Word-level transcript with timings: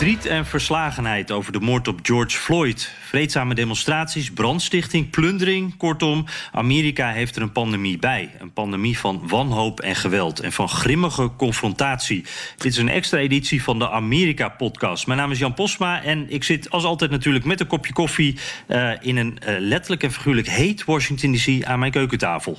Verdriet 0.00 0.26
en 0.26 0.46
verslagenheid 0.46 1.30
over 1.30 1.52
de 1.52 1.60
moord 1.60 1.88
op 1.88 1.98
George 2.02 2.36
Floyd. 2.36 2.92
Vreedzame 3.00 3.54
demonstraties, 3.54 4.30
brandstichting, 4.30 5.10
plundering. 5.10 5.76
Kortom, 5.76 6.24
Amerika 6.52 7.10
heeft 7.10 7.36
er 7.36 7.42
een 7.42 7.52
pandemie 7.52 7.98
bij. 7.98 8.30
Een 8.38 8.52
pandemie 8.52 8.98
van 8.98 9.28
wanhoop 9.28 9.80
en 9.80 9.94
geweld 9.94 10.40
en 10.40 10.52
van 10.52 10.68
grimmige 10.68 11.30
confrontatie. 11.36 12.24
Dit 12.56 12.72
is 12.72 12.76
een 12.76 12.88
extra 12.88 13.18
editie 13.18 13.62
van 13.62 13.78
de 13.78 13.90
Amerika-podcast. 13.90 15.06
Mijn 15.06 15.18
naam 15.18 15.30
is 15.30 15.38
Jan 15.38 15.54
Posma 15.54 16.02
en 16.02 16.30
ik 16.30 16.44
zit 16.44 16.70
als 16.70 16.84
altijd 16.84 17.10
natuurlijk 17.10 17.44
met 17.44 17.60
een 17.60 17.66
kopje 17.66 17.92
koffie... 17.92 18.38
Uh, 18.68 18.92
in 19.00 19.16
een 19.16 19.38
uh, 19.48 19.54
letterlijk 19.58 20.02
en 20.02 20.12
figuurlijk 20.12 20.48
heet 20.48 20.84
Washington 20.84 21.32
D.C. 21.32 21.64
aan 21.64 21.78
mijn 21.78 21.92
keukentafel. 21.92 22.58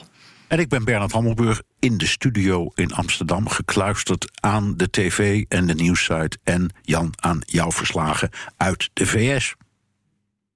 En 0.51 0.59
ik 0.59 0.69
ben 0.69 0.83
Bernard 0.83 1.11
Hammelburg 1.11 1.61
in 1.79 1.97
de 1.97 2.05
studio 2.05 2.71
in 2.75 2.93
Amsterdam, 2.93 3.49
gekluisterd 3.49 4.31
aan 4.39 4.77
de 4.77 4.89
tv 4.89 5.45
en 5.47 5.67
de 5.67 5.73
nieuwssite. 5.73 6.37
En 6.43 6.69
Jan 6.81 7.13
aan 7.19 7.41
jouw 7.45 7.71
verslagen 7.71 8.29
uit 8.57 8.89
de 8.93 9.05
VS. 9.05 9.55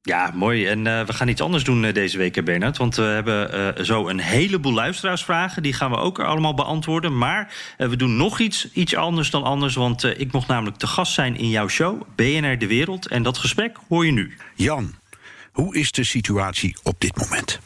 Ja, 0.01 0.31
mooi. 0.33 0.67
En 0.67 0.85
uh, 0.85 1.05
we 1.05 1.13
gaan 1.13 1.27
iets 1.27 1.41
anders 1.41 1.63
doen 1.63 1.83
uh, 1.83 1.93
deze 1.93 2.17
week, 2.17 2.45
Bernard. 2.45 2.77
Want 2.77 2.95
we 2.95 3.01
hebben 3.01 3.55
uh, 3.77 3.83
zo 3.83 4.07
een 4.07 4.19
heleboel 4.19 4.73
luisteraarsvragen. 4.73 5.63
Die 5.63 5.73
gaan 5.73 5.91
we 5.91 5.97
ook 5.97 6.19
allemaal 6.19 6.53
beantwoorden. 6.53 7.17
Maar 7.17 7.53
we 7.77 7.95
doen 7.95 8.15
nog 8.15 8.39
iets, 8.39 8.71
iets 8.71 8.95
anders 8.95 9.29
dan 9.29 9.43
anders. 9.43 9.75
Want 9.75 10.03
ik 10.03 10.31
mocht 10.31 10.47
namelijk 10.47 10.77
te 10.77 10.87
gast 10.87 11.13
zijn 11.13 11.37
in 11.37 11.49
jouw 11.49 11.67
show, 11.67 12.01
BNR 12.15 12.57
De 12.57 12.67
Wereld. 12.67 13.07
En 13.07 13.23
dat 13.23 13.37
gesprek 13.37 13.77
hoor 13.87 14.05
je 14.05 14.11
nu. 14.11 14.37
Jan, 14.55 14.95
hoe 15.51 15.75
is 15.75 15.91
de 15.91 16.03
situatie 16.03 16.77
op 16.83 16.95
dit 16.97 17.17
moment? 17.17 17.59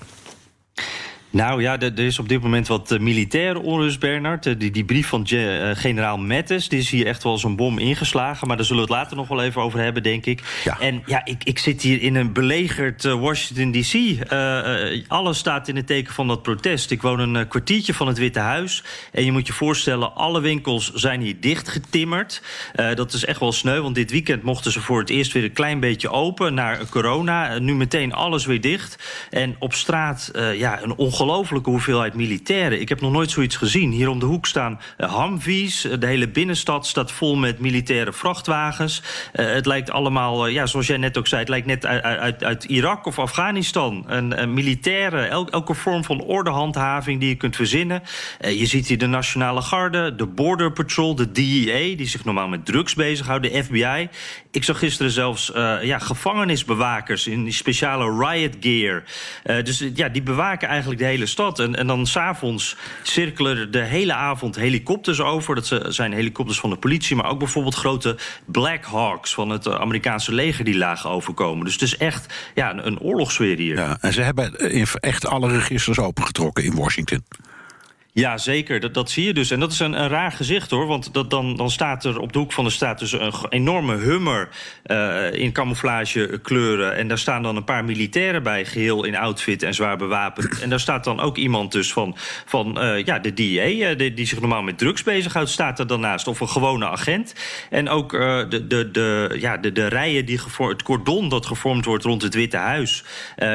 Nou 1.31 1.61
ja, 1.61 1.79
er 1.79 1.99
is 1.99 2.19
op 2.19 2.29
dit 2.29 2.41
moment 2.41 2.67
wat 2.67 2.91
uh, 2.91 2.99
militaire 2.99 3.59
onrust, 3.59 3.99
Bernard. 3.99 4.45
Uh, 4.45 4.55
die, 4.57 4.71
die, 4.71 4.85
brief 4.85 5.07
van 5.07 5.27
uh, 5.29 5.69
generaal 5.73 6.17
Mattis, 6.17 6.69
die 6.69 6.79
is 6.79 6.89
hier 6.89 7.05
echt 7.05 7.23
wel 7.23 7.31
als 7.31 7.43
een 7.43 7.55
bom 7.55 7.77
ingeslagen. 7.77 8.47
Maar 8.47 8.57
daar 8.57 8.65
zullen 8.65 8.85
we 8.85 8.93
het 8.93 8.99
later 8.99 9.17
nog 9.17 9.27
wel 9.27 9.43
even 9.43 9.61
over 9.61 9.79
hebben, 9.79 10.03
denk 10.03 10.25
ik. 10.25 10.41
Ja. 10.63 10.79
En 10.79 11.03
ja, 11.05 11.25
ik, 11.25 11.43
ik 11.43 11.59
zit 11.59 11.81
hier 11.81 12.01
in 12.01 12.15
een 12.15 12.33
belegerd 12.33 13.03
Washington 13.03 13.71
D.C. 13.71 14.25
alles 15.07 15.37
staat 15.37 15.67
in 15.67 15.75
het 15.75 15.87
teken 15.87 16.13
van 16.13 16.27
dat 16.27 16.41
protest. 16.41 16.91
Ik 16.91 17.01
woon 17.01 17.19
een 17.19 17.47
kwartiertje 17.47 17.93
van 17.93 18.07
het 18.07 18.17
Witte 18.17 18.39
Huis. 18.39 18.83
En 19.11 19.25
je 19.25 19.31
moet 19.31 19.47
je 19.47 19.53
voorstellen, 19.53 20.15
alle 20.15 20.41
winkels 20.41 20.93
zijn 20.93 21.21
hier 21.21 21.39
dichtgetimmerd. 21.39 22.41
dat 22.95 23.13
is 23.13 23.25
echt 23.25 23.39
wel 23.39 23.51
sneu, 23.51 23.81
want 23.81 23.95
dit 23.95 24.11
weekend 24.11 24.43
mochten 24.43 24.71
ze 24.71 24.81
voor 24.81 24.99
het 24.99 25.09
eerst 25.09 25.31
weer 25.31 25.43
een 25.43 25.51
klein 25.51 25.79
beetje 25.79 26.09
open... 26.09 26.53
naar 26.53 26.85
corona. 26.89 27.59
nu 27.59 27.75
meteen 27.75 28.13
alles 28.13 28.45
weer 28.45 28.61
dicht. 28.61 28.97
En 29.29 29.55
op 29.59 29.73
straat, 29.73 30.31
ja, 30.53 30.83
een 30.83 30.97
ongelofelijke 31.19 31.69
hoeveelheid 31.69 32.13
militairen. 32.13 32.81
Ik 32.81 32.89
heb 32.89 33.01
nog 33.01 33.11
nooit 33.11 33.31
zoiets 33.31 33.55
gezien. 33.55 33.91
Hier 33.91 34.09
om 34.09 34.19
de 34.19 34.25
hoek 34.25 34.45
staan 34.45 34.79
uh, 34.97 35.15
Humvees. 35.15 35.87
de 35.99 36.05
hele 36.05 36.29
binnenstad 36.29 36.87
staat 36.87 37.11
vol 37.11 37.35
met 37.35 37.59
militaire 37.59 38.13
vrachtwagens. 38.13 39.01
Uh, 39.33 39.45
het 39.45 39.65
lijkt 39.65 39.91
allemaal, 39.91 40.47
ja, 40.47 40.65
zoals 40.65 40.87
jij 40.87 40.97
net 40.97 41.17
ook 41.17 41.27
zei... 41.27 41.41
het 41.41 41.49
lijkt 41.49 41.67
net 41.67 41.85
uit, 41.85 42.43
uit, 42.43 42.63
Irak 42.63 43.05
of 43.05 43.19
Afghanistan. 43.19 44.03
Een, 44.07 44.53
militaire, 44.53 45.21
el, 45.25 45.49
elke 45.49 45.73
vorm 45.73 46.03
van 46.03 46.21
ordehandhaving 46.21 47.19
die 47.19 47.29
je 47.29 47.35
kunt 47.35 47.55
verzinnen. 47.55 48.01
je 48.39 48.65
ziet 48.65 48.87
hier 48.87 48.97
de 48.97 49.07
Nationale 49.07 49.61
Garde, 49.61 50.15
de 50.15 50.25
Border 50.25 50.71
Patrol, 50.71 51.15
de 51.15 51.31
DEA... 51.31 51.95
die 51.95 52.07
zich 52.07 52.25
normaal 52.25 52.47
met 52.47 52.65
drugs 52.65 52.93
bezighouden, 52.93 53.51
de 53.51 53.63
FBI. 53.63 54.09
Ik 54.51 54.63
zag 54.63 54.79
gisteren 54.79 55.11
zelfs 55.11 55.51
ja, 55.81 55.99
gevangenisbewakers 55.99 57.27
in 57.27 57.43
die 57.43 57.53
speciale 57.53 58.27
riot 58.27 58.55
gear. 58.59 59.03
dus 59.63 59.83
ja, 59.93 60.09
die 60.09 60.21
bewaken 60.21 60.67
eigenlijk 60.67 60.99
de 60.99 61.05
hele 61.05 61.25
stad. 61.25 61.59
En, 61.59 61.75
en 61.75 61.87
dan 61.87 62.07
s'avonds 62.07 62.75
cirkelen 63.03 63.57
er 63.57 63.71
de 63.71 63.83
hele 63.83 64.13
avond 64.13 64.55
helikopters 64.55 65.21
over. 65.21 65.55
Dat 65.55 65.81
zijn 65.87 66.13
helikopters 66.13 66.59
van 66.59 66.69
de 66.69 66.75
politie, 66.75 67.15
maar 67.15 67.29
ook 67.29 67.39
bijvoorbeeld 67.39 67.75
grote 67.75 68.17
Black 68.45 68.85
Hawks 68.85 69.33
van 69.33 69.49
het 69.49 69.67
Amerikaanse 69.67 70.33
leger 70.33 70.65
die 70.65 70.77
lagen 70.77 71.09
overkomen. 71.09 71.63
Dus 71.65 71.73
het 71.73 71.81
is 71.81 71.97
echt 71.97 72.33
ja, 72.55 72.71
een, 72.71 72.87
een 72.87 72.99
oorlogssfeer 72.99 73.57
hier. 73.57 73.75
Ja, 73.75 73.97
en 74.01 74.13
ze 74.13 74.21
hebben 74.21 74.53
echt 74.99 75.25
alle 75.25 75.51
registers 75.51 75.99
opengetrokken 75.99 76.63
in 76.63 76.75
Washington. 76.75 77.23
Ja, 78.19 78.37
zeker. 78.37 78.79
Dat, 78.79 78.93
dat 78.93 79.09
zie 79.09 79.25
je 79.25 79.33
dus. 79.33 79.51
En 79.51 79.59
dat 79.59 79.71
is 79.71 79.79
een, 79.79 80.01
een 80.01 80.07
raar 80.07 80.31
gezicht 80.31 80.69
hoor. 80.69 80.87
Want 80.87 81.13
dat, 81.13 81.29
dan, 81.29 81.55
dan 81.55 81.69
staat 81.69 82.05
er 82.05 82.19
op 82.19 82.33
de 82.33 82.39
hoek 82.39 82.51
van 82.53 82.63
de 82.63 82.69
straat 82.69 82.99
dus 82.99 83.11
een 83.11 83.33
enorme 83.49 83.95
hummer 83.95 84.49
uh, 84.85 85.33
in 85.33 85.51
camouflagekleuren. 85.51 86.95
En 86.95 87.07
daar 87.07 87.17
staan 87.17 87.43
dan 87.43 87.55
een 87.55 87.63
paar 87.63 87.85
militairen 87.85 88.43
bij, 88.43 88.65
geheel 88.65 89.03
in 89.03 89.15
outfit 89.15 89.63
en 89.63 89.73
zwaar 89.73 89.97
bewapend. 89.97 90.61
En 90.61 90.69
daar 90.69 90.79
staat 90.79 91.03
dan 91.03 91.19
ook 91.19 91.37
iemand 91.37 91.71
dus 91.71 91.93
van, 91.93 92.15
van 92.45 92.83
uh, 92.83 93.05
ja, 93.05 93.19
de 93.19 93.33
DEA, 93.33 93.93
die, 93.93 94.13
die, 94.13 94.25
zich 94.25 94.39
normaal 94.39 94.61
met 94.61 94.77
drugs 94.77 95.03
bezighoudt, 95.03 95.49
staat 95.49 95.79
er 95.79 95.87
dan 95.87 95.99
naast. 95.99 96.27
Of 96.27 96.39
een 96.39 96.49
gewone 96.49 96.87
agent. 96.87 97.35
En 97.69 97.89
ook 97.89 98.11
de, 98.11 98.65
de, 98.67 98.91
de, 98.91 99.37
ja, 99.39 99.57
de, 99.57 99.71
de 99.71 99.87
rijen, 99.87 100.25
die 100.25 100.39
het 100.57 100.83
cordon 100.83 101.29
dat 101.29 101.45
gevormd 101.45 101.85
wordt 101.85 102.03
rond 102.03 102.21
het 102.21 102.33
Witte 102.33 102.57
Huis. 102.57 103.03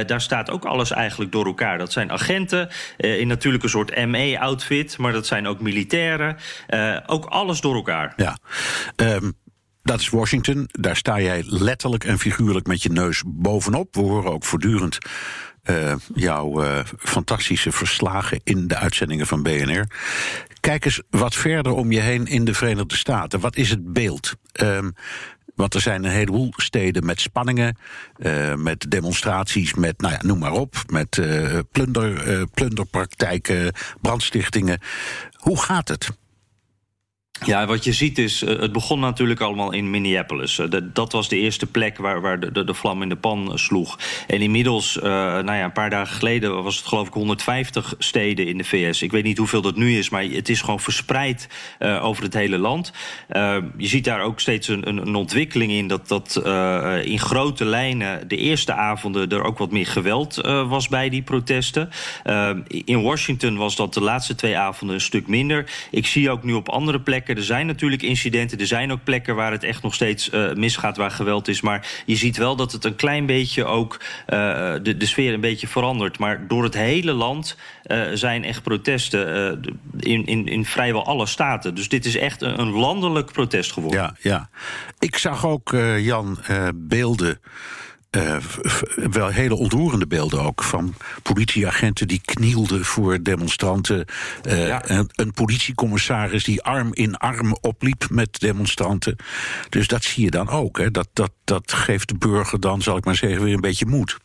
daar 0.07 0.21
staat 0.21 0.51
ook 0.51 0.65
alles 0.65 0.91
eigenlijk 0.91 1.33
door 1.33 1.47
elkaar. 1.47 1.79
Dat 1.79 1.93
zijn 1.93 2.13
agenten 2.13 2.69
in 2.97 3.29
natuurlijk 3.29 3.65
een 3.65 3.71
soort 3.71 4.07
ME 4.07 4.39
outfit, 4.55 4.99
maar 4.99 5.13
dat 5.13 5.27
zijn 5.27 5.47
ook 5.47 5.61
militairen. 5.61 6.37
Uh, 6.69 6.97
ook 7.07 7.25
alles 7.25 7.61
door 7.61 7.75
elkaar. 7.75 8.13
Ja. 8.17 8.39
Um, 8.97 9.33
dat 9.83 10.01
is 10.01 10.09
Washington. 10.09 10.69
Daar 10.71 10.97
sta 10.97 11.21
jij 11.21 11.43
letterlijk 11.47 12.05
en 12.05 12.19
figuurlijk 12.19 12.67
met 12.67 12.83
je 12.83 12.89
neus 12.89 13.23
bovenop. 13.27 13.95
We 13.95 14.01
horen 14.01 14.33
ook 14.33 14.45
voortdurend 14.45 14.99
uh, 15.71 15.95
jouw 16.15 16.65
uh, 16.65 16.79
fantastische 16.99 17.73
verslagen 17.73 18.41
in 18.45 18.67
de 18.67 18.77
uitzendingen 18.77 19.27
van 19.27 19.43
BNR. 19.43 19.87
Kijk 20.61 20.85
eens 20.85 21.03
wat 21.11 21.35
verder 21.35 21.73
om 21.73 21.93
je 21.93 22.01
heen 22.01 22.27
in 22.27 22.45
de 22.45 22.55
Verenigde 22.55 22.97
Staten. 22.97 23.41
Wat 23.41 23.57
is 23.57 23.71
het 23.71 23.93
beeld? 23.93 24.35
Um, 24.61 24.95
want 25.55 25.75
er 25.75 25.81
zijn 25.81 26.05
een 26.05 26.11
heleboel 26.11 26.53
steden 26.57 27.07
met 27.07 27.21
spanningen, 27.21 27.77
uh, 28.19 28.55
met 28.55 28.87
demonstraties, 28.91 29.75
met, 29.75 30.01
nou 30.01 30.13
ja, 30.13 30.21
noem 30.23 30.39
maar 30.39 30.53
op, 30.53 30.75
met 30.87 31.17
uh, 31.17 31.59
plunder, 31.73 32.39
uh, 32.39 32.43
plunderpraktijken, 32.55 33.73
brandstichtingen. 34.01 34.81
Hoe 35.33 35.63
gaat 35.63 35.89
het? 35.89 36.11
Ja, 37.41 37.67
wat 37.67 37.85
je 37.85 37.93
ziet 37.93 38.19
is, 38.19 38.41
het 38.41 38.73
begon 38.73 39.01
natuurlijk 39.01 39.41
allemaal 39.41 39.73
in 39.73 39.91
Minneapolis. 39.91 40.61
dat 40.83 41.13
was 41.13 41.29
de 41.29 41.37
eerste 41.37 41.67
plek 41.67 41.99
waar, 41.99 42.21
waar 42.21 42.41
de, 42.41 42.65
de, 42.65 42.75
vlam 42.75 43.03
in 43.03 43.09
de 43.09 43.17
pan 43.17 43.59
sloeg. 43.59 43.99
En 44.27 44.41
inmiddels, 44.41 44.99
nou 45.03 45.53
ja, 45.53 45.65
een 45.65 45.73
paar 45.73 45.91
dagen 45.91 46.17
geleden 46.17 46.63
was 46.63 46.77
het 46.77 46.87
geloof 46.87 47.07
ik 47.07 47.13
150 47.13 47.95
steden 47.99 48.47
in 48.47 48.59
de 48.59 48.65
VS. 48.65 49.03
Ik 49.03 49.13
weet 49.13 49.25
niet 49.25 49.39
hoeveel 49.39 49.63
dat 49.63 49.77
nu 49.77 49.99
is, 49.99 50.09
maar 50.11 50.23
het 50.23 50.49
is 50.49 50.61
gewoon 50.61 50.81
verspreid 50.81 51.49
over 52.01 52.23
het 52.23 52.35
hele 52.35 52.59
land. 52.59 52.93
Je 53.77 53.87
ziet 53.87 54.05
daar 54.05 54.21
ook 54.21 54.41
steeds 54.41 54.69
een, 54.69 54.89
een, 54.89 54.97
een 54.97 55.15
ontwikkeling 55.15 55.73
in 55.73 55.89
dat, 55.89 56.09
dat 56.09 56.37
in 57.05 57.19
grote 57.19 57.65
lijnen 57.65 58.29
de 58.29 58.37
eerste 58.37 58.73
avonden 58.73 59.29
er 59.29 59.45
ook 59.45 59.59
wat 59.59 59.71
meer 59.71 59.87
geweld 59.87 60.37
was 60.69 60.89
bij 60.89 61.09
die 61.09 61.23
protesten. 61.23 61.91
in 62.85 63.03
Washington 63.03 63.57
was 63.57 63.77
dat 63.77 63.95
de 63.95 64.01
laatste 64.01 64.35
twee 64.35 64.57
avonden 64.57 64.97
een 64.97 65.03
stuk 65.03 65.27
minder. 65.27 65.71
Ik 65.91 66.07
zie 66.07 66.31
ook 66.31 66.43
nu 66.43 66.53
op 66.53 66.69
andere 66.69 67.01
plekken 67.01 67.24
er 67.29 67.43
zijn 67.43 67.67
natuurlijk 67.67 68.03
incidenten. 68.03 68.59
Er 68.59 68.67
zijn 68.67 68.93
ook 68.93 69.05
plekken 69.05 69.35
waar 69.35 69.53
het 69.53 69.63
echt 69.65 69.83
nog 69.83 69.95
steeds 69.95 70.31
uh, 70.31 70.53
misgaat, 70.53 70.97
waar 70.97 71.11
geweld 71.11 71.49
is. 71.49 71.61
Maar 71.61 71.87
je 72.07 72.17
ziet 72.17 72.37
wel 72.37 72.57
dat 72.57 72.73
het 72.73 72.85
een 72.85 72.97
klein 72.97 73.27
beetje 73.27 73.65
ook 73.65 74.01
uh, 74.01 74.37
de, 74.83 74.97
de 74.97 75.07
sfeer 75.07 75.33
een 75.35 75.41
beetje 75.41 75.67
verandert. 75.67 76.19
Maar 76.19 76.49
door 76.49 76.63
het 76.63 76.75
hele 76.75 77.13
land 77.13 77.57
uh, 77.87 78.03
zijn 78.15 78.45
echt 78.45 78.63
protesten 78.63 79.61
in, 79.99 80.27
in, 80.27 80.47
in 80.47 80.65
vrijwel 80.65 81.07
alle 81.07 81.27
staten. 81.27 81.75
Dus 81.75 81.89
dit 81.89 82.05
is 82.05 82.17
echt 82.17 82.43
een, 82.43 82.61
een 82.61 82.71
landelijk 82.71 83.33
protest 83.33 83.73
geworden. 83.73 84.01
Ja, 84.01 84.17
ja. 84.21 84.49
Ik 84.99 85.17
zag 85.17 85.47
ook, 85.47 85.77
Jan, 85.99 86.39
beelden. 86.75 87.41
Uh, 88.17 88.37
wel 89.11 89.29
hele 89.29 89.55
ontroerende 89.55 90.07
beelden 90.07 90.43
ook 90.43 90.63
van 90.63 90.95
politieagenten 91.23 92.09
die 92.09 92.21
knielden 92.25 92.85
voor 92.85 93.23
demonstranten. 93.23 94.05
Uh, 94.47 94.67
ja. 94.67 94.91
een, 94.91 95.11
een, 95.13 95.33
politiecommissaris 95.33 96.45
die 96.45 96.63
arm 96.63 96.89
in 96.93 97.17
arm 97.17 97.57
opliep 97.61 98.07
met 98.11 98.41
demonstranten. 98.41 99.17
Dus 99.69 99.89
dat 99.89 100.05
zie 100.05 100.25
je 100.25 100.31
dan 100.31 100.49
ook. 100.49 100.79
Hè. 100.79 100.91
Dat, 100.91 101.09
dat, 101.13 101.33
dat 101.45 101.73
geeft 101.73 102.09
de 102.09 102.17
burger 102.17 102.61
dan, 102.61 102.83
zal 102.83 102.97
ik 102.97 103.05
maar 103.05 103.17
zeggen, 103.17 103.43
weer 103.43 103.55
een 103.55 103.61
beetje 103.61 103.87
moed. 103.87 104.19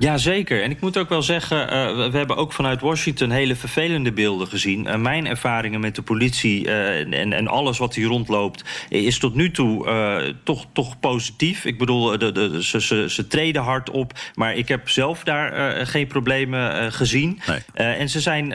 Ja, 0.00 0.18
zeker. 0.18 0.62
En 0.62 0.70
ik 0.70 0.80
moet 0.80 0.96
ook 0.96 1.08
wel 1.08 1.22
zeggen, 1.22 1.62
uh, 1.62 2.10
we 2.10 2.16
hebben 2.16 2.36
ook 2.36 2.52
vanuit 2.52 2.80
Washington 2.80 3.30
hele 3.30 3.56
vervelende 3.56 4.12
beelden 4.12 4.46
gezien. 4.46 4.86
Uh, 4.86 4.96
mijn 4.96 5.26
ervaringen 5.26 5.80
met 5.80 5.94
de 5.94 6.02
politie 6.02 6.66
uh, 6.66 6.98
en, 6.98 7.32
en 7.32 7.48
alles 7.48 7.78
wat 7.78 7.94
hier 7.94 8.06
rondloopt, 8.06 8.64
is 8.88 9.18
tot 9.18 9.34
nu 9.34 9.50
toe 9.50 9.68
toch, 10.44 10.66
toch 10.72 11.00
positief. 11.00 11.64
Ik 11.64 11.78
bedoel, 11.78 12.18
de, 12.18 12.32
de, 12.32 12.64
ze, 12.64 12.80
ze, 12.80 13.10
ze 13.10 13.26
treden 13.26 13.62
hard 13.62 13.90
op, 13.90 14.12
maar 14.34 14.54
ik 14.54 14.68
heb 14.68 14.88
zelf 14.88 15.24
daar 15.24 15.86
geen 15.86 16.06
problemen 16.06 16.92
gezien. 16.92 17.40
Nee. 17.46 17.86
en 17.86 18.08
ze 18.08 18.20
zijn, 18.20 18.54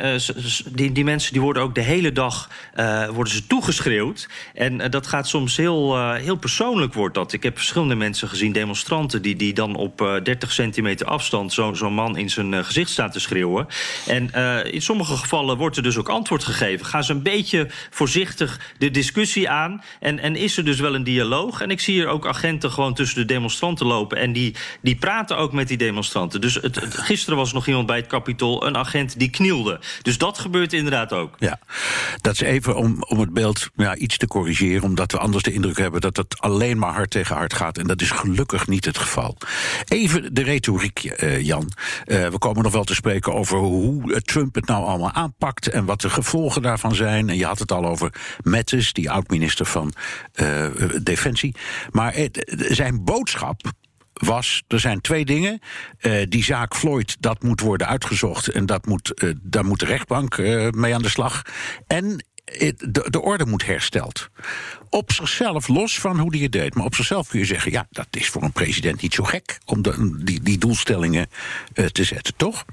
die, 0.72 0.92
die 0.92 1.04
mensen 1.04 1.34
die 1.34 1.42
worden 1.42 1.64
ook 1.64 1.76
de 1.76 1.82
hele 1.82 2.12
dag 2.12 2.50
worden 3.12 3.34
ze 3.34 3.48
toegeschreeuwd. 3.48 4.30
En 4.54 4.92
dat 4.92 5.08
gaat 5.08 5.28
soms 5.28 5.58
heel, 5.58 6.14
heel 6.14 6.36
persoonlijk 6.36 6.94
wordt 6.94 7.16
dat. 7.16 7.34
Ik 7.34 7.44
heb 7.44 7.58
verschillende 7.58 7.96
mensen 7.96 8.28
gezien, 8.28 8.52
demonstranten, 8.52 9.22
die, 9.22 9.36
die 9.36 9.54
dan 9.54 9.76
op 9.76 10.20
30 10.24 10.52
centimeter 10.52 11.08
afstand 11.08 11.34
zo'n 11.44 11.76
zo 11.76 11.90
man 11.90 12.18
in 12.18 12.30
zijn 12.30 12.52
uh, 12.52 12.64
gezicht 12.64 12.90
staat 12.90 13.12
te 13.12 13.20
schreeuwen. 13.20 13.68
En 14.08 14.32
uh, 14.36 14.74
in 14.74 14.82
sommige 14.82 15.18
gevallen 15.18 15.58
wordt 15.58 15.78
er 15.78 15.84
dus 15.84 15.98
ook 15.98 16.10
antwoord 16.10 16.44
gegeven. 16.44 16.86
Gaan 16.86 17.04
ze 17.04 17.12
een 17.12 17.24
beetje 17.24 17.68
voorzichtig 17.90 18.60
de 18.78 18.92
discussie 18.92 19.50
aan. 19.50 19.84
En, 20.00 20.20
en 20.20 20.36
is 20.36 20.58
er 20.58 20.66
dus 20.66 20.80
wel 20.80 20.96
een 20.96 21.04
dialoog. 21.04 21.62
En 21.62 21.72
ik 21.72 21.80
zie 21.80 21.94
hier 21.94 22.08
ook 22.08 22.28
agenten 22.28 22.72
gewoon 22.72 22.94
tussen 22.94 23.18
de 23.18 23.26
demonstranten 23.26 23.86
lopen. 23.86 24.18
En 24.18 24.34
die, 24.34 24.56
die 24.82 24.96
praten 24.96 25.38
ook 25.38 25.54
met 25.54 25.68
die 25.68 25.78
demonstranten. 25.78 26.42
Dus 26.42 26.56
het, 26.56 26.80
gisteren 26.90 27.38
was 27.38 27.54
nog 27.54 27.68
iemand 27.68 27.86
bij 27.86 27.98
het 27.98 28.08
Capitool, 28.08 28.66
een 28.66 28.78
agent 28.78 29.20
die 29.20 29.30
knielde. 29.30 29.80
Dus 30.02 30.18
dat 30.18 30.40
gebeurt 30.40 30.74
inderdaad 30.74 31.14
ook. 31.14 31.36
Ja, 31.40 31.60
dat 32.22 32.34
is 32.34 32.42
even 32.42 32.76
om, 32.76 33.04
om 33.04 33.20
het 33.20 33.34
beeld 33.34 33.70
ja, 33.76 33.96
iets 33.96 34.18
te 34.18 34.28
corrigeren. 34.28 34.84
Omdat 34.84 35.12
we 35.12 35.18
anders 35.18 35.44
de 35.44 35.54
indruk 35.54 35.78
hebben 35.78 36.02
dat 36.02 36.18
het 36.18 36.40
alleen 36.40 36.78
maar 36.78 36.94
hard 36.94 37.10
tegen 37.10 37.36
hard 37.36 37.54
gaat. 37.54 37.78
En 37.78 37.88
dat 37.88 38.02
is 38.02 38.12
gelukkig 38.12 38.68
niet 38.68 38.86
het 38.86 38.98
geval. 38.98 39.38
Even 39.86 40.34
de 40.34 40.44
retoriek, 40.44 41.04
uh, 41.26 41.42
Jan. 41.42 41.72
Uh, 42.06 42.28
we 42.28 42.38
komen 42.38 42.64
nog 42.64 42.72
wel 42.72 42.84
te 42.84 42.94
spreken 42.94 43.34
over 43.34 43.58
hoe 43.58 44.22
Trump 44.22 44.56
het 44.56 44.66
nou 44.66 44.86
allemaal 44.86 45.12
aanpakt 45.12 45.70
en 45.70 45.86
wat 45.86 46.02
de 46.02 46.10
gevolgen 46.10 46.62
daarvan 46.62 46.96
zijn. 46.96 47.30
En 47.30 47.38
je 47.38 47.46
had 47.46 47.60
het 47.60 47.72
al 47.72 47.86
over 47.86 48.14
Mattis, 48.44 48.94
die 48.94 49.12
oud-minister 49.12 49.66
van 49.66 49.94
uh, 50.36 50.66
Defensie. 51.04 51.56
Maar 51.92 52.16
zijn 52.70 53.04
boodschap 53.04 53.62
was, 54.14 54.64
er 54.68 54.80
zijn 54.80 55.02
twee 55.02 55.26
dingen. 55.26 55.60
Die 56.30 56.44
zaak 56.44 56.76
Floyd, 56.76 57.18
dat 57.20 57.44
moet 57.44 57.62
worden 57.62 57.88
uitgezocht. 57.88 58.48
En 58.48 58.66
dat 58.66 58.86
moet, 58.86 59.36
daar 59.42 59.66
moet 59.66 59.80
de 59.80 59.86
rechtbank 59.86 60.38
mee 60.72 60.94
aan 60.94 61.02
de 61.02 61.10
slag. 61.10 61.42
En 61.88 62.26
de, 62.46 63.06
de 63.10 63.22
orde 63.22 63.46
moet 63.46 63.66
hersteld. 63.66 64.30
Op 64.90 65.12
zichzelf, 65.12 65.68
los 65.68 66.00
van 66.00 66.20
hoe 66.20 66.32
die 66.32 66.44
het 66.44 66.52
deed, 66.52 66.76
maar 66.76 66.86
op 66.86 66.96
zichzelf 66.96 67.28
kun 67.28 67.40
je 67.40 67.46
zeggen: 67.46 67.72
ja, 67.72 67.88
dat 67.90 68.08
is 68.12 68.30
voor 68.30 68.44
een 68.44 68.52
president 68.52 69.02
niet 69.02 69.14
zo 69.14 69.24
gek 69.24 69.60
om 69.66 69.82
de, 69.82 70.22
die, 70.24 70.42
die 70.42 70.58
doelstellingen 70.58 71.30
uh, 71.74 71.86
te 71.86 72.04
zetten, 72.04 72.34
toch? 72.36 72.66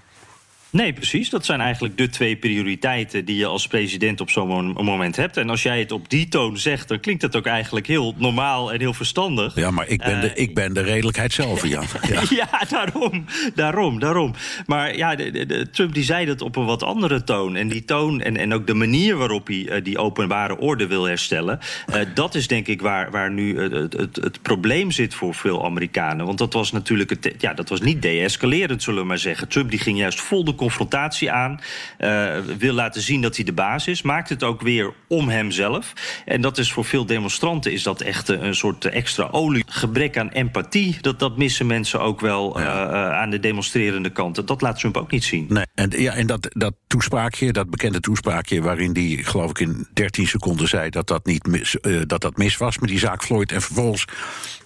Nee, 0.72 0.92
precies. 0.92 1.30
Dat 1.30 1.44
zijn 1.44 1.60
eigenlijk 1.60 1.96
de 1.96 2.08
twee 2.08 2.36
prioriteiten 2.36 3.24
die 3.24 3.36
je 3.36 3.46
als 3.46 3.66
president 3.66 4.20
op 4.20 4.30
zo'n 4.30 4.72
moment 4.72 5.16
hebt. 5.16 5.36
En 5.36 5.50
als 5.50 5.62
jij 5.62 5.78
het 5.78 5.92
op 5.92 6.10
die 6.10 6.28
toon 6.28 6.58
zegt, 6.58 6.88
dan 6.88 7.00
klinkt 7.00 7.22
het 7.22 7.36
ook 7.36 7.46
eigenlijk 7.46 7.86
heel 7.86 8.14
normaal 8.19 8.72
en 8.72 8.80
heel 8.80 8.94
verstandig. 8.94 9.54
Ja, 9.54 9.70
maar 9.70 9.88
ik 9.88 10.02
ben, 10.02 10.20
de, 10.20 10.26
uh, 10.26 10.32
ik 10.34 10.54
ben 10.54 10.74
de 10.74 10.80
redelijkheid 10.80 11.32
zelf, 11.32 11.66
Jan. 11.69 11.84
Ja, 12.08 12.22
ja 12.30 12.64
daarom, 12.69 13.24
daarom, 13.54 13.98
daarom. 13.98 14.34
Maar 14.66 14.96
ja, 14.96 15.14
de, 15.14 15.46
de, 15.46 15.70
Trump 15.70 15.94
die 15.94 16.04
zei 16.04 16.26
dat 16.26 16.42
op 16.42 16.56
een 16.56 16.64
wat 16.64 16.82
andere 16.82 17.25
toon. 17.25 17.56
En 17.56 17.68
die 17.68 17.84
toon 17.84 18.20
en, 18.20 18.36
en 18.36 18.54
ook 18.54 18.66
de 18.66 18.75
manier 18.75 19.16
waarop 19.16 19.46
hij 19.46 19.56
uh, 19.56 19.84
die 19.84 19.98
openbare 19.98 20.58
orde 20.58 20.86
wil 20.86 21.04
herstellen... 21.04 21.58
Uh, 21.88 21.96
dat 22.14 22.34
is 22.34 22.46
denk 22.46 22.66
ik 22.66 22.80
waar, 22.80 23.10
waar 23.10 23.30
nu 23.30 23.60
het, 23.60 23.92
het, 23.92 24.16
het, 24.16 24.42
probleem 24.42 24.90
zit 24.90 25.14
voor 25.14 25.34
veel 25.34 25.64
Amerikanen. 25.64 26.26
Want 26.26 26.38
dat 26.38 26.52
was 26.52 26.72
natuurlijk 26.72 27.10
het, 27.10 27.34
ja, 27.38 27.54
dat 27.54 27.68
was 27.68 27.80
niet 27.80 28.02
deescalerend, 28.02 28.82
zullen 28.82 29.00
we 29.00 29.06
maar 29.06 29.18
zeggen. 29.18 29.48
Trump 29.48 29.70
die 29.70 29.78
ging 29.78 29.98
juist 29.98 30.20
vol 30.20 30.44
de 30.44 30.54
confrontatie 30.62 31.31
aan. 31.31 31.61
Uh, 31.99 32.38
wil 32.59 32.73
laten 32.73 33.03
zien 33.03 33.20
dat 33.20 33.37
hij 33.37 33.44
de 33.44 33.53
baas 33.53 33.87
is. 33.87 34.03
Maakt 34.03 34.29
het 34.29 34.43
ook 34.43 34.61
weer 34.61 34.94
om 35.09 35.29
hemzelf. 35.29 35.93
En 36.25 36.41
dat 36.41 36.59
is 36.59 36.73
voor 36.73 36.85
veel 36.85 37.06
demonstranten 37.06 37.73
is 37.73 37.82
dat 37.82 38.00
echt 38.00 38.29
een 38.29 38.55
soort 38.55 38.85
extra 38.85 39.29
olie. 39.31 39.64
Gebrek 39.67 40.19
aan 40.19 40.31
empathie, 40.31 40.99
dat, 41.00 41.19
dat 41.19 41.37
missen 41.37 41.67
mensen 41.67 42.00
ook 42.00 42.20
wel 42.20 42.61
uh, 42.61 42.67
aan 43.12 43.31
de 43.31 43.41
demonstrerende 43.41 44.11
kant. 44.11 44.47
Dat 44.47 44.61
laat 44.61 44.79
Trump 44.79 44.97
ook 44.97 45.11
niet 45.11 45.25
zien. 45.25 45.47
Nee, 45.49 45.67
en, 45.75 45.91
ja, 45.97 46.12
en 46.12 46.26
dat, 46.26 46.49
dat 46.50 46.75
toespraakje, 46.87 47.53
dat 47.53 47.70
bekende 47.70 48.00
toespraakje... 48.00 48.62
waarin 48.62 48.93
die, 48.93 49.25
geloof 49.25 49.50
ik, 49.50 49.59
in 49.59 49.87
13 49.93 50.26
seconden 50.26 50.69
zei 50.69 50.91
dat 50.91 51.06
dat, 51.06 51.26
niet 51.26 51.47
mis, 51.47 51.76
uh, 51.82 52.03
dat, 52.06 52.20
dat 52.20 52.37
mis 52.37 52.56
was 52.56 52.79
met 52.79 52.88
die 52.88 52.99
zaak 52.99 53.23
Floyd... 53.23 53.53
en 53.53 53.62
vervolgens 53.62 54.05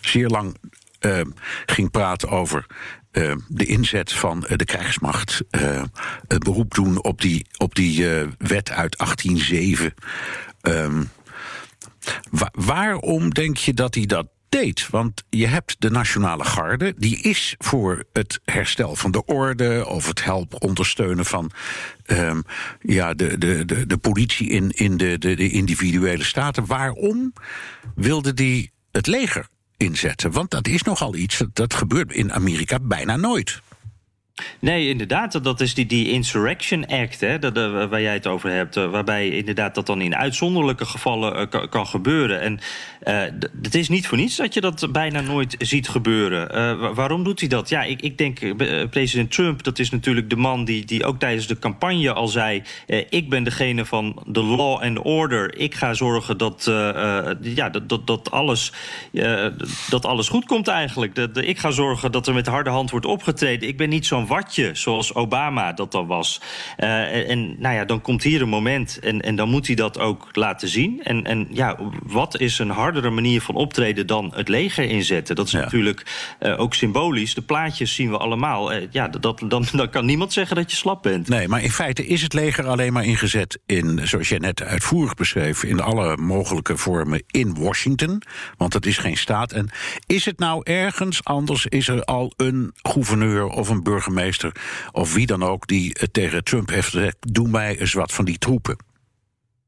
zeer 0.00 0.28
lang 0.28 0.56
uh, 1.00 1.20
ging 1.66 1.90
praten 1.90 2.28
over 2.28 2.66
uh, 3.16 3.32
de 3.48 3.66
inzet 3.66 4.12
van 4.12 4.46
uh, 4.48 4.56
de 4.56 4.64
krijgsmacht. 4.64 5.42
Uh, 5.50 5.82
het 6.28 6.42
beroep 6.42 6.74
doen 6.74 7.02
op 7.02 7.20
die, 7.20 7.46
op 7.56 7.74
die 7.74 8.06
wet 8.38 8.70
uit 8.70 8.98
1807. 8.98 9.94
Um, 10.62 11.10
wa 12.30 12.50
waarom 12.52 13.30
denk 13.30 13.56
je 13.56 13.74
dat 13.74 13.94
hij 13.94 14.06
dat 14.06 14.26
deed? 14.48 14.88
Want 14.90 15.24
je 15.30 15.46
hebt 15.46 15.76
de 15.78 15.90
Nationale 15.90 16.44
Garde, 16.44 16.94
die 16.96 17.20
is 17.20 17.54
voor 17.58 18.04
het 18.12 18.40
herstel 18.44 18.96
van 18.96 19.10
de 19.10 19.24
orde 19.24 19.86
of 19.86 20.06
het 20.06 20.24
helpen 20.24 20.60
ondersteunen 20.60 21.24
van 21.24 21.50
um, 22.06 22.42
ja, 22.80 23.14
de, 23.14 23.38
de, 23.38 23.64
de, 23.64 23.86
de 23.86 23.96
politie 23.96 24.48
in, 24.48 24.70
in 24.70 24.96
de, 24.96 25.18
de, 25.18 25.34
de 25.34 25.50
individuele 25.50 26.24
staten. 26.24 26.66
Waarom 26.66 27.32
wilde 27.94 28.34
die 28.34 28.70
het 28.90 29.06
leger 29.06 29.48
inzetten. 29.76 30.30
Want 30.30 30.50
dat 30.50 30.66
is 30.66 30.82
nogal 30.82 31.14
iets, 31.14 31.42
dat 31.52 31.74
gebeurt 31.74 32.12
in 32.12 32.32
Amerika 32.32 32.78
bijna 32.82 33.16
nooit. 33.16 33.60
Nee, 34.60 34.88
inderdaad. 34.88 35.44
Dat 35.44 35.60
is 35.60 35.74
die, 35.74 35.86
die 35.86 36.10
Insurrection 36.10 36.86
Act, 36.86 37.20
hè, 37.20 37.38
dat, 37.38 37.54
waar 37.88 38.00
jij 38.00 38.12
het 38.12 38.26
over 38.26 38.50
hebt. 38.50 38.76
Uh, 38.76 38.90
waarbij 38.90 39.28
inderdaad 39.28 39.74
dat 39.74 39.86
dan 39.86 40.00
in 40.00 40.16
uitzonderlijke 40.16 40.84
gevallen 40.84 41.48
uh, 41.54 41.62
kan, 41.70 41.86
gebeuren. 41.86 42.40
En 42.40 42.60
het 43.62 43.74
is 43.74 43.88
niet 43.88 44.06
voor 44.06 44.18
niets 44.18 44.36
dat 44.36 44.54
je 44.54 44.60
dat 44.60 44.88
bijna 44.92 45.20
nooit 45.20 45.56
ziet 45.58 45.88
gebeuren. 45.88 46.94
waarom 46.94 47.24
doet 47.24 47.40
hij 47.40 47.48
dat? 47.48 47.68
Ja, 47.68 47.82
ik, 47.82 48.02
ik 48.02 48.18
denk, 48.18 48.38
president 48.90 49.30
Trump, 49.30 49.62
dat 49.62 49.78
is 49.78 49.90
natuurlijk 49.90 50.30
de 50.30 50.36
man 50.36 50.64
die, 50.64 50.84
die 50.84 51.04
ook 51.04 51.18
tijdens 51.18 51.46
de 51.46 51.58
campagne 51.58 52.12
al 52.12 52.28
zei... 52.28 52.62
ik 53.08 53.28
ben 53.28 53.44
degene 53.44 53.84
van 53.84 54.22
de 54.26 54.42
law 54.42 54.82
and 54.82 54.98
order. 55.02 55.58
Ik 55.58 55.74
ga 55.74 55.94
zorgen 55.94 56.38
dat, 56.38 56.64
ja, 57.40 57.68
dat, 57.68 57.88
dat, 57.88 58.06
dat, 58.06 58.30
alles, 58.30 58.72
dat 59.90 60.04
alles 60.04 60.28
goed 60.28 60.44
komt 60.44 60.68
eigenlijk. 60.68 61.14
Dat, 61.14 61.36
ik 61.36 61.58
ga 61.58 61.70
zorgen 61.70 62.12
dat 62.12 62.26
er 62.26 62.34
met 62.34 62.46
harde 62.46 62.70
hand 62.70 62.90
wordt 62.90 63.06
opgetreden. 63.06 63.68
Ik 63.68 63.76
ben 63.76 63.88
niet 63.88 64.06
zo'n 64.06 64.25
watje, 64.26 64.70
zoals 64.72 65.14
Obama 65.14 65.72
dat 65.72 65.92
dan 65.92 66.06
was. 66.06 66.40
Uh, 66.78 67.30
en 67.30 67.56
nou 67.58 67.74
ja, 67.74 67.84
dan 67.84 68.00
komt 68.00 68.22
hier 68.22 68.42
een 68.42 68.48
moment 68.48 68.98
en, 68.98 69.20
en 69.20 69.36
dan 69.36 69.48
moet 69.48 69.66
hij 69.66 69.76
dat 69.76 69.98
ook 69.98 70.28
laten 70.32 70.68
zien. 70.68 71.02
En, 71.02 71.24
en 71.24 71.46
ja, 71.50 71.76
wat 72.02 72.40
is 72.40 72.58
een 72.58 72.70
hardere 72.70 73.10
manier 73.10 73.40
van 73.40 73.54
optreden 73.54 74.06
dan 74.06 74.32
het 74.34 74.48
leger 74.48 74.84
inzetten? 74.84 75.36
Dat 75.36 75.46
is 75.46 75.52
ja. 75.52 75.60
natuurlijk 75.60 76.34
uh, 76.40 76.60
ook 76.60 76.74
symbolisch. 76.74 77.34
De 77.34 77.42
plaatjes 77.42 77.94
zien 77.94 78.10
we 78.10 78.16
allemaal. 78.16 78.72
Uh, 78.72 78.82
ja, 78.90 79.08
dat, 79.08 79.42
dan, 79.48 79.66
dan 79.72 79.90
kan 79.90 80.04
niemand 80.04 80.32
zeggen 80.32 80.56
dat 80.56 80.70
je 80.70 80.76
slap 80.76 81.02
bent. 81.02 81.28
Nee, 81.28 81.48
maar 81.48 81.62
in 81.62 81.70
feite 81.70 82.06
is 82.06 82.22
het 82.22 82.32
leger 82.32 82.66
alleen 82.66 82.92
maar 82.92 83.04
ingezet 83.04 83.58
in, 83.66 84.00
zoals 84.04 84.28
jij 84.28 84.38
net 84.38 84.62
uitvoerig 84.62 85.14
beschreef, 85.14 85.62
in 85.62 85.80
alle 85.80 86.16
mogelijke 86.16 86.76
vormen 86.76 87.22
in 87.26 87.54
Washington. 87.54 88.22
Want 88.56 88.72
het 88.72 88.86
is 88.86 88.98
geen 88.98 89.16
staat. 89.16 89.52
En 89.52 89.70
is 90.06 90.24
het 90.24 90.38
nou 90.38 90.60
ergens 90.64 91.24
anders? 91.24 91.66
Is 91.66 91.88
er 91.88 92.04
al 92.04 92.32
een 92.36 92.74
gouverneur 92.82 93.46
of 93.46 93.68
een 93.68 93.82
burgemeester? 93.82 94.15
Of 94.92 95.14
wie 95.14 95.26
dan 95.26 95.42
ook 95.42 95.66
die 95.66 96.10
tegen 96.10 96.44
Trump 96.44 96.68
heeft 96.68 96.88
gezegd: 96.88 97.16
doe 97.20 97.48
mij 97.48 97.78
eens 97.78 97.92
wat 97.92 98.12
van 98.12 98.24
die 98.24 98.38
troepen. 98.38 98.76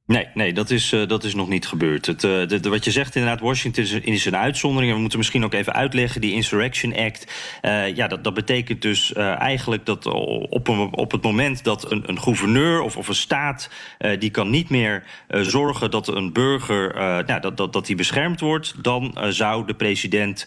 Nee, 0.08 0.28
nee 0.34 0.52
dat, 0.52 0.70
is, 0.70 0.92
uh, 0.92 1.06
dat 1.06 1.24
is 1.24 1.34
nog 1.34 1.48
niet 1.48 1.66
gebeurd. 1.66 2.06
Het, 2.06 2.20
de, 2.20 2.60
wat 2.62 2.84
je 2.84 2.90
zegt 2.90 3.14
inderdaad, 3.14 3.40
Washington 3.40 4.02
is, 4.02 4.24
een 4.24 4.36
uitzondering. 4.36 4.88
En 4.88 4.94
we 4.94 5.00
moeten 5.00 5.18
misschien 5.18 5.44
ook 5.44 5.54
even 5.54 5.72
uitleggen, 5.72 6.20
die 6.20 6.32
Insurrection 6.32 6.96
Act... 6.96 7.32
Uh, 7.62 7.96
ja, 7.96 8.08
dat, 8.08 8.24
dat 8.24 8.34
betekent 8.34 8.82
dus 8.82 9.12
eigenlijk 9.12 9.86
dat 9.86 10.06
op, 10.06 10.68
op 10.90 11.12
het 11.12 11.22
moment 11.22 11.64
dat 11.64 11.92
een, 11.92 12.02
een 12.06 12.20
gouverneur 12.20 12.80
of, 12.80 12.96
of 12.96 13.08
een 13.08 13.14
staat... 13.14 13.70
die 14.18 14.30
kan 14.30 14.50
niet 14.50 14.68
meer 14.68 15.04
zorgen 15.30 15.90
dat 15.90 16.08
een 16.08 16.32
burger 16.32 16.94
nou, 17.26 17.40
dat, 17.40 17.56
dat, 17.56 17.72
dat 17.72 17.86
die 17.86 17.96
beschermd 17.96 18.40
wordt... 18.40 18.74
dan 18.82 19.18
zou 19.28 19.66
de 19.66 19.74
president 19.74 20.46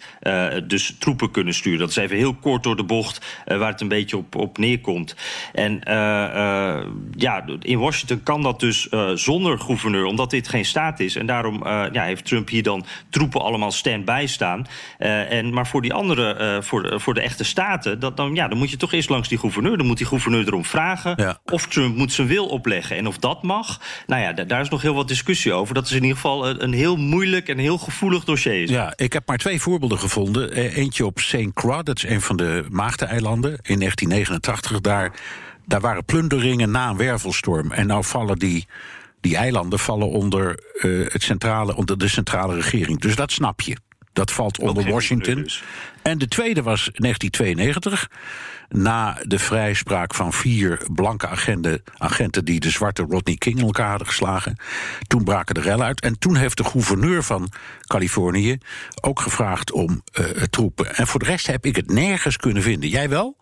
dus 0.67 0.95
troepen 0.99 1.31
kunnen 1.31 1.53
sturen. 1.53 1.79
Dat 1.79 1.89
is 1.89 1.95
even 1.95 2.17
heel 2.17 2.33
kort 2.33 2.63
door 2.63 2.75
de 2.75 2.83
bocht 2.83 3.43
waar 3.45 3.71
het 3.71 3.81
een 3.81 3.87
beetje 3.87 4.17
op, 4.17 4.35
op 4.35 4.57
neerkomt. 4.57 5.15
En 5.53 5.81
ja, 7.15 7.45
in 7.59 7.79
Washington 7.79 8.23
kan 8.23 8.41
dat 8.41 8.59
dus 8.59 8.89
zonder 9.13 9.50
zonder 9.57 9.75
gouverneur, 9.75 10.05
omdat 10.05 10.29
dit 10.29 10.47
geen 10.47 10.65
staat 10.65 10.99
is. 10.99 11.15
En 11.15 11.25
daarom 11.25 11.63
ja, 11.91 12.03
heeft 12.03 12.25
Trump 12.25 12.49
hier 12.49 12.63
dan 12.63 12.85
troepen 13.09 13.41
allemaal 13.41 13.71
stand-by 13.71 14.25
staan. 14.27 14.67
en, 14.97 15.53
maar 15.53 15.67
voor 15.67 15.81
die 15.81 15.93
andere, 15.93 16.59
voor, 16.63 16.99
voor 16.99 17.13
de 17.13 17.21
echte 17.21 17.43
staten, 17.43 17.99
dat, 17.99 18.17
dan, 18.17 18.35
ja, 18.35 18.47
dan 18.47 18.57
moet 18.57 18.69
je 18.69 18.77
toch 18.77 18.93
eerst 18.93 19.09
langs 19.09 19.29
die 19.29 19.37
gouverneur. 19.37 19.77
Dan 19.77 19.85
moet 19.85 19.97
die 19.97 20.07
gouverneur 20.07 20.47
erom 20.47 20.65
vragen 20.65 21.39
of 21.51 21.67
Trump 21.67 21.95
moet 21.95 22.11
zijn 22.11 22.27
wil 22.27 22.45
opleggen. 22.45 22.97
En 22.97 23.07
of 23.07 23.17
dat 23.17 23.43
mag, 23.43 23.81
nou 24.07 24.21
ja, 24.21 24.33
daar 24.33 24.61
is 24.61 24.69
nog 24.69 24.81
heel 24.81 24.93
wat 24.93 25.07
discussie 25.07 25.53
over. 25.53 25.73
Dat 25.73 25.85
is 25.85 25.91
in 25.91 26.01
ieder 26.01 26.15
geval 26.15 26.47
een, 26.47 26.63
een 26.63 26.73
heel 26.73 26.95
moeilijk 26.95 27.47
en 27.47 27.57
heel 27.57 27.77
gevoelig 27.77 28.23
dossier. 28.23 28.69
Ja, 28.69 28.93
ik 28.95 29.13
heb 29.13 29.27
maar 29.27 29.37
twee 29.37 29.61
voorbeelden 29.61 29.99
gevonden. 29.99 30.51
Eentje 30.53 31.05
op 31.05 31.19
St. 31.19 31.53
Croix, 31.53 31.83
dat 31.83 31.97
is 31.97 32.09
een 32.09 32.21
van 32.21 32.37
de 32.37 32.65
Maagdeneilanden 32.69 33.51
in 33.51 33.79
1989. 33.79 34.81
Daar, 34.81 35.11
daar 35.65 35.81
waren 35.81 36.05
plunderingen 36.05 36.71
na 36.71 36.89
een 36.89 36.97
wervelstorm. 36.97 37.71
En 37.71 37.87
nou 37.87 38.03
vallen 38.03 38.37
die, 38.37 38.67
die 39.21 39.35
eilanden 39.35 39.79
vallen 39.79 40.09
onder, 40.09 40.59
uh, 40.81 41.07
het 41.11 41.23
centrale, 41.23 41.75
onder 41.75 41.97
de 41.97 42.07
centrale 42.07 42.55
regering. 42.55 42.99
Dus 42.99 43.15
dat 43.15 43.31
snap 43.31 43.61
je. 43.61 43.77
Dat 44.13 44.31
valt 44.31 44.59
onder 44.59 44.89
Washington. 44.91 45.35
Dus. 45.35 45.63
En 46.01 46.17
de 46.17 46.27
tweede 46.27 46.61
was 46.61 46.89
1992. 46.93 48.09
Na 48.69 49.17
de 49.21 49.39
vrijspraak 49.39 50.13
van 50.13 50.33
vier 50.33 50.81
blanke 50.93 51.27
agenten, 51.27 51.83
agenten 51.97 52.45
die 52.45 52.59
de 52.59 52.69
zwarte 52.69 53.05
Rodney 53.09 53.35
King 53.35 53.57
in 53.59 53.65
elkaar 53.65 53.89
hadden 53.89 54.07
geslagen. 54.07 54.57
Toen 55.07 55.23
braken 55.23 55.55
de 55.55 55.61
rellen 55.61 55.85
uit. 55.85 56.01
En 56.01 56.19
toen 56.19 56.35
heeft 56.35 56.57
de 56.57 56.63
gouverneur 56.63 57.23
van 57.23 57.51
Californië 57.81 58.57
ook 59.01 59.19
gevraagd 59.19 59.71
om 59.71 60.03
uh, 60.19 60.25
troepen. 60.25 60.95
En 60.95 61.07
voor 61.07 61.19
de 61.19 61.25
rest 61.25 61.47
heb 61.47 61.65
ik 61.65 61.75
het 61.75 61.91
nergens 61.91 62.37
kunnen 62.37 62.63
vinden. 62.63 62.89
Jij 62.89 63.09
wel? 63.09 63.37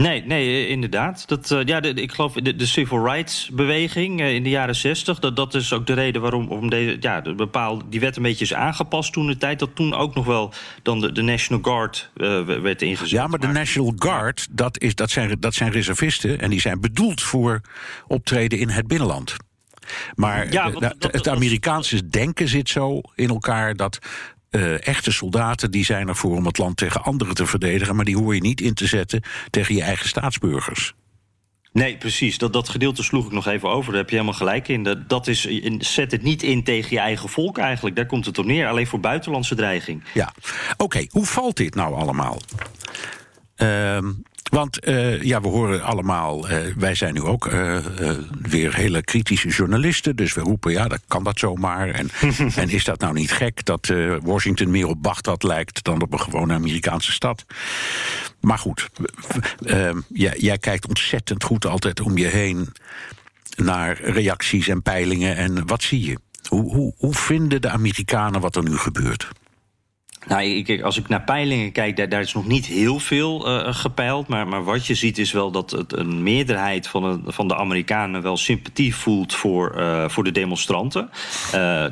Nee, 0.00 0.22
nee, 0.26 0.64
eh, 0.64 0.70
inderdaad. 0.70 1.28
Dat, 1.28 1.50
uh, 1.50 1.64
ja, 1.64 1.80
de, 1.80 1.88
ik 1.88 2.12
geloof 2.12 2.32
de, 2.32 2.56
de 2.56 2.66
civil 2.66 3.04
rights 3.04 3.48
beweging 3.52 4.20
uh, 4.20 4.34
in 4.34 4.42
de 4.42 4.48
jaren 4.48 4.76
zestig... 4.76 5.18
Dat, 5.18 5.36
dat 5.36 5.54
is 5.54 5.72
ook 5.72 5.86
de 5.86 5.92
reden 5.92 6.22
waarom 6.22 6.48
om 6.48 6.70
deze, 6.70 6.96
ja, 7.00 7.20
de 7.20 7.34
bepaalde, 7.34 7.84
die 7.88 8.00
wet 8.00 8.16
een 8.16 8.22
beetje 8.22 8.44
is 8.44 8.54
aangepast 8.54 9.12
toen 9.12 9.26
de 9.26 9.36
tijd... 9.36 9.58
dat 9.58 9.74
toen 9.74 9.94
ook 9.94 10.14
nog 10.14 10.26
wel 10.26 10.52
dan 10.82 11.00
de, 11.00 11.12
de 11.12 11.22
National 11.22 11.62
Guard 11.62 12.10
uh, 12.16 12.42
werd 12.42 12.82
ingezet. 12.82 13.10
Ja, 13.10 13.26
maar 13.26 13.38
de 13.38 13.46
National 13.46 13.92
Guard, 13.96 14.46
dat, 14.50 14.80
is, 14.80 14.94
dat, 14.94 15.10
zijn, 15.10 15.36
dat 15.40 15.54
zijn 15.54 15.70
reservisten... 15.70 16.40
en 16.40 16.50
die 16.50 16.60
zijn 16.60 16.80
bedoeld 16.80 17.22
voor 17.22 17.60
optreden 18.06 18.58
in 18.58 18.68
het 18.68 18.86
binnenland. 18.86 19.36
Maar 20.14 20.52
ja, 20.52 20.72
het 20.98 21.28
Amerikaanse 21.28 22.08
denken 22.08 22.48
zit 22.48 22.68
zo 22.68 23.00
in 23.14 23.28
elkaar 23.28 23.74
dat 23.74 23.98
uh, 24.50 24.86
echte 24.86 25.12
soldaten 25.12 25.70
die 25.70 25.84
zijn 25.84 26.08
ervoor 26.08 26.36
om 26.36 26.46
het 26.46 26.58
land 26.58 26.76
tegen 26.76 27.02
anderen 27.02 27.34
te 27.34 27.46
verdedigen, 27.46 27.96
maar 27.96 28.04
die 28.04 28.16
hoor 28.16 28.34
je 28.34 28.40
niet 28.40 28.60
in 28.60 28.74
te 28.74 28.86
zetten 28.86 29.22
tegen 29.50 29.74
je 29.74 29.82
eigen 29.82 30.08
staatsburgers. 30.08 30.94
Nee, 31.72 31.96
precies. 31.96 32.38
Dat, 32.38 32.52
dat 32.52 32.68
gedeelte 32.68 33.02
sloeg 33.02 33.26
ik 33.26 33.32
nog 33.32 33.46
even 33.46 33.68
over. 33.68 33.90
Daar 33.90 34.00
heb 34.00 34.10
je 34.10 34.16
helemaal 34.16 34.38
gelijk 34.38 34.68
in. 34.68 34.82
Dat, 34.82 35.08
dat 35.08 35.26
is, 35.26 35.48
zet 35.78 36.10
het 36.10 36.22
niet 36.22 36.42
in 36.42 36.64
tegen 36.64 36.90
je 36.90 36.98
eigen 36.98 37.28
volk 37.28 37.58
eigenlijk. 37.58 37.96
Daar 37.96 38.06
komt 38.06 38.26
het 38.26 38.38
op 38.38 38.44
neer. 38.44 38.68
Alleen 38.68 38.86
voor 38.86 39.00
buitenlandse 39.00 39.54
dreiging. 39.54 40.02
Ja. 40.14 40.32
Oké, 40.76 41.06
hoe 41.08 41.26
valt 41.26 41.56
dit 41.56 41.74
nou 41.74 41.94
allemaal? 41.94 42.40
Ehm, 43.54 44.12
want 44.50 44.86
uh, 44.88 45.22
ja, 45.22 45.40
we 45.40 45.48
horen 45.48 45.82
allemaal, 45.82 46.50
uh, 46.50 46.58
wij 46.76 46.94
zijn 46.94 47.14
nu 47.14 47.20
ook 47.20 47.46
uh, 47.46 47.78
weer 48.42 48.74
hele 48.74 49.02
kritische 49.02 49.48
journalisten. 49.48 50.16
Dus 50.16 50.34
we 50.34 50.40
roepen, 50.40 50.72
ja, 50.72 50.88
dat 50.88 51.00
kan 51.08 51.24
dat 51.24 51.38
zomaar. 51.38 51.88
En, 51.88 52.10
en 52.54 52.68
is 52.68 52.84
dat 52.84 53.00
nou 53.00 53.14
niet 53.14 53.32
gek 53.32 53.64
dat 53.64 53.92
Washington 54.22 54.70
meer 54.70 54.86
op 54.86 55.02
Bagdad 55.02 55.42
lijkt 55.42 55.84
dan 55.84 56.02
op 56.02 56.12
een 56.12 56.20
gewone 56.20 56.54
Amerikaanse 56.54 57.12
stad? 57.12 57.44
Maar 58.40 58.58
goed, 58.58 58.88
jij, 60.08 60.34
jij 60.38 60.58
kijkt 60.58 60.88
ontzettend 60.88 61.44
goed 61.44 61.66
altijd 61.66 62.00
om 62.00 62.18
je 62.18 62.26
heen 62.26 62.72
naar 63.56 64.00
reacties 64.02 64.68
en 64.68 64.82
peilingen. 64.82 65.36
En 65.36 65.66
wat 65.66 65.82
zie 65.82 66.04
je? 66.04 66.18
Hoe, 66.48 66.74
hoe, 66.74 66.94
hoe 66.96 67.14
vinden 67.14 67.60
de 67.60 67.70
Amerikanen 67.70 68.40
wat 68.40 68.56
er 68.56 68.62
nu 68.62 68.76
gebeurt? 68.76 69.28
Nou, 70.26 70.42
ik, 70.42 70.82
als 70.82 70.96
ik 70.96 71.08
naar 71.08 71.22
peilingen 71.22 71.72
kijk, 71.72 71.96
daar, 71.96 72.08
daar 72.08 72.20
is 72.20 72.34
nog 72.34 72.46
niet 72.46 72.66
heel 72.66 72.98
veel 72.98 73.48
uh, 73.48 73.74
gepeild. 73.74 74.28
Maar, 74.28 74.48
maar 74.48 74.64
wat 74.64 74.86
je 74.86 74.94
ziet 74.94 75.18
is 75.18 75.32
wel 75.32 75.50
dat 75.50 75.70
het, 75.70 75.92
een 75.92 76.22
meerderheid 76.22 76.86
van, 76.86 77.22
de, 77.24 77.32
van 77.32 77.48
de 77.48 77.56
Amerikanen 77.56 78.22
wel 78.22 78.36
sympathie 78.36 78.94
voelt 78.94 79.34
voor, 79.34 79.74
uh, 79.76 80.08
voor 80.08 80.24
de 80.24 80.32
demonstranten. 80.32 81.10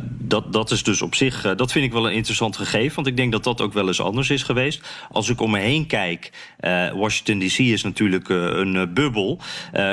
Dat, 0.09 0.53
dat 0.53 0.71
is 0.71 0.83
dus 0.83 1.03
op 1.03 1.15
zich, 1.15 1.55
dat 1.57 1.73
vind 1.73 1.85
ik 1.85 1.93
wel 1.93 2.07
een 2.07 2.15
interessant 2.15 2.57
gegeven. 2.57 2.95
Want 2.95 3.07
ik 3.07 3.17
denk 3.17 3.33
dat 3.33 3.45
dat 3.45 3.61
ook 3.61 3.73
wel 3.73 3.87
eens 3.87 4.01
anders 4.01 4.31
is 4.31 4.43
geweest. 4.43 4.89
Als 5.11 5.29
ik 5.29 5.41
om 5.41 5.51
me 5.51 5.59
heen 5.59 5.87
kijk, 5.87 6.33
Washington 6.95 7.39
DC 7.39 7.59
is 7.59 7.83
natuurlijk 7.83 8.29
een 8.29 8.91
bubbel. 8.95 9.41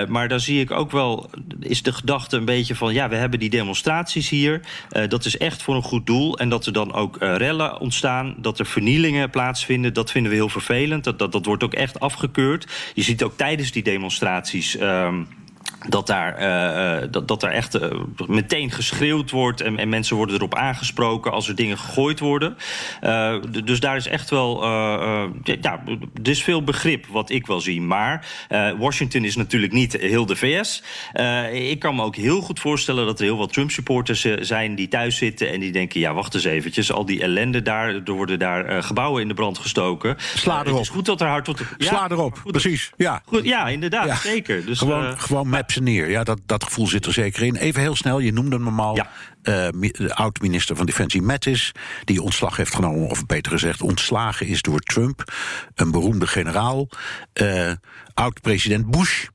maar 0.08 0.28
daar 0.28 0.40
zie 0.40 0.60
ik 0.60 0.72
ook 0.72 0.92
wel, 0.92 1.30
is 1.60 1.84
de 1.84 1.94
gedachte 1.94 2.38
een 2.38 2.46
beetje 2.46 2.76
van, 2.76 2.94
ja, 2.94 3.10
we 3.10 3.16
hebben 3.16 3.40
die 3.40 3.50
demonstraties 3.50 4.30
hier. 4.30 4.62
dat 5.08 5.26
is 5.26 5.38
echt 5.38 5.64
voor 5.64 5.76
een 5.76 5.84
goed 5.84 6.06
doel. 6.06 6.38
En 6.38 6.50
dat 6.50 6.66
er 6.66 6.74
dan 6.74 6.94
ook 6.94 7.18
rellen 7.20 7.80
ontstaan 7.80 8.25
dat 8.38 8.60
er 8.60 8.66
vernielingen 8.66 9.30
plaatsvinden. 9.30 9.94
Dat 9.94 10.12
vinden 10.12 10.32
we 10.32 10.38
heel 10.38 10.50
vervelend. 10.50 11.04
Dat, 11.04 11.20
dat, 11.20 11.32
dat 11.32 11.46
wordt 11.46 11.64
ook 11.64 11.74
echt 11.74 12.00
afgekeurd. 12.00 12.68
Je 12.94 13.02
ziet 13.02 13.24
ook 13.24 13.38
tijdens 13.38 13.72
die 13.72 13.84
demonstraties. 13.84 14.80
Um, 14.80 15.28
dat 15.90 16.08
daar, 16.08 16.42
uh, 16.42 17.08
dat, 17.12 17.28
dat 17.28 17.42
daar 17.42 17.52
echt 17.52 17.76
uh, 17.76 17.92
meteen 18.28 18.72
geschreeuwd 18.72 19.32
wordt 19.32 19.62
en, 19.62 19.78
en, 19.78 19.90
mensen 19.90 20.16
worden 20.16 20.36
erop 20.36 20.56
aangesproken 20.56 21.32
als 21.32 21.48
er 21.48 21.56
dingen 21.56 21.78
gegooid 21.78 22.20
worden. 22.20 22.58
Uh, 23.04 23.36
dus 23.64 23.80
daar 23.80 23.96
is 23.96 24.08
echt 24.08 24.30
wel, 24.30 24.64
ja, 25.44 25.84
er 26.24 26.30
is 26.30 26.44
veel 26.44 26.64
begrip 26.64 27.06
wat 27.06 27.30
ik 27.30 27.48
wel 27.48 27.62
zie. 27.62 27.82
Maar 27.82 28.28
Washington 28.78 29.24
is 29.24 29.36
natuurlijk 29.36 29.74
niet 29.74 29.94
heel 29.94 30.26
de 30.26 30.36
VS. 30.36 30.84
ik 31.52 31.80
kan 31.80 31.96
me 31.96 32.04
ook 32.04 32.16
heel 32.16 32.42
goed 32.42 32.60
voorstellen 32.60 33.06
dat 33.06 33.20
er 33.20 33.26
heel 33.26 33.38
wat 33.38 33.54
Trump-supporters 33.54 34.28
zijn 34.40 34.76
die 34.76 34.88
thuis 34.88 35.18
zitten 35.18 35.52
en 35.52 35.60
die 35.60 35.72
denken, 35.72 36.00
ja, 36.00 36.14
wacht 36.14 36.34
eens 36.34 36.44
eventjes, 36.44 36.92
al 36.92 37.06
die 37.06 37.22
ellende 37.22 37.62
daar, 37.62 37.96
er 38.06 38.12
worden 38.12 38.40
daar 38.40 38.84
gebouwen 38.84 39.22
in 39.22 39.28
de 39.28 39.34
brand 39.34 39.58
gestoken. 39.58 40.16
Sla 40.36 40.54
erop. 40.54 40.74
het 40.74 40.82
is 40.82 40.90
goed 40.90 41.06
dat 41.06 41.22
er 41.22 41.28
hard 41.28 41.46
tot... 41.46 41.60
Ja, 41.78 41.88
Sla 41.88 42.10
erop, 42.10 42.42
precies. 42.46 42.92
Ja, 42.98 43.22
goed, 43.26 43.44
ja 43.44 43.68
inderdaad, 43.68 44.08
ja. 44.08 44.16
zeker. 44.16 44.66
Dus, 44.66 44.80
gewoon, 44.80 45.20
gewoon 45.20 45.50
maps 45.56 45.80
neer. 45.80 46.10
Ja, 46.10 46.24
dat, 46.24 46.40
dat 46.46 46.64
gevoel 46.64 46.88
zit 46.88 47.06
er 47.06 47.14
zeker 47.14 47.44
in. 47.44 47.56
Even 47.56 47.82
heel 47.82 47.96
snel, 47.96 48.20
je 48.20 48.34
noemde 48.34 48.56
hem 48.56 48.80
al. 48.80 48.96
Ja. 48.96 49.10
Uh, 49.44 49.92
de 49.92 50.16
oud-minister 50.16 50.76
van 50.76 50.86
Defensie 50.86 51.22
Mattis, 51.22 51.72
die 52.04 52.22
ontslag 52.22 52.58
heeft 52.58 52.76
genomen, 52.76 53.10
of 53.10 53.26
beter 53.26 53.52
gezegd, 53.52 53.82
ontslagen 53.82 54.48
is 54.48 54.62
door 54.62 54.80
Trump. 54.80 55.34
Een 55.76 55.92
beroemde 55.92 56.28
generaal. 56.28 56.88
Uh, 57.42 57.72
oud-president 58.14 58.92
Bush. 58.92 59.26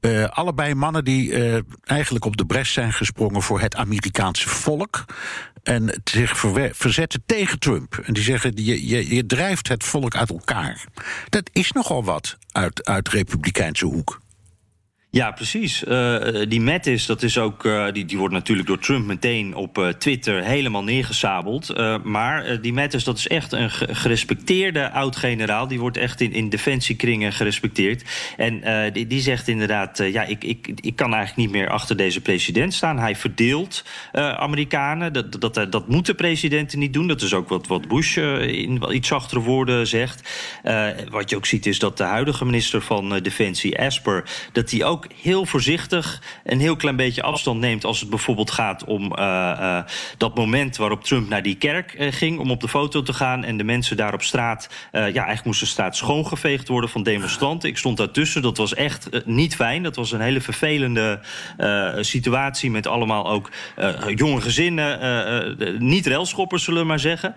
Uh, 0.00 0.24
allebei 0.24 0.74
mannen 0.74 1.04
die 1.04 1.30
uh, 1.30 1.58
eigenlijk 1.84 2.24
op 2.24 2.36
de 2.36 2.46
bres 2.46 2.72
zijn 2.72 2.92
gesprongen 2.92 3.42
voor 3.42 3.60
het 3.60 3.76
Amerikaanse 3.76 4.48
volk. 4.48 5.04
En 5.62 6.00
zich 6.04 6.36
verzetten 6.72 7.22
tegen 7.26 7.58
Trump. 7.58 7.98
En 8.04 8.12
die 8.12 8.22
zeggen: 8.22 8.52
je, 8.54 8.86
je, 8.86 9.14
je 9.14 9.26
drijft 9.26 9.68
het 9.68 9.84
volk 9.84 10.14
uit 10.14 10.30
elkaar. 10.30 10.84
Dat 11.28 11.50
is 11.52 11.72
nogal 11.72 12.04
wat 12.04 12.36
uit, 12.52 12.84
uit 12.84 13.08
republikeinse 13.08 13.86
hoek. 13.86 14.22
Ja, 15.14 15.30
precies. 15.30 15.84
Uh, 15.84 16.16
die 16.48 16.60
Mattis, 16.60 17.06
dat 17.06 17.22
is 17.22 17.38
ook, 17.38 17.64
uh, 17.64 17.92
die, 17.92 18.04
die 18.04 18.18
wordt 18.18 18.34
natuurlijk 18.34 18.68
door 18.68 18.78
Trump 18.78 19.06
meteen 19.06 19.54
op 19.54 19.94
Twitter 19.98 20.44
helemaal 20.44 20.84
neergezabeld. 20.84 21.74
maar 22.04 22.60
die 22.60 22.72
Mattis, 22.72 23.04
dat 23.04 23.18
is 23.18 23.28
echt 23.28 23.52
een 23.52 23.70
gerespecteerde 23.70 24.90
oud-generaal. 24.90 25.68
Die 25.68 25.80
wordt 25.80 25.96
echt 25.96 26.20
in, 26.20 26.32
in 26.32 26.48
defensiekringen 26.48 27.32
gerespecteerd. 27.32 28.04
En 28.36 28.62
die, 28.92 29.06
die 29.06 29.20
zegt 29.20 29.48
inderdaad, 29.48 29.98
ja, 29.98 30.22
ik, 30.22 30.44
ik, 30.44 30.68
ik 30.80 30.96
kan 30.96 31.14
eigenlijk 31.14 31.36
niet 31.36 31.60
meer 31.60 31.70
achter 31.70 31.96
deze 31.96 32.20
president 32.20 32.74
staan. 32.74 32.98
Hij 32.98 33.16
verdeelt 33.16 33.84
Amerikanen. 34.12 35.12
Dat, 35.12 35.40
dat, 35.40 35.72
dat 35.72 35.88
moeten 35.88 36.14
presidenten 36.14 36.78
niet 36.78 36.92
doen. 36.92 37.08
Dat 37.08 37.22
is 37.22 37.34
ook 37.34 37.48
wat, 37.48 37.66
wat 37.66 37.88
Bush 37.88 38.16
in 38.16 38.82
iets 38.90 39.08
zachtere 39.08 39.40
woorden 39.40 39.86
zegt. 39.86 40.30
wat 41.10 41.30
je 41.30 41.36
ook 41.36 41.46
ziet 41.46 41.66
is 41.66 41.78
dat 41.78 41.96
de 41.96 42.04
huidige 42.04 42.44
minister 42.44 42.82
van 42.82 43.18
Defensie, 43.18 43.80
Asper, 43.80 44.24
dat 44.52 44.70
hij 44.70 44.84
ook 44.84 45.03
heel 45.14 45.46
voorzichtig 45.46 46.22
een 46.44 46.60
heel 46.60 46.76
klein 46.76 46.96
beetje 46.96 47.22
afstand 47.22 47.60
neemt 47.60 47.84
als 47.84 48.00
het 48.00 48.10
bijvoorbeeld 48.10 48.50
gaat 48.50 48.84
om 48.84 49.02
uh, 49.02 49.18
uh, 49.18 49.78
dat 50.16 50.36
moment 50.36 50.76
waarop 50.76 51.04
Trump 51.04 51.28
naar 51.28 51.42
die 51.42 51.54
kerk 51.54 51.94
uh, 51.98 52.12
ging 52.12 52.38
om 52.38 52.50
op 52.50 52.60
de 52.60 52.68
foto 52.68 53.02
te 53.02 53.12
gaan 53.12 53.44
en 53.44 53.56
de 53.56 53.64
mensen 53.64 53.96
daar 53.96 54.14
op 54.14 54.22
straat, 54.22 54.68
ja, 54.92 55.00
eigenlijk 55.00 55.44
moest 55.44 55.60
de 55.60 55.66
straat 55.66 55.96
schoongeveegd 55.96 56.68
worden 56.68 56.90
van 56.90 57.02
demonstranten. 57.02 57.68
Ik 57.68 57.78
stond 57.78 57.96
daartussen, 57.96 58.42
dat 58.42 58.56
was 58.56 58.74
echt 58.74 59.08
niet 59.24 59.54
fijn. 59.54 59.82
Dat 59.82 59.96
was 59.96 60.12
een 60.12 60.20
hele 60.20 60.40
vervelende 60.40 61.20
situatie 62.00 62.70
met 62.70 62.86
allemaal 62.86 63.30
ook 63.30 63.50
jonge 64.14 64.40
gezinnen, 64.40 65.56
niet 65.78 66.06
railschoppers 66.06 66.64
zullen 66.64 66.80
we 66.80 66.86
maar 66.86 66.98
zeggen. 66.98 67.34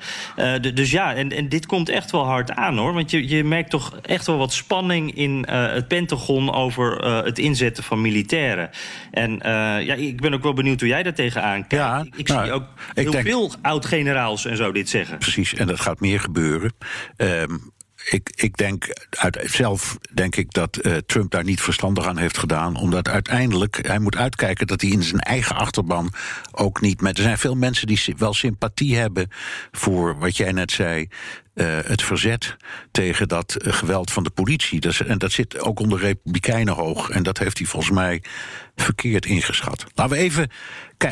dus 0.74 0.92
ja, 0.92 1.14
en, 1.14 1.32
en 1.32 1.50
dit 1.50 1.66
komt 1.66 1.90
echt 1.90 2.12
wel 2.12 2.26
hard 2.26 2.52
aan 2.52 2.78
hoor, 2.78 2.94
want 2.94 3.12
je, 3.12 3.28
je 3.28 3.44
merkt 3.44 3.70
toch 3.70 4.00
echt 4.02 4.28
wel 4.28 4.38
wat 4.38 4.54
spanning 4.54 5.16
in 5.16 5.46
het 5.50 5.88
Pentagon 5.88 6.54
over 6.54 7.06
het 7.06 7.40
inzetten 7.40 7.57
inzetten 7.58 7.84
van 7.84 8.02
militairen. 8.02 8.70
En 9.12 9.32
uh, 9.32 9.40
ja, 9.86 9.94
ik 9.94 10.22
ben 10.22 10.34
ook 10.34 10.44
wel 10.44 10.54
benieuwd 10.54 10.80
hoe 10.80 10.90
jij 10.90 11.04
daar 11.04 11.14
tegenaan 11.14 11.68
kijkt. 11.68 11.86
Ja, 11.86 12.06
ik, 12.16 12.28
nou, 12.28 12.44
zie 12.44 12.54
ook 12.54 12.64
heel 12.94 13.12
denk, 13.12 13.28
veel 13.28 13.52
oud-generaals 13.62 14.46
en 14.46 14.58
zo 14.58 14.72
dit 14.72 14.90
zeggen. 14.90 15.18
Precies, 15.18 15.54
en 15.54 15.68
dat 15.68 15.80
gaat 15.80 16.00
meer 16.00 16.20
gebeuren. 16.20 16.74
Um, 17.18 17.76
ik, 18.10 18.30
ik 18.36 18.58
denk, 18.58 18.88
uit, 19.10 19.40
zelf 19.44 19.98
denk 20.14 20.36
ik 20.36 20.54
dat 20.54 20.80
uh, 20.82 20.96
Trump 20.98 21.32
daar 21.32 21.44
niet 21.44 21.62
verstandig 21.62 22.06
aan 22.06 22.18
heeft 22.18 22.38
gedaan. 22.38 22.76
Omdat 22.76 23.08
uiteindelijk 23.08 23.88
hij 23.88 24.00
moet 24.00 24.16
uitkijken 24.16 24.68
dat 24.68 24.82
hij 24.82 24.90
in 24.90 25.04
zijn 25.04 25.20
eigen 25.20 25.56
achterban 25.56 26.14
ook 26.52 26.82
niet 26.82 27.02
met. 27.02 27.18
Er 27.18 27.24
zijn 27.24 27.38
veel 27.38 27.56
mensen 27.56 27.88
die 27.88 28.16
wel 28.18 28.34
sympathie 28.34 28.98
hebben 28.98 29.30
voor 29.72 30.18
wat 30.20 30.38
jij 30.38 30.52
net 30.52 30.72
zei. 30.72 31.08
Uh, 31.54 31.78
het 31.84 32.02
verzet 32.02 32.56
tegen 32.92 33.28
dat 33.28 33.58
uh, 33.62 33.74
geweld 33.74 34.12
van 34.12 34.24
de 34.24 34.30
politie. 34.30 34.82
En 35.06 35.18
dat 35.18 35.32
zit 35.32 35.60
ook 35.60 35.80
onder 35.80 36.00
Republikeinen 36.00 36.74
hoog. 36.74 37.10
En 37.10 37.24
dat 37.24 37.38
heeft 37.38 37.58
hij 37.58 37.68
volgens 37.68 37.92
mij 37.92 38.24
verkeerd 38.76 39.26
ingeschat. 39.26 39.86
Laten 39.94 40.18
we 40.18 40.24
even 40.24 40.50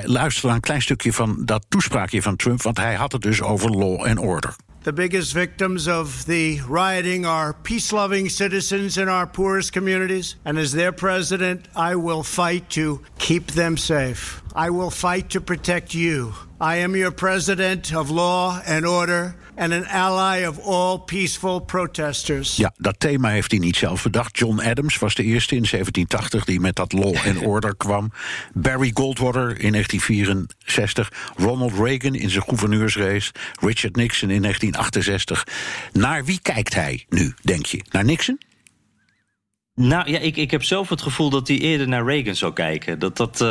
luisteren 0.04 0.48
naar 0.48 0.56
een 0.56 0.62
klein 0.62 0.82
stukje 0.82 1.14
van 1.14 1.46
dat 1.46 1.66
toespraakje 1.70 2.22
van 2.22 2.36
Trump. 2.36 2.62
Want 2.62 2.78
hij 2.78 2.96
had 2.96 3.12
het 3.12 3.22
dus 3.22 3.42
over 3.42 3.70
law 3.70 4.04
and 4.04 4.20
order. 4.20 4.56
The 4.86 4.94
biggest 4.94 5.34
victims 5.34 5.88
of 5.88 6.28
the 6.28 6.62
rioting 6.62 7.26
are 7.26 7.54
peace 7.54 7.92
loving 7.92 8.30
citizens 8.30 9.00
in 9.00 9.10
our 9.10 9.26
poorest 9.26 9.74
communities. 9.74 10.36
And 10.46 10.60
as 10.60 10.74
their 10.74 10.92
president, 10.92 11.68
I 11.76 11.96
will 11.96 12.22
fight 12.22 12.70
to 12.78 13.02
keep 13.18 13.48
them 13.48 13.78
safe. 13.78 14.44
I 14.54 14.70
will 14.70 14.92
fight 14.92 15.32
to 15.32 15.42
protect 15.42 15.96
you. 15.96 16.36
I 16.62 16.84
am 16.84 16.96
your 16.96 17.14
president 17.14 17.96
of 17.96 18.10
law 18.10 18.62
and 18.66 18.88
order 18.88 19.36
and 19.58 19.74
an 19.74 19.86
ally 19.86 20.46
of 20.46 20.60
all 20.60 20.98
peaceful 20.98 21.60
protesters. 21.60 22.56
Ja, 22.56 22.74
dat 22.78 23.00
thema 23.00 23.30
heeft 23.30 23.52
hij 23.52 23.60
niet 23.60 23.76
zelf 23.76 24.04
bedacht. 24.04 24.38
John 24.38 24.60
Adams 24.60 24.98
was 24.98 25.16
de 25.16 25.24
eerste 25.24 25.56
in 25.56 25.66
1780 25.70 26.46
die 26.46 26.60
met 26.60 26.76
dat 26.76 26.94
law 26.94 27.16
and 27.28 27.38
order 27.54 27.76
kwam. 27.76 28.12
Barry 28.54 28.92
Goldwater 28.94 29.60
in 29.60 29.72
1964. 29.72 31.12
Ronald 31.36 31.74
Reagan 31.74 32.16
in 32.16 32.30
zijn 32.30 32.44
gouverneursrace. 32.44 33.32
Richard 33.60 33.96
Nixon 33.96 34.30
in 34.30 34.42
1968. 34.42 35.48
Naar 35.92 36.26
wie 36.26 36.40
kijkt 36.42 36.74
hij 36.74 37.06
nu, 37.10 37.34
denk 37.42 37.66
je? 37.66 37.84
Naar 37.92 38.06
Nixon? 38.06 38.40
Nou 39.82 40.12
ja, 40.12 40.20
ik, 40.20 40.38
ik 40.38 40.52
heb 40.52 40.64
zelf 40.64 40.90
het 40.90 41.02
gevoel 41.02 41.30
dat 41.30 41.48
hij 41.48 41.58
eerder 41.58 41.88
naar 41.88 42.06
Reagan 42.06 42.36
zou 42.36 42.54
kijken. 42.54 43.00
Dat, 43.00 43.18
dat, 43.18 43.42
uh, 43.42 43.48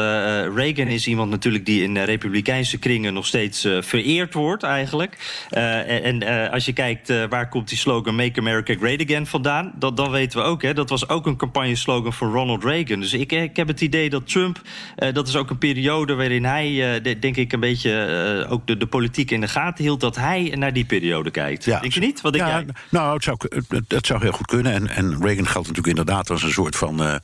Reagan 0.54 0.87
is 0.87 1.07
iemand 1.07 1.31
natuurlijk 1.31 1.66
die 1.66 1.83
in 1.83 1.99
republikeinse 1.99 2.78
kringen 2.78 3.14
nog 3.14 3.26
steeds 3.26 3.64
uh, 3.64 3.83
vereerd 3.83 4.35
wordt, 4.35 4.62
eigenlijk. 4.62 5.47
Uh, 5.50 6.07
en 6.07 6.50
als 6.50 6.64
je 6.64 6.73
kijkt 6.73 7.09
waar 7.28 7.49
komt 7.49 7.69
die 7.69 7.78
slogan 7.78 8.14
Make 8.14 8.40
America 8.40 8.75
Great 8.75 9.02
Again 9.02 9.26
vandaan, 9.26 9.73
dat, 9.78 9.97
dan 9.97 10.11
weten 10.11 10.38
we 10.38 10.45
ook, 10.45 10.62
hè, 10.62 10.75
dat 10.75 10.88
was 10.90 11.09
ook 11.09 11.26
een 11.26 11.37
campagneslogan 11.37 12.12
voor 12.12 12.33
Ronald 12.33 12.64
Reagan. 12.64 13.00
Dus 13.00 13.12
ik, 13.12 13.33
ik 13.33 13.57
heb 13.57 13.69
het 13.69 13.81
idee 13.81 14.11
dat 14.11 14.28
Trump, 14.28 14.61
dat 15.12 15.28
is 15.28 15.37
ook 15.37 15.50
een 15.50 15.59
periode 15.59 16.14
waarin 16.14 16.45
hij, 16.45 17.00
de, 17.02 17.19
denk 17.19 17.37
ik, 17.37 17.52
een 17.52 17.61
beetje 17.61 18.47
ook 18.49 18.66
de, 18.66 18.76
de 18.76 18.87
politiek 18.87 19.31
in 19.31 19.40
de 19.40 19.49
gaten 19.49 19.85
hield, 19.85 20.00
dat 20.00 20.16
hij 20.16 20.52
naar 20.54 20.73
die 20.73 20.85
periode 20.85 21.31
kijkt. 21.31 21.64
Ja, 21.64 21.81
denk 21.81 21.93
je 21.93 22.00
niet? 22.00 22.21
Wat 22.21 22.33
denk 22.33 22.45
ja, 22.45 22.50
jij? 22.50 22.66
Nou, 22.88 23.14
het 23.14 23.25
zou, 23.25 23.37
het, 23.69 23.85
het 23.88 24.07
zou 24.07 24.21
heel 24.23 24.33
goed 24.33 24.47
kunnen. 24.47 24.73
En, 24.73 24.88
en 24.88 25.23
Reagan 25.23 25.47
geldt 25.47 25.69
natuurlijk 25.69 25.87
inderdaad 25.87 26.12
als 26.14 26.42
een 26.42 26.50
soort 26.50 26.76
van. 26.76 27.02
Uh, 27.02 27.14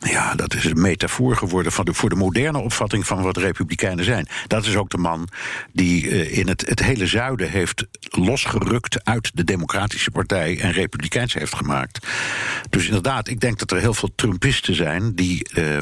ja, 0.00 0.34
dat 0.34 0.54
is 0.54 0.64
een 0.64 0.80
metafoor 0.80 1.36
geworden 1.36 1.72
van 1.72 1.84
de, 1.84 1.94
voor 1.94 2.08
de 2.08 2.14
moderne 2.14 2.58
opvatting 2.58 3.06
van 3.06 3.22
wat 3.22 3.36
republikeinen 3.36 4.04
zijn. 4.04 4.28
Dat 4.46 4.66
is 4.66 4.76
ook 4.76 4.90
de 4.90 4.98
man 4.98 5.28
die 5.72 6.04
uh, 6.04 6.38
in 6.38 6.48
het, 6.48 6.66
het 6.68 6.82
hele 6.82 7.06
zuiden 7.06 7.50
heeft 7.50 7.86
losgerukt 8.00 9.04
uit 9.04 9.30
de 9.34 9.44
Democratische 9.44 10.10
Partij 10.10 10.60
en 10.60 10.72
Republikeins 10.72 11.34
heeft 11.34 11.54
gemaakt. 11.54 12.06
Dus 12.70 12.86
inderdaad, 12.86 13.28
ik 13.28 13.40
denk 13.40 13.58
dat 13.58 13.70
er 13.70 13.78
heel 13.78 13.94
veel 13.94 14.12
Trumpisten 14.14 14.74
zijn 14.74 15.14
die 15.14 15.48
uh, 15.54 15.78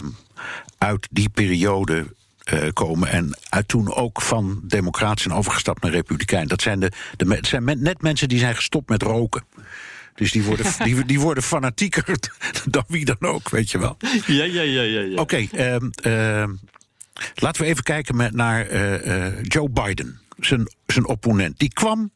uit 0.79 1.09
die 1.11 1.29
periode 1.29 2.15
komen. 2.73 3.09
En 3.09 3.39
uit 3.49 3.69
toen 3.69 3.95
ook 3.95 4.23
van 4.23 4.61
democratie 4.65 5.23
zijn 5.23 5.35
overgestapt 5.35 5.83
naar 5.83 5.93
republikein. 5.93 6.49
Dat 6.49 6.63
zijn, 6.63 6.81
de, 6.81 6.93
de, 7.17 7.39
zijn 7.41 7.65
net 7.65 8.03
mensen 8.03 8.29
die 8.29 8.39
zijn 8.39 8.55
gestopt 8.55 8.89
met 8.89 9.03
roken. 9.03 9.45
Dus 10.15 10.33
die 10.33 10.43
worden, 10.43 10.67
die, 10.85 11.05
die 11.05 11.21
worden 11.21 11.43
fanatieker 11.43 12.05
dan 12.65 12.85
wie 12.87 13.05
dan 13.05 13.21
ook, 13.21 13.49
weet 13.49 13.71
je 13.71 13.79
wel. 13.79 13.97
Ja, 14.27 14.45
ja, 14.45 14.63
ja, 14.63 14.83
ja. 14.83 15.01
ja. 15.01 15.21
Oké, 15.21 15.21
okay, 15.21 15.49
uh, 15.53 16.43
uh, 16.43 16.49
laten 17.35 17.63
we 17.63 17.69
even 17.69 17.83
kijken 17.83 18.17
met, 18.17 18.35
naar 18.35 18.71
uh, 18.71 19.43
Joe 19.43 19.69
Biden, 19.69 20.21
zijn, 20.39 20.73
zijn 20.87 21.07
opponent. 21.07 21.59
Die 21.59 21.73
kwam 21.73 22.11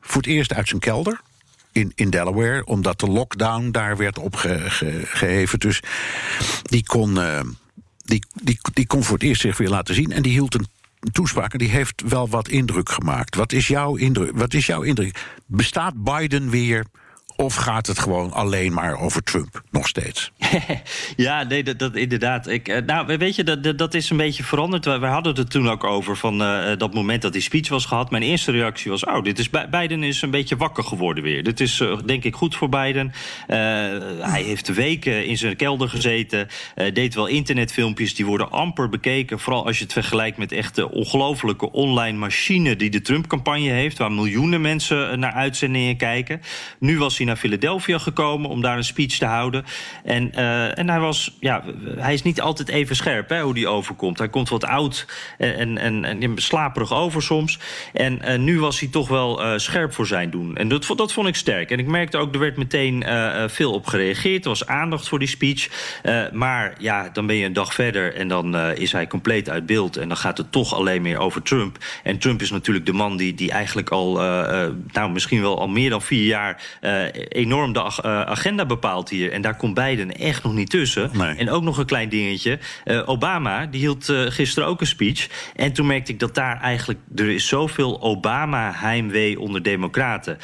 voor 0.00 0.22
het 0.22 0.26
eerst 0.26 0.52
uit 0.52 0.68
zijn 0.68 0.80
kelder. 0.80 1.20
In, 1.72 1.92
in 1.94 2.10
Delaware, 2.10 2.64
omdat 2.64 3.00
de 3.00 3.06
lockdown 3.06 3.70
daar 3.70 3.96
werd 3.96 4.18
opgeheven. 4.18 5.58
Dus 5.58 5.80
die 6.62 6.84
kon, 6.84 7.18
die, 8.04 8.24
die, 8.42 8.58
die 8.72 8.86
kon 8.86 9.04
voor 9.04 9.14
het 9.14 9.26
eerst 9.26 9.40
zich 9.40 9.56
weer 9.56 9.68
laten 9.68 9.94
zien. 9.94 10.12
En 10.12 10.22
die 10.22 10.32
hield 10.32 10.54
een 10.54 10.68
toespraak 11.12 11.52
en 11.52 11.58
die 11.58 11.68
heeft 11.68 12.02
wel 12.08 12.28
wat 12.28 12.48
indruk 12.48 12.88
gemaakt. 12.88 13.34
Wat 13.34 13.52
is 13.52 13.68
jouw 13.68 13.96
indruk? 13.96 14.30
Wat 14.34 14.54
is 14.54 14.66
jouw 14.66 14.82
indruk? 14.82 15.18
Bestaat 15.46 16.04
Biden 16.04 16.50
weer 16.50 16.84
of 17.36 17.54
gaat 17.54 17.86
het 17.86 17.98
gewoon 17.98 18.32
alleen 18.32 18.72
maar 18.72 19.00
over 19.00 19.22
Trump 19.22 19.62
nog 19.70 19.88
steeds? 19.88 20.32
ja, 21.16 21.42
nee, 21.42 21.62
dat, 21.76 21.96
inderdaad. 21.96 22.48
Ik, 22.48 22.68
eh, 22.68 22.82
nou, 22.86 23.16
weet 23.16 23.36
je, 23.36 23.44
dat, 23.44 23.78
dat 23.78 23.94
is 23.94 24.10
een 24.10 24.16
beetje 24.16 24.44
veranderd. 24.44 24.84
We, 24.84 25.06
hadden 25.06 25.34
het 25.34 25.50
toen 25.50 25.70
ook 25.70 25.84
over 25.84 26.16
van 26.16 26.42
uh, 26.42 26.76
dat 26.76 26.94
moment 26.94 27.22
dat 27.22 27.32
die 27.32 27.42
speech 27.42 27.68
was 27.68 27.84
gehad. 27.84 28.10
Mijn 28.10 28.22
eerste 28.22 28.50
reactie 28.50 28.90
was: 28.90 29.04
Oh, 29.04 29.22
dit 29.22 29.38
is 29.38 29.50
Biden 29.50 30.02
is 30.02 30.22
een 30.22 30.30
beetje 30.30 30.56
wakker 30.56 30.84
geworden 30.84 31.22
weer. 31.24 31.42
Dit 31.42 31.60
is 31.60 31.82
denk 32.04 32.24
ik 32.24 32.34
goed 32.34 32.56
voor 32.56 32.68
Biden. 32.68 33.12
hij 34.20 34.42
heeft 34.42 34.74
weken 34.74 35.26
in 35.26 35.38
zijn 35.38 35.56
kelder 35.56 35.88
gezeten. 35.88 36.48
deed 36.92 37.14
wel 37.14 37.26
internetfilmpjes, 37.26 38.14
die 38.14 38.26
worden 38.26 38.50
amper 38.50 38.88
bekeken. 38.88 39.38
Vooral 39.38 39.66
als 39.66 39.78
je 39.78 39.84
het 39.84 39.92
vergelijkt 39.92 40.38
met 40.38 40.52
echt 40.52 40.74
de 40.74 40.90
ongelofelijke 40.90 41.72
online 41.72 42.18
machine 42.18 42.76
die 42.76 42.90
de 42.90 43.00
Trump-campagne 43.00 43.70
heeft, 43.70 43.98
waar 43.98 44.12
miljoenen 44.12 44.60
mensen 44.60 45.18
naar 45.18 45.32
uitzendingen 45.32 45.96
kijken. 45.96 46.40
Nu 46.78 46.98
was 46.98 47.16
hij 47.16 47.23
naar 47.24 47.36
Philadelphia 47.36 47.98
gekomen 47.98 48.50
om 48.50 48.62
daar 48.62 48.76
een 48.76 48.84
speech 48.84 49.18
te 49.18 49.24
houden. 49.24 49.64
En, 50.04 50.30
uh, 50.34 50.78
en 50.78 50.88
hij 50.88 51.00
was, 51.00 51.36
ja, 51.40 51.64
hij 51.96 52.14
is 52.14 52.22
niet 52.22 52.40
altijd 52.40 52.68
even 52.68 52.96
scherp 52.96 53.28
hè, 53.28 53.42
hoe 53.42 53.54
die 53.54 53.68
overkomt. 53.68 54.18
Hij 54.18 54.28
komt 54.28 54.48
wat 54.48 54.64
oud 54.64 55.06
en, 55.38 55.78
en, 55.78 56.04
en, 56.04 56.32
slaperig 56.36 56.92
over 56.92 57.22
soms. 57.22 57.58
En 57.92 58.20
uh, 58.24 58.38
nu 58.38 58.60
was 58.60 58.80
hij 58.80 58.88
toch 58.88 59.08
wel 59.08 59.44
uh, 59.44 59.58
scherp 59.58 59.94
voor 59.94 60.06
zijn 60.06 60.30
doen. 60.30 60.56
En 60.56 60.68
dat, 60.68 60.92
dat 60.96 61.12
vond 61.12 61.28
ik 61.28 61.36
sterk. 61.36 61.70
En 61.70 61.78
ik 61.78 61.86
merkte 61.86 62.18
ook, 62.18 62.34
er 62.34 62.40
werd 62.40 62.56
meteen 62.56 63.04
veel 63.46 63.72
op 63.72 63.86
gereageerd. 63.86 64.42
Er 64.44 64.48
was 64.48 64.66
aandacht 64.66 65.08
voor 65.08 65.18
die 65.18 65.28
speech. 65.28 65.68
maar 66.32 66.74
ja, 66.78 67.08
dan 67.12 67.26
ben 67.26 67.36
je 67.36 67.46
een 67.46 67.52
dag 67.52 67.74
verder 67.74 68.14
en 68.14 68.28
dan 68.28 68.56
is 68.56 68.92
hij 68.92 69.06
compleet 69.06 69.50
uit 69.50 69.66
beeld. 69.66 69.96
En 69.96 70.08
dan 70.08 70.16
gaat 70.16 70.38
het 70.38 70.52
toch 70.52 70.74
alleen 70.74 71.02
meer 71.02 71.18
over 71.18 71.42
Trump. 71.42 71.78
En 72.02 72.18
Trump 72.18 72.42
is 72.42 72.50
natuurlijk 72.50 72.86
de 72.86 72.92
man 72.92 73.16
die, 73.16 73.34
die 73.34 73.50
eigenlijk 73.50 73.90
al, 73.90 74.14
nou 74.92 75.10
misschien 75.10 75.40
wel 75.40 75.60
al 75.60 75.68
meer 75.68 75.90
dan 75.90 76.02
vier 76.02 76.26
jaar 76.26 76.62
enorm 77.28 77.72
de 77.72 77.80
eh, 77.80 78.20
agenda 78.20 78.66
bepaalt 78.66 79.08
hier. 79.08 79.32
En 79.32 79.42
daar 79.42 79.56
komt 79.56 79.74
Biden 79.74 80.16
echt 80.16 80.42
nog 80.42 80.54
niet 80.54 80.70
tussen. 80.70 81.10
En 81.36 81.50
ook 81.50 81.62
nog 81.62 81.78
een 81.78 81.86
klein 81.86 82.08
dingetje. 82.08 82.58
Uh, 82.84 83.08
Obama, 83.08 83.66
die 83.66 83.80
hield 83.80 84.08
uh, 84.08 84.30
gisteren 84.30 84.68
ook 84.68 84.80
een 84.80 84.86
speech. 84.86 85.28
En 85.56 85.72
toen 85.72 85.86
merkte 85.86 86.12
ik 86.12 86.18
dat 86.18 86.34
daar 86.34 86.60
eigenlijk... 86.60 87.00
er 87.16 87.28
is 87.28 87.48
zoveel 87.48 88.02
Obama-heimwee 88.02 89.40
onder 89.40 89.62
democraten. 89.62 90.38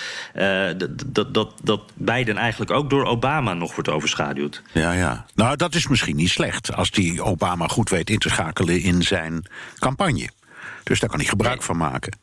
dat, 1.06 1.34
dat, 1.34 1.52
dat 1.62 1.80
Biden 1.94 2.36
eigenlijk 2.36 2.70
ook 2.70 2.90
door 2.90 3.04
Obama 3.04 3.54
nog 3.54 3.74
wordt 3.74 3.90
overschaduwd. 3.90 4.62
Ja, 4.72 4.92
ja. 4.92 5.26
Nou, 5.34 5.56
dat 5.56 5.74
is 5.74 5.88
misschien 5.88 6.16
niet 6.16 6.30
slecht... 6.30 6.74
als 6.74 6.90
die 6.90 7.22
Obama 7.22 7.66
goed 7.66 7.90
weet 7.90 8.10
in 8.10 8.18
te 8.18 8.28
schakelen 8.28 8.82
in 8.82 9.02
zijn 9.02 9.46
campagne. 9.78 10.28
Dus 10.82 11.00
daar 11.00 11.10
kan 11.10 11.18
hij 11.18 11.28
gebruik 11.28 11.62
van 11.62 11.76
maken. 11.76 12.18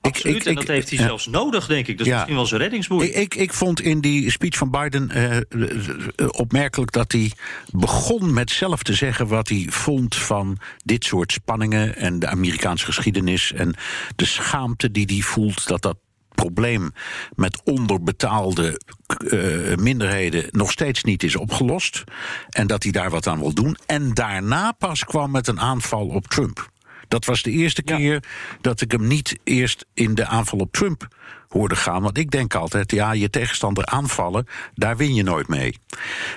Absoluut, 0.00 0.36
ik, 0.36 0.46
en 0.46 0.54
dat 0.54 0.66
heeft 0.66 0.90
hij 0.90 0.98
zelfs 0.98 1.26
nodig, 1.26 1.66
denk 1.66 1.86
ik. 1.86 1.98
Dat 1.98 2.06
is 2.06 2.12
misschien 2.12 2.34
wel 2.34 2.46
zijn 2.46 2.60
reddingsboei. 2.60 3.08
Ik, 3.08 3.14
ik, 3.14 3.34
ik, 3.34 3.52
vond 3.52 3.80
in 3.80 4.00
die 4.00 4.30
speech 4.30 4.56
van 4.56 4.70
Biden 4.70 5.10
uh, 5.16 6.28
opmerkelijk 6.30 6.92
dat 6.92 7.12
hij 7.12 7.32
begon 7.70 8.32
met 8.32 8.50
zelf 8.50 8.82
te 8.82 8.94
zeggen 8.94 9.26
wat 9.26 9.48
hij 9.48 9.66
vond 9.68 10.16
van 10.16 10.58
dit 10.84 11.04
soort 11.04 11.32
spanningen 11.32 11.96
en 11.96 12.18
de 12.18 12.26
Amerikaanse 12.26 12.84
geschiedenis 12.84 13.52
en 13.52 13.74
de 14.16 14.26
schaamte 14.26 14.90
die 14.90 15.06
hij 15.06 15.20
voelt 15.20 15.66
dat 15.66 15.82
dat 15.82 15.96
probleem 16.34 16.92
met 17.34 17.60
onderbetaalde 17.64 18.80
uh, 19.18 19.76
minderheden 19.76 20.46
nog 20.50 20.70
steeds 20.70 21.04
niet 21.04 21.22
is 21.22 21.36
opgelost. 21.36 22.04
En 22.48 22.66
dat 22.66 22.82
hij 22.82 22.92
daar 22.92 23.10
wat 23.10 23.26
aan 23.26 23.38
wil 23.38 23.54
doen. 23.54 23.76
En 23.86 24.14
daarna 24.14 24.72
pas 24.72 25.04
kwam 25.04 25.30
met 25.30 25.46
een 25.46 25.60
aanval 25.60 26.06
op 26.06 26.26
Trump. 26.26 26.72
Dat 27.14 27.24
was 27.24 27.42
de 27.42 27.50
eerste 27.50 27.82
keer 27.82 28.22
dat 28.60 28.80
ik 28.80 28.90
hem 28.90 29.06
niet 29.06 29.38
eerst 29.44 29.86
in 29.94 30.14
de 30.14 30.26
aanval 30.26 30.58
op 30.58 30.72
Trump 30.72 31.08
hoorde 31.48 31.76
gaan. 31.76 32.02
Want 32.02 32.18
ik 32.18 32.30
denk 32.30 32.54
altijd, 32.54 32.90
ja, 32.90 33.12
je 33.12 33.30
tegenstander 33.30 33.86
aanvallen, 33.86 34.46
daar 34.74 34.96
win 34.96 35.14
je 35.14 35.22
nooit 35.22 35.48
mee. 35.48 35.78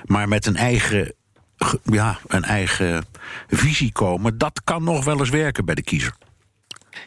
Maar 0.05 0.27
met 0.27 0.45
een 0.45 0.55
eigen, 0.55 1.13
ja, 1.83 2.19
een 2.27 2.43
eigen 2.43 3.05
visie 3.47 3.91
komen, 3.91 4.37
dat 4.37 4.61
kan 4.63 4.83
nog 4.83 5.05
wel 5.05 5.19
eens 5.19 5.29
werken 5.29 5.65
bij 5.65 5.75
de 5.75 5.83
kiezer. 5.83 6.13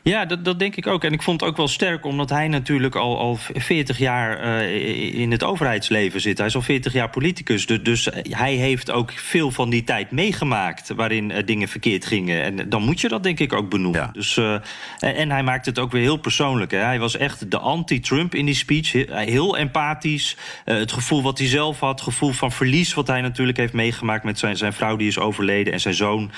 Ja, 0.02 0.24
dat, 0.24 0.44
dat 0.44 0.58
denk 0.58 0.76
ik 0.76 0.86
ook. 0.86 1.04
En 1.04 1.12
ik 1.12 1.22
vond 1.22 1.40
het 1.40 1.50
ook 1.50 1.56
wel 1.56 1.68
sterk, 1.68 2.04
omdat 2.04 2.30
hij 2.30 2.48
natuurlijk 2.48 2.94
al, 2.94 3.18
al 3.18 3.38
40 3.54 3.98
jaar 3.98 4.44
uh, 4.44 5.20
in 5.20 5.30
het 5.30 5.44
overheidsleven 5.44 6.20
zit. 6.20 6.38
Hij 6.38 6.46
is 6.46 6.54
al 6.54 6.62
40 6.62 6.92
jaar 6.92 7.10
politicus. 7.10 7.66
Dus, 7.66 7.82
dus 7.82 8.08
hij 8.22 8.54
heeft 8.54 8.90
ook 8.90 9.12
veel 9.12 9.50
van 9.50 9.70
die 9.70 9.84
tijd 9.84 10.10
meegemaakt 10.10 10.92
waarin 10.94 11.30
uh, 11.30 11.36
dingen 11.44 11.68
verkeerd 11.68 12.06
gingen. 12.06 12.42
En 12.42 12.68
dan 12.68 12.82
moet 12.82 13.00
je 13.00 13.08
dat 13.08 13.22
denk 13.22 13.40
ik 13.40 13.52
ook 13.52 13.70
benoemen. 13.70 14.00
Ja. 14.00 14.10
Dus, 14.12 14.36
uh, 14.36 14.52
en, 14.52 15.14
en, 15.14 15.30
hij 15.30 15.42
maakt 15.42 15.66
het 15.66 15.78
ook 15.78 15.92
weer 15.92 16.02
heel 16.02 16.16
persoonlijk. 16.16 16.70
Hè. 16.70 16.78
Hij 16.78 16.98
was 16.98 17.16
echt 17.16 17.50
de 17.50 17.58
anti-Trump 17.58 18.34
in 18.34 18.44
die 18.44 18.54
speech. 18.54 18.92
Heel, 18.92 19.16
heel 19.16 19.56
empathisch. 19.56 20.36
het 20.64 20.92
gevoel 20.92 21.22
wat 21.22 21.38
hij 21.38 21.46
zelf 21.46 21.80
had, 21.80 21.90
het 21.90 22.00
gevoel 22.00 22.32
van 22.32 22.52
verlies 22.52 22.94
wat 22.94 23.06
hij 23.06 23.20
natuurlijk 23.20 23.58
heeft 23.58 23.72
meegemaakt 23.72 24.24
met 24.24 24.38
zijn, 24.38 24.56
zijn 24.56 24.72
vrouw 24.72 24.96
die 24.96 25.08
is 25.08 25.18
overleden 25.18 25.72
en 25.72 25.80
zijn 25.80 25.94
zoon 25.94 26.30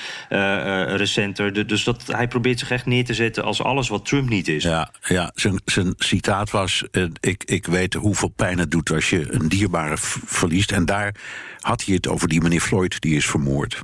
recenter. 0.97 1.67
Dus 1.67 1.85
dat, 1.85 2.07
hij 2.07 2.29
probeert 2.29 2.59
zich 2.59 2.71
echt 2.71 2.87
neer 2.87 3.05
te 3.05 3.15
zetten 3.15 3.45
als 3.45 3.52
alles 3.61 3.89
wat 3.89 4.05
Trump 4.05 4.29
niet 4.29 4.49
is. 4.49 4.63
Ja, 4.63 4.91
ja 5.03 5.31
zijn, 5.35 5.61
zijn 5.65 5.95
citaat 5.97 6.51
was: 6.51 6.85
uh, 6.93 7.07
ik, 7.21 7.45
ik 7.45 7.67
weet 7.67 7.95
hoeveel 7.95 8.29
pijn 8.29 8.59
het 8.59 8.71
doet 8.71 8.91
als 8.91 9.11
je 9.11 9.33
een 9.33 9.49
dierbare 9.49 9.97
verliest. 10.25 10.73
En 10.73 10.85
daar 10.85 11.15
had 11.61 11.85
hij 11.85 11.95
het 11.95 12.09
over 12.09 12.29
die 12.29 12.41
meneer 12.41 12.61
Floyd, 12.61 13.01
die 13.01 13.17
is 13.17 13.27
vermoord. 13.27 13.83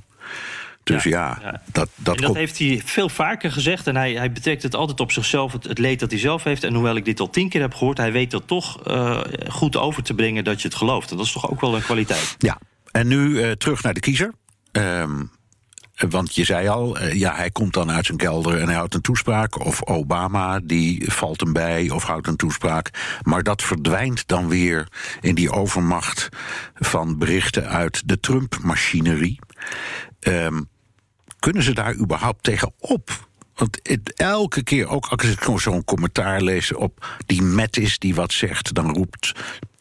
Dus 0.95 1.03
ja, 1.03 1.39
ja, 1.43 1.61
dat, 1.73 1.89
dat, 1.95 2.17
en 2.17 2.23
dat 2.23 2.35
heeft 2.35 2.59
hij 2.59 2.83
veel 2.85 3.09
vaker 3.09 3.53
gezegd. 3.53 3.87
En 3.87 3.97
hij, 3.97 4.13
hij 4.13 4.33
betrekt 4.33 4.63
het 4.63 4.75
altijd 4.75 5.01
op 5.01 5.13
zichzelf, 5.13 5.53
het, 5.53 5.65
het, 5.65 5.79
leed 5.79 6.01
dat 6.01 6.11
hij 6.11 6.21
zelf 6.21 6.45
heeft. 6.45 6.65
En 6.65 6.75
hoewel 6.75 6.97
ik 6.97 7.05
dit 7.05 7.21
al 7.21 7.31
tien 7.31 7.49
keer 7.49 7.61
heb 7.61 7.75
gehoord, 7.75 7.99
hij 7.99 8.13
weet 8.13 8.31
dat 8.31 8.47
toch 8.47 8.89
uh, 8.89 9.21
goed 9.49 9.77
over 9.77 10.03
te 10.03 10.15
brengen 10.15 10.45
dat 10.45 10.63
je 10.63 10.69
het 10.69 10.77
gelooft. 10.77 11.11
En 11.11 11.17
dat 11.17 11.27
is 11.27 11.33
toch 11.33 11.51
ook 11.51 11.61
wel 11.61 11.77
een 11.77 11.83
kwaliteit. 11.83 12.35
Ja, 12.39 12.59
en 12.91 13.07
nu 13.07 13.29
uh, 13.29 13.51
terug 13.51 13.83
naar 13.83 13.95
de 13.95 14.01
kiezer. 14.01 14.33
Um, 14.73 15.31
want 16.09 16.35
je 16.35 16.45
zei 16.45 16.69
al, 16.69 16.99
eh, 16.99 17.13
ja, 17.13 17.35
hij 17.35 17.51
komt 17.51 17.73
dan 17.73 17.91
uit 17.91 18.07
zijn 18.07 18.19
kelder 18.19 18.61
en 18.61 18.67
hij 18.67 18.77
houdt 18.77 18.95
een 18.95 19.01
toespraak. 19.01 19.65
Of 19.65 19.83
Obama, 19.83 20.61
die 20.63 21.13
valt 21.13 21.41
hem 21.41 21.53
bij 21.53 21.91
of 21.91 22.05
houdt 22.05 22.27
een 22.27 22.37
toespraak. 22.37 22.91
Maar 23.23 23.43
dat 23.43 23.63
verdwijnt 23.63 24.27
dan 24.27 24.49
weer 24.49 24.89
in 25.21 25.35
die 25.35 25.51
overmacht 25.51 26.29
van 26.75 27.19
berichten 27.19 27.69
uit 27.69 28.09
de 28.09 28.21
Trump-machinerie. 28.21 29.39
Um, 30.21 30.69
kunnen 31.39 31.63
ze 31.63 31.73
daar 31.73 31.95
überhaupt 31.95 32.43
tegen 32.43 32.73
op? 32.79 33.27
Want 33.55 33.83
elke 34.15 34.63
keer, 34.63 34.89
ook 34.89 35.07
als 35.07 35.23
ik 35.23 35.51
zo'n 35.57 35.85
commentaar 35.85 36.41
lees 36.41 36.75
op 36.75 37.07
die 37.27 37.43
Mattis 37.43 37.99
die 37.99 38.15
wat 38.15 38.33
zegt, 38.33 38.75
dan 38.75 38.95
roept 38.95 39.33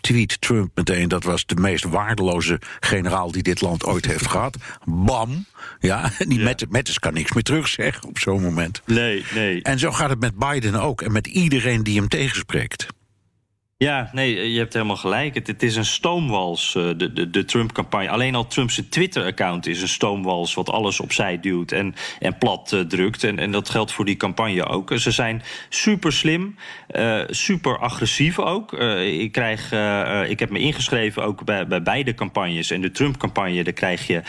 tweet 0.02 0.42
Trump 0.42 0.72
meteen: 0.76 1.08
dat 1.08 1.24
was 1.24 1.46
de 1.46 1.56
meest 1.56 1.84
waardeloze 1.84 2.62
generaal 2.80 3.32
die 3.32 3.44
dit 3.44 3.62
land 3.62 3.86
ooit 3.86 4.06
heeft 4.06 4.28
gehad. 4.28 4.58
Bam. 4.86 5.46
Ja, 5.80 6.12
die 6.28 6.40
ja. 6.40 6.58
Mattis 6.70 7.00
kan 7.00 7.14
niks 7.14 7.34
meer 7.34 7.44
terugzeggen 7.44 8.08
op 8.08 8.20
zo'n 8.20 8.42
moment. 8.42 8.82
Nee, 8.86 9.26
nee. 9.34 9.62
En 9.62 9.80
zo 9.80 9.92
gaat 9.92 10.10
het 10.10 10.20
met 10.20 10.36
Biden 10.36 10.76
ook 10.76 11.02
en 11.02 11.12
met 11.12 11.28
iedereen 11.28 11.84
die 11.84 11.98
hem 11.98 12.08
tegenspreekt. 12.08 12.88
Ja, 13.80 14.10
nee, 14.13 14.52
je 14.52 14.60
hebt 14.60 14.74
helemaal 14.74 14.96
gelijk. 14.96 15.36
Het, 15.36 15.48
het 15.48 15.63
is 15.63 15.76
een 15.76 15.86
stoomwals, 15.86 16.76
uh, 16.78 16.90
de, 16.98 17.13
de, 17.13 17.30
de 17.30 17.46
Trump-campagne. 17.46 18.10
Alleen 18.10 18.36
al 18.36 18.48
Trump's 18.48 18.82
Twitter-account 18.90 19.68
is 19.68 19.82
een 19.82 19.88
stoomwals... 19.88 20.54
wat 20.54 20.70
alles 20.70 21.00
opzij 21.00 21.40
duwt 21.40 21.72
en, 21.72 21.96
en 22.20 22.38
plat 22.38 22.72
uh, 22.74 22.80
drukt. 22.82 23.24
En, 23.24 23.40
en 23.40 23.52
dat 23.52 23.70
geldt 23.70 23.92
voor 23.92 24.06
die 24.06 24.18
campagne 24.18 24.66
ook. 24.66 24.92
Ze 24.96 25.12
zijn 25.12 25.44
super 25.70 26.13
slim, 26.13 26.56
super 27.30 27.80
agressief 27.80 28.40
ook. 28.40 28.74
ik, 28.74 29.32
krijg, 29.32 29.72
ik 30.30 30.40
heb 30.40 30.50
me 30.50 30.60
ingeschreven 30.60 31.24
ook 31.24 31.46
bij, 31.46 31.68
bij 31.68 31.82
beide 31.82 32.13
campagnes. 32.13 32.72
En 32.72 32.82
de 32.82 32.92
Trump-campagne, 32.92 33.63
daar 33.63 33.74
krijg 33.74 34.08
je... 34.08 34.22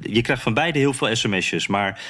je 0.00 0.22
krijgt 0.22 0.42
van 0.42 0.54
beide 0.54 0.78
heel 0.78 0.92
veel 0.92 1.16
sms'jes. 1.16 1.66
Maar 1.66 2.00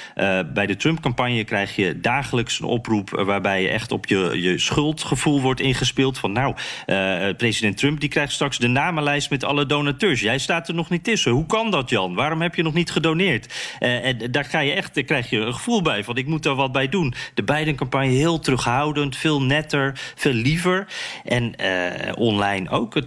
bij 0.54 0.66
de 0.66 0.76
Trump-campagne 0.76 1.44
krijg 1.44 1.76
je 1.76 2.00
dagelijks 2.00 2.60
een 2.60 2.66
oproep... 2.66 3.10
waarbij 3.10 3.62
je 3.62 3.68
echt 3.68 3.92
op 3.92 4.06
je, 4.06 4.40
je 4.40 4.58
schuldgevoel 4.58 5.40
wordt 5.40 5.60
ingespeeld... 5.60 6.18
van 6.18 6.32
nou, 6.32 6.53
uh, 6.86 7.28
president 7.36 7.76
Trump 7.76 8.00
die 8.00 8.08
krijgt 8.08 8.32
straks 8.32 8.58
de 8.58 8.68
namenlijst 8.68 9.30
met 9.30 9.44
alle 9.44 9.66
donateurs. 9.66 10.20
Jij 10.20 10.38
staat 10.38 10.68
er 10.68 10.74
nog 10.74 10.90
niet 10.90 11.04
tussen. 11.04 11.32
Hoe 11.32 11.46
kan 11.46 11.70
dat, 11.70 11.90
Jan? 11.90 12.14
Waarom 12.14 12.42
heb 12.42 12.54
je 12.54 12.62
nog 12.62 12.74
niet 12.74 12.90
gedoneerd? 12.90 13.54
Uh, 13.80 14.04
en 14.04 14.30
daar 14.30 14.44
ga 14.44 14.58
je 14.58 14.72
echt, 14.72 14.94
daar 14.94 15.04
krijg 15.04 15.30
je 15.30 15.38
een 15.38 15.54
gevoel 15.54 15.82
bij 15.82 16.04
van 16.04 16.16
ik 16.16 16.26
moet 16.26 16.42
daar 16.42 16.54
wat 16.54 16.72
bij 16.72 16.88
doen. 16.88 17.14
De 17.34 17.42
Biden-campagne 17.42 18.10
heel 18.10 18.38
terughoudend, 18.38 19.16
veel 19.16 19.42
netter, 19.42 20.00
veel 20.14 20.32
liever. 20.32 20.86
En 21.24 21.54
online 22.16 22.70
ook. 22.70 23.00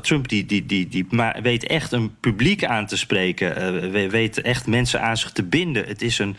Trump 0.00 0.28
die, 0.28 0.46
die, 0.46 0.66
die, 0.66 0.88
die 0.88 1.06
weet 1.42 1.66
echt 1.66 1.92
een 1.92 2.16
publiek 2.20 2.64
aan 2.64 2.86
te 2.86 2.96
spreken. 2.96 4.10
weet 4.10 4.40
echt 4.40 4.66
mensen 4.66 5.02
aan 5.02 5.16
zich 5.16 5.30
te 5.30 5.42
binden. 5.42 5.84
Het 5.86 6.02
is 6.02 6.18
een 6.18 6.36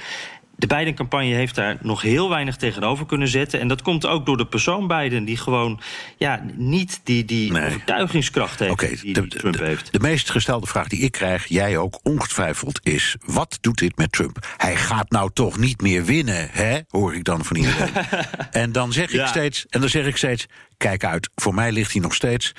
de 0.55 0.67
Biden-campagne 0.67 1.33
heeft 1.33 1.55
daar 1.55 1.77
nog 1.81 2.01
heel 2.01 2.29
weinig 2.29 2.55
tegenover 2.55 3.05
kunnen 3.05 3.27
zetten. 3.27 3.59
En 3.59 3.67
dat 3.67 3.81
komt 3.81 4.05
ook 4.05 4.25
door 4.25 4.37
de 4.37 4.45
persoon 4.45 4.87
Biden, 4.87 5.25
die 5.25 5.37
gewoon 5.37 5.81
ja, 6.17 6.43
niet 6.55 7.01
die, 7.03 7.25
die 7.25 7.51
nee. 7.51 7.65
overtuigingskracht 7.65 8.59
heeft 8.59 8.71
okay, 8.71 8.97
die, 9.01 9.13
de, 9.13 9.27
Trump 9.27 9.57
de, 9.57 9.63
heeft. 9.63 9.91
De 9.91 9.99
meest 9.99 10.29
gestelde 10.29 10.67
vraag 10.67 10.87
die 10.87 10.99
ik 10.99 11.11
krijg, 11.11 11.45
jij 11.45 11.77
ook 11.77 11.99
ongetwijfeld, 12.03 12.79
is: 12.83 13.15
wat 13.25 13.57
doet 13.61 13.77
dit 13.77 13.97
met 13.97 14.11
Trump? 14.11 14.47
Hij 14.57 14.75
gaat 14.75 15.09
nou 15.09 15.29
toch 15.33 15.57
niet 15.57 15.81
meer 15.81 16.05
winnen, 16.05 16.47
hè? 16.51 16.79
Hoor 16.89 17.15
ik 17.15 17.23
dan 17.23 17.45
van 17.45 17.55
iedereen. 17.55 17.89
en 18.51 18.71
dan 18.71 18.93
zeg 18.93 19.05
ik 19.05 19.11
Ja. 19.15 19.27
steeds, 19.27 19.65
en 19.69 19.79
dan 19.79 19.89
zeg 19.89 20.05
ik 20.05 20.17
steeds: 20.17 20.45
kijk 20.77 21.03
uit, 21.05 21.29
voor 21.35 21.53
mij 21.53 21.71
ligt 21.71 21.91
hij 21.91 22.01
nog 22.01 22.13
steeds 22.13 22.51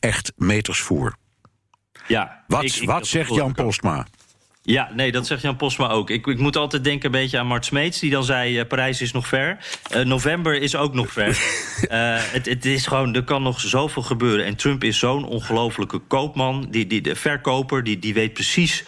echt 0.00 0.32
meters 0.36 0.80
voor. 0.80 1.16
Ja, 2.06 2.44
Wat, 2.46 2.62
ik- 2.64 2.74
ik- 2.74 2.88
wat 2.88 3.06
zegt 3.06 3.34
Jan. 3.34 3.52
Postma? 3.52 4.06
Ja, 4.70 4.90
nee, 4.94 5.12
dat 5.12 5.26
zegt 5.26 5.42
Jan 5.42 5.56
Posma 5.56 5.88
ook. 5.88 6.10
Ik, 6.10 6.26
ik 6.26 6.38
moet 6.38 6.56
altijd 6.56 6.84
denken 6.84 7.06
een 7.06 7.20
beetje 7.20 7.38
aan 7.38 7.46
Mart 7.46 7.64
Smeets... 7.64 7.98
die 8.00 8.10
dan 8.10 8.24
zei, 8.24 8.58
eh, 8.58 8.66
Parijs 8.66 9.00
is 9.00 9.12
nog 9.12 9.26
ver. 9.26 9.58
Eh, 9.90 10.04
november 10.04 10.60
is 10.62 10.76
ook 10.76 10.94
nog 10.94 11.12
ver. 11.12 11.38
Eh, 11.80 12.16
het, 12.18 12.46
het 12.46 12.64
is 12.64 12.86
gewoon, 12.86 13.14
er 13.14 13.24
kan 13.24 13.42
nog 13.42 13.60
zoveel 13.60 14.02
gebeuren. 14.02 14.44
En 14.44 14.56
Trump 14.56 14.84
is 14.84 14.98
zo'n 14.98 15.24
ongelofelijke 15.24 15.98
koopman. 15.98 16.66
Die, 16.70 16.86
die, 16.86 17.00
de 17.00 17.14
verkoper, 17.16 17.84
die, 17.84 17.98
die 17.98 18.14
weet 18.14 18.32
precies 18.32 18.84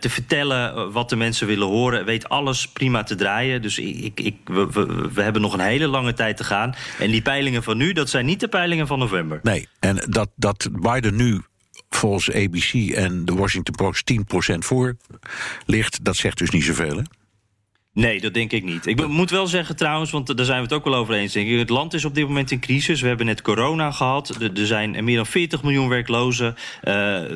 te 0.00 0.08
vertellen... 0.10 0.92
wat 0.92 1.08
de 1.08 1.16
mensen 1.16 1.46
willen 1.46 1.66
horen. 1.66 2.04
Weet 2.04 2.28
alles 2.28 2.68
prima 2.68 3.02
te 3.02 3.14
draaien. 3.14 3.62
Dus 3.62 3.78
ik, 3.78 3.96
ik, 3.96 4.20
ik- 4.20 4.36
we, 4.44 4.66
we, 4.72 5.08
we 5.12 5.22
hebben 5.22 5.42
nog 5.42 5.52
een 5.52 5.60
hele 5.60 5.86
lange 5.86 6.12
tijd 6.12 6.36
te 6.36 6.44
gaan. 6.44 6.74
En 6.98 7.10
die 7.10 7.22
peilingen 7.22 7.62
van 7.62 7.76
nu, 7.76 7.92
dat 7.92 8.10
zijn 8.10 8.26
niet 8.26 8.40
de 8.40 8.48
peilingen 8.48 8.86
van 8.86 8.98
november. 8.98 9.40
Nee, 9.42 9.68
en 9.80 10.04
dat, 10.08 10.28
dat 10.36 10.68
Biden 10.72 11.16
nu 11.16 11.40
volgens 11.88 12.32
ABC 12.32 12.72
en 12.94 13.24
de 13.24 13.34
Washington 13.34 13.74
Post 13.74 14.12
10% 14.12 14.58
voor 14.58 14.96
ligt, 15.66 16.04
dat 16.04 16.16
zegt 16.16 16.38
dus 16.38 16.50
niet 16.50 16.64
zoveel. 16.64 16.96
Hè? 16.96 17.02
Nee, 17.98 18.20
dat 18.20 18.34
denk 18.34 18.52
ik 18.52 18.64
niet. 18.64 18.86
Ik 18.86 19.06
moet 19.06 19.30
wel 19.30 19.46
zeggen 19.46 19.76
trouwens, 19.76 20.10
want 20.10 20.36
daar 20.36 20.46
zijn 20.46 20.58
we 20.58 20.64
het 20.64 20.72
ook 20.72 20.84
wel 20.84 20.94
over 20.94 21.14
eens. 21.14 21.32
Denk 21.32 21.48
ik. 21.48 21.58
Het 21.58 21.68
land 21.68 21.94
is 21.94 22.04
op 22.04 22.14
dit 22.14 22.26
moment 22.26 22.50
in 22.50 22.60
crisis. 22.60 23.00
We 23.00 23.08
hebben 23.08 23.26
net 23.26 23.42
corona 23.42 23.90
gehad. 23.90 24.36
Er 24.56 24.66
zijn 24.66 25.04
meer 25.04 25.16
dan 25.16 25.26
40 25.26 25.62
miljoen 25.62 25.88
werklozen. 25.88 26.54
Eh, 26.80 26.92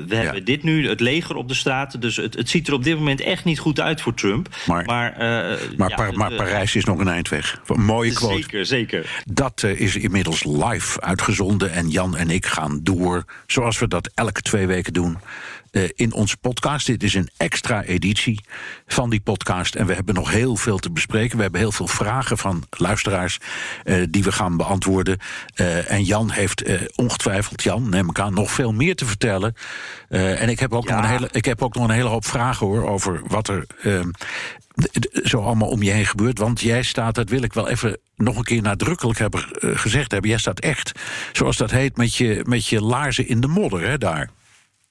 we 0.07 0.15
hebben 0.15 0.45
dit 0.45 0.63
nu, 0.63 0.89
het 0.89 1.01
leger 1.01 1.37
op 1.37 1.49
de 1.49 1.55
straat. 1.55 2.01
Dus 2.01 2.17
het, 2.17 2.35
het 2.35 2.49
ziet 2.51 2.69
er 2.69 2.75
op 2.75 2.85
dit 2.85 2.97
moment 2.99 3.21
echt 3.21 3.45
niet 3.45 3.59
goed 3.59 3.81
uit 3.81 4.01
voor 4.01 4.15
Trump. 4.15 4.49
Maar- 4.67 4.85
maar, 4.85 5.13
eh, 5.13 5.19
Maar, 5.77 5.89
ja, 5.89 5.95
Pa- 5.97 6.11
maar 6.13 6.33
Parijs 6.35 6.75
is 6.77 6.85
nog 6.85 6.99
een 6.99 7.09
eind 7.09 7.29
weg. 7.29 7.61
Een 7.67 7.85
mooie 7.85 8.13
quote. 8.13 8.35
Zeker, 8.35 8.67
zeker. 8.67 9.23
Dat 9.25 9.63
eh, 9.63 9.81
is 9.81 9.97
inmiddels 9.97 10.45
live 10.45 11.01
uitgezonden. 11.01 11.73
En 11.73 11.89
Jan 11.91 12.17
en 12.17 12.31
ik 12.31 12.47
gaan 12.47 12.81
door, 12.83 13.25
zoals 13.47 13.79
we 13.79 13.89
dat 13.89 14.11
elke 14.15 14.41
twee 14.41 14.67
weken 14.67 14.93
doen. 14.93 15.19
Eh, 15.73 15.83
in 15.95 16.13
onze 16.13 16.37
podcast. 16.37 16.87
Dit 16.87 17.03
is 17.03 17.15
een 17.15 17.29
extra 17.37 17.83
editie 17.85 18.41
van 18.87 19.11
die 19.11 19.21
podcast. 19.21 19.75
En 19.75 19.87
we 19.87 19.95
hebben 19.95 20.15
nog 20.15 20.31
heel 20.31 20.57
veel 20.57 20.79
te 20.79 20.91
bespreken. 20.91 21.37
We 21.37 21.43
hebben 21.43 21.61
heel 21.61 21.73
veel 21.73 21.87
vragen 21.87 22.39
van 22.39 22.65
luisteraars 22.71 23.39
eh, 23.85 24.03
die 24.11 24.23
we 24.23 24.33
gaan 24.33 24.57
beantwoorden. 24.57 25.19
Eh, 25.55 25.91
en 25.91 26.05
Jan 26.05 26.31
heeft 26.31 26.63
ongetwijfeld, 26.95 27.63
Jan, 27.63 27.89
neem 27.89 28.09
ik 28.09 28.19
aan, 28.19 28.35
nog 28.35 28.51
veel 28.51 28.73
meer 28.73 28.95
te 28.97 29.05
vertellen. 29.05 29.55
En 30.09 30.49
ik 30.49 30.59
heb, 30.61 30.73
ook 30.73 30.89
Ja. 30.89 30.95
nog 30.95 31.05
een 31.05 31.11
hele, 31.11 31.29
ik 31.31 31.45
heb 31.45 31.63
ook 31.63 31.75
nog 31.75 31.85
een 31.85 31.95
hele 31.95 32.09
hoop 32.09 32.27
vragen 32.27 32.67
hoor 32.67 32.89
over 32.89 33.21
wat 33.27 33.49
er. 33.49 33.67
ehm, 33.83 34.11
zo 35.25 35.41
allemaal 35.43 35.69
om 35.69 35.83
je 35.83 35.91
heen 35.91 36.07
gebeurt. 36.07 36.39
Want 36.39 36.61
jij 36.61 36.83
staat, 36.83 37.15
dat 37.15 37.29
wil 37.29 37.43
ik 37.43 37.53
wel 37.53 37.69
even 37.69 37.99
nog 38.17 38.37
een 38.37 38.45
keer 38.45 38.63
nadrukkelijk 38.63 39.19
hebben 39.19 39.45
gezegd 39.61 40.11
hebben. 40.13 40.31
Jij 40.31 40.39
staat 40.39 40.61
echt, 40.61 40.93
zoals 41.33 41.57
dat 41.57 41.71
heet, 41.71 41.97
met 41.97 42.15
je, 42.15 42.45
met 42.49 42.67
je 42.67 42.83
laarzen 42.83 43.29
in 43.29 43.41
de 43.41 43.47
modder, 43.47 43.81
hè, 43.89 43.99
daar. 43.99 44.31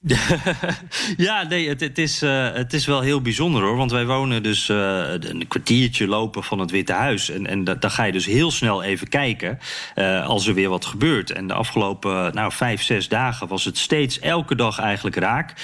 Ja, 1.16 1.42
nee, 1.42 1.68
het, 1.68 1.80
het, 1.80 1.98
is, 1.98 2.22
eh, 2.22 2.52
het 2.52 2.72
is 2.72 2.86
wel 2.86 3.00
heel 3.00 3.20
bijzonder 3.20 3.62
hoor. 3.62 3.76
Want 3.76 3.90
wij 3.90 4.06
wonen 4.06 4.42
dus 4.42 4.68
eh, 4.68 5.12
een 5.18 5.48
kwartiertje 5.48 6.06
lopen 6.06 6.44
van 6.44 6.58
het 6.58 6.70
Witte 6.70 6.92
Huis. 6.92 7.30
En, 7.30 7.46
en 7.46 7.64
da- 7.64 7.74
dan 7.74 7.90
ga 7.90 8.04
je 8.04 8.12
dus 8.12 8.26
heel 8.26 8.50
snel 8.50 8.82
even 8.82 9.08
kijken 9.08 9.58
eh, 9.94 10.26
als 10.26 10.46
er 10.46 10.54
weer 10.54 10.68
wat 10.68 10.84
gebeurt. 10.84 11.30
En 11.30 11.46
de 11.46 11.54
afgelopen 11.54 12.34
nou, 12.34 12.52
vijf, 12.52 12.82
zes 12.82 13.08
dagen 13.08 13.48
was 13.48 13.64
het 13.64 13.78
steeds 13.78 14.18
elke 14.18 14.54
dag 14.54 14.78
eigenlijk 14.78 15.16
raak. 15.16 15.54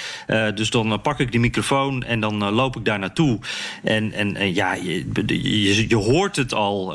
Dus 0.55 0.69
dan 0.69 1.01
pak 1.01 1.19
ik 1.19 1.31
die 1.31 1.39
microfoon 1.39 2.03
en 2.03 2.19
dan 2.19 2.51
loop 2.51 2.75
ik 2.75 2.85
daar 2.85 2.99
naartoe. 2.99 3.39
En, 3.83 4.11
en, 4.13 4.53
ja, 4.53 4.73
je, 4.73 5.05
je, 5.25 5.89
je 5.89 5.95
hoort 5.95 6.35
het 6.35 6.53
al 6.53 6.93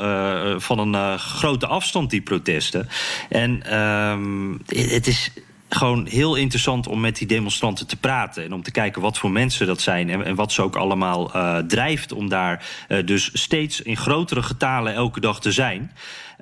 van 0.59 0.79
een 0.79 1.19
grote 1.19 1.67
afstand, 1.67 2.09
die 2.09 2.21
protesten. 2.21 2.87
En 3.29 3.63
ehm, 3.63 4.51
het 4.67 5.07
is 5.07 5.31
gewoon 5.69 6.05
heel 6.05 6.35
interessant 6.35 6.87
om 6.87 6.99
met 6.99 7.17
die 7.17 7.27
demonstranten 7.27 7.87
te 7.87 7.95
praten. 7.95 8.43
En 8.43 8.53
om 8.53 8.63
te 8.63 8.71
kijken 8.71 9.01
wat 9.01 9.17
voor 9.17 9.31
mensen 9.31 9.67
dat 9.67 9.81
zijn. 9.81 10.09
En, 10.09 10.35
wat 10.35 10.51
ze 10.51 10.61
ook 10.61 10.75
allemaal 10.75 11.35
uh, 11.35 11.57
drijft 11.57 12.11
om 12.11 12.29
daar 12.29 12.65
uh, 12.89 13.05
dus 13.05 13.29
steeds 13.33 13.81
in 13.81 13.97
grotere 13.97 14.43
getalen 14.43 14.93
elke 14.93 15.19
dag 15.19 15.41
te 15.41 15.51
zijn. 15.51 15.91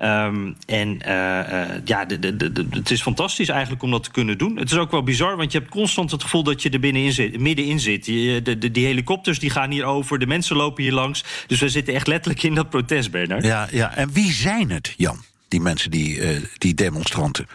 Um, 0.02 0.56
en 0.66 0.88
uh, 0.88 1.64
ja, 1.84 2.04
de, 2.04 2.36
de, 2.36 2.66
het 2.70 2.90
is 2.90 3.02
fantastisch 3.02 3.48
eigenlijk 3.48 3.82
om 3.82 3.90
dat 3.90 4.02
te 4.02 4.10
kunnen 4.10 4.38
doen. 4.38 4.56
Het 4.56 4.70
is 4.70 4.78
ook 4.78 4.90
wel 4.90 5.02
bizar, 5.02 5.36
want 5.36 5.52
je 5.52 5.58
hebt 5.58 5.70
constant 5.70 6.10
het 6.10 6.22
gevoel 6.22 6.42
dat 6.42 6.62
je 6.62 6.70
er 6.70 6.80
binnenin 6.80 7.12
zit, 7.12 7.40
middenin 7.40 7.80
zit. 7.80 8.04
Die 8.04 8.86
helikopters 8.86 9.38
die 9.38 9.50
gaan 9.50 9.70
hier 9.70 9.84
over, 9.84 10.18
de 10.18 10.26
mensen 10.26 10.56
lopen 10.56 10.82
hier 10.82 10.92
langs. 10.92 11.24
Dus 11.46 11.60
we 11.60 11.68
zitten 11.68 11.94
echt 11.94 12.06
letterlijk 12.06 12.42
in 12.42 12.54
dat 12.54 12.70
protest, 12.70 13.10
Bernard. 13.10 13.44
Ja, 13.44 13.68
ja. 13.70 13.96
en 13.96 14.12
wie 14.12 14.32
zijn 14.32 14.70
het, 14.70 14.94
Jan? 14.96 15.24
Die 15.48 15.60
mensen, 15.60 15.90
die, 15.90 16.20
die 16.58 16.74
demonstranten? 16.74 17.46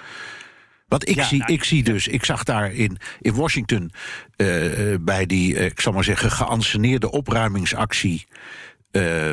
Want 0.89 1.09
ik, 1.09 1.21
zie, 1.21 1.37
nou, 1.37 1.53
ik 1.53 1.63
zie 1.63 1.83
dus, 1.83 2.07
ik 2.07 2.25
zag 2.25 2.43
daar 2.43 2.73
in, 2.73 2.97
in 3.19 3.33
Washington 3.33 3.91
uh, 4.37 4.95
bij 4.99 5.25
die, 5.25 5.53
uh, 5.53 5.65
ik 5.65 5.79
zal 5.79 5.93
maar 5.93 6.03
zeggen, 6.03 6.31
geanceneerde 6.31 7.11
opruimingsactie. 7.11 8.27
Uh, 8.91 9.31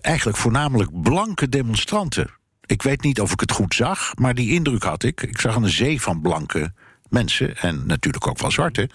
eigenlijk 0.00 0.38
voornamelijk 0.38 1.02
blanke 1.02 1.48
demonstranten. 1.48 2.30
Ik 2.66 2.82
weet 2.82 3.02
niet 3.02 3.20
of 3.20 3.32
ik 3.32 3.40
het 3.40 3.52
goed 3.52 3.74
zag, 3.74 4.12
maar 4.14 4.34
die 4.34 4.52
indruk 4.52 4.82
had 4.82 5.02
ik. 5.02 5.22
Ik 5.22 5.40
zag 5.40 5.56
een 5.56 5.68
zee 5.68 6.00
van 6.00 6.20
blanke 6.20 6.72
mensen 7.08 7.56
en 7.56 7.86
natuurlijk 7.86 8.26
ook 8.26 8.38
van 8.38 8.52
zwarte. 8.52 8.90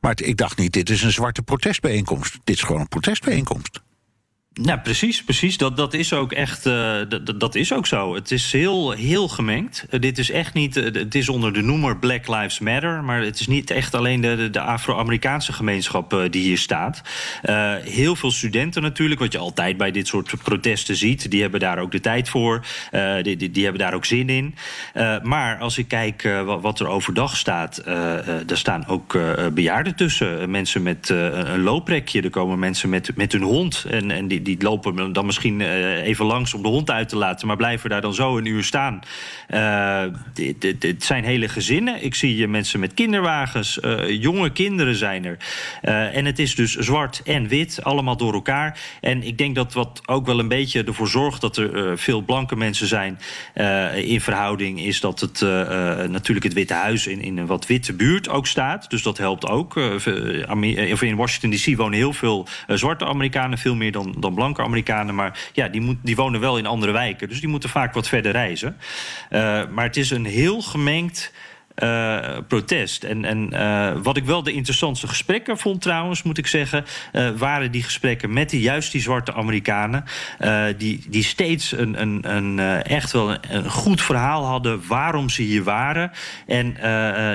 Maar 0.00 0.20
ik 0.22 0.36
dacht 0.36 0.58
niet, 0.58 0.72
dit 0.72 0.90
is 0.90 1.02
een 1.02 1.12
zwarte 1.12 1.42
protestbijeenkomst. 1.42 2.38
Dit 2.44 2.56
is 2.56 2.62
gewoon 2.62 2.80
een 2.80 2.88
protestbijeenkomst. 2.88 3.80
Nou, 4.54 4.78
precies, 4.80 5.24
precies. 5.24 5.56
Dat, 5.56 5.76
dat 5.76 5.94
is 5.94 6.12
ook 6.12 6.32
echt. 6.32 6.66
Uh, 6.66 6.96
dat, 7.08 7.40
dat 7.40 7.54
is 7.54 7.72
ook 7.72 7.86
zo. 7.86 8.14
Het 8.14 8.30
is 8.30 8.52
heel, 8.52 8.90
heel 8.90 9.28
gemengd. 9.28 9.86
Uh, 9.90 10.00
dit 10.00 10.18
is 10.18 10.30
echt 10.30 10.54
niet. 10.54 10.76
Uh, 10.76 10.84
het 10.84 11.14
is 11.14 11.28
onder 11.28 11.52
de 11.52 11.62
noemer 11.62 11.98
Black 11.98 12.28
Lives 12.28 12.58
Matter. 12.58 13.04
Maar 13.04 13.22
het 13.22 13.40
is 13.40 13.46
niet 13.46 13.70
echt 13.70 13.94
alleen 13.94 14.20
de, 14.20 14.36
de, 14.36 14.50
de 14.50 14.60
Afro-Amerikaanse 14.60 15.52
gemeenschap 15.52 16.28
die 16.30 16.42
hier 16.42 16.58
staat. 16.58 17.02
heel 17.82 18.16
veel 18.16 18.30
studenten 18.30 18.82
natuurlijk, 18.82 19.20
wat 19.20 19.32
je 19.32 19.38
altijd 19.38 19.76
bij 19.76 19.90
dit 19.90 20.06
soort 20.06 20.42
protesten 20.42 20.96
ziet. 20.96 21.30
Die 21.30 21.42
hebben 21.42 21.60
daar 21.60 21.78
ook 21.78 21.92
de 21.92 22.00
tijd 22.00 22.28
voor. 22.28 22.66
Die, 23.22 23.36
die, 23.36 23.50
die, 23.50 23.62
hebben 23.62 23.82
daar 23.82 23.94
ook 23.94 24.04
zin 24.04 24.28
in. 24.28 24.54
maar 25.22 25.58
als 25.58 25.78
ik 25.78 25.88
kijk 25.88 26.22
wat, 26.44 26.60
wat, 26.60 26.80
er 26.80 26.86
overdag 26.88 27.36
staat. 27.36 27.82
daar 27.84 28.44
staan 28.46 28.86
ook 28.86 29.18
bejaarden 29.52 29.94
tussen. 29.94 30.50
mensen 30.50 30.82
met 30.82 31.08
een 31.08 31.62
looprekje. 31.62 32.22
Er 32.22 32.30
komen 32.30 32.58
mensen 32.58 32.88
met, 32.88 33.16
met 33.16 33.32
hun 33.32 33.42
hond. 33.42 33.84
En, 33.88 34.10
en 34.10 34.28
die, 34.28 34.39
die 34.42 34.62
lopen 34.62 35.12
dan 35.12 35.26
misschien 35.26 35.60
uh, 35.60 36.06
even 36.06 36.26
langs 36.26 36.54
om 36.54 36.62
de 36.62 36.68
hond 36.68 36.90
uit 36.90 37.08
te 37.08 37.16
laten, 37.16 37.46
maar 37.46 37.56
blijven 37.56 37.90
daar 37.90 38.00
dan 38.00 38.14
zo 38.14 38.38
een 38.38 38.44
uur 38.44 38.64
staan. 38.64 39.00
Dit, 40.34 40.80
dit, 40.80 41.04
zijn 41.04 41.24
hele 41.24 41.48
gezinnen. 41.48 42.04
Ik 42.04 42.14
zie 42.14 42.48
mensen 42.48 42.80
met 42.80 42.94
kinderwagens, 42.94 43.78
uh, 43.84 44.08
jonge 44.08 44.50
kinderen 44.50 44.94
zijn 44.94 45.24
er. 45.24 45.36
en 46.12 46.24
het 46.24 46.38
is 46.38 46.54
dus 46.54 46.76
zwart 46.76 47.22
en 47.24 47.48
wit, 47.48 47.84
allemaal 47.84 48.16
door 48.16 48.32
elkaar. 48.32 48.78
En 49.00 49.22
ik 49.22 49.38
denk 49.38 49.54
dat 49.54 49.72
wat 49.72 50.00
ook 50.06 50.26
wel 50.26 50.38
een 50.38 50.48
beetje 50.48 50.84
ervoor 50.84 51.08
zorgt 51.08 51.40
dat 51.40 51.56
er 51.56 51.98
veel 51.98 52.20
blanke 52.20 52.56
mensen 52.56 52.86
zijn 52.86 53.18
in 53.94 54.20
verhouding, 54.20 54.80
is 54.80 55.00
dat 55.00 55.20
het 55.20 55.40
natuurlijk 56.10 56.44
het 56.44 56.54
Witte 56.54 56.74
Huis 56.74 57.06
in, 57.06 57.22
in 57.22 57.38
een 57.38 57.46
wat 57.46 57.66
witte 57.66 57.92
buurt 57.92 58.28
ook 58.28 58.46
staat. 58.46 58.90
Dus 58.90 59.02
dat 59.02 59.18
helpt 59.18 59.48
ook. 59.48 59.76
in 61.00 61.16
Washington 61.16 61.50
DC 61.50 61.76
wonen 61.76 61.98
heel 61.98 62.12
veel 62.12 62.46
zwarte 62.66 63.04
Amerikanen, 63.04 63.58
veel 63.58 63.74
meer 63.74 63.92
dan 63.92 64.29
blanke 64.34 64.62
Amerikanen. 64.62 65.14
Maar 65.14 65.38
ja, 65.52 65.68
die, 65.68 65.80
moet, 65.80 65.96
die 66.02 66.16
wonen 66.16 66.40
wel 66.40 66.58
in 66.58 66.66
andere 66.66 66.92
wijken. 66.92 67.28
Dus 67.28 67.40
die 67.40 67.48
moeten 67.48 67.68
vaak 67.68 67.94
wat 67.94 68.08
verder 68.08 68.32
reizen. 68.32 68.76
Uh, 69.30 69.62
maar 69.70 69.84
het 69.84 69.96
is 69.96 70.10
een 70.10 70.24
heel 70.24 70.62
gemengd 70.62 71.32
uh, 71.76 72.18
protest. 72.48 73.04
En, 73.04 73.24
en 73.24 73.48
uh, 73.52 73.92
wat 74.02 74.16
ik 74.16 74.24
wel 74.24 74.42
de 74.42 74.52
interessantste 74.52 75.06
gesprekken 75.06 75.58
vond 75.58 75.82
trouwens, 75.82 76.22
moet 76.22 76.38
ik 76.38 76.46
zeggen, 76.46 76.84
uh, 77.12 77.30
waren 77.36 77.70
die 77.70 77.82
gesprekken 77.82 78.32
met 78.32 78.50
die, 78.50 78.60
juist 78.60 78.92
die 78.92 79.00
zwarte 79.00 79.34
Amerikanen. 79.34 80.04
die, 80.76 81.04
die 81.08 81.24
steeds 81.24 81.72
een, 81.72 82.00
een, 82.00 82.36
een, 82.36 82.58
echt 82.82 83.12
wel 83.12 83.36
een, 83.48 83.70
goed 83.70 84.02
verhaal 84.02 84.44
hadden 84.44 84.82
waarom 84.86 85.28
ze 85.28 85.42
hier 85.42 85.62
waren. 85.62 86.10
En 86.46 86.76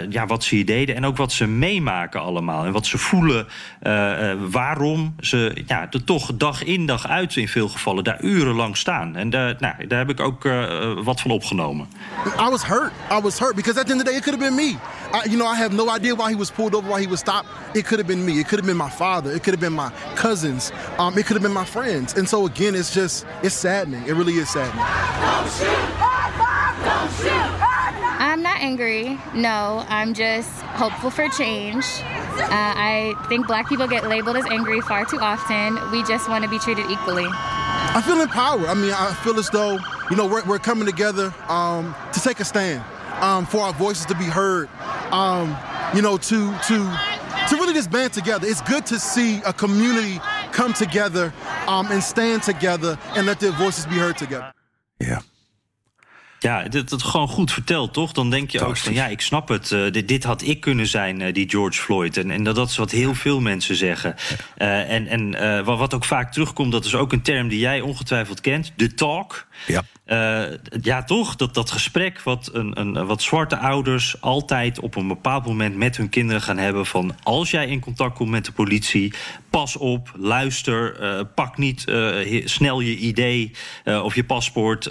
ja, 0.09 0.25
wat 0.25 0.43
ze 0.43 0.55
hier 0.55 0.65
deden. 0.65 0.95
En 0.95 1.05
ook 1.05 1.17
wat 1.17 1.31
ze 1.31 1.47
meemaken 1.47 2.21
allemaal. 2.21 2.65
En 2.65 2.71
wat 2.71 2.85
ze 2.85 2.97
voelen. 2.97 3.47
waarom 4.49 5.15
ze 5.19 5.63
ja, 5.67 5.87
er 5.91 6.03
toch 6.03 6.31
dag 6.35 6.63
in 6.63 6.85
dag 6.85 7.07
uit 7.07 7.35
in 7.35 7.47
veel 7.47 7.69
gevallen 7.69 8.03
daar 8.03 8.21
urenlang 8.21 8.77
staan. 8.77 9.15
En 9.15 9.29
daar, 9.29 9.55
nou, 9.59 9.87
daar 9.87 9.99
heb 9.99 10.09
ik 10.09 10.19
ook 10.19 10.43
wat 11.03 11.21
van 11.21 11.31
opgenomen. 11.31 11.87
I 12.39 12.49
was 12.49 12.65
hurt. 12.65 12.91
I 13.11 13.21
was 13.21 13.39
hurt 13.39 13.55
because 13.55 13.79
at 13.79 13.85
the 13.85 13.91
end 13.91 14.01
of 14.01 14.07
the 14.07 14.11
day 14.11 14.24
could 14.25 14.33
have 14.33 14.41
been 14.41 14.55
me. 14.55 14.75
I, 15.13 15.25
you 15.29 15.37
know, 15.37 15.45
I 15.45 15.53
have 15.55 15.71
no 15.71 15.87
idea 15.87 16.15
why 16.15 16.31
he 16.31 16.35
was 16.35 16.49
pulled 16.49 16.73
over, 16.73 16.89
why 16.89 16.99
he 16.99 17.05
was 17.05 17.19
stopped. 17.19 17.47
It 17.75 17.85
could 17.85 17.99
have 17.99 18.07
been 18.07 18.25
me. 18.25 18.39
It 18.39 18.47
could 18.47 18.57
have 18.57 18.65
been 18.65 18.75
my 18.75 18.89
father. 18.89 19.31
It 19.31 19.43
could 19.43 19.53
have 19.53 19.61
been 19.61 19.73
my 19.73 19.91
cousins. 20.15 20.71
Um, 20.97 21.15
it 21.15 21.27
could 21.27 21.35
have 21.35 21.43
been 21.43 21.53
my 21.53 21.63
friends. 21.63 22.15
And 22.17 22.27
so 22.27 22.47
again, 22.47 22.73
it's 22.73 22.91
just 22.91 23.23
it's 23.43 23.53
saddening. 23.53 24.03
It 24.07 24.13
really 24.13 24.33
is 24.33 24.49
saddening. 24.49 24.83
Don't 24.83 25.51
shoot! 25.53 25.77
Don't 26.85 27.11
shoot! 27.21 27.61
I'm 28.17 28.41
not 28.41 28.59
angry. 28.61 29.19
No, 29.35 29.85
I'm 29.87 30.15
just 30.15 30.49
hopeful 30.81 31.11
for 31.11 31.29
change. 31.29 31.85
Uh, 31.85 32.49
I 32.49 33.13
think 33.29 33.45
black 33.45 33.69
people 33.69 33.87
get 33.87 34.09
labeled 34.09 34.37
as 34.37 34.45
angry 34.47 34.81
far 34.81 35.05
too 35.05 35.19
often. 35.19 35.79
We 35.91 36.03
just 36.03 36.27
want 36.29 36.43
to 36.43 36.49
be 36.49 36.57
treated 36.57 36.89
equally. 36.89 37.27
I 37.29 38.01
feel 38.03 38.19
empowered. 38.19 38.65
I 38.65 38.73
mean, 38.73 38.91
I 38.91 39.13
feel 39.23 39.37
as 39.37 39.49
though, 39.51 39.77
you 40.09 40.17
know, 40.17 40.25
we're, 40.25 40.43
we're 40.45 40.59
coming 40.59 40.87
together 40.87 41.31
um, 41.47 41.93
to 42.11 42.19
take 42.19 42.39
a 42.39 42.45
stand 42.45 42.83
um, 43.21 43.45
for 43.45 43.61
our 43.61 43.73
voices 43.73 44.05
to 44.07 44.15
be 44.15 44.25
heard. 44.25 44.69
Um, 45.11 45.55
you 45.95 46.01
know, 46.01 46.17
to 46.17 46.57
to 46.67 46.99
to 47.49 47.55
really 47.55 47.73
just 47.73 47.91
band 47.91 48.13
together. 48.13 48.47
It's 48.47 48.61
good 48.61 48.85
to 48.87 48.99
see 48.99 49.41
a 49.45 49.53
community 49.53 50.19
come 50.51 50.73
together 50.73 51.33
um, 51.67 51.91
and 51.91 52.03
stand 52.03 52.43
together 52.43 52.97
and 53.15 53.25
let 53.27 53.39
their 53.39 53.51
voices 53.51 53.85
be 53.85 53.95
heard 53.95 54.17
together. 54.17 54.51
Yeah. 54.99 55.19
Ja, 56.39 56.63
dat 56.63 56.89
het 56.89 57.03
gewoon 57.03 57.27
goed 57.27 57.51
vertelt, 57.51 57.93
toch? 57.93 58.11
Dan 58.11 58.29
denk 58.29 58.51
je 58.51 58.65
ook 58.65 58.77
van 58.77 58.93
ja, 58.93 59.07
ik 59.07 59.21
snap 59.21 59.47
het. 59.47 59.71
Uh, 59.71 59.91
dit, 59.91 60.07
dit, 60.07 60.23
had 60.23 60.41
ik 60.41 60.59
kunnen 60.59 60.87
zijn, 60.87 61.19
uh, 61.19 61.33
die 61.33 61.49
George 61.49 61.81
Floyd. 61.81 62.17
En, 62.17 62.31
en 62.31 62.43
dat, 62.43 62.55
dat, 62.55 62.69
is 62.69 62.77
wat 62.77 62.91
heel 62.91 63.13
veel 63.13 63.39
mensen 63.39 63.75
zeggen. 63.75 64.15
Uh, 64.57 64.91
en 64.91 65.07
en 65.07 65.63
wat 65.63 65.93
ook 65.93 66.05
vaak 66.05 66.31
terugkomt, 66.31 66.71
dat 66.71 66.85
is 66.85 66.95
ook 66.95 67.11
een 67.11 67.21
term 67.21 67.47
die 67.47 67.59
jij 67.59 67.81
ongetwijfeld 67.81 68.41
kent: 68.41 68.71
de 68.75 68.93
talk. 68.93 69.47
Ja. 69.67 69.83
ja, 70.81 71.03
toch? 71.03 71.35
Dat, 71.35 71.53
dat 71.53 71.71
gesprek 71.71 72.21
wat, 72.21 72.49
een, 72.53 72.79
een, 72.79 73.05
wat 73.05 73.21
zwarte 73.21 73.57
ouders 73.57 74.21
altijd 74.21 74.79
op 74.79 74.95
een 74.95 75.07
bepaald 75.07 75.45
moment 75.45 75.75
met 75.75 75.97
hun 75.97 76.09
kinderen 76.09 76.41
gaan 76.41 76.57
hebben: 76.57 76.85
van 76.85 77.15
als 77.23 77.51
jij 77.51 77.67
in 77.67 77.79
contact 77.79 78.15
komt 78.15 78.29
met 78.29 78.45
de 78.45 78.51
politie, 78.51 79.13
pas 79.55 79.77
op, 79.77 80.11
luister, 80.17 81.25
pak 81.25 81.57
niet 81.57 81.85
snel 82.43 82.79
je 82.79 82.95
idee 82.97 83.51
of 83.85 84.15
je 84.15 84.23
paspoort, 84.23 84.89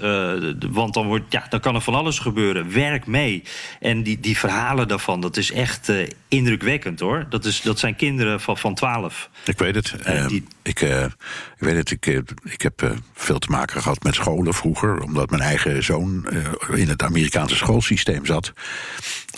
want 0.70 0.94
dan 0.94 1.06
wordt 1.06 1.32
ja, 1.32 1.46
dan 1.48 1.60
kan 1.60 1.74
er 1.74 1.80
van 1.80 1.94
alles 1.94 2.18
gebeuren. 2.18 2.72
Werk 2.72 3.06
mee. 3.06 3.42
En 3.80 4.02
die, 4.02 4.20
die 4.20 4.38
verhalen 4.38 4.88
daarvan, 4.88 5.20
dat 5.20 5.36
is 5.36 5.52
echt 5.52 5.92
indrukwekkend 6.28 7.00
hoor. 7.00 7.26
Dat, 7.28 7.44
is, 7.44 7.60
dat 7.60 7.78
zijn 7.78 7.96
kinderen 7.96 8.40
van, 8.40 8.58
van 8.58 8.74
12. 8.74 9.30
Ik 9.44 9.58
weet 9.58 9.74
het. 9.74 9.94
Die... 10.28 10.44
ik, 10.64 10.80
uh, 10.80 11.02
ik 11.02 11.10
weet 11.58 11.76
het. 11.76 11.90
Ik, 11.90 12.06
ik 12.42 12.62
heb 12.62 12.96
veel 13.14 13.38
te 13.38 13.50
maken 13.50 13.82
gehad 13.82 14.02
met 14.02 14.14
scholen 14.14 14.54
vroeger, 14.54 15.02
omdat 15.02 15.30
mijn 15.30 15.42
eigen 15.42 15.84
zoon 15.84 16.26
in 16.74 16.88
het 16.88 17.02
Amerikaanse 17.02 17.56
schoolsysteem 17.56 18.26
zat. 18.26 18.52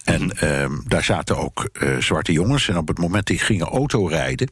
En 0.04 0.32
uh, 0.44 0.66
daar 0.86 1.04
zaten 1.04 1.36
ook 1.36 1.68
zwarte 1.98 2.32
jongens. 2.32 2.68
En 2.68 2.76
op 2.76 2.88
het 2.88 2.98
moment 2.98 3.26
die 3.26 3.38
gingen 3.38 3.66
autorijden. 3.66 4.50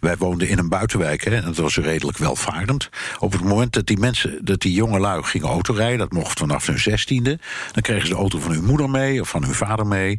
Wij 0.00 0.16
woonden 0.16 0.48
in 0.48 0.58
een 0.58 0.68
buitenwijk 0.68 1.24
hè, 1.24 1.36
en 1.36 1.44
dat 1.44 1.56
was 1.56 1.76
redelijk 1.76 2.18
welvarend. 2.18 2.88
Op 3.18 3.32
het 3.32 3.44
moment 3.44 3.72
dat 3.72 3.86
die 3.86 3.98
mensen, 3.98 4.44
dat 4.44 4.60
die 4.60 4.72
jonge 4.72 4.98
lui 4.98 5.22
gingen 5.22 5.48
autorijden, 5.48 5.98
dat 5.98 6.12
mocht 6.12 6.38
vanaf 6.38 6.66
hun 6.66 6.78
zestiende. 6.78 7.38
Dan 7.72 7.82
kregen 7.82 8.06
ze 8.06 8.12
de 8.12 8.18
auto 8.18 8.38
van 8.38 8.52
hun 8.52 8.64
moeder 8.64 8.90
mee 8.90 9.20
of 9.20 9.28
van 9.28 9.44
hun 9.44 9.54
vader 9.54 9.86
mee. 9.86 10.18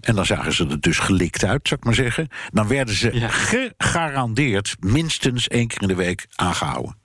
En 0.00 0.14
dan 0.14 0.26
zagen 0.26 0.52
ze 0.52 0.66
er 0.66 0.80
dus 0.80 0.98
gelikt 0.98 1.44
uit, 1.44 1.68
zou 1.68 1.80
ik 1.80 1.86
maar 1.86 1.94
zeggen. 1.94 2.28
Dan 2.52 2.68
werden 2.68 2.94
ze 2.94 3.14
ja. 3.14 3.28
gegarandeerd 3.28 4.76
minstens 4.80 5.43
één 5.48 5.66
keer 5.66 5.82
in 5.82 5.88
de 5.88 5.94
week 5.94 6.26
aangehouden. 6.34 6.96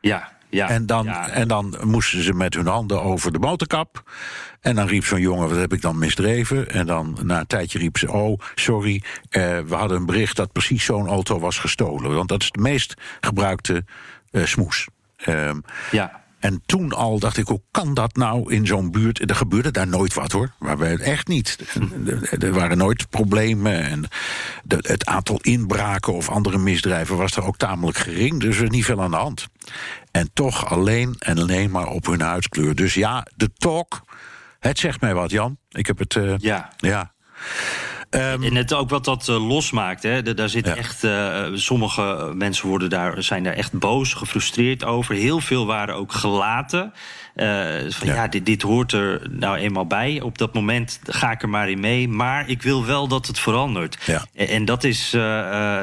Ja, 0.00 0.36
ja, 0.48 0.68
en, 0.68 0.86
dan, 0.86 1.04
ja. 1.04 1.28
en 1.28 1.48
dan 1.48 1.76
moesten 1.84 2.22
ze 2.22 2.32
met 2.32 2.54
hun 2.54 2.66
handen 2.66 3.02
over 3.02 3.32
de 3.32 3.38
motorkap. 3.38 4.02
En 4.60 4.74
dan 4.74 4.86
riep 4.86 5.04
zo'n 5.04 5.20
jongen, 5.20 5.48
wat 5.48 5.58
heb 5.58 5.72
ik 5.72 5.80
dan 5.80 5.98
misdreven? 5.98 6.70
En 6.70 6.86
dan 6.86 7.18
na 7.22 7.40
een 7.40 7.46
tijdje 7.46 7.78
riep 7.78 7.98
ze, 7.98 8.12
oh, 8.12 8.40
sorry, 8.54 9.02
eh, 9.28 9.58
we 9.60 9.74
hadden 9.74 9.96
een 9.96 10.06
bericht 10.06 10.36
dat 10.36 10.52
precies 10.52 10.84
zo'n 10.84 11.08
auto 11.08 11.38
was 11.38 11.58
gestolen. 11.58 12.14
Want 12.14 12.28
dat 12.28 12.42
is 12.42 12.50
de 12.50 12.60
meest 12.60 12.94
gebruikte 13.20 13.84
uh, 14.30 14.44
smoes. 14.44 14.88
Um, 15.26 15.62
ja. 15.90 16.24
En 16.46 16.62
toen 16.66 16.92
al 16.92 17.18
dacht 17.18 17.36
ik, 17.36 17.46
hoe 17.46 17.62
kan 17.70 17.94
dat 17.94 18.16
nou 18.16 18.52
in 18.52 18.66
zo'n 18.66 18.90
buurt? 18.90 19.30
Er 19.30 19.36
gebeurde 19.36 19.70
daar 19.70 19.86
nooit 19.86 20.14
wat 20.14 20.32
hoor. 20.32 20.52
Maar 20.58 20.78
wij 20.78 20.96
echt 20.96 21.28
niet. 21.28 21.58
Er 22.38 22.52
waren 22.52 22.78
nooit 22.78 23.10
problemen. 23.10 23.82
En 23.82 24.08
de, 24.64 24.78
het 24.80 25.06
aantal 25.06 25.38
inbraken 25.40 26.12
of 26.12 26.28
andere 26.28 26.58
misdrijven 26.58 27.16
was 27.16 27.36
er 27.36 27.44
ook 27.44 27.56
tamelijk 27.56 27.98
gering. 27.98 28.40
Dus 28.40 28.56
er 28.56 28.62
is 28.62 28.70
niet 28.70 28.84
veel 28.84 29.02
aan 29.02 29.10
de 29.10 29.16
hand. 29.16 29.46
En 30.10 30.30
toch 30.32 30.66
alleen 30.70 31.14
en 31.18 31.38
alleen 31.38 31.70
maar 31.70 31.88
op 31.88 32.06
hun 32.06 32.20
huidskleur. 32.20 32.74
Dus 32.74 32.94
ja, 32.94 33.26
de 33.36 33.50
talk 33.52 34.02
Het 34.58 34.78
zegt 34.78 35.00
mij 35.00 35.14
wat, 35.14 35.30
Jan. 35.30 35.58
Ik 35.70 35.86
heb 35.86 35.98
het. 35.98 36.14
Uh, 36.14 36.34
ja. 36.38 36.72
ja. 36.76 37.12
Um, 38.10 38.42
en 38.42 38.54
het 38.54 38.74
ook 38.74 38.90
wat 38.90 39.04
dat 39.04 39.28
uh, 39.28 39.48
losmaakt. 39.48 40.02
Hè. 40.02 40.34
daar 40.34 40.48
zit 40.48 40.66
echt. 40.66 41.04
Uh, 41.04 41.46
sommige 41.54 42.32
mensen 42.34 42.68
worden 42.68 42.90
daar, 42.90 43.22
zijn 43.22 43.42
daar 43.42 43.52
echt 43.52 43.72
boos, 43.72 44.14
gefrustreerd 44.14 44.84
over. 44.84 45.14
Heel 45.14 45.40
veel 45.40 45.66
waren 45.66 45.94
ook 45.94 46.12
gelaten. 46.12 46.92
Uh, 47.36 47.44
van 47.88 48.08
ja, 48.08 48.14
ja 48.14 48.28
dit, 48.28 48.46
dit, 48.46 48.62
hoort 48.62 48.92
er 48.92 49.20
nou 49.30 49.56
eenmaal 49.56 49.86
bij. 49.86 50.20
Op 50.20 50.38
dat 50.38 50.54
moment 50.54 51.00
ga 51.04 51.30
ik 51.30 51.42
er 51.42 51.48
maar 51.48 51.70
in 51.70 51.80
mee. 51.80 52.08
Maar 52.08 52.48
ik 52.48 52.62
wil 52.62 52.86
wel 52.86 53.08
dat 53.08 53.26
het 53.26 53.38
verandert. 53.38 53.98
Ja. 54.06 54.26
En, 54.34 54.48
en, 54.48 54.64
dat, 54.64 54.84
is, 54.84 55.14
uh, 55.14 55.22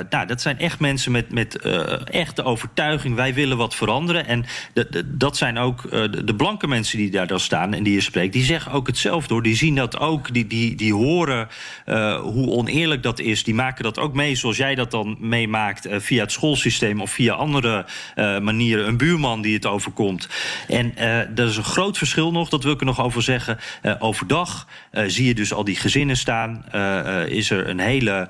nou, 0.10 0.26
dat 0.28 0.42
zijn 0.42 0.60
echt 0.60 0.80
mensen 0.80 1.12
met, 1.12 1.32
met 1.32 1.58
echte 2.06 2.44
overtuiging. 2.44 3.16
Wij 3.16 3.34
willen 3.34 3.58
wat 3.58 3.76
veranderen. 3.76 4.28
En 4.28 4.46
de, 4.74 4.88
de, 4.90 5.18
dat 5.18 5.38
zijn 5.38 5.58
ook 5.58 5.90
de, 5.90 6.24
de, 6.24 6.36
blanke 6.36 6.68
mensen 6.68 6.98
die 6.98 7.12
daar 7.12 7.28
dan 7.28 7.40
staan 7.40 7.74
en 7.74 7.84
die 7.84 7.94
je 7.94 8.02
spreekt. 8.02 8.34
Die 8.34 8.44
zeggen 8.44 8.72
ook 8.72 8.88
hetzelfde 8.88 9.34
hoor. 9.34 9.44
Die 9.44 9.56
zien 9.56 9.76
dat 9.76 10.00
ook. 10.00 10.34
Die, 10.34 10.48
die, 10.48 10.76
die 10.76 10.94
horen 10.94 11.48
hoe 12.22 12.50
oneerlijk 12.50 13.04
dat 13.04 13.20
is. 13.20 13.44
Die 13.44 13.56
maken 13.56 13.84
dat 13.84 14.00
ook 14.00 14.14
mee 14.14 14.36
zoals 14.36 14.58
jij 14.58 14.76
dat 14.76 14.92
dan 14.92 15.18
meemaakt. 15.20 15.88
via 15.92 16.22
het 16.22 16.32
schoolsysteem 16.32 17.02
of 17.02 17.12
via 17.12 17.34
andere 17.34 17.86
manieren. 18.42 18.88
Een 18.88 18.98
buurman 18.98 19.42
die 19.42 19.54
het 19.54 19.66
overkomt. 19.66 20.30
En 20.68 20.94
dat 21.44 21.52
is 21.52 21.58
een 21.58 21.72
groot 21.72 21.98
verschil 21.98 22.32
nog, 22.32 22.50
dat 22.50 22.64
wil 22.64 22.74
ik 22.74 22.80
er 22.80 22.86
nog 22.86 23.02
over 23.02 23.22
zeggen. 23.22 23.60
Uh, 23.84 23.96
overdag 24.00 24.68
uh, 24.92 25.04
zie 25.08 25.28
je 25.28 25.34
dus 25.34 25.54
al 25.54 25.64
die 25.64 25.76
gezinnen 25.76 26.18
staan. 26.18 26.66
Uh, 26.76 27.26
is 27.26 27.50
er 27.50 27.70
een 27.70 27.80
hele, 27.80 28.30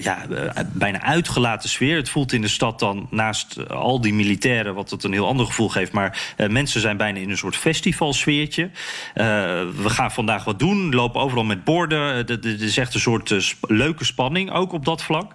ja, 0.00 0.26
bijna 0.72 1.02
uitgelaten 1.02 1.68
sfeer. 1.68 1.96
Het 1.96 2.08
voelt 2.08 2.32
in 2.32 2.40
de 2.40 2.48
stad 2.48 2.78
dan 2.78 3.06
naast 3.10 3.68
al 3.68 4.00
die 4.00 4.14
militairen, 4.14 4.74
wat 4.74 4.90
het 4.90 5.04
een 5.04 5.12
heel 5.12 5.26
ander 5.26 5.46
gevoel 5.46 5.68
geeft. 5.68 5.92
Maar 5.92 6.34
mensen 6.48 6.80
zijn 6.80 6.96
bijna 6.96 7.18
in 7.18 7.30
een 7.30 7.36
soort 7.36 7.56
festivalsfeertje. 7.56 8.70
we 9.14 9.70
gaan 9.84 10.12
vandaag 10.12 10.44
wat 10.44 10.58
doen, 10.58 10.94
lopen 10.94 11.20
overal 11.20 11.44
met 11.44 11.64
borden. 11.64 12.26
Er 12.26 12.62
is 12.62 12.76
echt 12.76 12.94
een 12.94 13.00
soort 13.00 13.56
leuke 13.60 14.04
spanning, 14.04 14.52
ook 14.52 14.72
op 14.72 14.84
dat 14.84 15.02
vlak. 15.02 15.32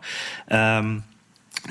Um, 0.47 1.03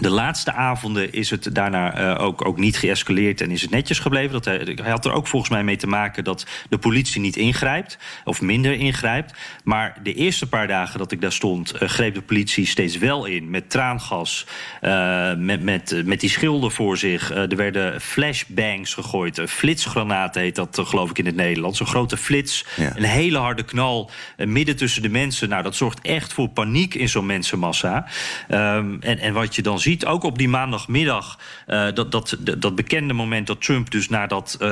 de 0.00 0.10
laatste 0.10 0.52
avonden 0.52 1.12
is 1.12 1.30
het 1.30 1.54
daarna 1.54 2.00
uh, 2.00 2.24
ook, 2.24 2.46
ook 2.46 2.58
niet 2.58 2.78
geëscaleerd 2.78 3.40
en 3.40 3.50
is 3.50 3.62
het 3.62 3.70
netjes 3.70 3.98
gebleven. 3.98 4.32
Dat 4.32 4.44
hij, 4.44 4.76
hij, 4.82 4.90
had 4.90 5.04
er 5.04 5.12
ook 5.12 5.26
volgens 5.26 5.50
mij 5.50 5.64
mee 5.64 5.76
te 5.76 5.86
maken 5.86 6.24
dat 6.24 6.46
de 6.68 6.78
politie 6.78 7.20
niet 7.20 7.36
ingrijpt, 7.36 7.98
of 8.24 8.40
minder 8.40 8.72
ingrijpt. 8.72 9.34
Maar 9.64 9.96
de 10.02 10.14
eerste 10.14 10.48
paar 10.48 10.66
dagen 10.66 10.98
dat 10.98 11.12
ik 11.12 11.20
daar 11.20 11.32
stond, 11.32 11.74
uh, 11.74 11.88
greep 11.88 12.14
de 12.14 12.22
politie 12.22 12.66
steeds 12.66 12.98
wel 12.98 13.24
in. 13.24 13.50
Met 13.50 13.70
traangas, 13.70 14.46
uh, 14.82 15.34
met, 15.34 15.62
met, 15.62 16.02
met 16.04 16.20
die 16.20 16.30
schilden 16.30 16.70
voor 16.70 16.96
zich. 16.96 17.30
er 17.30 17.56
werden 17.56 18.00
flashbangs 18.00 18.94
gegooid. 18.94 19.40
flitsgranaten 19.46 20.42
heet 20.42 20.54
dat, 20.54 20.80
geloof 20.82 21.10
ik, 21.10 21.18
in 21.18 21.26
het 21.26 21.36
Nederlands. 21.36 21.80
Een 21.80 21.86
grote 21.86 22.16
flits, 22.16 22.64
ja. 22.76 22.92
een 22.96 23.02
hele 23.02 23.38
harde 23.38 23.64
knal 23.64 24.10
midden 24.36 24.76
tussen 24.76 25.02
de 25.02 25.08
mensen. 25.08 25.48
Nou, 25.48 25.62
dat 25.62 25.76
zorgt 25.76 26.00
echt 26.00 26.32
voor 26.32 26.48
paniek 26.48 26.94
in 26.94 27.08
zo'n 27.08 27.26
mensenmassa. 27.26 28.06
Um, 28.48 28.96
en, 29.00 29.18
en 29.18 29.32
wat 29.32 29.54
je 29.54 29.62
dan 29.62 29.78
ziet, 29.84 30.06
ook 30.06 30.22
op 30.22 30.38
die 30.38 30.48
maandagmiddag, 30.48 31.38
uh, 31.66 31.86
dat, 31.94 32.12
dat, 32.12 32.36
dat 32.58 32.74
bekende 32.74 33.14
moment 33.14 33.46
dat 33.46 33.62
Trump 33.62 33.90
dus 33.90 34.08
naar 34.08 34.28
dat, 34.28 34.56
uh, 34.60 34.68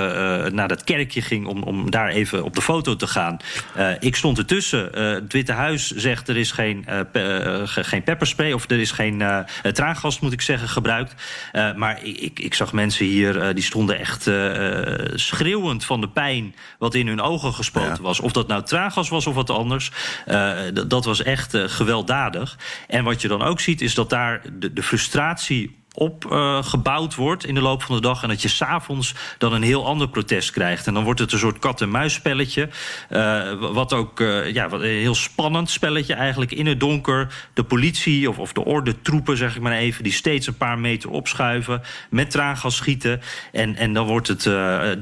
naar 0.46 0.68
dat 0.68 0.84
kerkje 0.84 1.22
ging 1.22 1.46
om, 1.46 1.62
om 1.62 1.90
daar 1.90 2.08
even 2.08 2.44
op 2.44 2.54
de 2.54 2.62
foto 2.62 2.96
te 2.96 3.06
gaan. 3.06 3.36
Ik 4.00 4.16
stond 4.16 4.38
ertussen. 4.38 4.98
het 4.98 5.32
Witte 5.32 5.52
Huis 5.52 5.90
zegt 5.90 6.28
er 6.28 6.36
is 6.36 6.52
geen, 6.52 6.84
pe 7.12 7.62
geen 7.64 8.02
pepperspray 8.02 8.52
of 8.52 8.70
er 8.70 8.80
is 8.80 8.90
geen 8.90 9.22
traangas, 9.72 10.20
moet 10.20 10.32
ik 10.32 10.40
zeggen, 10.40 10.68
gebruikt. 10.68 11.14
maar 11.76 12.04
ik, 12.04 12.38
ik 12.38 12.54
zag 12.54 12.72
mensen 12.72 13.06
hier, 13.06 13.54
die 13.54 13.64
stonden 13.64 13.98
echt 13.98 14.30
schreeuwend 15.14 15.84
van 15.84 16.00
de 16.00 16.08
pijn 16.08 16.54
wat 16.78 16.94
in 16.94 17.06
hun 17.06 17.20
ogen 17.20 17.52
gespoten 17.52 17.96
ja. 17.96 18.02
was. 18.02 18.20
Of 18.20 18.32
dat 18.32 18.48
nou 18.48 18.62
traangas 18.62 19.08
was 19.08 19.26
of 19.26 19.34
wat 19.34 19.50
anders. 19.50 19.90
dat 20.86 21.04
was 21.04 21.22
echt 21.22 21.56
gewelddadig. 21.56 22.58
En 22.88 23.04
wat 23.04 23.22
je 23.22 23.28
dan 23.28 23.42
ook 23.42 23.60
ziet, 23.60 23.80
is 23.80 23.94
dat 23.94 24.10
daar 24.10 24.42
de, 24.52 24.72
de 24.72 24.82
frustratie 24.82 25.01
frustratie 25.02 25.81
opgebouwd 25.94 27.12
uh, 27.12 27.18
wordt 27.18 27.46
in 27.46 27.54
de 27.54 27.60
loop 27.60 27.82
van 27.82 27.94
de 27.94 28.00
dag. 28.00 28.22
En 28.22 28.28
dat 28.28 28.42
je 28.42 28.48
s'avonds 28.48 29.14
dan 29.38 29.52
een 29.52 29.62
heel 29.62 29.86
ander 29.86 30.08
protest 30.08 30.50
krijgt. 30.50 30.86
En 30.86 30.94
dan 30.94 31.04
wordt 31.04 31.20
het 31.20 31.32
een 31.32 31.38
soort 31.38 31.58
kat-en-muisspelletje. 31.58 32.68
Uh, 33.10 33.52
wat 33.72 33.92
ook 33.92 34.20
uh, 34.20 34.52
ja, 34.52 34.68
wat 34.68 34.80
een 34.80 34.86
heel 34.86 35.14
spannend 35.14 35.70
spelletje 35.70 36.14
eigenlijk. 36.14 36.52
In 36.52 36.66
het 36.66 36.80
donker 36.80 37.34
de 37.54 37.62
politie 37.62 38.28
of, 38.28 38.38
of 38.38 38.52
de 38.52 38.64
orde 38.64 39.00
troepen, 39.02 39.36
zeg 39.36 39.56
ik 39.56 39.62
maar 39.62 39.72
even... 39.72 40.02
die 40.02 40.12
steeds 40.12 40.46
een 40.46 40.56
paar 40.56 40.78
meter 40.78 41.10
opschuiven. 41.10 41.82
Met 42.10 42.30
traangas 42.30 42.76
schieten. 42.76 43.20
En, 43.52 43.76
en 43.76 43.92
dan, 43.92 44.06
wordt 44.06 44.28
het, 44.28 44.42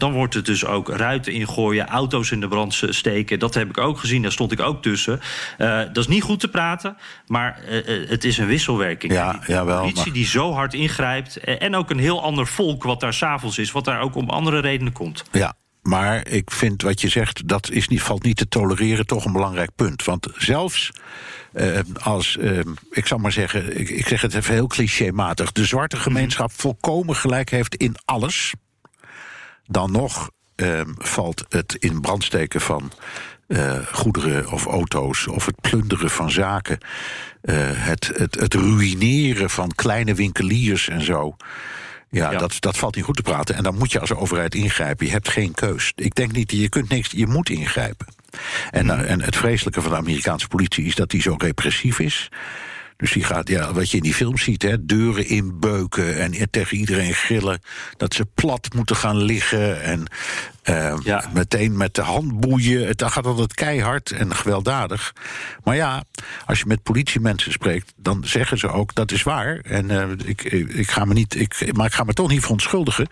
dan 0.01 0.13
wordt 0.13 0.35
het 0.35 0.47
dus 0.47 0.65
ook 0.65 0.89
ruiten 0.89 1.33
ingooien. 1.33 1.87
Auto's 1.87 2.31
in 2.31 2.41
de 2.41 2.49
brand 2.49 2.83
steken. 2.89 3.39
Dat 3.39 3.55
heb 3.55 3.69
ik 3.69 3.79
ook 3.79 3.99
gezien. 3.99 4.23
Daar 4.23 4.33
stond 4.33 4.53
ik 4.53 4.61
ook 4.61 4.83
tussen. 4.83 5.21
dat 5.59 5.97
is 5.97 6.07
niet 6.07 6.23
goed 6.23 6.41
te 6.41 6.49
praten. 6.49 6.97
Maar 7.27 7.61
het 8.09 8.25
is 8.25 8.39
een 8.39 8.47
wisselwerking. 8.47 9.13
Ja, 9.13 9.33
die 9.33 9.41
jawel, 9.47 9.79
politie 9.79 10.05
maar... 10.05 10.15
die 10.15 10.27
zo 10.27 10.53
hard 10.53 10.75
ingrijpt. 10.81 11.37
En 11.37 11.75
ook 11.75 11.91
een 11.91 11.99
heel 11.99 12.23
ander 12.23 12.47
volk 12.47 12.83
wat 12.83 13.01
daar 13.01 13.15
s'avonds 13.15 13.59
is, 13.59 13.73
wat 13.73 13.85
daar 13.85 14.01
ook 14.01 14.15
om 14.15 14.31
andere 14.31 14.59
redenen 14.61 14.93
komt. 14.93 15.25
Ja. 15.33 15.55
Maar 15.83 16.29
ik 16.29 16.51
vind 16.51 16.83
wat 16.83 17.01
je 17.01 17.09
zegt, 17.09 17.49
dat 17.49 17.71
is 17.71 17.89
niet, 17.89 18.03
valt 18.03 18.23
niet 18.23 18.37
te 18.37 18.49
tolereren, 18.49 19.07
toch 19.07 19.25
een 19.25 19.33
belangrijk 19.33 19.71
punt. 19.75 20.05
Want 20.05 20.27
zelfs 20.37 20.91
uh, 21.53 21.79
als, 22.03 22.37
uh, 22.41 22.61
ik 22.91 23.07
zal 23.07 23.19
maar 23.19 23.33
zeggen, 23.33 23.81
ik, 23.81 23.89
ik, 23.89 24.07
zeg 24.07 24.21
het 24.21 24.35
even 24.35 24.55
heel 24.55 24.67
clichématig, 24.67 25.53
de 25.53 25.65
zwarte 25.65 25.97
gemeenschap 25.97 26.53
volkomen 26.53 27.17
gelijk 27.17 27.51
heeft 27.51 27.75
in 27.75 27.97
alles, 28.05 28.55
dan 29.67 29.93
nog 29.93 30.31
uh, 30.57 30.81
valt 30.99 31.45
het 31.49 31.75
in 31.75 32.01
brandsteken 32.01 32.61
van 32.61 32.93
uh, 33.51 33.73
goederen 33.93 34.51
of 34.51 34.67
auto's 34.67 35.27
of 35.27 35.47
het 35.47 35.61
plunderen 35.61 36.11
van 36.11 36.31
zaken, 36.31 36.79
uh, 37.43 37.55
het, 37.73 38.11
het, 38.15 38.41
het 38.41 38.55
ruïneren 38.55 39.51
van 39.51 39.73
kleine 39.75 40.15
winkeliers 40.15 40.89
en 40.89 41.03
zo. 41.03 41.37
Ja, 42.11 42.31
ja, 42.31 42.39
Dat, 42.39 42.57
dat 42.61 42.77
valt 42.77 42.95
niet 42.95 43.05
goed 43.05 43.17
te 43.17 43.23
praten. 43.23 43.55
En 43.55 43.63
dan 43.63 43.79
moet 43.79 43.93
je 43.93 44.01
als 44.01 44.13
overheid 44.13 44.55
ingrijpen. 44.55 45.07
Je 45.07 45.13
hebt 45.13 45.29
geen 45.29 45.55
keus. 45.55 45.93
Ik 45.97 46.15
denk 46.15 46.33
niet, 46.33 46.51
je 46.51 46.69
kunt 46.69 46.89
niks, 46.89 47.11
je 47.11 47.27
moet 47.27 47.51
ingrijpen. 47.51 48.07
En, 48.71 48.85
mm. 48.85 48.91
en 48.91 49.21
het 49.21 49.37
vreselijke 49.37 49.83
van 49.83 49.91
de 49.91 49.97
Amerikaanse 49.97 50.49
politie 50.49 50.85
is 50.85 50.95
dat 50.95 51.11
die 51.11 51.23
zo 51.23 51.35
repressief 51.39 51.99
is. 51.99 52.29
Dus 53.01 53.13
die 53.13 53.25
gaat, 53.25 53.49
ja, 53.49 53.73
wat 53.73 53.91
je 53.91 53.97
in 53.97 54.03
die 54.03 54.15
film 54.15 54.39
ziet, 54.39 54.63
hè, 54.63 54.85
deuren 54.85 55.27
inbeuken 55.27 56.19
en 56.19 56.51
tegen 56.51 56.77
iedereen 56.77 57.15
gillen. 57.15 57.61
Dat 57.97 58.15
ze 58.15 58.27
plat 58.35 58.75
moeten 58.75 58.97
gaan 58.97 59.17
liggen 59.17 59.83
en 59.83 60.07
uh, 60.65 60.97
ja. 61.03 61.25
meteen 61.33 61.77
met 61.77 61.95
de 61.95 62.03
hand 62.03 62.41
boeien. 62.41 62.87
Het 62.87 63.03
gaat 63.03 63.27
altijd 63.27 63.55
keihard 63.55 64.11
en 64.11 64.35
gewelddadig. 64.35 65.13
Maar 65.65 65.77
ja, 65.77 66.05
als 66.47 66.59
je 66.59 66.65
met 66.67 66.83
politiemensen 66.83 67.53
spreekt, 67.53 67.93
dan 67.97 68.25
zeggen 68.25 68.59
ze 68.59 68.69
ook 68.69 68.95
dat 68.95 69.13
is 69.13 69.23
waar. 69.23 69.59
En 69.59 69.91
uh, 69.91 70.11
ik, 70.25 70.43
ik, 70.43 70.91
ga 70.91 71.05
me 71.05 71.15
niet, 71.15 71.35
ik, 71.35 71.73
maar 71.77 71.87
ik 71.87 71.93
ga 71.93 72.05
me 72.05 72.13
toch 72.13 72.29
niet 72.29 72.41
verontschuldigen. 72.41 73.07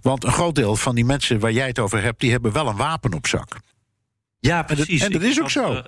Want 0.00 0.24
een 0.24 0.32
groot 0.32 0.54
deel 0.54 0.76
van 0.76 0.94
die 0.94 1.04
mensen 1.04 1.38
waar 1.38 1.52
jij 1.52 1.66
het 1.66 1.78
over 1.78 2.02
hebt, 2.02 2.20
die 2.20 2.30
hebben 2.30 2.52
wel 2.52 2.68
een 2.68 2.76
wapen 2.76 3.14
op 3.14 3.26
zak. 3.26 3.56
Ja, 4.38 4.62
precies. 4.62 4.88
En 4.88 5.12
dat, 5.12 5.20
en 5.20 5.20
dat 5.20 5.36
is 5.36 5.40
ook 5.40 5.50
zo. 5.50 5.72
Uh, 5.72 5.78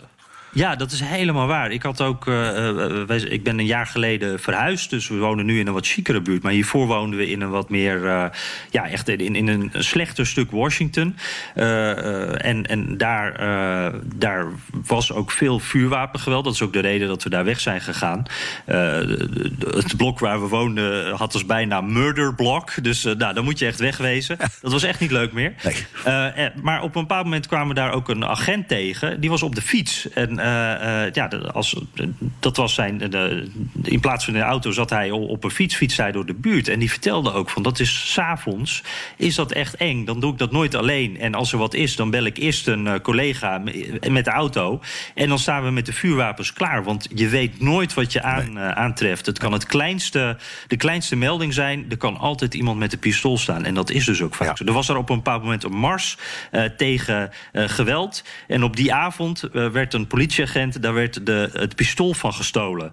ja, 0.55 0.77
dat 0.77 0.93
is 0.93 1.01
helemaal 1.01 1.47
waar. 1.47 1.71
Ik, 1.71 1.83
had 1.83 2.01
ook, 2.01 2.27
uh, 2.27 3.05
wij, 3.07 3.19
ik 3.19 3.43
ben 3.43 3.59
een 3.59 3.67
jaar 3.67 3.87
geleden 3.87 4.41
verhuisd, 4.41 4.91
dus 4.91 5.09
we 5.09 5.17
wonen 5.17 5.47
nu 5.47 5.59
in 5.59 5.67
een 5.67 5.73
wat 5.73 5.87
chicere 5.87 6.21
buurt. 6.21 6.43
Maar 6.43 6.53
hiervoor 6.53 6.87
woonden 6.87 7.19
we 7.19 7.31
in 7.31 7.41
een 7.41 7.51
wat 7.51 7.71
meer, 7.71 8.05
uh, 8.05 8.25
ja, 8.71 8.89
echt 8.89 9.09
in, 9.09 9.35
in 9.35 9.49
een 9.49 9.71
slechter 9.73 10.27
stuk 10.27 10.51
Washington. 10.51 11.17
en 11.55 12.67
en 12.67 12.97
daar, 12.97 13.33
daar 14.15 14.47
was 14.87 15.13
ook 15.13 15.31
veel 15.31 15.59
vuurwapengeweld. 15.59 16.45
Dat 16.45 16.55
is 16.55 16.63
ook 16.63 16.73
de 16.73 16.81
reden 16.81 17.09
dat 17.09 17.23
we 17.23 17.31
daar 17.31 17.45
weg 17.45 17.61
zijn 17.61 17.81
gegaan. 17.81 18.23
het 18.65 19.97
blok 19.97 20.19
waar 20.19 20.41
we 20.41 20.49
woonden 20.49 21.15
had 21.15 21.33
als 21.33 21.47
bijna 21.47 21.81
murder 21.81 22.35
block. 22.35 22.83
Dus 22.83 23.03
nou, 23.03 23.35
dan 23.35 23.45
moet 23.45 23.59
je 23.59 23.67
echt 23.67 23.81
wegwezen. 23.81 24.37
Dat 24.61 24.73
was 24.73 24.83
echt 24.83 25.01
niet 25.01 25.11
leuk 25.11 25.33
meer. 25.33 25.55
Nee. 25.63 26.51
maar 26.63 26.83
op 26.83 26.95
een 26.95 27.01
bepaald 27.01 27.25
moment 27.25 27.47
kwamen 27.47 27.69
we 27.69 27.75
daar 27.75 27.93
ook 27.93 28.09
een 28.09 28.25
agent 28.25 28.69
tegen. 28.69 29.21
Die 29.21 29.31
was 29.31 29.43
op 29.43 29.55
de 29.55 29.63
fiets. 29.63 30.09
En 30.11 30.44
ja, 31.13 31.29
als, 31.53 31.77
dat 32.41 32.57
was 32.57 32.75
zijn. 32.75 32.99
De, 32.99 33.51
in 33.83 34.01
plaats 34.01 34.25
van 34.25 34.35
in 34.35 34.41
de 34.41 34.47
auto 34.47 34.71
zat 34.71 34.91
hij 34.91 35.11
op 35.11 35.45
een 35.45 35.51
fiets, 35.51 35.75
fiets 35.75 35.97
hij 35.97 36.13
door 36.13 36.27
de 36.27 36.35
buurt. 36.35 36.69
En 36.69 36.79
die 36.79 36.91
vertelde 36.91 37.33
ook 37.33 37.51
van 37.51 37.63
dat 37.63 37.81
is 37.81 38.13
s'avonds, 38.13 38.83
is 39.17 39.35
dat 39.35 39.53
echt 39.53 39.75
eng. 39.75 40.05
Dan 40.05 40.21
doe 40.21 40.33
ik 40.33 40.39
dat 40.39 40.53
nooit 40.53 40.75
alleen. 40.75 41.21
En 41.21 41.35
als 41.35 41.53
er 41.53 41.59
wat 41.59 41.75
is, 41.75 41.97
dan 41.97 42.11
bel 42.11 42.25
ik 42.25 42.37
eerst 42.37 42.69
een 42.69 42.87
uh, 42.87 42.95
collega 43.03 43.59
met 44.09 44.25
de 44.25 44.31
auto. 44.31 44.81
En 45.15 45.29
dan 45.29 45.39
staan 45.39 45.65
we 45.65 45.71
met 45.71 45.87
de 45.87 45.93
vuurwapens 45.93 46.53
klaar. 46.53 46.85
Want 46.85 47.09
je 47.15 47.29
weet 47.29 47.61
nooit 47.61 47.95
wat 47.95 48.13
je 48.13 48.23
aan, 48.23 48.53
nee. 48.53 48.65
uh, 48.65 48.71
aantreft. 48.71 49.27
Het 49.27 49.39
kan 49.39 49.53
het 49.53 49.67
kleinste, 49.67 50.37
de 50.67 50.77
kleinste 50.77 51.17
melding 51.17 51.55
zijn. 51.55 51.87
Er 51.89 51.97
kan 51.97 52.17
altijd 52.17 52.55
iemand 52.55 52.79
met 52.79 52.93
een 52.93 52.99
pistool 52.99 53.39
staan. 53.39 53.65
En 53.65 53.75
dat 53.75 53.91
is 53.91 54.05
dus 54.05 54.23
ook 54.23 54.35
vaak 54.35 54.49
ja. 54.49 54.57
zo. 54.57 54.65
Er 54.65 54.73
was 54.73 54.89
er 54.89 54.97
op 54.97 55.11
een 55.11 55.17
bepaald 55.17 55.43
moment 55.43 55.65
een 55.65 55.77
mars 55.77 56.17
tegen 56.77 57.31
geweld. 57.53 58.25
En 58.49 58.63
op 58.63 58.77
die 58.77 58.95
avond 58.95 59.49
werd 59.53 59.95
een 59.95 60.07
politie 60.07 60.34
politieagent, 60.35 60.83
daar 60.83 60.95
werd 60.95 61.27
de, 61.27 61.51
het 61.53 61.75
pistool 61.75 62.15
van 62.15 62.33
gestolen. 62.33 62.93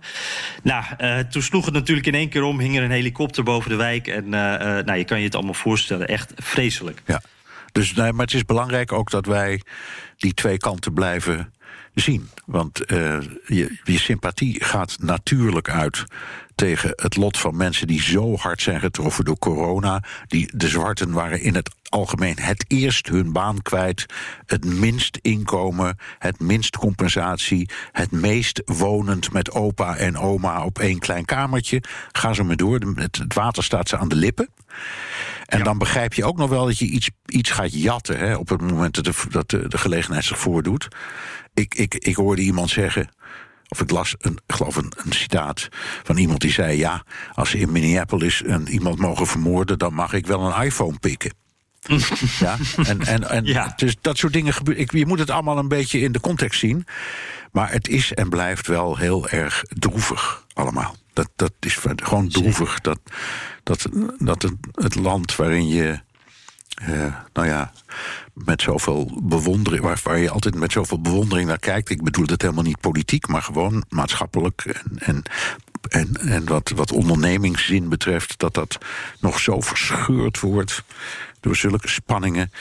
Nou, 0.64 0.84
uh, 1.00 1.20
toen 1.20 1.42
sloeg 1.42 1.66
het 1.66 1.74
natuurlijk 1.74 2.08
in 2.08 2.16
één 2.16 2.30
keer 2.30 2.44
om, 2.44 2.60
hing 2.60 2.78
er 2.78 2.84
een 2.84 2.92
helikopter 2.92 3.44
boven 3.44 3.70
de 3.70 3.76
wijk. 3.76 4.08
En 4.08 4.26
uh, 4.26 4.32
nou, 4.32 4.96
je 4.96 5.06
kan 5.06 5.18
je 5.18 5.26
het 5.26 5.36
allemaal 5.36 5.54
voorstellen, 5.54 6.08
echt 6.08 6.34
vreselijk. 6.36 7.02
Ja. 7.06 7.22
Dus, 7.72 7.94
nee, 7.94 8.12
maar 8.12 8.26
het 8.26 8.34
is 8.34 8.46
belangrijk 8.46 8.92
ook 8.92 9.10
dat 9.10 9.26
wij 9.26 9.62
die 10.18 10.34
twee 10.34 10.58
kanten 10.58 10.94
blijven 10.94 11.54
zien. 11.94 12.30
Want 12.46 12.92
uh, 12.92 13.18
je, 13.46 13.80
je 13.84 14.00
sympathie 14.00 14.64
gaat 14.64 14.98
natuurlijk 15.00 15.70
uit 15.70 16.06
tegen 16.56 16.94
het 16.96 17.16
lot 17.16 17.38
van 17.38 17.58
mensen 17.58 17.88
die 17.88 18.02
zo 18.02 18.36
hard 18.36 18.62
zijn 18.62 18.80
getroffen 18.80 19.26
door 19.26 19.40
corona. 19.40 20.04
Die, 20.28 20.50
de 20.58 20.68
zwarten 20.68 21.12
waren 21.12 21.42
in 21.42 21.56
het 21.56 21.76
algemeen 21.90 22.40
het 22.40 22.66
eerst 22.68 23.08
hun 23.08 23.32
baan 23.32 23.62
kwijt, 23.62 24.06
het 24.46 24.66
minst 24.66 25.18
inkomen, 25.22 25.98
het 26.20 26.40
minst 26.40 26.78
compensatie, 26.78 27.70
het 27.92 28.12
meest 28.12 28.62
wonend 28.66 29.34
met 29.34 29.52
opa 29.52 29.96
en 29.96 30.18
oma 30.18 30.66
op 30.66 30.80
één 30.80 31.00
klein 31.00 31.26
kamertje. 31.26 31.84
Ga 32.12 32.34
zo 32.34 32.44
maar 32.44 32.56
door, 32.56 32.80
het, 32.96 33.24
water 33.28 33.64
staat 33.64 33.90
ze 33.90 33.98
aan 33.98 34.10
de 34.10 34.16
lippen. 34.16 34.50
En 35.46 35.64
dan 35.64 35.78
begrijp 35.78 36.14
je 36.14 36.26
ook 36.26 36.38
nog 36.38 36.50
wel 36.50 36.66
dat 36.66 36.78
je 36.78 36.86
iets, 36.86 37.10
iets 37.26 37.50
gaat 37.50 37.74
jatten 37.74 38.18
hè, 38.18 38.36
op 38.36 38.50
het 38.50 38.62
moment 38.62 38.96
dat, 38.96 39.06
de, 39.06 39.14
dat 39.30 39.50
de, 39.50 39.68
de 39.68 39.78
gelegenheid 39.78 40.26
zich 40.26 40.40
voordoet. 40.40 40.88
Ik, 41.54 41.76
ik, 41.76 41.96
ik 41.96 42.16
hoorde 42.16 42.42
iemand 42.42 42.70
zeggen. 42.70 43.10
Of 43.68 43.82
ik 43.82 43.92
las 43.92 44.16
een, 44.18 44.40
ik 44.48 44.56
geloof 44.56 44.76
een, 44.76 44.94
een, 44.96 45.12
citaat 45.14 45.70
van 46.04 46.18
iemand 46.18 46.42
die 46.42 46.52
zei: 46.52 46.78
Ja, 46.78 47.04
als 47.34 47.50
ze 47.50 47.58
in 47.58 47.72
Minneapolis 47.72 48.42
een, 48.46 48.68
iemand 48.68 49.00
mogen 49.00 49.28
vermoorden, 49.28 49.80
dan 49.80 49.94
mag 49.94 50.14
ik 50.14 50.28
wel 50.28 50.42
een 50.42 50.64
iPhone 50.64 51.00
pikken. 51.00 51.34
ja, 52.40 52.58
en, 52.86 53.02
en, 53.02 53.30
en 53.30 53.46
ja. 53.46 53.74
Dus 53.76 53.96
dat 54.02 54.18
soort 54.18 54.34
dingen 54.34 54.54
gebeuren. 54.54 54.88
Je 54.90 55.06
moet 55.06 55.20
het 55.20 55.30
allemaal 55.30 55.58
een 55.58 55.68
beetje 55.68 56.00
in 56.00 56.12
de 56.12 56.20
context 56.20 56.60
zien. 56.60 56.86
Maar 57.52 57.72
het 57.72 57.88
is 57.88 58.14
en 58.14 58.30
blijft 58.30 58.68
wel 58.68 58.98
heel 58.98 59.30
erg 59.30 59.64
droevig, 59.68 60.46
allemaal. 60.54 60.96
Dat, 61.14 61.30
dat 61.36 61.54
is 61.60 61.80
gewoon 61.96 62.30
droevig. 62.30 62.82
Dat, 62.82 63.00
dat, 63.64 63.90
dat 64.18 64.42
het, 64.42 64.54
het 64.72 64.96
land 64.96 65.36
waarin 65.36 65.68
je. 65.68 66.00
Uh, 66.90 67.16
nou 67.34 67.48
ja, 67.48 67.72
met 68.34 68.62
zoveel 68.62 69.20
bewondering, 69.24 69.84
waar, 69.84 70.00
waar, 70.04 70.18
je 70.18 70.30
altijd 70.30 70.56
met 70.56 70.72
zoveel 70.72 71.02
bewondering 71.02 71.48
naar 71.48 71.60
kijkt. 71.60 71.90
Ik 71.90 72.04
bedoel 72.04 72.26
het 72.26 72.42
helemaal 72.42 72.64
niet 72.64 72.80
politiek, 72.80 73.28
maar 73.28 73.42
gewoon 73.42 73.84
maatschappelijk 73.90 74.62
en, 74.66 74.98
en, 74.98 75.24
en, 75.90 76.16
en 76.16 76.46
wat, 76.46 76.70
wat 76.70 76.92
ondernemingszin 76.92 77.90
betreft, 77.90 78.40
dat 78.40 78.54
dat 78.54 78.78
nog 79.20 79.40
zo 79.40 79.62
verscheurd 79.62 80.40
wordt 80.40 80.84
door 81.40 81.56
zulke 81.56 81.88
spanningen. 81.88 82.52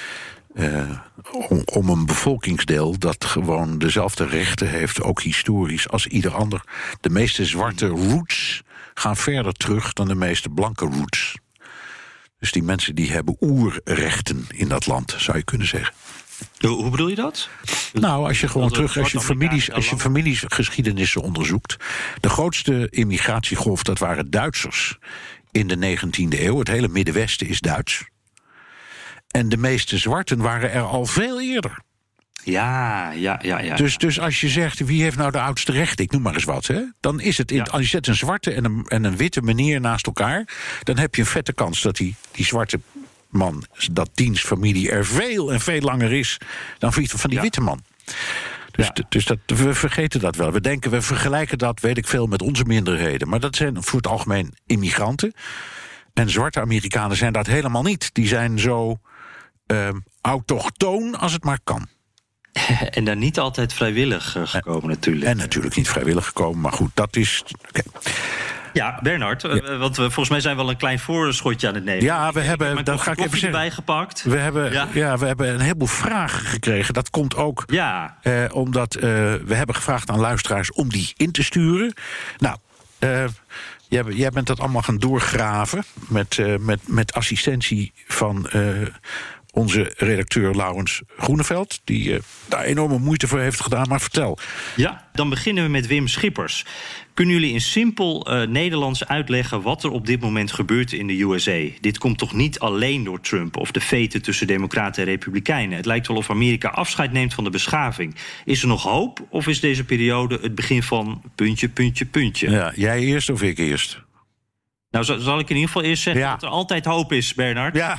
Uh, 0.54 0.90
om, 1.48 1.62
om, 1.64 1.88
een 1.88 2.06
bevolkingsdeel 2.06 2.98
dat 2.98 3.24
gewoon 3.24 3.78
dezelfde 3.78 4.26
rechten 4.26 4.68
heeft, 4.68 5.02
ook 5.02 5.22
historisch, 5.22 5.88
als 5.88 6.06
ieder 6.06 6.34
ander. 6.34 6.64
De 7.00 7.10
meeste 7.10 7.44
zwarte 7.44 7.86
roots 7.86 8.62
gaan 8.94 9.16
verder 9.16 9.52
terug 9.52 9.92
dan 9.92 10.08
de 10.08 10.14
meeste 10.14 10.48
blanke 10.48 10.84
roots. 10.84 11.36
Dus 12.40 12.52
die 12.52 12.62
mensen 12.62 12.94
die 12.94 13.10
hebben 13.10 13.36
oerrechten 13.40 14.46
in 14.48 14.68
dat 14.68 14.86
land, 14.86 15.14
zou 15.18 15.36
je 15.36 15.44
kunnen 15.44 15.66
zeggen. 15.66 15.94
Hoe 16.58 16.90
bedoel 16.90 17.08
je 17.08 17.14
dat? 17.14 17.48
Nou, 17.92 18.26
als 18.26 18.40
je 18.40 18.48
gewoon 18.48 18.70
terug, 18.70 18.98
als 18.98 19.12
je, 19.12 19.20
families, 19.20 19.72
als 19.72 19.90
je 19.90 19.98
familiesgeschiedenissen 19.98 21.22
onderzoekt. 21.22 21.76
De 22.20 22.28
grootste 22.28 22.86
immigratiegolf, 22.90 23.82
dat 23.82 23.98
waren 23.98 24.30
Duitsers 24.30 24.98
in 25.50 25.66
de 25.66 25.96
19e 25.98 26.40
eeuw. 26.40 26.58
Het 26.58 26.68
hele 26.68 26.88
Middenwesten 26.88 27.48
is 27.48 27.60
Duits. 27.60 28.04
En 29.30 29.48
de 29.48 29.56
meeste 29.56 29.98
zwarten 29.98 30.38
waren 30.38 30.72
er 30.72 30.82
al 30.82 31.06
veel 31.06 31.40
eerder. 31.40 31.78
Ja, 32.44 33.10
ja, 33.10 33.38
ja. 33.42 33.58
ja 33.58 33.76
dus, 33.76 33.98
dus 33.98 34.20
als 34.20 34.40
je 34.40 34.48
zegt 34.48 34.78
wie 34.78 35.02
heeft 35.02 35.16
nou 35.16 35.30
de 35.30 35.40
oudste 35.40 35.72
rechten, 35.72 36.04
ik 36.04 36.10
noem 36.10 36.22
maar 36.22 36.34
eens 36.34 36.44
wat, 36.44 36.66
hè, 36.66 36.82
dan 37.00 37.20
is 37.20 37.38
het. 37.38 37.50
In, 37.50 37.70
Als 37.70 37.82
je 37.82 37.88
zet 37.88 38.06
een 38.06 38.14
zwarte 38.14 38.52
en 38.52 38.64
een, 38.64 38.84
en 38.88 39.04
een 39.04 39.16
witte 39.16 39.42
meneer 39.42 39.80
naast 39.80 40.06
elkaar, 40.06 40.48
dan 40.82 40.98
heb 40.98 41.14
je 41.14 41.20
een 41.20 41.28
vette 41.28 41.52
kans 41.52 41.82
dat 41.82 41.96
die, 41.96 42.14
die 42.32 42.44
zwarte 42.44 42.80
man, 43.28 43.64
dat 43.92 44.10
dienstfamilie 44.14 44.90
er 44.90 45.06
veel 45.06 45.52
en 45.52 45.60
veel 45.60 45.80
langer 45.80 46.12
is 46.12 46.38
dan 46.78 46.92
van 46.92 47.30
die 47.30 47.40
witte 47.40 47.60
man. 47.60 47.80
Dus, 48.70 48.90
dus 49.08 49.24
dat, 49.24 49.38
we 49.46 49.74
vergeten 49.74 50.20
dat 50.20 50.36
wel. 50.36 50.52
We 50.52 50.60
denken, 50.60 50.90
we 50.90 51.02
vergelijken 51.02 51.58
dat, 51.58 51.80
weet 51.80 51.98
ik 51.98 52.06
veel, 52.06 52.26
met 52.26 52.42
onze 52.42 52.64
minderheden. 52.64 53.28
Maar 53.28 53.40
dat 53.40 53.56
zijn 53.56 53.82
voor 53.82 53.96
het 53.96 54.06
algemeen 54.06 54.54
immigranten. 54.66 55.32
En 56.14 56.30
zwarte 56.30 56.60
Amerikanen 56.60 57.16
zijn 57.16 57.32
dat 57.32 57.46
helemaal 57.46 57.82
niet. 57.82 58.14
Die 58.14 58.26
zijn 58.26 58.58
zo 58.58 58.98
uh, 59.66 59.88
autochtoon 60.20 61.18
als 61.18 61.32
het 61.32 61.44
maar 61.44 61.58
kan. 61.64 61.88
En 62.90 63.04
dan 63.04 63.18
niet 63.18 63.38
altijd 63.38 63.72
vrijwillig 63.72 64.36
eh, 64.36 64.42
gekomen, 64.46 64.88
natuurlijk. 64.88 65.26
En 65.26 65.36
natuurlijk 65.36 65.76
niet 65.76 65.88
vrijwillig 65.88 66.26
gekomen, 66.26 66.60
maar 66.60 66.72
goed, 66.72 66.90
dat 66.94 67.16
is. 67.16 67.44
Ja, 68.72 68.98
Bernard, 69.02 69.44
eh, 69.44 69.78
want 69.78 69.96
we, 69.96 70.02
volgens 70.02 70.28
mij 70.28 70.40
zijn 70.40 70.56
we 70.56 70.62
wel 70.62 70.70
een 70.70 70.76
klein 70.76 70.98
voorschotje 70.98 71.68
aan 71.68 71.74
het 71.74 71.84
nemen. 71.84 72.04
Ja, 72.04 72.32
we 72.32 72.40
hebben, 72.40 72.84
dat 72.84 73.00
ga 73.00 73.10
ik 73.10 73.18
even 73.18 73.30
zeggen. 73.30 73.50
bijgepakt. 73.50 74.22
We 74.22 74.36
hebben, 74.36 74.72
ja. 74.92 75.18
we 75.18 75.26
hebben 75.26 75.48
een 75.48 75.60
heleboel 75.60 75.86
vragen 75.86 76.46
gekregen. 76.46 76.94
Dat 76.94 77.10
komt 77.10 77.36
ook 77.36 77.64
ja. 77.66 78.16
eh, 78.22 78.44
omdat 78.52 78.94
eh, 78.94 79.02
we 79.44 79.54
hebben 79.54 79.74
gevraagd 79.74 80.10
aan 80.10 80.18
luisteraars 80.18 80.72
om 80.72 80.88
die 80.88 81.12
in 81.16 81.32
te 81.32 81.42
sturen. 81.42 81.94
Nou, 82.38 82.56
eh, 82.98 83.24
jij, 83.88 84.04
jij, 84.04 84.30
bent 84.30 84.46
dat 84.46 84.60
allemaal 84.60 84.82
gaan 84.82 84.98
doorgraven 84.98 85.84
met, 86.08 86.38
met, 86.60 86.80
met 86.88 87.14
assistentie 87.14 87.92
van 88.06 88.50
onze 89.52 89.92
redacteur 89.96 90.54
Laurens 90.54 91.02
Groeneveld, 91.16 91.80
die 91.84 92.10
uh, 92.10 92.18
daar 92.48 92.64
enorme 92.64 92.98
moeite 92.98 93.28
voor 93.28 93.38
heeft 93.38 93.60
gedaan. 93.60 93.88
Maar 93.88 94.00
vertel. 94.00 94.38
Ja, 94.76 95.08
dan 95.12 95.28
beginnen 95.28 95.64
we 95.64 95.70
met 95.70 95.86
Wim 95.86 96.08
Schippers. 96.08 96.64
Kunnen 97.14 97.34
jullie 97.34 97.52
in 97.52 97.60
simpel 97.60 98.32
uh, 98.32 98.48
Nederlands 98.48 99.06
uitleggen 99.06 99.62
wat 99.62 99.84
er 99.84 99.90
op 99.90 100.06
dit 100.06 100.20
moment 100.20 100.52
gebeurt 100.52 100.92
in 100.92 101.06
de 101.06 101.22
USA? 101.22 101.60
Dit 101.80 101.98
komt 101.98 102.18
toch 102.18 102.32
niet 102.32 102.58
alleen 102.58 103.04
door 103.04 103.20
Trump 103.20 103.56
of 103.56 103.70
de 103.70 103.80
veten 103.80 104.22
tussen 104.22 104.46
Democraten 104.46 105.02
en 105.02 105.08
Republikeinen? 105.08 105.76
Het 105.76 105.86
lijkt 105.86 106.06
wel 106.06 106.16
of 106.16 106.30
Amerika 106.30 106.68
afscheid 106.68 107.12
neemt 107.12 107.34
van 107.34 107.44
de 107.44 107.50
beschaving. 107.50 108.14
Is 108.44 108.62
er 108.62 108.68
nog 108.68 108.82
hoop 108.82 109.26
of 109.30 109.46
is 109.46 109.60
deze 109.60 109.84
periode 109.84 110.38
het 110.42 110.54
begin 110.54 110.82
van 110.82 111.22
puntje, 111.34 111.68
puntje, 111.68 112.06
puntje? 112.06 112.50
Ja, 112.50 112.72
jij 112.76 113.00
eerst 113.00 113.30
of 113.30 113.42
ik 113.42 113.58
eerst? 113.58 114.00
Nou, 114.90 115.04
zal 115.04 115.38
ik 115.38 115.48
in 115.50 115.56
ieder 115.56 115.70
geval 115.70 115.82
eerst 115.82 116.02
zeggen 116.02 116.22
dat 116.22 116.42
er 116.42 116.48
altijd 116.48 116.84
hoop 116.84 117.12
is, 117.12 117.34
Bernard. 117.34 117.76
Ja. 117.76 117.98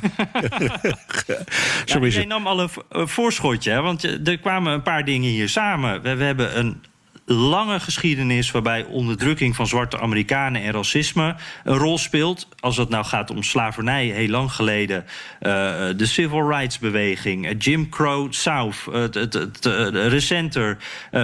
Zo 1.84 2.00
is 2.00 2.16
het. 2.16 2.28
nam 2.28 2.46
al 2.46 2.70
een 2.88 3.08
voorschotje, 3.08 3.70
hè, 3.70 3.80
want 3.80 4.04
eh, 4.04 4.26
er 4.26 4.38
kwamen 4.38 4.72
een 4.72 4.82
paar 4.82 5.04
dingen 5.04 5.30
hier 5.30 5.48
samen. 5.48 6.02
We, 6.02 6.14
we 6.14 6.24
hebben 6.24 6.58
een 6.58 6.82
lange 7.24 7.80
geschiedenis 7.80 8.50
waarbij 8.50 8.84
onderdrukking 8.84 9.56
van 9.56 9.66
zwarte 9.66 10.00
Amerikanen 10.00 10.62
en 10.62 10.72
racisme 10.72 11.36
een 11.64 11.76
rol 11.76 11.98
speelt. 11.98 12.48
Als 12.60 12.76
het 12.76 12.88
nou 12.88 13.04
gaat 13.04 13.30
om 13.30 13.42
slavernij, 13.42 14.06
heel 14.06 14.28
lang 14.28 14.52
geleden, 14.52 15.04
uh, 15.40 15.50
de 15.96 16.06
civil 16.06 16.48
rights 16.48 16.78
beweging, 16.78 17.46
uh, 17.46 17.52
Jim 17.58 17.88
Crow 17.88 18.32
South, 18.32 18.76
het, 18.90 19.14
het, 19.14 19.66
recenter 19.92 20.76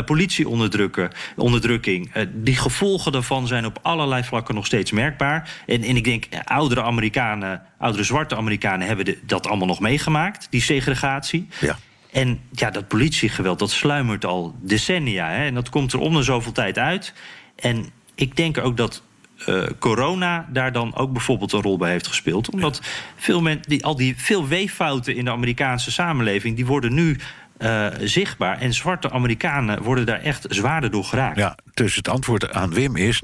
politieonderdrukking. 0.04 2.12
die 2.34 2.56
gevolgen 2.56 3.12
daarvan 3.12 3.46
zijn 3.46 3.66
op 3.66 3.78
allerlei 3.82 4.24
vlakken 4.24 4.54
nog 4.54 4.66
steeds 4.66 4.92
merkbaar. 4.92 5.50
En, 5.66 5.82
en 5.82 5.96
ik 5.96 6.04
denk, 6.04 6.26
oudere 6.44 6.82
Amerikanen, 6.82 7.62
oudere 7.78 8.04
zwarte 8.04 8.36
Amerikanen 8.36 8.86
hebben 8.86 9.16
dat 9.26 9.46
allemaal 9.46 9.66
nog 9.66 9.80
meegemaakt, 9.80 10.46
die 10.50 10.62
segregatie. 10.62 11.48
Ja. 11.60 11.78
En 12.18 12.40
ja, 12.50 12.70
dat 12.70 12.88
politiegeweld, 12.88 13.58
dat 13.58 13.70
sluimert 13.70 14.24
al 14.24 14.56
decennia. 14.60 15.30
Hè? 15.30 15.46
En 15.46 15.54
dat 15.54 15.68
komt 15.68 15.92
er 15.92 15.98
om 15.98 16.14
de 16.14 16.22
zoveel 16.22 16.52
tijd 16.52 16.78
uit. 16.78 17.12
En 17.56 17.86
ik 18.14 18.36
denk 18.36 18.58
ook 18.58 18.76
dat 18.76 19.02
uh, 19.48 19.64
corona 19.78 20.48
daar 20.52 20.72
dan 20.72 20.96
ook 20.96 21.12
bijvoorbeeld 21.12 21.52
een 21.52 21.62
rol 21.62 21.76
bij 21.76 21.90
heeft 21.90 22.06
gespeeld. 22.06 22.50
Omdat 22.50 22.80
veel 23.16 23.40
men, 23.40 23.60
die, 23.62 23.84
al 23.84 23.96
die 23.96 24.16
veel 24.16 24.46
weeffouten 24.46 25.16
in 25.16 25.24
de 25.24 25.30
Amerikaanse 25.30 25.90
samenleving... 25.90 26.56
die 26.56 26.66
worden 26.66 26.94
nu 26.94 27.18
uh, 27.58 27.86
zichtbaar. 28.00 28.58
En 28.58 28.74
zwarte 28.74 29.10
Amerikanen 29.10 29.82
worden 29.82 30.06
daar 30.06 30.20
echt 30.20 30.46
zwaarder 30.48 30.90
door 30.90 31.04
geraakt. 31.04 31.38
Ja, 31.38 31.58
dus 31.74 31.96
het 31.96 32.08
antwoord 32.08 32.52
aan 32.52 32.74
Wim 32.74 32.96
is... 32.96 33.22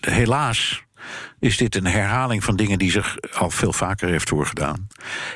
helaas 0.00 0.82
is 1.40 1.56
dit 1.56 1.74
een 1.74 1.86
herhaling 1.86 2.44
van 2.44 2.56
dingen 2.56 2.78
die 2.78 2.90
zich 2.90 3.16
al 3.34 3.50
veel 3.50 3.72
vaker 3.72 4.08
heeft 4.08 4.28
voorgedaan. 4.28 4.88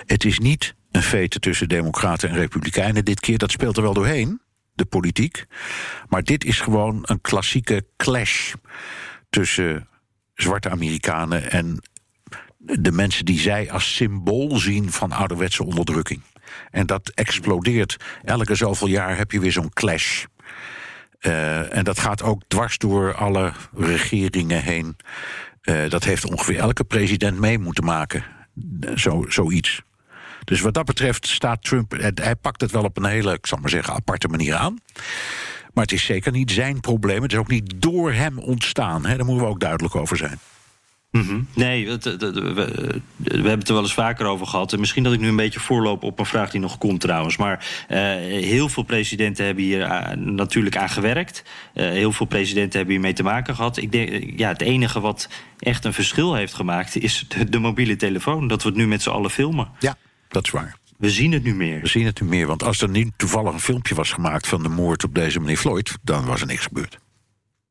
Het 0.06 0.24
is 0.24 0.38
niet 0.38 0.74
een 0.90 1.02
fete 1.02 1.38
tussen 1.38 1.68
Democraten 1.68 2.28
en 2.28 2.34
Republikeinen 2.34 3.04
dit 3.04 3.20
keer. 3.20 3.38
Dat 3.38 3.50
speelt 3.50 3.76
er 3.76 3.82
wel 3.82 3.94
doorheen, 3.94 4.40
de 4.74 4.84
politiek. 4.84 5.46
Maar 6.08 6.22
dit 6.22 6.44
is 6.44 6.60
gewoon 6.60 6.98
een 7.02 7.20
klassieke 7.20 7.86
clash 7.96 8.52
tussen 9.30 9.88
zwarte 10.34 10.70
Amerikanen 10.70 11.50
en 11.50 11.80
de 12.58 12.92
mensen 12.92 13.24
die 13.24 13.38
zij 13.38 13.70
als 13.70 13.94
symbool 13.94 14.56
zien 14.56 14.92
van 14.92 15.12
ouderwetse 15.12 15.64
onderdrukking. 15.64 16.22
En 16.70 16.86
dat 16.86 17.08
explodeert. 17.08 17.96
Elke 18.24 18.54
zoveel 18.54 18.88
jaar 18.88 19.16
heb 19.16 19.32
je 19.32 19.40
weer 19.40 19.52
zo'n 19.52 19.72
clash. 19.72 20.24
Uh, 21.20 21.76
en 21.76 21.84
dat 21.84 21.98
gaat 21.98 22.22
ook 22.22 22.42
dwars 22.48 22.78
door 22.78 23.14
alle 23.14 23.52
regeringen 23.74 24.62
heen. 24.62 24.96
Uh, 25.62 25.88
dat 25.90 26.04
heeft 26.04 26.30
ongeveer 26.30 26.58
elke 26.58 26.84
president 26.84 27.38
mee 27.38 27.58
moeten 27.58 27.84
maken. 27.84 28.24
Zo, 28.94 29.24
zoiets. 29.28 29.82
Dus 30.46 30.60
wat 30.60 30.74
dat 30.74 30.84
betreft 30.84 31.26
staat 31.26 31.62
Trump. 31.62 31.92
Hij 32.14 32.36
pakt 32.36 32.60
het 32.60 32.70
wel 32.70 32.84
op 32.84 32.96
een 32.96 33.04
hele, 33.04 33.32
ik 33.32 33.46
zal 33.46 33.58
maar 33.58 33.70
zeggen, 33.70 33.94
aparte 33.94 34.28
manier 34.28 34.54
aan. 34.54 34.78
Maar 35.72 35.84
het 35.84 35.92
is 35.92 36.04
zeker 36.04 36.32
niet 36.32 36.50
zijn 36.50 36.80
probleem. 36.80 37.22
Het 37.22 37.32
is 37.32 37.38
ook 37.38 37.48
niet 37.48 37.74
door 37.76 38.12
hem 38.12 38.38
ontstaan. 38.38 39.06
Hè? 39.06 39.16
Daar 39.16 39.26
moeten 39.26 39.44
we 39.44 39.50
ook 39.50 39.60
duidelijk 39.60 39.94
over 39.94 40.16
zijn. 40.16 40.38
Mhm. 41.10 41.40
Nee, 41.54 41.86
we, 41.86 41.98
we, 43.16 43.32
hebben 43.32 43.58
het 43.58 43.68
er 43.68 43.74
wel 43.74 43.82
eens 43.82 43.94
vaker 43.94 44.26
over 44.26 44.46
gehad. 44.46 44.72
En 44.72 44.80
misschien 44.80 45.02
dat 45.02 45.12
ik 45.12 45.20
nu 45.20 45.28
een 45.28 45.36
beetje 45.36 45.60
voorloop 45.60 46.02
op 46.02 46.18
een 46.18 46.26
vraag 46.26 46.50
die 46.50 46.60
nog 46.60 46.78
komt 46.78 47.00
trouwens. 47.00 47.36
Maar 47.36 47.66
uh, 47.88 47.98
heel 48.44 48.68
veel 48.68 48.82
presidenten 48.82 49.44
hebben 49.44 49.64
hier 49.64 49.80
uh, 49.80 50.10
natuurlijk 50.14 50.76
aan 50.76 50.88
gewerkt. 50.88 51.44
Uh, 51.74 51.88
heel 51.88 52.12
veel 52.12 52.26
presidenten 52.26 52.76
hebben 52.76 52.94
hiermee 52.94 53.12
te 53.12 53.22
maken 53.22 53.54
gehad. 53.54 53.76
Ik 53.76 53.92
denk, 53.92 54.38
ja, 54.38 54.48
het 54.48 54.62
enige 54.62 55.00
wat 55.00 55.28
echt 55.58 55.84
een 55.84 55.92
verschil 55.92 56.34
heeft 56.34 56.54
gemaakt... 56.54 56.96
is 56.96 57.24
de, 57.28 57.48
de 57.48 57.58
mobiele 57.58 57.96
telefoon. 57.96 58.48
Dat 58.48 58.62
we 58.62 58.68
het 58.68 58.78
nu 58.78 58.86
met 58.86 59.02
z'n 59.02 59.10
allen 59.10 59.30
filmen. 59.30 59.68
Ja, 59.78 59.96
dat 60.28 60.44
is 60.44 60.50
waar. 60.50 60.76
We 60.98 61.10
zien 61.10 61.32
het 61.32 61.42
nu 61.42 61.54
meer. 61.54 61.80
We 61.80 61.88
zien 61.88 62.06
het 62.06 62.20
nu 62.20 62.26
meer, 62.26 62.46
want 62.46 62.62
als 62.62 62.80
er 62.80 62.88
niet 62.88 63.12
toevallig 63.16 63.52
een 63.52 63.60
filmpje 63.60 63.94
was 63.94 64.12
gemaakt... 64.12 64.46
van 64.46 64.62
de 64.62 64.68
moord 64.68 65.04
op 65.04 65.14
deze 65.14 65.40
meneer 65.40 65.56
Floyd, 65.56 65.96
dan 66.02 66.24
was 66.24 66.40
er 66.40 66.46
niks 66.46 66.62
gebeurd. 66.62 66.98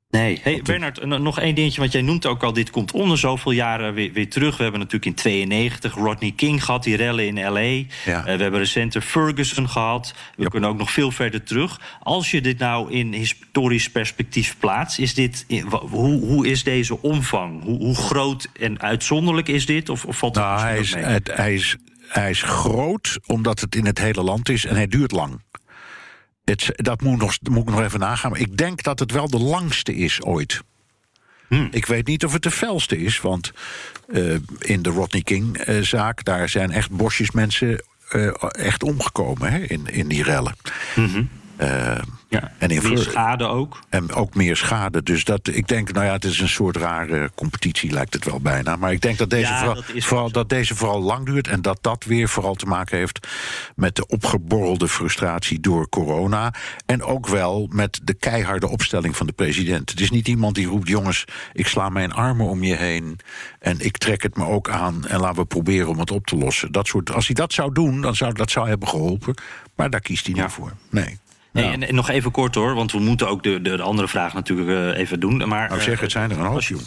Nee. 0.09 0.39
Hey, 0.43 0.61
Bernard, 0.63 1.05
nog 1.05 1.39
één 1.39 1.55
dingetje, 1.55 1.79
want 1.79 1.91
jij 1.91 2.01
noemt 2.01 2.25
ook 2.25 2.43
al... 2.43 2.53
dit 2.53 2.69
komt 2.69 2.91
onder 2.91 3.17
zoveel 3.17 3.51
jaren 3.51 3.93
weer, 3.93 4.11
weer 4.13 4.29
terug. 4.29 4.57
We 4.57 4.63
hebben 4.63 4.79
natuurlijk 4.79 5.05
in 5.05 5.13
92 5.13 5.93
Rodney 5.93 6.31
King 6.31 6.63
gehad, 6.63 6.83
die 6.83 6.95
rellen 6.95 7.25
in 7.25 7.47
L.A. 7.51 7.59
Ja. 7.59 7.85
Uh, 8.05 8.23
we 8.23 8.41
hebben 8.41 8.59
recenter 8.59 9.01
Ferguson 9.01 9.69
gehad. 9.69 10.13
We 10.35 10.49
kunnen 10.49 10.69
ook 10.69 10.77
nog 10.77 10.91
veel 10.91 11.11
verder 11.11 11.43
terug. 11.43 11.79
Als 11.99 12.31
je 12.31 12.41
dit 12.41 12.57
nou 12.57 12.91
in 12.91 13.13
historisch 13.13 13.89
perspectief 13.89 14.55
plaatst... 14.59 14.99
Is 14.99 15.13
dit, 15.13 15.45
hoe, 15.69 16.25
hoe 16.25 16.47
is 16.47 16.63
deze 16.63 17.01
omvang? 17.01 17.63
Hoe, 17.63 17.77
hoe 17.77 17.95
groot 17.95 18.47
en 18.59 18.81
uitzonderlijk 18.81 19.47
is 19.47 19.65
dit? 19.65 19.89
Of, 19.89 20.05
of 20.05 20.17
valt 20.17 20.35
nou, 20.35 20.59
hij 20.59 20.79
is, 20.79 20.95
het, 20.95 21.31
hij, 21.33 21.53
is, 21.53 21.77
hij 22.07 22.29
is 22.29 22.41
groot 22.41 23.19
omdat 23.25 23.59
het 23.59 23.75
in 23.75 23.85
het 23.85 23.99
hele 23.99 24.23
land 24.23 24.49
is 24.49 24.65
en 24.65 24.75
hij 24.75 24.87
duurt 24.87 25.11
lang. 25.11 25.41
Het, 26.43 26.71
dat 26.75 27.01
moet, 27.01 27.17
nog, 27.17 27.37
moet 27.41 27.61
ik 27.61 27.69
nog 27.69 27.81
even 27.81 27.99
nagaan. 27.99 28.31
Maar 28.31 28.39
ik 28.39 28.57
denk 28.57 28.83
dat 28.83 28.99
het 28.99 29.11
wel 29.11 29.29
de 29.29 29.39
langste 29.39 29.95
is 29.95 30.21
ooit. 30.21 30.61
Hmm. 31.47 31.67
Ik 31.71 31.85
weet 31.85 32.07
niet 32.07 32.25
of 32.25 32.33
het 32.33 32.43
de 32.43 32.51
felste 32.51 32.97
is, 32.97 33.21
want 33.21 33.51
uh, 34.07 34.35
in 34.59 34.81
de 34.81 34.89
Rodney 34.89 35.21
King-zaak... 35.21 36.23
daar 36.23 36.49
zijn 36.49 36.71
echt 36.71 36.91
bosjes 36.91 37.31
mensen 37.31 37.83
uh, 38.11 38.33
echt 38.51 38.83
omgekomen 38.83 39.51
hè, 39.51 39.59
in, 39.59 39.87
in 39.87 40.07
die 40.07 40.23
rellen. 40.23 40.55
Mm-hmm. 40.95 41.29
Uh, 41.61 41.97
ja, 42.29 42.51
en 42.57 42.69
in 42.69 42.83
meer 42.83 42.97
schade 42.97 43.45
ook. 43.45 43.79
En 43.89 44.13
ook 44.13 44.35
meer 44.35 44.55
schade. 44.55 45.03
Dus 45.03 45.23
dat, 45.23 45.47
ik 45.47 45.67
denk, 45.67 45.91
nou 45.91 46.05
ja, 46.05 46.11
het 46.11 46.25
is 46.25 46.39
een 46.39 46.49
soort 46.49 46.77
rare 46.77 47.31
competitie, 47.35 47.91
lijkt 47.91 48.13
het 48.13 48.25
wel 48.25 48.39
bijna. 48.39 48.75
Maar 48.75 48.91
ik 48.91 49.01
denk 49.01 49.17
dat 49.17 49.29
deze, 49.29 49.51
ja, 49.51 49.57
vooral, 49.57 49.75
dat 49.75 50.03
vooral, 50.03 50.31
dat 50.31 50.49
deze 50.49 50.75
vooral 50.75 51.01
lang 51.01 51.25
duurt. 51.25 51.47
En 51.47 51.61
dat 51.61 51.77
dat 51.81 52.03
weer 52.03 52.29
vooral 52.29 52.55
te 52.55 52.65
maken 52.65 52.97
heeft 52.97 53.27
met 53.75 53.95
de 53.95 54.07
opgeborrelde 54.07 54.87
frustratie 54.87 55.59
door 55.59 55.89
corona. 55.89 56.53
En 56.85 57.03
ook 57.03 57.27
wel 57.27 57.67
met 57.71 57.99
de 58.03 58.13
keiharde 58.13 58.67
opstelling 58.67 59.15
van 59.17 59.27
de 59.27 59.33
president. 59.33 59.89
Het 59.89 59.99
is 59.99 60.11
niet 60.11 60.27
iemand 60.27 60.55
die 60.55 60.67
roept: 60.67 60.87
jongens, 60.87 61.25
ik 61.53 61.67
sla 61.67 61.89
mijn 61.89 62.13
armen 62.13 62.45
om 62.45 62.63
je 62.63 62.75
heen. 62.75 63.19
En 63.59 63.79
ik 63.79 63.97
trek 63.97 64.23
het 64.23 64.37
me 64.37 64.45
ook 64.45 64.69
aan. 64.69 65.05
En 65.05 65.19
laten 65.19 65.41
we 65.41 65.45
proberen 65.45 65.87
om 65.87 65.99
het 65.99 66.11
op 66.11 66.25
te 66.25 66.35
lossen. 66.35 66.71
Dat 66.71 66.87
soort, 66.87 67.11
als 67.11 67.25
hij 67.25 67.35
dat 67.35 67.53
zou 67.53 67.73
doen, 67.73 68.01
dan 68.01 68.15
zou 68.15 68.33
dat 68.33 68.51
zou 68.51 68.67
hebben 68.67 68.87
geholpen. 68.87 69.35
Maar 69.75 69.89
daar 69.89 70.01
kiest 70.01 70.25
hij 70.25 70.35
ja. 70.35 70.41
niet 70.41 70.51
voor. 70.51 70.71
Nee. 70.89 71.19
Nee, 71.55 71.71
en, 71.71 71.87
en, 71.87 71.95
nog 71.95 72.09
even 72.09 72.31
kort 72.31 72.55
hoor, 72.55 72.73
want 72.73 72.91
we 72.91 72.99
moeten 72.99 73.29
ook 73.29 73.43
de, 73.43 73.61
de, 73.61 73.77
de 73.77 73.81
andere 73.81 74.07
vraag 74.07 74.33
natuurlijk 74.33 74.69
uh, 74.69 74.97
even 74.99 75.19
doen. 75.19 75.47
Maar, 75.47 75.69
nou, 75.69 75.81
zeg, 75.81 75.99
het 75.99 76.11
zijn 76.11 76.31
er 76.31 76.39
een 76.39 76.45
hoopje. 76.45 76.77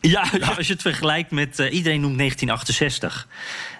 Ja, 0.00 0.24
ja, 0.40 0.46
als 0.56 0.66
je 0.66 0.72
het 0.72 0.82
vergelijkt 0.82 1.30
met. 1.30 1.58
Uh, 1.58 1.72
iedereen 1.72 2.00
noemt 2.00 2.18
1968. 2.18 3.28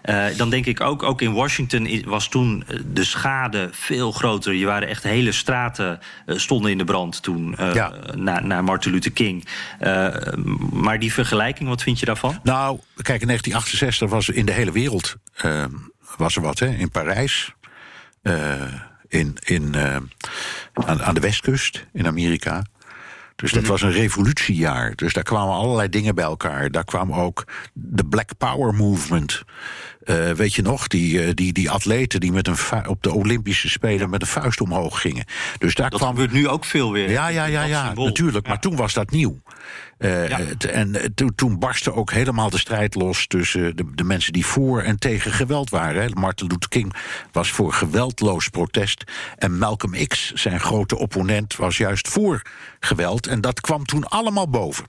Uh, 0.04 0.24
dan 0.36 0.50
denk 0.50 0.66
ik 0.66 0.80
ook, 0.80 1.02
ook 1.02 1.22
in 1.22 1.32
Washington 1.32 2.02
was 2.04 2.28
toen 2.28 2.64
de 2.86 3.04
schade 3.04 3.68
veel 3.72 4.12
groter. 4.12 4.54
Je 4.54 4.66
waren 4.66 4.88
echt 4.88 5.02
hele 5.02 5.32
straten 5.32 6.00
uh, 6.26 6.38
stonden 6.38 6.70
in 6.70 6.78
de 6.78 6.84
brand 6.84 7.22
toen, 7.22 7.56
ja. 7.58 7.92
na, 8.14 8.40
na 8.40 8.62
Martin 8.62 8.92
Luther 8.92 9.12
King. 9.12 9.46
maar 10.72 10.98
die 10.98 11.12
vergelijking, 11.12 11.68
wat 11.68 11.82
vind 11.82 11.98
je 11.98 12.06
daarvan? 12.06 12.40
Nou, 12.42 12.78
kijk, 12.94 13.20
in 13.20 13.26
1968 13.26 14.08
was 14.08 14.28
in 14.28 14.46
de 14.46 14.52
hele 14.52 14.72
wereld 14.72 15.16
was 16.16 16.36
er 16.36 16.42
wat, 16.42 16.58
hè? 16.58 16.66
In 16.66 16.90
Parijs 16.90 17.54
in, 19.10 19.36
in, 19.44 19.72
uh, 19.76 19.96
aan, 20.72 21.02
aan 21.02 21.14
de 21.14 21.20
westkust 21.20 21.86
in 21.92 22.06
Amerika. 22.06 22.62
Dus 23.36 23.52
dat 23.52 23.66
was 23.66 23.82
een 23.82 23.92
revolutiejaar. 23.92 24.92
Dus 24.94 25.12
daar 25.12 25.22
kwamen 25.22 25.54
allerlei 25.54 25.88
dingen 25.88 26.14
bij 26.14 26.24
elkaar. 26.24 26.70
Daar 26.70 26.84
kwam 26.84 27.12
ook 27.12 27.44
de 27.72 28.04
Black 28.04 28.30
Power 28.38 28.74
Movement. 28.74 29.42
Uh, 30.04 30.30
weet 30.30 30.54
je 30.54 30.62
nog, 30.62 30.86
die, 30.86 31.26
uh, 31.26 31.30
die, 31.34 31.52
die 31.52 31.70
atleten 31.70 32.20
die 32.20 32.32
met 32.32 32.46
een 32.46 32.88
op 32.88 33.02
de 33.02 33.12
Olympische 33.12 33.68
Spelen 33.68 34.10
met 34.10 34.22
een 34.22 34.28
vuist 34.28 34.60
omhoog 34.60 35.00
gingen. 35.00 35.24
Dus 35.58 35.74
daar 35.74 35.90
dat 35.90 35.98
kwam... 35.98 36.10
gebeurt 36.10 36.32
nu 36.32 36.48
ook 36.48 36.64
veel 36.64 36.92
weer. 36.92 37.10
Ja, 37.10 37.28
ja, 37.28 37.44
ja, 37.44 37.62
ja 37.62 37.92
natuurlijk. 37.94 38.46
Ja. 38.46 38.52
Maar 38.52 38.60
toen 38.60 38.76
was 38.76 38.92
dat 38.92 39.10
nieuw. 39.10 39.40
Uh, 40.00 40.28
ja. 40.28 40.38
En 40.58 41.12
to, 41.14 41.28
toen 41.34 41.58
barstte 41.58 41.94
ook 41.94 42.10
helemaal 42.10 42.50
de 42.50 42.58
strijd 42.58 42.94
los 42.94 43.26
tussen 43.26 43.76
de, 43.76 43.94
de, 43.94 44.04
mensen 44.04 44.32
die 44.32 44.46
voor 44.46 44.82
en 44.82 44.98
tegen 44.98 45.32
geweld 45.32 45.70
waren. 45.70 46.18
Martin 46.18 46.46
Luther 46.46 46.68
King 46.68 46.94
was 47.32 47.50
voor 47.50 47.72
geweldloos 47.72 48.48
protest. 48.48 49.04
En 49.36 49.58
Malcolm 49.58 50.06
X, 50.06 50.32
zijn 50.32 50.60
grote 50.60 50.98
opponent, 50.98 51.56
was 51.56 51.76
juist 51.76 52.08
voor 52.08 52.42
geweld. 52.80 53.26
En 53.26 53.40
dat 53.40 53.60
kwam 53.60 53.84
toen 53.84 54.04
allemaal 54.04 54.48
boven. 54.48 54.84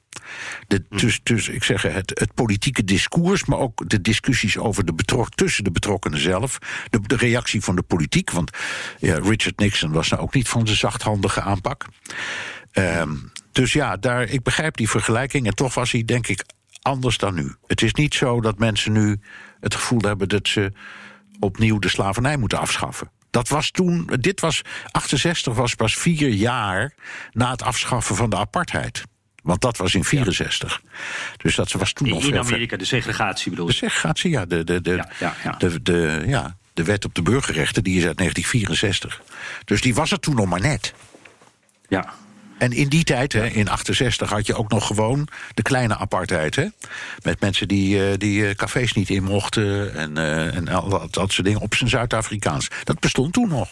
De, 0.68 0.84
dus, 0.90 1.20
dus 1.24 1.50
ik 1.50 1.64
zeg 1.64 1.82
het, 1.82 2.20
het 2.20 2.34
politieke 2.34 2.84
discours, 2.84 3.46
maar 3.46 3.60
ook 3.60 3.90
de 3.90 4.02
discussies 4.02 4.58
over 4.58 4.86
de 4.86 4.94
betrok, 4.94 5.30
tussen 5.30 5.64
de 5.64 5.72
betrokkenen 5.72 6.20
zelf. 6.20 6.58
De, 6.90 7.00
de 7.02 7.16
reactie 7.16 7.62
van 7.62 7.76
de 7.76 7.82
politiek. 7.82 8.32
Want 8.32 8.58
ja, 9.00 9.20
Richard 9.20 9.60
Nixon 9.60 9.92
was 9.92 10.10
nou 10.10 10.22
ook 10.22 10.34
niet 10.34 10.50
van 10.50 10.64
de 10.64 10.76
zachthandige 10.76 11.42
aanpak. 11.42 11.86
Um, 12.74 13.32
dus 13.52 13.74
ja, 13.74 13.98
daar, 13.98 14.24
ik 14.24 14.44
begrijp 14.44 14.78
die 14.78 14.90
vergelijking. 14.90 15.48
En 15.48 15.56
toch 15.56 15.74
was 15.74 15.92
hij, 15.92 16.06
denk 16.06 16.28
ik, 16.28 16.44
anders 16.82 17.18
dan 17.18 17.34
nu. 17.34 17.56
Het 17.68 17.82
is 17.82 17.94
niet 17.94 18.14
zo 18.14 18.42
dat 18.42 18.60
mensen 18.60 18.92
nu 18.92 19.20
het 19.60 19.76
gevoel 19.76 20.02
hebben 20.02 20.30
dat 20.30 20.48
ze 20.48 20.72
opnieuw 21.40 21.80
de 21.80 21.90
slavernij 21.90 22.38
moeten 22.38 22.60
afschaffen. 22.60 23.12
Dat 23.30 23.50
was 23.50 23.72
toen, 23.72 24.10
dit 24.20 24.40
was, 24.40 24.62
68 24.92 25.54
was 25.54 25.76
pas 25.76 25.96
vier 25.96 26.30
jaar 26.30 26.94
na 27.32 27.52
het 27.52 27.62
afschaffen 27.62 28.16
van 28.16 28.30
de 28.30 28.38
apartheid. 28.38 29.04
Want 29.44 29.62
dat 29.62 29.78
was 29.78 29.96
in 29.96 30.04
64. 30.04 30.82
Ja. 30.84 30.90
Dus 31.38 31.56
dat 31.56 31.72
was 31.72 31.94
toen 31.94 32.10
nog 32.10 32.24
In 32.24 32.38
Amerika, 32.38 32.78
de 32.78 32.86
segregatie 32.86 33.50
bedoel 33.50 33.66
je? 33.66 33.72
De 33.72 33.78
segregatie, 33.78 34.32
ja. 34.32 34.46
De, 34.46 34.64
de, 34.64 34.82
de, 34.82 34.96
ja, 34.96 35.10
ja, 35.20 35.36
ja. 35.44 35.52
De, 35.52 35.82
de, 35.82 36.24
ja, 36.26 36.58
de 36.74 36.84
wet 36.84 37.06
op 37.06 37.16
de 37.16 37.22
burgerrechten, 37.22 37.84
die 37.84 37.98
is 37.98 38.06
uit 38.06 38.18
1964. 38.18 39.22
Dus 39.66 39.82
die 39.82 39.96
was 39.96 40.12
er 40.12 40.20
toen 40.20 40.36
nog 40.36 40.46
maar 40.46 40.62
net. 40.62 40.94
Ja. 41.88 42.14
En 42.62 42.72
in 42.72 42.90
die 42.90 43.04
tijd, 43.04 43.34
hè, 43.34 43.48
in 43.48 43.70
68, 43.70 44.30
had 44.30 44.48
je 44.48 44.56
ook 44.56 44.70
nog 44.70 44.88
gewoon 44.88 45.28
de 45.54 45.62
kleine 45.62 45.98
apartheid. 45.98 46.56
Hè? 46.56 46.66
Met 47.24 47.40
mensen 47.40 47.68
die, 47.68 47.98
uh, 47.98 48.18
die 48.18 48.42
uh, 48.42 48.54
cafés 48.54 48.94
niet 48.94 49.10
in 49.10 49.24
mochten 49.24 49.96
en, 49.96 50.12
uh, 50.18 50.56
en 50.56 50.68
al 50.68 50.90
dat, 50.90 51.14
dat 51.14 51.32
soort 51.32 51.48
dingen 51.48 51.62
op 51.62 51.76
zijn 51.76 51.90
Zuid-Afrikaans. 51.90 52.70
Dat 52.84 53.00
bestond 53.00 53.34
toen 53.34 53.48
nog. 53.48 53.70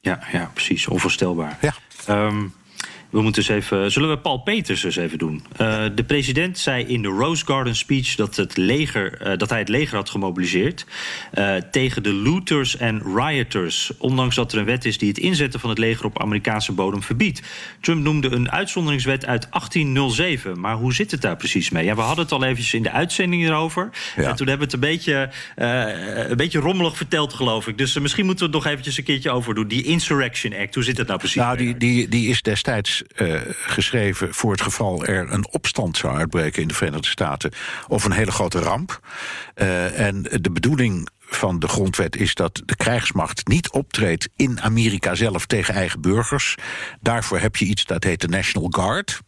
Ja, 0.00 0.18
ja 0.32 0.50
precies. 0.54 0.86
Onvoorstelbaar. 0.86 1.58
Ja. 1.60 1.74
Um, 2.08 2.54
we 3.10 3.22
moeten 3.22 3.42
eens 3.42 3.50
even. 3.50 3.92
Zullen 3.92 4.08
we 4.08 4.18
Paul 4.18 4.38
Peters 4.38 4.84
eens 4.84 4.96
even 4.96 5.18
doen? 5.18 5.42
Uh, 5.60 5.84
de 5.94 6.04
president 6.04 6.58
zei 6.58 6.84
in 6.84 7.02
de 7.02 7.08
Rose 7.08 7.46
Garden 7.46 7.76
speech 7.76 8.14
dat, 8.14 8.36
het 8.36 8.56
leger, 8.56 9.18
uh, 9.22 9.36
dat 9.36 9.50
hij 9.50 9.58
het 9.58 9.68
leger 9.68 9.96
had 9.96 10.10
gemobiliseerd. 10.10 10.86
Uh, 11.34 11.54
tegen 11.70 12.02
de 12.02 12.12
looters 12.12 12.76
en 12.76 13.02
rioters. 13.14 13.90
Ondanks 13.98 14.34
dat 14.34 14.52
er 14.52 14.58
een 14.58 14.64
wet 14.64 14.84
is 14.84 14.98
die 14.98 15.08
het 15.08 15.18
inzetten 15.18 15.60
van 15.60 15.70
het 15.70 15.78
leger 15.78 16.04
op 16.04 16.20
Amerikaanse 16.20 16.72
bodem 16.72 17.02
verbiedt. 17.02 17.42
Trump 17.80 18.02
noemde 18.02 18.30
een 18.30 18.50
uitzonderingswet 18.50 19.26
uit 19.26 19.48
1807. 19.50 20.60
Maar 20.60 20.74
hoe 20.74 20.94
zit 20.94 21.10
het 21.10 21.20
daar 21.20 21.36
precies 21.36 21.70
mee? 21.70 21.84
Ja, 21.84 21.94
we 21.94 22.00
hadden 22.00 22.24
het 22.24 22.32
al 22.32 22.44
eventjes 22.44 22.74
in 22.74 22.82
de 22.82 22.90
uitzending 22.90 23.44
erover. 23.44 23.90
Ja. 24.16 24.22
En 24.22 24.36
toen 24.36 24.48
hebben 24.48 24.68
we 24.68 24.74
het 24.76 24.84
een 24.84 24.90
beetje, 24.90 25.30
een 26.30 26.36
beetje 26.36 26.58
rommelig 26.58 26.96
verteld, 26.96 27.32
geloof 27.32 27.66
ik. 27.66 27.78
Dus 27.78 27.98
misschien 27.98 28.26
moeten 28.26 28.46
we 28.46 28.52
het 28.52 28.64
nog 28.64 28.72
eventjes 28.72 28.98
een 28.98 29.04
keertje 29.04 29.30
over 29.30 29.54
doen. 29.54 29.68
Die 29.68 29.82
Insurrection 29.82 30.54
Act, 30.54 30.74
hoe 30.74 30.84
zit 30.84 30.96
het 30.98 31.06
nou 31.06 31.18
precies? 31.18 31.42
Nou, 31.42 31.56
die, 31.56 31.76
die, 31.76 32.08
die 32.08 32.28
is 32.28 32.42
destijds 32.42 32.97
uh, 33.16 33.40
geschreven 33.50 34.34
voor 34.34 34.52
het 34.52 34.60
geval 34.60 35.04
er 35.04 35.32
een 35.32 35.48
opstand 35.50 35.96
zou 35.96 36.16
uitbreken 36.16 36.62
in 36.62 36.68
de 36.68 36.74
Verenigde 36.74 37.08
Staten 37.08 37.52
of 37.88 38.04
een 38.04 38.12
hele 38.12 38.30
grote 38.30 38.58
ramp. 38.58 39.00
Uh, 39.56 40.00
en 40.00 40.22
de 40.22 40.50
bedoeling 40.50 41.08
van 41.20 41.58
de 41.58 41.68
grondwet 41.68 42.16
is 42.16 42.34
dat 42.34 42.62
de 42.64 42.76
krijgsmacht 42.76 43.48
niet 43.48 43.70
optreedt 43.70 44.28
in 44.36 44.60
Amerika 44.60 45.14
zelf 45.14 45.46
tegen 45.46 45.74
eigen 45.74 46.00
burgers. 46.00 46.54
Daarvoor 47.00 47.38
heb 47.38 47.56
je 47.56 47.64
iets 47.64 47.84
dat 47.84 48.04
heet 48.04 48.20
de 48.20 48.28
National 48.28 48.68
Guard. 48.70 49.20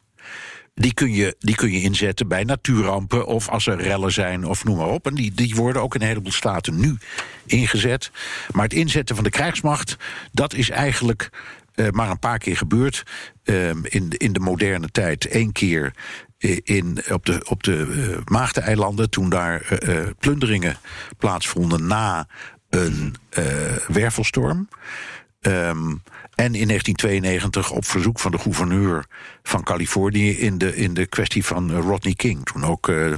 Die 0.75 0.95
kun, 0.95 1.13
je, 1.13 1.37
die 1.39 1.55
kun 1.55 1.73
je 1.73 1.81
inzetten 1.81 2.29
bij 2.29 2.45
natuurrampen 2.45 3.27
of 3.27 3.49
als 3.49 3.67
er 3.67 3.81
rellen 3.83 4.13
zijn 4.13 4.45
of 4.45 4.65
noem 4.65 4.77
maar 4.77 4.89
op. 4.89 5.07
En 5.07 5.15
die, 5.15 5.33
die 5.33 5.55
worden 5.55 5.83
ook 5.83 5.95
in 5.95 6.01
een 6.01 6.07
heleboel 6.07 6.33
staten 6.33 6.81
nu 6.81 6.99
ingezet. 7.47 8.11
Maar 8.53 8.65
het 8.65 8.73
inzetten 8.73 9.15
van 9.15 9.25
de 9.25 9.31
krijgsmacht, 9.31 9.97
dat 10.33 10.55
is 10.55 10.71
eigenlijk 10.71 11.31
maar 11.91 12.11
een 12.11 12.19
paar 12.19 12.39
keer 12.39 12.57
gebeurd. 12.57 13.03
Uh, 13.45 13.69
in, 13.69 14.09
in 14.09 14.33
de 14.33 14.41
moderne 14.41 14.91
tijd. 14.91 15.35
Eén 15.35 15.53
keer 15.53 15.95
in, 16.63 16.99
op 17.11 17.27
de, 17.27 17.47
op 17.49 17.63
de 17.63 18.19
Maagdeneilanden. 18.25 19.11
Toen 19.11 19.29
daar 19.29 19.79
plunderingen 20.19 20.77
plaatsvonden 21.19 21.87
na 21.87 22.29
een 22.69 23.15
wervelstorm. 23.89 24.69
Ehm, 25.41 25.95
en 26.41 26.55
in 26.55 26.67
1992 26.67 27.71
op 27.71 27.85
verzoek 27.85 28.19
van 28.19 28.31
de 28.31 28.39
gouverneur 28.39 29.05
van 29.43 29.63
Californië 29.63 30.31
in 30.39 30.59
de, 30.59 30.77
in 30.77 30.95
de 30.95 31.07
kwestie 31.07 31.45
van 31.45 31.73
Rodney 31.73 32.15
King. 32.15 32.45
Toen 32.45 32.65
ook 32.65 32.89
uh, 32.89 33.13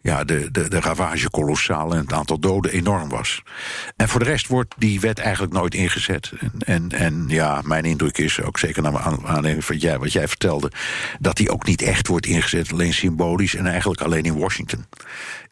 ja, 0.00 0.24
de, 0.24 0.50
de, 0.50 0.68
de 0.68 0.80
ravage 0.80 1.30
kolossaal 1.30 1.92
en 1.92 1.98
het 1.98 2.12
aantal 2.12 2.38
doden 2.38 2.72
enorm 2.72 3.08
was. 3.08 3.42
En 3.96 4.08
voor 4.08 4.20
de 4.20 4.26
rest 4.26 4.46
wordt 4.46 4.74
die 4.78 5.00
wet 5.00 5.18
eigenlijk 5.18 5.52
nooit 5.52 5.74
ingezet. 5.74 6.32
En, 6.58 6.88
en, 6.90 7.24
ja, 7.28 7.60
mijn 7.64 7.84
indruk 7.84 8.18
is 8.18 8.42
ook 8.42 8.58
zeker 8.58 8.82
naar 8.82 8.98
aanleiding 8.98 9.64
van 9.64 9.76
jij, 9.76 9.98
wat 9.98 10.12
jij 10.12 10.28
vertelde, 10.28 10.72
dat 11.20 11.36
die 11.36 11.50
ook 11.50 11.66
niet 11.66 11.82
echt 11.82 12.06
wordt 12.06 12.26
ingezet, 12.26 12.72
alleen 12.72 12.94
symbolisch 12.94 13.54
en 13.54 13.66
eigenlijk 13.66 14.00
alleen 14.00 14.24
in 14.24 14.38
Washington. 14.38 14.84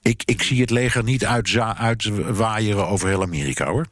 Ik, 0.03 0.23
ik 0.25 0.43
zie 0.43 0.61
het 0.61 0.71
leger 0.71 1.03
niet 1.03 1.25
uitwaaieren 1.25 2.89
over 2.89 3.09
heel 3.09 3.23
Amerika 3.23 3.67
hoor. 3.67 3.87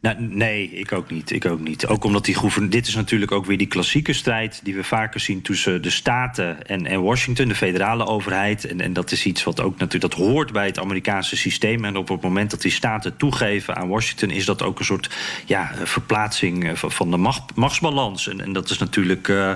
Nou, 0.00 0.16
nee, 0.18 0.70
ik 0.70 0.92
ook 0.92 1.10
niet. 1.10 1.30
Ik 1.30 1.46
ook 1.46 1.60
niet. 1.60 1.86
Ook 1.86 2.04
omdat 2.04 2.24
die 2.24 2.34
gouverneur. 2.34 2.70
Dit 2.70 2.86
is 2.86 2.94
natuurlijk 2.94 3.32
ook 3.32 3.46
weer 3.46 3.58
die 3.58 3.66
klassieke 3.66 4.12
strijd 4.12 4.60
die 4.64 4.74
we 4.74 4.84
vaker 4.84 5.20
zien 5.20 5.42
tussen 5.42 5.82
de 5.82 5.90
staten 5.90 6.66
en, 6.66 6.86
en 6.86 7.02
Washington, 7.02 7.48
de 7.48 7.54
federale 7.54 8.06
overheid. 8.06 8.64
En, 8.64 8.80
en 8.80 8.92
dat 8.92 9.12
is 9.12 9.26
iets 9.26 9.44
wat 9.44 9.60
ook 9.60 9.78
natuurlijk 9.78 10.14
dat 10.14 10.26
hoort 10.26 10.52
bij 10.52 10.66
het 10.66 10.78
Amerikaanse 10.78 11.36
systeem. 11.36 11.84
En 11.84 11.96
op 11.96 12.08
het 12.08 12.22
moment 12.22 12.50
dat 12.50 12.62
die 12.62 12.70
staten 12.70 13.16
toegeven 13.16 13.76
aan 13.76 13.88
Washington, 13.88 14.30
is 14.30 14.44
dat 14.44 14.62
ook 14.62 14.78
een 14.78 14.84
soort 14.84 15.10
ja, 15.46 15.72
verplaatsing 15.82 16.68
eh, 16.68 16.74
van 16.74 17.10
de 17.10 17.16
macht, 17.16 17.54
machtsbalans. 17.54 18.28
En, 18.28 18.40
en 18.40 18.52
dat 18.52 18.70
is 18.70 18.78
natuurlijk. 18.78 19.28
Uh, 19.28 19.52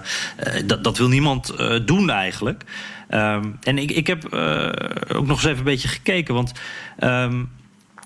dat, 0.67 0.85
dat 0.85 0.99
wil 0.99 1.09
niemand 1.09 1.55
doen 1.85 2.11
eigenlijk. 2.11 2.65
Um, 3.11 3.59
en 3.63 3.79
ik, 3.79 3.91
ik 3.91 4.07
heb 4.07 4.25
ook 5.09 5.27
nog 5.27 5.37
eens 5.37 5.45
even 5.45 5.59
een 5.59 5.65
beetje 5.65 5.89
gekeken. 5.89 6.35
Want. 6.35 6.53
Um, 7.01 7.51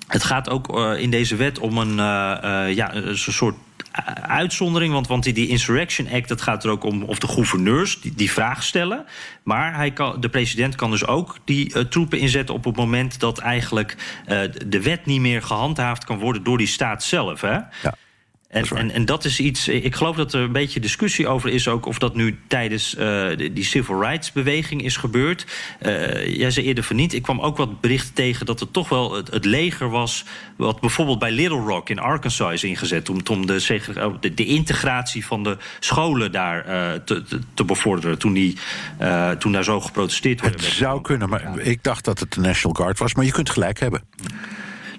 het 0.06 0.24
gaat 0.24 0.50
ook 0.50 0.76
uh, 0.76 1.00
in 1.00 1.10
deze 1.10 1.36
wet 1.36 1.58
om 1.58 1.78
een, 1.78 1.98
uh, 1.98 2.38
uh, 2.44 2.74
ja, 2.74 2.94
een 2.94 3.18
soort 3.18 3.56
uitzondering. 4.22 4.92
Want, 4.92 5.06
want 5.06 5.22
die, 5.22 5.32
die 5.32 5.48
Insurrection 5.48 6.08
Act, 6.12 6.28
dat 6.28 6.42
gaat 6.42 6.64
er 6.64 6.70
ook 6.70 6.84
om 6.84 7.02
of 7.02 7.18
de 7.18 7.28
gouverneurs 7.28 8.00
die, 8.00 8.12
die 8.14 8.30
vraag 8.30 8.62
stellen. 8.62 9.04
Maar 9.42 9.74
hij 9.74 9.90
kan, 9.90 10.20
de 10.20 10.28
president 10.28 10.74
kan 10.74 10.90
dus 10.90 11.06
ook 11.06 11.38
die 11.44 11.88
troepen 11.88 12.18
inzetten 12.18 12.54
op 12.54 12.64
het 12.64 12.76
moment 12.76 13.20
dat 13.20 13.38
eigenlijk 13.38 13.96
de 14.66 14.82
wet 14.82 15.06
niet 15.06 15.20
meer 15.20 15.42
gehandhaafd 15.42 16.04
kan 16.04 16.18
worden 16.18 16.42
door 16.42 16.58
die 16.58 16.66
staat 16.66 17.02
zelf. 17.02 17.40
Hè? 17.40 17.54
Ja. 17.82 17.94
En, 18.56 18.76
en, 18.76 18.90
en, 18.90 19.04
dat 19.04 19.24
is 19.24 19.40
iets. 19.40 19.68
Ik 19.68 19.94
geloof 19.94 20.16
dat 20.16 20.32
er 20.32 20.40
een 20.40 20.52
beetje 20.52 20.80
discussie 20.80 21.28
over 21.28 21.50
is 21.50 21.68
ook 21.68 21.86
of 21.86 21.98
dat 21.98 22.14
nu 22.14 22.38
tijdens 22.46 22.94
uh, 22.98 23.28
die 23.52 23.64
civil 23.64 24.00
rights 24.00 24.32
beweging 24.32 24.82
is 24.82 24.96
gebeurd. 24.96 25.46
Uh, 25.82 26.36
jij 26.36 26.50
zei 26.50 26.66
eerder 26.66 26.84
van 26.84 26.96
niet. 26.96 27.14
Ik 27.14 27.22
kwam 27.22 27.40
ook 27.40 27.56
wat 27.56 27.80
berichten 27.80 28.14
tegen 28.14 28.46
dat 28.46 28.60
het 28.60 28.72
toch 28.72 28.88
wel 28.88 29.14
het, 29.14 29.30
het, 29.30 29.44
leger 29.44 29.90
was. 29.90 30.24
wat 30.56 30.80
bijvoorbeeld 30.80 31.18
bij 31.18 31.30
Little 31.30 31.60
Rock 31.60 31.88
in 31.88 31.98
Arkansas 31.98 32.52
is 32.52 32.64
ingezet. 32.64 33.08
om, 33.08 33.20
om 33.30 33.46
de, 33.46 33.84
de, 34.20 34.34
de, 34.34 34.44
integratie 34.44 35.26
van 35.26 35.42
de 35.42 35.56
scholen 35.80 36.32
daar 36.32 36.68
uh, 36.68 36.92
te, 36.92 37.22
te, 37.22 37.38
te, 37.54 37.64
bevorderen. 37.64 38.18
Toen, 38.18 38.32
die, 38.32 38.56
toen 39.38 39.52
daar 39.52 39.64
zo 39.64 39.80
geprotesteerd 39.80 40.40
werd. 40.40 40.60
Het 40.60 40.72
zou 40.72 41.00
kunnen, 41.00 41.28
maar 41.28 41.42
ja. 41.42 41.62
ik 41.62 41.82
dacht 41.82 42.04
dat 42.04 42.18
het 42.18 42.32
de 42.32 42.40
National 42.40 42.76
Guard 42.76 42.98
was. 42.98 43.14
Maar 43.14 43.24
je 43.24 43.32
kunt 43.32 43.50
gelijk 43.50 43.80
hebben. 43.80 44.02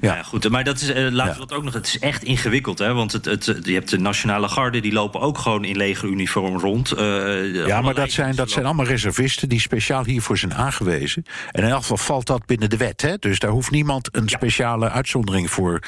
Ja. 0.01 0.15
ja, 0.15 0.23
goed. 0.23 0.49
Maar 0.49 0.63
dat 0.63 0.81
is, 0.81 0.89
uh, 0.89 1.11
laten 1.11 1.33
we 1.33 1.39
dat 1.39 1.53
ook 1.53 1.63
nog. 1.63 1.73
Het 1.73 1.87
is 1.87 1.99
echt 1.99 2.23
ingewikkeld, 2.23 2.79
hè? 2.79 2.93
Want 2.93 3.11
het, 3.11 3.25
het, 3.25 3.59
je 3.63 3.73
hebt 3.73 3.89
de 3.89 3.99
Nationale 3.99 4.47
Garde, 4.47 4.79
die 4.79 4.93
lopen 4.93 5.21
ook 5.21 5.37
gewoon 5.37 5.63
in 5.63 5.77
legeruniform 5.77 6.57
rond. 6.57 6.93
Uh, 6.97 7.65
ja, 7.67 7.81
maar 7.81 7.93
dat 7.93 8.11
zijn, 8.11 8.35
dat 8.35 8.49
zijn 8.49 8.65
allemaal 8.65 8.85
reservisten 8.85 9.49
die 9.49 9.59
speciaal 9.59 10.05
hiervoor 10.05 10.37
zijn 10.37 10.53
aangewezen. 10.53 11.23
En 11.51 11.63
in 11.63 11.69
elk 11.69 11.81
geval 11.81 11.97
valt 11.97 12.25
dat 12.25 12.45
binnen 12.45 12.69
de 12.69 12.77
wet, 12.77 13.01
hè? 13.01 13.17
Dus 13.17 13.39
daar 13.39 13.51
hoeft 13.51 13.71
niemand 13.71 14.09
een 14.11 14.29
speciale 14.29 14.89
uitzondering 14.89 15.51
voor 15.51 15.81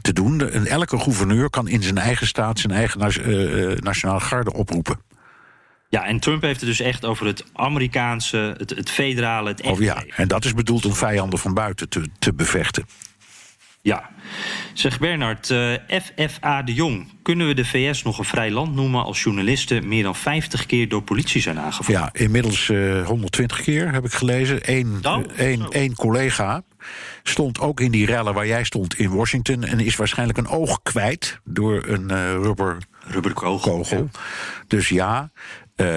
te 0.00 0.12
doen. 0.12 0.50
En 0.50 0.66
elke 0.66 0.98
gouverneur 0.98 1.50
kan 1.50 1.68
in 1.68 1.82
zijn 1.82 1.98
eigen 1.98 2.26
staat 2.26 2.58
zijn 2.58 2.72
eigen 2.72 3.30
uh, 3.30 3.76
Nationale 3.76 4.20
Garde 4.20 4.52
oproepen. 4.52 4.98
Ja, 5.88 6.04
en 6.04 6.20
Trump 6.20 6.42
heeft 6.42 6.60
het 6.60 6.68
dus 6.68 6.80
echt 6.80 7.04
over 7.04 7.26
het 7.26 7.44
Amerikaanse, 7.52 8.54
het, 8.58 8.70
het 8.70 8.90
federale, 8.90 9.48
het 9.48 9.60
echte. 9.60 9.74
Oh 9.74 9.80
ja, 9.80 10.04
en 10.16 10.28
dat 10.28 10.44
is 10.44 10.54
bedoeld 10.54 10.84
om 10.84 10.94
vijanden 10.94 11.38
van 11.38 11.54
buiten 11.54 11.88
te, 11.88 12.04
te 12.18 12.34
bevechten. 12.34 12.86
Ja. 13.84 14.10
Zeg 14.72 14.98
Bernard, 14.98 15.50
uh, 15.50 15.74
eh, 15.74 16.02
FFA 16.02 16.62
de 16.62 16.74
Jong. 16.74 17.08
Kunnen 17.22 17.46
we 17.46 17.54
de 17.54 17.64
VS 17.64 18.02
nog 18.02 18.18
een 18.18 18.24
vrij 18.24 18.50
land 18.50 18.74
noemen 18.74 19.04
als 19.04 19.22
journalisten 19.22 19.88
meer 19.88 20.02
dan 20.02 20.16
50 20.16 20.66
keer 20.66 20.88
door 20.88 21.02
politie 21.02 21.40
zijn 21.40 21.58
aangevallen? 21.58 22.00
Ja, 22.00 22.10
inmiddels 22.12 22.68
uh, 22.68 23.00
eh, 23.00 23.06
120 23.06 23.62
keer 23.62 23.92
heb 23.92 24.04
ik 24.04 24.12
gelezen. 24.12 24.60
Eén 24.62 25.00
oh, 25.72 25.94
collega 25.94 26.62
stond 27.22 27.60
ook 27.60 27.80
in 27.80 27.90
die 27.90 28.06
rellen 28.06 28.34
waar 28.34 28.46
jij 28.46 28.64
stond 28.64 28.94
in 28.94 29.10
Washington 29.10 29.64
en 29.64 29.80
is 29.80 29.96
waarschijnlijk 29.96 30.38
een 30.38 30.48
oog 30.48 30.82
kwijt 30.82 31.40
door 31.44 31.82
een 31.86 32.08
rubber 32.42 32.78
rubberkogel. 33.06 33.72
Kogel. 33.72 34.10
Dus 34.66 34.88
ja, 34.88 35.30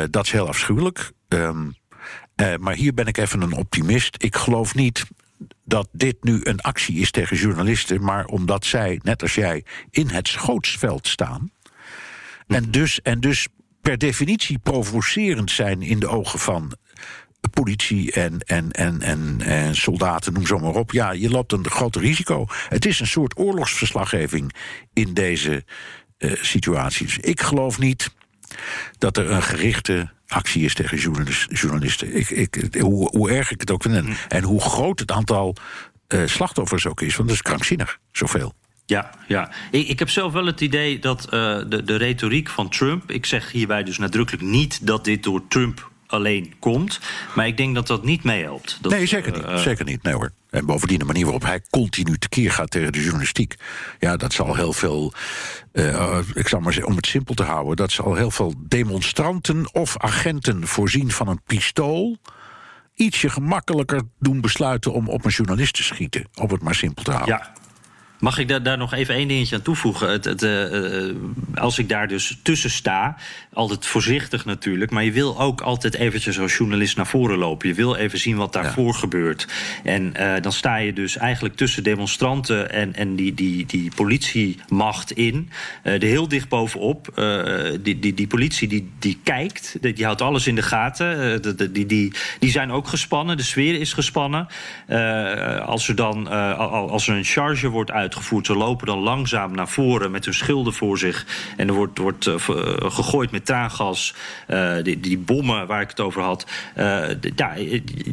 dat 0.10 0.26
is 0.26 0.32
heel 0.32 0.48
afschuwelijk. 0.48 1.12
Um, 1.28 1.76
maar 2.60 2.76
hier 2.76 2.94
ben 2.94 3.06
ik 3.06 3.18
even 3.18 3.42
een 3.42 3.54
optimist. 3.54 4.16
Ik 4.24 4.36
geloof 4.36 4.76
niet 4.76 5.06
dat 5.68 5.88
dit 5.92 6.24
nu 6.24 6.40
een 6.44 6.62
actie 6.62 7.00
is 7.00 7.12
tegen 7.12 7.38
journalisten, 7.38 8.04
maar 8.04 8.26
omdat 8.26 8.66
zij, 8.66 9.00
net 9.04 9.22
als 9.22 9.36
jij, 9.36 9.64
in 9.90 10.08
het 10.08 10.28
schootsveld 10.28 11.08
staan. 11.08 11.52
En 12.48 12.72
dus, 12.72 13.02
en 13.02 13.20
dus 13.20 13.48
per 13.82 13.98
definitie 13.98 14.60
provocerend 14.60 15.52
zijn 15.52 15.82
in 15.82 16.00
de 16.00 16.08
ogen 16.08 16.40
van 16.40 16.76
politie 17.50 18.12
en, 18.12 18.40
en, 18.40 18.72
en, 18.72 19.02
en, 19.02 19.42
en 19.42 19.76
soldaten, 19.76 20.34
noem 20.34 20.46
zo 20.46 20.60
maar 20.60 20.76
op. 20.76 20.92
Ja, 20.92 21.12
je 21.12 21.30
loopt 21.30 21.52
een 21.52 21.70
groot 21.70 21.96
risico. 21.96 22.46
Het 22.70 22.86
is 22.86 23.00
een 23.00 23.08
soort 23.08 23.38
oorlogsverslaggeving 23.38 24.54
in 24.94 25.14
deze 25.14 25.66
uh, 26.18 26.32
situaties. 26.42 27.18
Ik 27.18 27.42
geloof 27.42 27.80
niet 27.80 28.10
dat 28.98 29.18
er 29.18 29.32
een 29.32 29.44
gerichte 29.44 30.10
actie 30.28 30.64
is 30.64 30.74
tegen 30.74 30.98
journalisten. 31.50 32.16
Ik, 32.16 32.30
ik, 32.30 32.76
hoe, 32.80 33.10
hoe 33.10 33.30
erg 33.30 33.52
ik 33.52 33.60
het 33.60 33.72
ook 33.72 33.82
vind. 33.82 34.06
Mm. 34.06 34.16
En, 34.28 34.44
hoe 34.44 34.62
groot 34.62 35.00
het 35.00 35.12
aantal 35.12 35.56
uh, 36.08 36.28
slachtoffers 36.28 36.88
ook 36.88 37.02
is. 37.02 37.16
Want 37.16 37.28
dat 37.28 37.38
is 37.38 37.44
krankzinnig, 37.44 38.00
zoveel. 38.12 38.54
Ja, 38.86 39.10
ja. 39.28 39.52
Ik, 39.72 39.88
ik 39.88 40.00
heb 40.00 40.10
zelf 40.10 40.34
wel 40.34 40.46
het 40.46 40.62
idee 40.62 41.00
dat 41.00 41.26
uh, 41.26 41.30
de, 41.68 41.84
de 41.84 41.96
retoriek 41.96 42.50
van 42.50 42.70
Trump. 42.70 43.12
Ik 43.12 43.26
zeg 43.26 43.52
hierbij 43.52 43.84
dus 43.84 43.98
nadrukkelijk 43.98 44.44
niet 44.44 44.88
dat 44.88 45.04
dit 45.04 45.24
door 45.24 45.48
Trump 45.48 45.92
alleen 46.08 46.54
komt. 46.60 47.00
Maar 47.36 47.48
ik 47.48 47.58
denk 47.58 47.76
dat 47.76 47.88
dat 47.88 48.04
niet 48.04 48.24
meehelpt. 48.24 48.80
nee, 48.82 49.06
zeker 49.06 49.32
niet. 49.32 49.44
Uh, 49.44 49.58
zeker 49.58 49.86
niet. 49.86 50.04
Nee 50.04 50.14
hoor. 50.14 50.32
En 50.50 50.66
bovendien 50.66 51.00
de 51.00 51.06
manier 51.06 51.24
waarop 51.24 51.44
hij 51.44 51.62
continu 51.70 52.18
tekeer 52.18 52.52
gaat 52.52 52.72
tegen 52.72 52.92
de 52.92 53.02
journalistiek. 53.02 53.56
Ja, 54.00 54.18
dat 54.18 54.34
zal 54.34 54.56
heel 54.56 54.74
veel. 54.74 55.14
Uh, 55.74 56.20
ik 56.34 56.48
zal 56.48 56.60
maar 56.60 56.74
zeggen, 56.74 56.92
om 56.92 56.98
het 56.98 57.08
simpel 57.08 57.34
te 57.34 57.44
houden. 57.44 57.76
Dat 57.76 57.92
zal 57.92 58.16
heel 58.16 58.32
veel 58.32 58.54
demonstranten 58.60 59.74
of 59.74 59.98
agenten 59.98 60.68
voorzien 60.68 61.12
van 61.12 61.28
een 61.28 61.42
pistool. 61.46 62.18
ietsje 62.96 63.30
gemakkelijker 63.30 64.02
doen 64.20 64.42
besluiten 64.42 64.94
om 64.94 65.10
op 65.10 65.26
een 65.26 65.32
journalist 65.32 65.74
te 65.74 65.84
schieten. 65.84 66.28
Om 66.36 66.52
het 66.52 66.62
maar 66.62 66.76
simpel 66.76 67.04
te 67.04 67.12
houden. 67.12 67.36
Ja. 67.36 67.54
Mag 68.20 68.38
ik 68.38 68.48
daar, 68.48 68.64
daar 68.64 68.78
nog 68.78 68.94
even 68.94 69.16
één 69.16 69.28
dingetje 69.28 69.56
aan 69.56 69.62
toevoegen? 69.62 70.10
Het, 70.10 70.26
het, 70.26 70.44
uh, 70.44 71.16
als 71.56 71.78
ik 71.78 71.90
daar 71.90 72.08
dus 72.08 72.38
tussen 72.44 72.70
sta, 72.70 73.18
altijd 73.54 73.86
voorzichtig 73.86 74.46
natuurlijk... 74.46 74.92
maar 74.92 75.04
je 75.04 75.12
wil 75.12 75.40
ook 75.40 75.62
altijd 75.62 75.96
eventjes 75.96 76.40
als 76.40 76.58
journalist 76.58 76.98
naar 76.98 77.08
voren 77.08 77.38
lopen. 77.38 77.68
Je 77.68 77.74
wil 77.74 77.96
even 77.96 78.20
zien 78.20 78.38
wat 78.38 78.54
daarvoor 78.54 78.94
ja. 78.94 79.00
gebeurt. 79.00 79.48
En 79.84 80.14
uh, 80.20 80.34
dan 80.42 80.52
sta 80.52 80.76
je 80.76 80.94
dus 80.94 81.18
eigenlijk 81.18 81.56
tussen 81.56 81.84
demonstranten 81.84 82.72
en, 82.72 82.96
en 82.96 83.16
die, 83.16 83.34
die, 83.34 83.66
die 83.66 83.92
politiemacht 83.96 85.12
in. 85.12 85.50
Er 85.84 86.02
heel 86.02 86.28
dicht 86.28 86.50
bovenop. 86.50 87.22
die, 87.82 88.00
die, 88.00 88.14
die 88.14 88.28
politie 88.28 88.68
die, 88.68 88.92
die 89.00 89.20
kijkt, 89.24 89.78
die, 89.82 89.94
die 89.94 90.06
houdt 90.06 90.22
alles 90.22 90.48
in 90.48 90.56
de 90.56 90.62
gaten. 90.62 91.42
Die, 91.42 91.72
die, 91.72 91.86
die, 91.86 92.14
die 92.40 92.52
zijn 92.52 92.72
ook 92.72 92.88
gespannen, 92.88 93.38
de 93.38 93.44
sfeer 93.44 93.80
is 93.80 93.94
gespannen. 93.94 94.48
als 95.66 95.88
er 95.88 95.96
dan 95.96 96.28
als 96.28 97.08
er 97.08 97.16
een 97.16 97.24
charge 97.24 97.70
wordt 97.70 97.92
uit 97.92 98.07
uitgevoerd. 98.08 98.46
Ze 98.46 98.56
lopen 98.56 98.88
dan 98.88 99.00
langzaam 99.00 99.56
naar 99.56 99.68
voren 99.68 100.12
met 100.12 100.26
hun 100.26 100.34
schilden 100.34 100.74
voor 100.74 100.98
zich. 100.98 101.26
En 101.58 101.68
er 101.68 101.74
wordt, 101.74 101.98
wordt 101.98 102.26
uh, 102.26 102.36
gegooid 102.80 103.32
met 103.32 103.46
traangas. 103.46 104.14
Uh, 104.48 104.76
die, 104.84 105.00
die, 105.00 105.18
bommen 105.18 105.68
waar 105.68 105.82
ik 105.82 105.90
het 105.90 106.00
over 106.00 106.22
had. 106.22 106.46
Ja, 107.36 107.54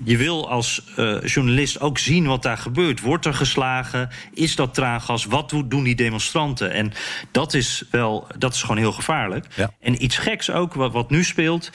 je 0.05 0.17
wil 0.17 0.51
als 0.51 0.83
journalist 1.25 1.81
ook 1.81 1.99
zien 1.99 2.27
wat 2.27 2.43
daar 2.43 2.59
gebeurt. 2.59 3.01
Wordt 3.01 3.25
er 3.25 3.35
geslagen? 3.35 4.09
Is 4.33 4.57
dat 4.57 4.75
traangas? 4.75 5.25
Wat 5.25 5.55
doen 5.65 5.85
die 5.85 5.95
demonstranten? 5.95 6.73
En 6.73 6.93
dat 7.31 7.55
is 7.55 7.85
wel, 7.91 8.27
dat 8.39 8.55
is 8.55 8.61
gewoon 8.61 8.77
heel 8.77 8.93
gevaarlijk. 8.93 9.47
Ja. 9.55 9.71
En 9.81 10.05
iets 10.05 10.19
geks 10.19 10.51
ook, 10.51 10.75
wat, 10.75 10.93
wat 10.93 11.11
nu 11.11 11.25
speelt, 11.25 11.71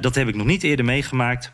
dat 0.00 0.14
heb 0.14 0.28
ik 0.28 0.34
nog 0.34 0.46
niet 0.46 0.62
eerder 0.62 0.84
meegemaakt 0.84 1.52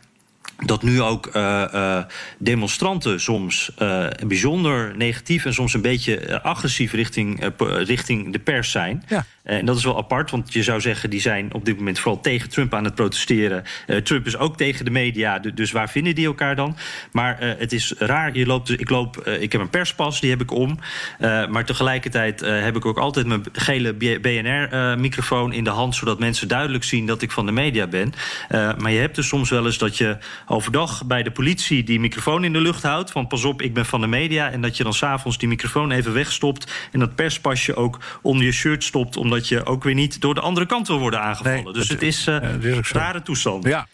dat 0.57 0.83
nu 0.83 1.03
ook 1.03 1.31
uh, 1.37 1.65
uh, 1.75 1.99
demonstranten 2.39 3.21
soms 3.21 3.71
uh, 3.79 4.07
bijzonder 4.27 4.97
negatief 4.97 5.45
en 5.45 5.55
soms 5.55 5.75
een 5.75 5.81
beetje 5.81 6.43
agressief 6.43 6.93
richting, 6.93 7.53
richting 7.67 8.33
de 8.33 8.39
pers 8.39 8.71
zijn. 8.71 9.05
Ja. 9.09 9.25
En 9.45 9.65
dat 9.65 9.77
is 9.77 9.85
wel 9.85 9.97
apart, 9.97 10.31
want 10.31 10.53
je 10.53 10.63
zou 10.63 10.81
zeggen, 10.81 11.11
die 11.11 11.21
zijn 11.21 11.55
op 11.55 11.65
dit 11.65 11.77
moment 11.77 11.99
vooral 11.99 12.21
tegen 12.21 12.49
Trump 12.49 12.75
aan 12.75 12.85
het 12.85 12.95
protesteren. 12.95 13.65
Uh, 13.87 13.97
Trump 13.97 14.27
is 14.27 14.37
ook 14.37 14.57
tegen 14.57 14.85
de 14.85 14.91
media, 14.91 15.39
dus 15.39 15.73
waar 15.73 15.91
vinden 15.91 16.15
die 16.15 16.27
elkaar 16.27 16.57
dan? 16.57 16.77
Maar 17.13 17.43
uh, 17.43 17.53
het 17.59 17.73
is 17.73 17.95
raar, 17.99 18.37
je 18.37 18.47
loopt, 18.47 18.81
ik, 18.81 18.91
loop, 18.91 19.27
ik 19.27 19.53
heb 19.53 19.61
een 19.61 19.71
perspas, 19.71 20.21
die 20.21 20.31
heb 20.31 20.41
ik 20.41 20.51
om. 20.51 20.79
maar 21.19 21.65
tegelijkertijd 21.65 22.41
heb 22.41 22.77
ik 22.77 22.87
ook 22.87 22.99
altijd 22.99 23.27
mijn 23.27 23.43
gele 23.53 23.93
BNR-microfoon 24.21 25.53
in 25.53 25.65
de 25.65 25.71
hand, 25.71 25.95
zodat 25.95 26.19
mensen 26.19 26.49
duidelijk 26.49 26.85
zien 26.85 27.07
dat 27.07 27.23
ik 27.23 27.31
van 27.31 27.47
de 27.47 27.53
media 27.53 27.87
ben. 27.87 28.13
maar 28.49 28.91
je 28.91 28.99
hebt 28.99 29.15
dus 29.15 29.29
soms 29.29 29.51
wel 29.51 29.67
eens 29.67 29.79
dat 29.79 29.99
je 29.99 30.17
overdag 30.47 31.07
bij 31.07 31.23
de 31.23 31.31
politie 31.31 31.85
die 31.85 32.01
microfoon 32.01 32.45
in 32.45 32.53
de 32.53 32.61
lucht 32.61 32.83
houdt, 32.83 33.11
van 33.11 33.27
pas 33.27 33.45
op, 33.45 33.63
ik 33.63 33.75
ben 33.75 33.87
van 33.87 34.01
de 34.01 34.07
media. 34.07 34.51
En 34.51 34.61
dat 34.61 34.77
je 34.77 34.83
dan 34.83 34.95
s'avonds 34.95 35.39
die 35.39 35.49
microfoon 35.49 35.91
even 35.91 36.13
wegstopt 36.13 36.89
en 36.93 36.99
dat 36.99 37.15
perspasje 37.15 37.75
ook 37.75 37.99
onder 38.23 38.45
je 38.45 38.53
shirt 38.53 38.85
stopt, 38.85 39.17
omdat 39.17 39.34
dat 39.35 39.49
je 39.49 39.65
ook 39.65 39.85
weer 39.85 39.95
niet 39.95 40.21
door 40.21 40.35
de 40.35 40.41
andere 40.41 40.67
kant 40.67 40.89
wil 40.89 40.99
worden 40.99 41.21
aangevallen. 41.21 41.73
dus 41.73 41.89
het, 41.89 42.03
is 42.03 42.27
uh, 42.27 42.35
een 42.35 42.83
rare 42.93 43.23
toestand. 43.23 43.65
Ja. 43.65 43.87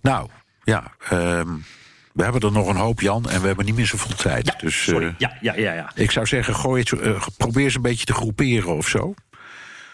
Nou, 0.00 0.28
ja. 0.64 0.92
Um, 1.12 1.64
we 2.12 2.22
hebben 2.22 2.40
er 2.40 2.52
nog 2.52 2.68
een 2.68 2.76
hoop, 2.76 3.00
Jan, 3.00 3.30
en 3.30 3.40
we 3.40 3.46
hebben 3.46 3.64
niet 3.64 3.76
meer 3.76 3.86
zoveel 3.86 4.16
tijd. 4.16 4.46
Ja, 4.46 4.54
dus, 4.58 4.82
sorry. 4.82 5.06
Uh, 5.06 5.12
ja, 5.18 5.36
ja, 5.40 5.54
ja, 5.56 5.72
ja. 5.72 5.90
Ik 5.94 6.10
zou 6.10 6.26
zeggen, 6.26 6.54
gooi 6.54 6.80
het, 6.80 6.90
uh, 7.00 7.22
probeer 7.36 7.64
eens 7.64 7.74
een 7.74 7.82
beetje 7.82 8.04
te 8.04 8.14
groeperen 8.14 8.76
of 8.76 8.88
zo. 8.88 9.14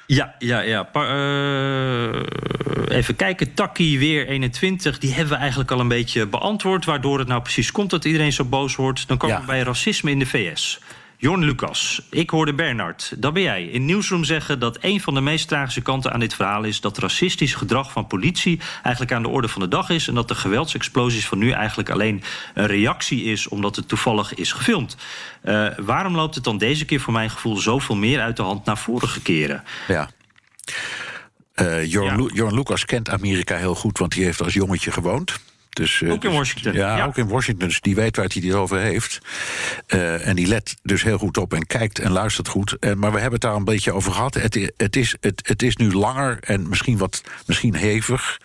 Ja, 0.07 0.35
ja, 0.39 0.61
ja. 0.61 0.83
Pa 0.83 1.01
even 2.89 3.17
kijken. 3.17 3.55
Taki 3.55 3.99
weer 3.99 4.29
21. 4.29 4.99
Die 4.99 5.13
hebben 5.13 5.33
we 5.33 5.39
eigenlijk 5.41 5.71
al 5.71 5.81
een 5.81 5.89
beetje 5.89 6.27
beantwoord. 6.27 6.85
Waardoor 6.85 7.19
het 7.19 7.29
nou 7.29 7.43
precies 7.43 7.73
komt 7.73 7.91
dat 7.91 8.05
iedereen 8.05 8.33
zo 8.33 8.45
boos 8.45 8.77
wordt. 8.77 9.09
Dan 9.09 9.19
komen 9.19 9.37
ja. 9.37 9.41
we 9.41 9.47
bij 9.47 9.63
racisme 9.63 10.11
in 10.11 10.19
de 10.19 10.27
VS. 10.27 10.81
Jorn 11.23 11.45
Lucas, 11.45 12.03
ik 12.11 12.31
hoorde 12.31 12.55
Bernard, 12.55 13.13
dat 13.19 13.33
ben 13.33 13.43
jij, 13.43 13.65
in 13.65 13.85
Nieuwsroom 13.85 14.25
zeggen 14.25 14.59
dat 14.59 14.79
een 14.81 15.01
van 15.01 15.15
de 15.15 15.21
meest 15.21 15.49
tragische 15.49 15.81
kanten 15.81 16.13
aan 16.13 16.21
dit 16.21 16.35
verhaal 16.35 16.63
is 16.63 16.81
dat 16.81 16.99
racistisch 16.99 17.55
gedrag 17.55 17.93
van 17.93 18.07
politie 18.07 18.61
eigenlijk 18.83 19.13
aan 19.13 19.23
de 19.23 19.29
orde 19.29 19.49
van 19.49 19.61
de 19.63 19.69
dag 19.69 19.91
is 19.91 20.09
en 20.09 20.15
dat 20.15 20.29
de 20.29 20.35
geweldsexplosies 20.35 21.27
van 21.27 21.39
nu 21.39 21.51
eigenlijk 21.51 21.91
alleen 21.91 22.23
een 22.55 22.67
reactie 22.67 23.25
is 23.25 23.49
omdat 23.49 23.77
het 23.77 23.89
toevallig 23.89 24.35
is 24.35 24.53
gefilmd. 24.53 24.97
Uh, 25.45 25.67
waarom 25.79 26.15
loopt 26.15 26.35
het 26.35 26.45
dan 26.45 26.59
deze 26.59 26.85
keer 26.85 27.01
voor 27.01 27.13
mijn 27.13 27.31
gevoel 27.31 27.57
zoveel 27.57 27.97
meer 27.97 28.21
uit 28.21 28.37
de 28.37 28.43
hand 28.43 28.65
naar 28.65 28.79
vorige 28.79 29.23
keren? 29.23 29.65
Ja. 29.89 30.11
Uh, 31.55 31.85
Jorn, 31.85 32.23
ja. 32.23 32.31
Jorn 32.33 32.55
Lucas 32.55 32.85
kent 32.85 33.11
Amerika 33.11 33.57
heel 33.57 33.75
goed, 33.75 33.99
want 33.99 34.15
hij 34.15 34.25
heeft 34.25 34.43
als 34.43 34.53
jongetje 34.53 34.91
gewoond. 34.91 35.41
Dus, 35.73 36.01
uh, 36.01 36.13
ook 36.13 36.25
in 36.25 36.33
Washington. 36.33 36.73
ja, 36.73 36.97
ja, 36.97 37.05
ook 37.05 37.17
in 37.17 37.29
Washington. 37.29 37.69
Dus 37.69 37.81
die 37.81 37.95
weet 37.95 38.17
waar 38.17 38.31
hij 38.33 38.43
het 38.43 38.55
over 38.55 38.79
heeft. 38.79 39.19
Uh, 39.89 40.27
en 40.27 40.37
die 40.37 40.47
let 40.47 40.77
dus 40.83 41.03
heel 41.03 41.19
goed 41.19 41.37
op 41.37 41.55
en 41.55 41.67
kijkt 41.67 41.99
en 41.99 42.11
luistert 42.11 42.49
goed. 42.49 42.77
Uh, 42.81 42.93
maar 42.93 43.13
we 43.13 43.21
hebben 43.21 43.33
het 43.33 43.41
daar 43.41 43.55
een 43.55 43.65
beetje 43.65 43.93
over 43.93 44.13
gehad. 44.13 44.35
Het, 44.35 44.73
het, 44.77 44.97
is, 44.97 45.17
het, 45.21 45.41
het 45.47 45.63
is 45.63 45.77
nu 45.77 45.93
langer 45.93 46.39
en 46.41 46.69
misschien 46.69 46.99
wat 46.99 47.23
misschien 47.47 47.75
hevig. 47.75 48.41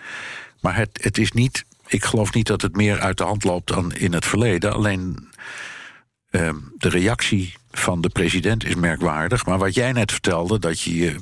Maar 0.62 0.76
het, 0.76 1.00
het 1.02 1.18
is 1.18 1.32
niet. 1.32 1.66
Ik 1.88 2.06
geloof 2.06 2.34
niet 2.34 2.48
dat 2.48 2.62
het 2.62 2.76
meer 2.76 3.00
uit 3.00 3.18
de 3.18 3.24
hand 3.24 3.44
loopt 3.44 3.68
dan 3.68 3.94
in 3.94 4.14
het 4.14 4.26
verleden. 4.26 4.74
Alleen 4.74 5.30
de 6.78 6.90
reactie 6.90 7.54
van 7.72 8.02
de 8.02 8.10
president 8.10 8.66
is 8.66 8.76
merkwaardig. 8.76 9.46
Maar 9.46 9.58
wat 9.58 9.74
jij 9.74 9.92
net 9.92 10.12
vertelde, 10.12 10.60
dat 10.60 10.82
je 10.82 10.96
je 10.96 11.16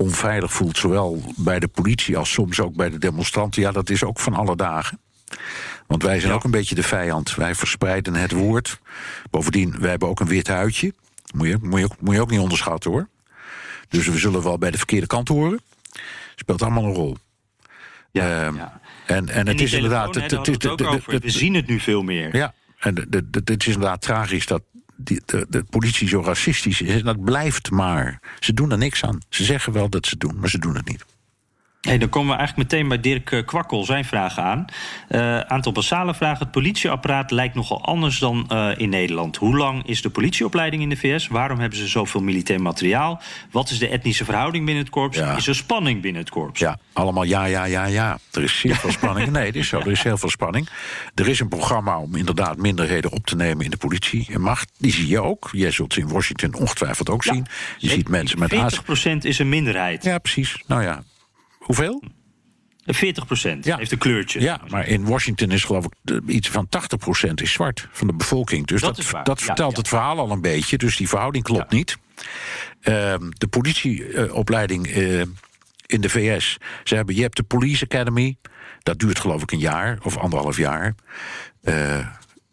onveilig 0.00 0.52
voelt, 0.52 0.78
zowel 0.78 1.22
bij 1.36 1.58
de 1.58 1.68
politie 1.68 2.16
als 2.16 2.32
soms 2.32 2.60
ook 2.60 2.74
bij 2.74 2.90
de 2.90 2.98
demonstranten, 2.98 3.62
ja, 3.62 3.72
dat 3.72 3.90
is 3.90 4.04
ook 4.04 4.20
van 4.20 4.34
alle 4.34 4.56
dagen. 4.56 5.00
Want 5.86 6.02
wij 6.02 6.20
zijn 6.20 6.32
ook 6.32 6.44
een 6.44 6.50
beetje 6.50 6.74
de 6.74 6.82
vijand. 6.82 7.34
Wij 7.34 7.54
verspreiden 7.54 8.14
het 8.14 8.32
woord. 8.32 8.80
Bovendien, 9.30 9.80
wij 9.80 9.90
hebben 9.90 10.08
ook 10.08 10.20
een 10.20 10.26
wit 10.26 10.48
huidje. 10.48 10.94
Moet 11.34 11.46
je, 11.46 11.58
moet 11.62 11.78
je, 11.78 11.84
ook, 11.84 12.00
moet 12.00 12.14
je 12.14 12.20
ook 12.20 12.30
niet 12.30 12.40
onderschatten 12.40 12.90
hoor. 12.90 13.08
Dus 13.88 14.06
we 14.06 14.18
zullen 14.18 14.42
wel 14.42 14.58
bij 14.58 14.70
de 14.70 14.76
verkeerde 14.76 15.06
kant 15.06 15.28
horen. 15.28 15.60
Speelt 16.36 16.62
allemaal 16.62 16.84
een 16.84 16.94
rol. 16.94 17.16
Ja, 18.10 18.26
ja. 18.26 18.80
En, 19.06 19.28
en, 19.28 19.46
het 19.46 19.60
is 19.60 19.72
inderdaad. 19.72 20.14
Het, 20.14 20.30
het, 20.30 20.46
het, 20.46 21.22
we 21.22 21.30
zien 21.30 21.54
het 21.54 21.66
nu 21.66 21.80
veel 21.80 22.02
meer. 22.02 22.36
Ja, 22.36 22.54
en 22.78 22.96
het 23.44 23.66
is 23.66 23.74
inderdaad 23.74 24.00
tragisch 24.00 24.46
dat 24.46 24.62
die, 25.02 25.22
de, 25.24 25.46
de, 25.48 25.64
politie 25.64 26.08
zo 26.08 26.22
racistisch 26.22 26.80
is. 26.80 26.98
En 26.98 27.04
dat 27.04 27.24
blijft 27.24 27.70
maar. 27.70 28.20
Ze 28.40 28.52
doen 28.52 28.70
er 28.70 28.78
niks 28.78 29.04
aan. 29.04 29.18
Ze 29.28 29.44
zeggen 29.44 29.72
wel 29.72 29.88
dat 29.88 30.06
ze 30.06 30.16
doen, 30.16 30.38
maar 30.38 30.50
ze 30.50 30.58
doen 30.58 30.74
het 30.74 30.88
niet. 30.88 31.04
Hey, 31.80 31.98
dan 31.98 32.08
komen 32.08 32.30
we 32.30 32.38
eigenlijk 32.38 32.70
meteen 32.70 32.88
bij 32.88 33.00
Dirk 33.00 33.32
eh, 33.32 33.44
Kwakkel 33.44 33.84
zijn 33.84 34.04
vragen 34.04 34.42
aan. 34.42 34.64
Uh, 35.08 35.40
aantal 35.40 35.72
basale 35.72 36.14
vragen. 36.14 36.38
Het 36.38 36.50
politieapparaat 36.50 37.30
lijkt 37.30 37.54
nogal 37.54 37.84
anders 37.84 38.18
dan 38.18 38.50
uh, 38.52 38.68
in 38.76 38.88
Nederland. 38.88 39.36
Hoe 39.36 39.56
lang 39.56 39.86
is 39.86 40.02
de 40.02 40.10
politieopleiding 40.10 40.82
in 40.82 40.88
de 40.88 40.96
VS? 40.96 41.28
Waarom 41.28 41.58
hebben 41.58 41.78
ze 41.78 41.86
zoveel 41.86 42.22
militair 42.22 42.62
materiaal? 42.62 43.20
Wat 43.50 43.70
is 43.70 43.78
de 43.78 43.88
etnische 43.88 44.24
verhouding 44.24 44.64
binnen 44.64 44.82
het 44.84 44.92
korps? 44.92 45.16
Ja. 45.16 45.36
Is 45.36 45.46
er 45.46 45.54
spanning 45.54 46.02
binnen 46.02 46.20
het 46.20 46.30
korps? 46.30 46.60
Ja, 46.60 46.78
allemaal 46.92 47.22
ja, 47.22 47.44
ja, 47.44 47.64
ja, 47.64 47.84
ja. 47.84 48.18
Er 48.32 48.42
is 48.42 48.58
zeer 48.58 48.76
veel 48.76 48.90
spanning. 48.90 49.30
Nee, 49.40 49.46
het 49.46 49.56
is 49.56 49.68
zo. 49.68 49.78
Er 49.78 49.90
is 49.90 50.02
heel 50.02 50.18
veel 50.18 50.30
spanning. 50.30 50.68
Er 51.14 51.28
is 51.28 51.40
een 51.40 51.48
programma 51.48 51.98
om 51.98 52.16
inderdaad 52.16 52.56
minderheden 52.56 53.12
op 53.12 53.26
te 53.26 53.36
nemen 53.36 53.64
in 53.64 53.70
de 53.70 53.76
politie 53.76 54.26
en 54.32 54.40
macht. 54.40 54.70
Die 54.78 54.92
zie 54.92 55.08
je 55.08 55.22
ook. 55.22 55.48
Jij 55.52 55.70
zult 55.70 55.92
ze 55.92 56.00
in 56.00 56.08
Washington 56.08 56.54
ongetwijfeld 56.54 57.10
ook 57.10 57.24
ja. 57.24 57.32
zien. 57.32 57.46
Je 57.78 57.88
ziet 57.88 58.08
mensen 58.08 58.38
met 58.38 58.54
40% 58.54 59.16
is 59.20 59.38
een 59.38 59.48
minderheid. 59.48 60.04
Ja, 60.04 60.18
precies. 60.18 60.62
Nou 60.66 60.82
ja, 60.82 61.02
Hoeveel? 61.70 62.02
40 62.84 63.26
procent 63.26 63.64
ja. 63.64 63.76
heeft 63.76 63.92
een 63.92 63.98
kleurtje. 63.98 64.40
Ja, 64.40 64.60
maar 64.68 64.86
in 64.86 65.04
Washington 65.04 65.50
is 65.50 65.64
geloof 65.64 65.84
ik 65.84 66.20
iets 66.26 66.48
van 66.48 66.68
80 66.68 66.98
procent 66.98 67.42
is 67.42 67.52
zwart 67.52 67.88
van 67.92 68.06
de 68.06 68.12
bevolking. 68.12 68.66
Dus 68.66 68.80
dat, 68.80 68.96
dat, 68.96 69.26
dat 69.26 69.42
vertelt 69.42 69.72
ja, 69.72 69.78
het 69.78 69.88
verhaal 69.88 70.18
al 70.18 70.30
een 70.30 70.40
beetje. 70.40 70.78
Dus 70.78 70.96
die 70.96 71.08
verhouding 71.08 71.44
klopt 71.44 71.72
niet. 71.72 71.96
Uh, 72.82 73.14
de 73.28 73.46
politieopleiding 73.50 74.96
uh, 74.96 75.22
in 75.86 76.00
de 76.00 76.08
VS. 76.08 76.58
Ze 76.84 76.94
hebben, 76.94 77.14
je 77.14 77.22
hebt 77.22 77.36
de 77.36 77.42
Police 77.42 77.84
Academy. 77.84 78.36
Dat 78.82 78.98
duurt 78.98 79.18
geloof 79.18 79.42
ik 79.42 79.52
een 79.52 79.58
jaar 79.58 79.98
of 80.02 80.16
anderhalf 80.16 80.56
jaar. 80.56 80.94
Uh, 81.62 82.06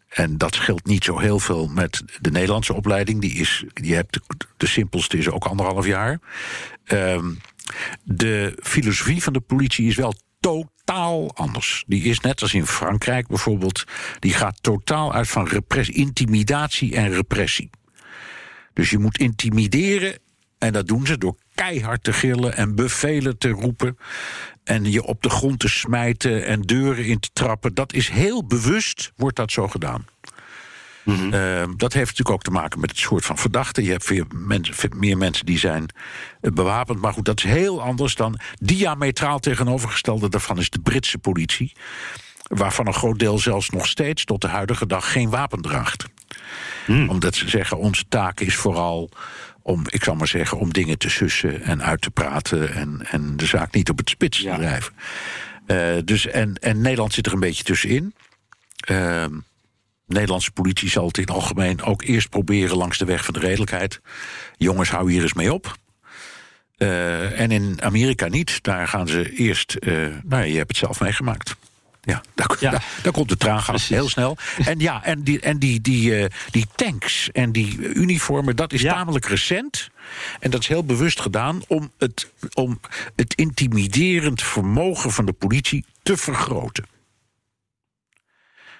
en 0.08 0.38
dat 0.38 0.54
scheelt 0.54 0.86
niet 0.86 1.04
zo 1.04 1.18
heel 1.18 1.38
veel 1.38 1.66
met 1.66 2.02
de 2.20 2.30
Nederlandse 2.30 2.74
opleiding. 2.74 3.20
Die 3.20 3.34
is, 3.34 3.64
je 3.74 3.94
hebt 3.94 4.12
de, 4.12 4.20
de 4.56 4.66
simpelste 4.66 5.18
is 5.18 5.28
ook 5.28 5.44
anderhalf 5.44 5.86
jaar. 5.86 6.18
Uh, 6.92 7.18
de 8.02 8.58
filosofie 8.62 9.22
van 9.22 9.32
de 9.32 9.40
politie 9.40 9.86
is 9.86 9.96
wel 9.96 10.14
totaal 10.40 11.34
anders. 11.34 11.84
Die 11.86 12.02
is 12.02 12.20
net 12.20 12.42
als 12.42 12.54
in 12.54 12.66
Frankrijk 12.66 13.26
bijvoorbeeld, 13.26 13.84
die 14.18 14.32
gaat 14.32 14.62
totaal 14.62 15.12
uit 15.12 15.28
van 15.28 15.46
repressie, 15.46 15.94
intimidatie 15.94 16.94
en 16.94 17.12
repressie. 17.12 17.70
Dus 18.72 18.90
je 18.90 18.98
moet 18.98 19.18
intimideren 19.18 20.18
en 20.58 20.72
dat 20.72 20.86
doen 20.86 21.06
ze 21.06 21.18
door 21.18 21.36
keihard 21.54 22.04
te 22.04 22.12
gillen 22.12 22.56
en 22.56 22.74
bevelen 22.74 23.38
te 23.38 23.48
roepen. 23.48 23.98
En 24.64 24.90
je 24.90 25.04
op 25.04 25.22
de 25.22 25.30
grond 25.30 25.58
te 25.58 25.68
smijten 25.68 26.46
en 26.46 26.60
deuren 26.60 27.04
in 27.04 27.20
te 27.20 27.30
trappen. 27.32 27.74
Dat 27.74 27.92
is 27.92 28.08
heel 28.08 28.46
bewust, 28.46 29.12
wordt 29.16 29.36
dat 29.36 29.50
zo 29.50 29.68
gedaan. 29.68 30.04
Mm 31.08 31.76
dat 31.76 31.92
heeft 31.92 32.08
natuurlijk 32.08 32.36
ook 32.36 32.42
te 32.42 32.50
maken 32.50 32.80
met 32.80 32.90
het 32.90 32.98
soort 32.98 33.24
van 33.24 33.38
verdachten. 33.38 33.84
Je 33.84 33.90
hebt 33.90 34.04
veel 34.04 34.24
mensen, 34.34 34.74
meer 34.96 35.16
mensen 35.16 35.46
die 35.46 35.58
zijn 35.58 35.86
eh, 36.40 36.52
bewapend. 36.52 37.00
Maar 37.00 37.12
goed, 37.12 37.24
dat 37.24 37.38
is 37.38 37.50
heel 37.50 37.82
anders 37.82 38.14
dan 38.14 38.38
diametraal 38.60 39.38
tegenovergestelde 39.38 40.28
daarvan 40.28 40.58
is 40.58 40.70
de 40.70 40.80
Britse 40.80 41.18
politie. 41.18 41.72
Waarvan 42.42 42.86
een 42.86 42.94
groot 42.94 43.18
deel 43.18 43.38
zelfs 43.38 43.70
nog 43.70 43.86
steeds 43.86 44.24
tot 44.24 44.40
de 44.40 44.48
huidige 44.48 44.86
dag 44.86 45.12
geen 45.12 45.30
wapen 45.30 45.60
draagt. 45.60 46.04
Mm. 46.86 47.08
Omdat 47.08 47.34
ze 47.34 47.48
zeggen, 47.48 47.78
onze 47.78 48.04
taak 48.08 48.40
is 48.40 48.56
vooral 48.56 49.10
om, 49.62 49.82
ik 49.86 50.04
zal 50.04 50.14
maar 50.14 50.28
zeggen, 50.28 50.58
om 50.58 50.72
dingen 50.72 50.98
te 50.98 51.10
sussen 51.10 51.62
en 51.62 51.82
uit 51.82 52.00
te 52.00 52.10
praten 52.10 52.74
en, 52.74 53.06
en 53.10 53.36
de 53.36 53.46
zaak 53.46 53.74
niet 53.74 53.90
op 53.90 53.98
het 53.98 54.10
spits 54.10 54.42
te 54.42 54.54
drijven. 54.56 54.92
Uh, 55.66 56.02
dus 56.04 56.26
en, 56.26 56.54
en 56.54 56.80
Nederland 56.80 57.12
zit 57.12 57.26
er 57.26 57.32
een 57.32 57.40
beetje 57.40 57.64
tussenin. 57.64 58.14
Uh, 58.90 59.24
Nederlandse 60.08 60.50
politie 60.50 60.88
zal 60.88 61.06
het 61.06 61.16
in 61.16 61.22
het 61.22 61.32
algemeen 61.32 61.82
ook 61.82 62.02
eerst 62.02 62.28
proberen 62.28 62.76
langs 62.76 62.98
de 62.98 63.04
weg 63.04 63.24
van 63.24 63.34
de 63.34 63.40
redelijkheid. 63.40 64.00
Jongens, 64.56 64.90
hou 64.90 65.12
hier 65.12 65.22
eens 65.22 65.34
mee 65.34 65.52
op. 65.52 65.76
Uh, 66.78 67.40
en 67.40 67.50
in 67.50 67.82
Amerika 67.82 68.28
niet. 68.28 68.62
Daar 68.62 68.88
gaan 68.88 69.08
ze 69.08 69.32
eerst. 69.32 69.76
Uh, 69.80 70.08
nou, 70.24 70.44
je 70.44 70.56
hebt 70.56 70.68
het 70.68 70.76
zelf 70.76 71.00
meegemaakt. 71.00 71.56
Ja, 72.02 72.22
daar, 72.34 72.56
ja. 72.60 72.70
daar, 72.70 72.84
daar 73.02 73.12
komt 73.12 73.28
de 73.28 73.36
traangas 73.36 73.88
heel 73.88 74.08
snel. 74.08 74.36
En 74.64 74.78
ja, 74.78 75.04
en 75.04 75.22
die, 75.22 75.40
en 75.40 75.58
die, 75.58 75.80
die, 75.80 76.18
uh, 76.18 76.24
die 76.50 76.66
tanks 76.74 77.30
en 77.30 77.52
die 77.52 77.78
uniformen, 77.78 78.56
dat 78.56 78.72
is 78.72 78.80
ja. 78.80 78.92
tamelijk 78.92 79.24
recent. 79.24 79.88
En 80.40 80.50
dat 80.50 80.60
is 80.60 80.68
heel 80.68 80.84
bewust 80.84 81.20
gedaan 81.20 81.62
om 81.66 81.90
het, 81.98 82.32
om 82.54 82.80
het 83.16 83.34
intimiderend 83.34 84.42
vermogen 84.42 85.10
van 85.10 85.26
de 85.26 85.32
politie 85.32 85.84
te 86.02 86.16
vergroten. 86.16 86.84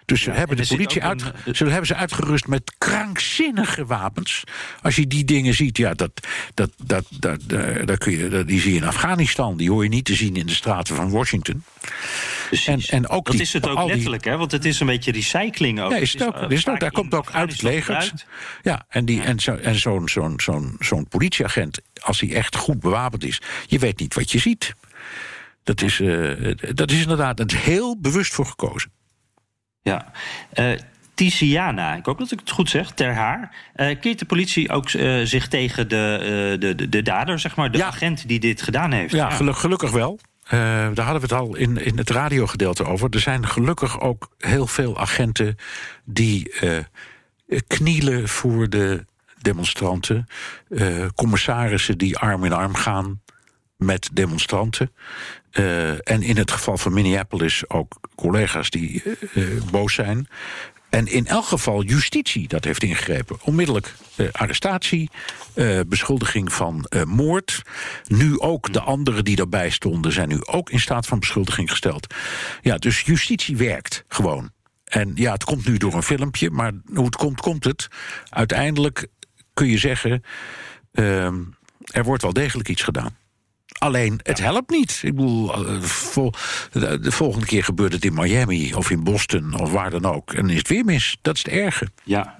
Dus 0.09 0.23
ze 0.23 0.31
hebben 0.31 0.57
en 0.57 0.63
de 0.63 0.69
politie 0.69 1.03
uit, 1.03 1.23
een- 1.45 1.55
ze 1.57 1.65
hebben 1.65 1.87
ze 1.87 1.95
uitgerust 1.95 2.47
met 2.47 2.73
krankzinnige 2.79 3.87
wapens. 3.87 4.45
Als 4.83 4.97
je 4.97 5.07
die 5.07 5.25
dingen 5.25 5.55
ziet, 5.55 5.77
ja, 5.77 5.95
dat, 5.95 6.27
dat, 6.55 6.71
dat, 6.85 7.05
dat, 7.11 7.41
eh, 7.49 7.87
dat 7.87 7.99
kun 7.99 8.13
je, 8.19 8.29
dat, 8.29 8.47
die 8.49 8.61
zie 8.61 8.71
je 8.73 8.77
in 8.79 8.85
Afghanistan. 8.87 9.57
Die 9.57 9.71
hoor 9.71 9.83
je 9.83 9.89
niet 9.89 10.05
te 10.05 10.15
zien 10.15 10.37
in 10.37 10.47
de 10.47 10.55
straten 10.55 10.97
van 10.97 11.11
Washington. 11.11 11.63
Precies. 12.47 12.67
En, 12.67 12.97
en 12.97 13.09
ook 13.09 13.25
dat 13.25 13.33
die, 13.35 13.43
is 13.43 13.53
het 13.53 13.69
ook 13.69 13.87
letterlijk, 13.89 14.25
hè? 14.25 14.37
Want 14.37 14.53
het 14.53 14.65
is 14.65 14.81
een 14.81 14.87
beetje 14.87 15.13
recycling 15.13 15.81
ook. 15.81 15.91
Ja, 15.91 15.97
is 15.97 16.13
Het 16.13 16.23
ook. 16.27 16.35
eh, 16.37 16.51
Is 16.51 16.59
het 16.59 16.59
ook. 16.59 16.65
vaak 16.65 16.81
Daar 16.81 16.91
komt 16.91 17.15
ook 17.15 17.31
uit 17.33 17.53
het 17.53 17.63
leger. 17.63 18.13
Ja, 18.63 18.85
en, 18.89 19.05
die, 19.05 19.23
en, 19.23 19.41
zo, 19.41 19.55
en 19.55 19.75
zo'n 19.79 20.09
zo'n 20.09 20.41
zo'n 20.41 20.77
zo'n 20.79 21.09
politieagent, 21.09 21.81
als 22.01 22.21
hij 22.21 22.33
echt 22.35 22.57
goed 22.57 22.81
bewapend 22.81 23.25
is, 23.25 23.41
je 23.67 23.79
weet 23.79 23.99
niet 24.01 24.15
wat 24.15 24.31
je 24.31 24.39
ziet. 24.39 24.75
Dat 25.65 25.83
is, 25.83 26.01
eh, 26.01 26.55
dat 26.75 26.91
is 26.91 27.01
inderdaad 27.03 27.39
het 27.39 27.57
heel 27.57 27.99
bewust 28.01 28.35
voor 28.35 28.47
gekozen. 28.47 28.91
Ja. 29.89 30.13
Eh 30.53 30.79
Tiziana, 31.15 31.95
ik 31.95 32.05
hoop 32.05 32.19
dat 32.19 32.31
ik 32.33 32.39
het 32.41 32.51
goed 32.51 32.71
zeg, 32.71 32.91
ter 32.91 33.15
haar. 33.15 33.57
eh 33.75 34.01
keert 34.01 34.19
de 34.19 34.25
politie 34.25 34.71
ook 34.71 34.89
eh, 34.91 35.21
zich 35.25 35.49
tegen 35.49 35.89
de, 35.89 36.17
eh, 36.21 36.61
de, 36.61 36.75
de, 36.75 36.89
de 36.89 37.03
dader, 37.03 37.39
zeg 37.39 37.57
maar, 37.57 37.71
de 37.71 37.79
Ja. 37.79 37.87
agent 37.87 38.29
die 38.29 38.41
dit 38.41 38.63
gedaan 38.63 38.93
heeft? 38.93 39.13
Ja, 39.15 39.31
geluk- 39.31 39.57
gelukkig 39.57 39.91
wel. 39.91 40.19
Daar 40.51 41.01
hadden 41.05 41.15
we 41.15 41.21
het 41.21 41.33
al 41.33 41.57
in, 41.57 41.85
in 41.85 41.99
het 41.99 42.11
radiogedeelte 42.11 42.85
over. 42.85 43.09
Er 43.11 43.21
zijn 43.21 43.47
gelukkig 43.47 44.01
ook 44.01 44.31
heel 44.39 44.67
veel 44.67 44.99
agenten 44.99 45.57
die 46.05 46.53
knielen 47.67 48.29
voor 48.29 48.69
de 48.69 49.05
demonstranten. 49.41 50.27
Commissarissen 51.15 51.99
die 51.99 52.19
arm 52.19 52.45
in 52.45 52.53
arm 52.53 52.75
gaan 52.75 53.21
met 53.77 54.11
demonstranten. 54.13 54.93
Eh, 55.51 55.91
en 55.91 56.23
in 56.23 56.37
het 56.37 56.51
geval 56.51 56.79
van 56.79 56.93
Minneapolis 56.93 57.71
ook 57.71 58.01
collega's 58.15 58.71
die 58.71 59.03
eh, 59.03 59.13
eh, 59.43 59.63
boos 59.71 59.95
zijn. 59.95 60.29
En 60.89 61.07
in 61.07 61.27
elk 61.27 61.45
geval 61.45 61.83
justitie 61.83 62.49
dat 62.49 62.65
heeft 62.65 62.83
ingegrepen. 62.83 63.39
Onmiddellijk 63.43 63.95
arrestatie, 64.33 65.11
beschuldiging 65.87 66.53
van 66.53 66.87
moord. 67.07 67.63
Nu 68.07 68.39
ook 68.39 68.73
de 68.73 68.81
anderen 68.81 69.25
die 69.25 69.37
daarbij 69.37 69.71
stonden 69.71 70.13
zijn 70.13 70.29
nu 70.29 70.45
ook 70.45 70.71
in 70.71 70.81
staat 70.81 71.07
van 71.07 71.19
beschuldiging 71.19 71.71
gesteld. 71.71 72.15
Ja, 72.61 72.77
dus 72.77 73.01
justitie 73.01 73.57
werkt 73.57 74.05
gewoon. 74.09 74.51
En 74.85 75.13
ja, 75.15 75.33
het 75.33 75.45
komt 75.45 75.67
nu 75.67 75.77
door 75.77 75.95
een 75.95 76.03
filmpje, 76.03 76.51
maar 76.51 76.73
hoe 76.95 77.05
het 77.05 77.17
komt, 77.17 77.41
komt 77.41 77.65
het. 77.65 77.89
Uiteindelijk 78.29 79.07
kun 79.55 79.67
je 79.67 79.79
zeggen, 79.79 80.23
ehm, 80.93 81.37
er 81.85 82.05
wordt 82.05 82.23
wel 82.23 82.33
degelijk 82.33 82.69
iets 82.69 82.83
gedaan. 82.83 83.17
Alleen, 83.79 84.21
het 84.23 84.41
helpt 84.41 84.71
niet. 84.71 85.01
Ik 85.05 85.15
bedoel, 85.15 85.55
eh, 85.55 85.83
de, 86.73 86.99
de 87.01 87.13
volgende 87.13 87.47
keer 87.47 87.65
gebeurt 87.65 87.93
het 87.93 88.05
in 88.05 88.15
Miami 88.15 88.75
of 88.75 88.91
in 88.91 89.05
Boston 89.05 89.61
of 89.61 89.73
waar 89.73 89.91
dan 89.91 90.05
ook. 90.05 90.33
En 90.33 90.41
dan 90.43 90.51
is 90.51 90.59
het 90.59 90.69
weer 90.69 90.85
mis. 90.85 91.17
Dat 91.23 91.37
is 91.37 91.43
het 91.43 91.53
erge. 91.53 91.89
Ja. 92.05 92.37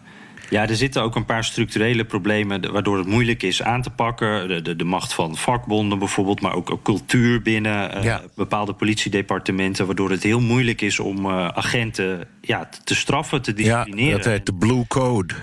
Ja, 0.51 0.69
er 0.69 0.77
zitten 0.77 1.03
ook 1.03 1.17
een 1.17 1.25
paar 1.25 1.45
structurele 1.45 2.05
problemen 2.05 2.73
waardoor 2.73 2.99
het 2.99 3.07
moeilijk 3.07 3.43
is 3.43 3.63
aan 3.63 3.83
te 3.83 3.91
pakken. 3.91 4.49
De, 4.49 4.63
de, 4.63 4.77
de 4.77 4.85
macht 4.85 5.13
van 5.13 5.37
vakbonden 5.37 5.99
bijvoorbeeld, 5.99 6.41
maar 6.41 6.55
ook, 6.55 6.71
ook 6.71 6.83
cultuur 6.83 7.43
binnen 7.43 7.93
eh, 7.93 8.05
Ja. 8.05 8.23
bepaalde 8.35 8.73
politiedepartementen. 8.75 9.87
Waardoor 9.87 10.11
het 10.11 10.23
heel 10.23 10.41
moeilijk 10.41 10.81
is 10.81 10.99
om 10.99 11.27
eh, 11.27 11.49
agenten 11.49 12.29
ja, 12.41 12.69
te- 12.85 12.95
straffen, 12.95 13.43
te 13.43 13.51
Ja, 13.57 13.57
disciplineren. 13.57 14.17
dat 14.23 14.27
heet 14.33 14.47
de 14.47 14.55
Blue 14.55 14.87
Code. 14.87 15.35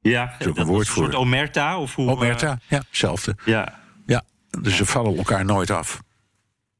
ja, 0.00 0.34
is 0.38 0.46
ook 0.46 0.48
een 0.48 0.54
dat 0.54 0.66
woord 0.66 0.82
is 0.82 0.88
een 0.88 0.94
soort 0.94 1.14
omerta. 1.14 1.78
Of 1.78 1.94
hoe, 1.94 2.10
Omerta, 2.10 2.58
ja, 2.68 2.82
hetzelfde. 2.88 3.36
ja. 3.44 3.84
Dus 4.62 4.76
ze 4.76 4.86
vallen 4.86 5.16
elkaar 5.16 5.44
nooit 5.44 5.70
af. 5.70 6.00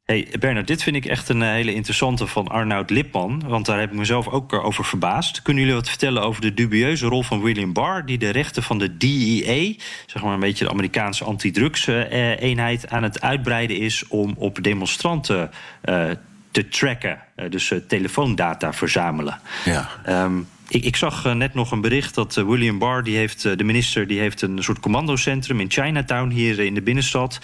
Hey 0.05 0.29
Bernard, 0.39 0.67
dit 0.67 0.83
vind 0.83 0.97
ik 0.97 1.05
echt 1.05 1.29
een 1.29 1.43
eh, 1.43 1.49
hele 1.49 1.75
interessante 1.75 2.27
van 2.27 2.49
Arnoud 2.49 2.91
Lipman. 2.91 3.43
Want 3.47 3.67
daar 3.67 3.79
heb 3.79 3.91
ik 3.91 3.99
mezelf 3.99 4.29
ook 4.29 4.53
eh, 4.53 4.65
over 4.65 4.85
verbaasd. 4.85 5.43
Kunnen 5.43 5.63
jullie 5.63 5.79
wat 5.79 5.89
vertellen 5.89 6.23
over 6.23 6.41
de 6.41 6.55
dubieuze 6.55 7.07
rol 7.07 7.23
van 7.23 7.43
William 7.43 7.73
Barr... 7.73 8.07
die 8.07 8.19
de 8.19 8.31
rechten 8.31 8.63
van 8.63 8.79
de 8.79 8.97
DEA, 8.97 9.75
zeg 10.07 10.23
maar 10.23 10.35
een 10.35 10.41
beetje 10.41 10.65
de 10.65 10.71
Amerikaanse 10.71 11.25
antidrugs-eenheid... 11.25 12.89
aan 12.89 13.03
het 13.03 13.21
uitbreiden 13.21 13.77
is 13.77 14.07
om 14.09 14.35
op 14.39 14.63
demonstranten 14.63 15.51
eh, 15.81 16.11
te 16.57 16.69
tracken. 16.69 17.19
Eh, 17.35 17.51
dus 17.51 17.71
eh, 17.71 17.79
telefoondata 17.79 18.73
verzamelen. 18.73 19.41
Ja. 19.65 19.89
Ehm, 20.05 20.41
ik, 20.69 20.85
ik 20.85 20.97
zag 20.97 21.25
eh, 21.25 21.33
net 21.33 21.55
nog 21.55 21.71
een 21.71 21.81
bericht 21.81 22.15
dat 22.15 22.37
eh, 22.37 22.45
William 22.45 22.79
Barr, 22.79 23.03
die 23.03 23.17
heeft, 23.17 23.45
eh, 23.45 23.57
de 23.57 23.65
minister, 23.65 24.07
die 24.07 24.21
heeft 24.21 24.43
een 24.43 24.63
soort 24.63 24.81
commandocentrum 24.81 25.61
in 25.61 25.71
Chinatown 25.71 26.31
hier 26.31 26.59
in 26.59 26.75
de 26.75 26.83
binnenstad, 26.83 27.39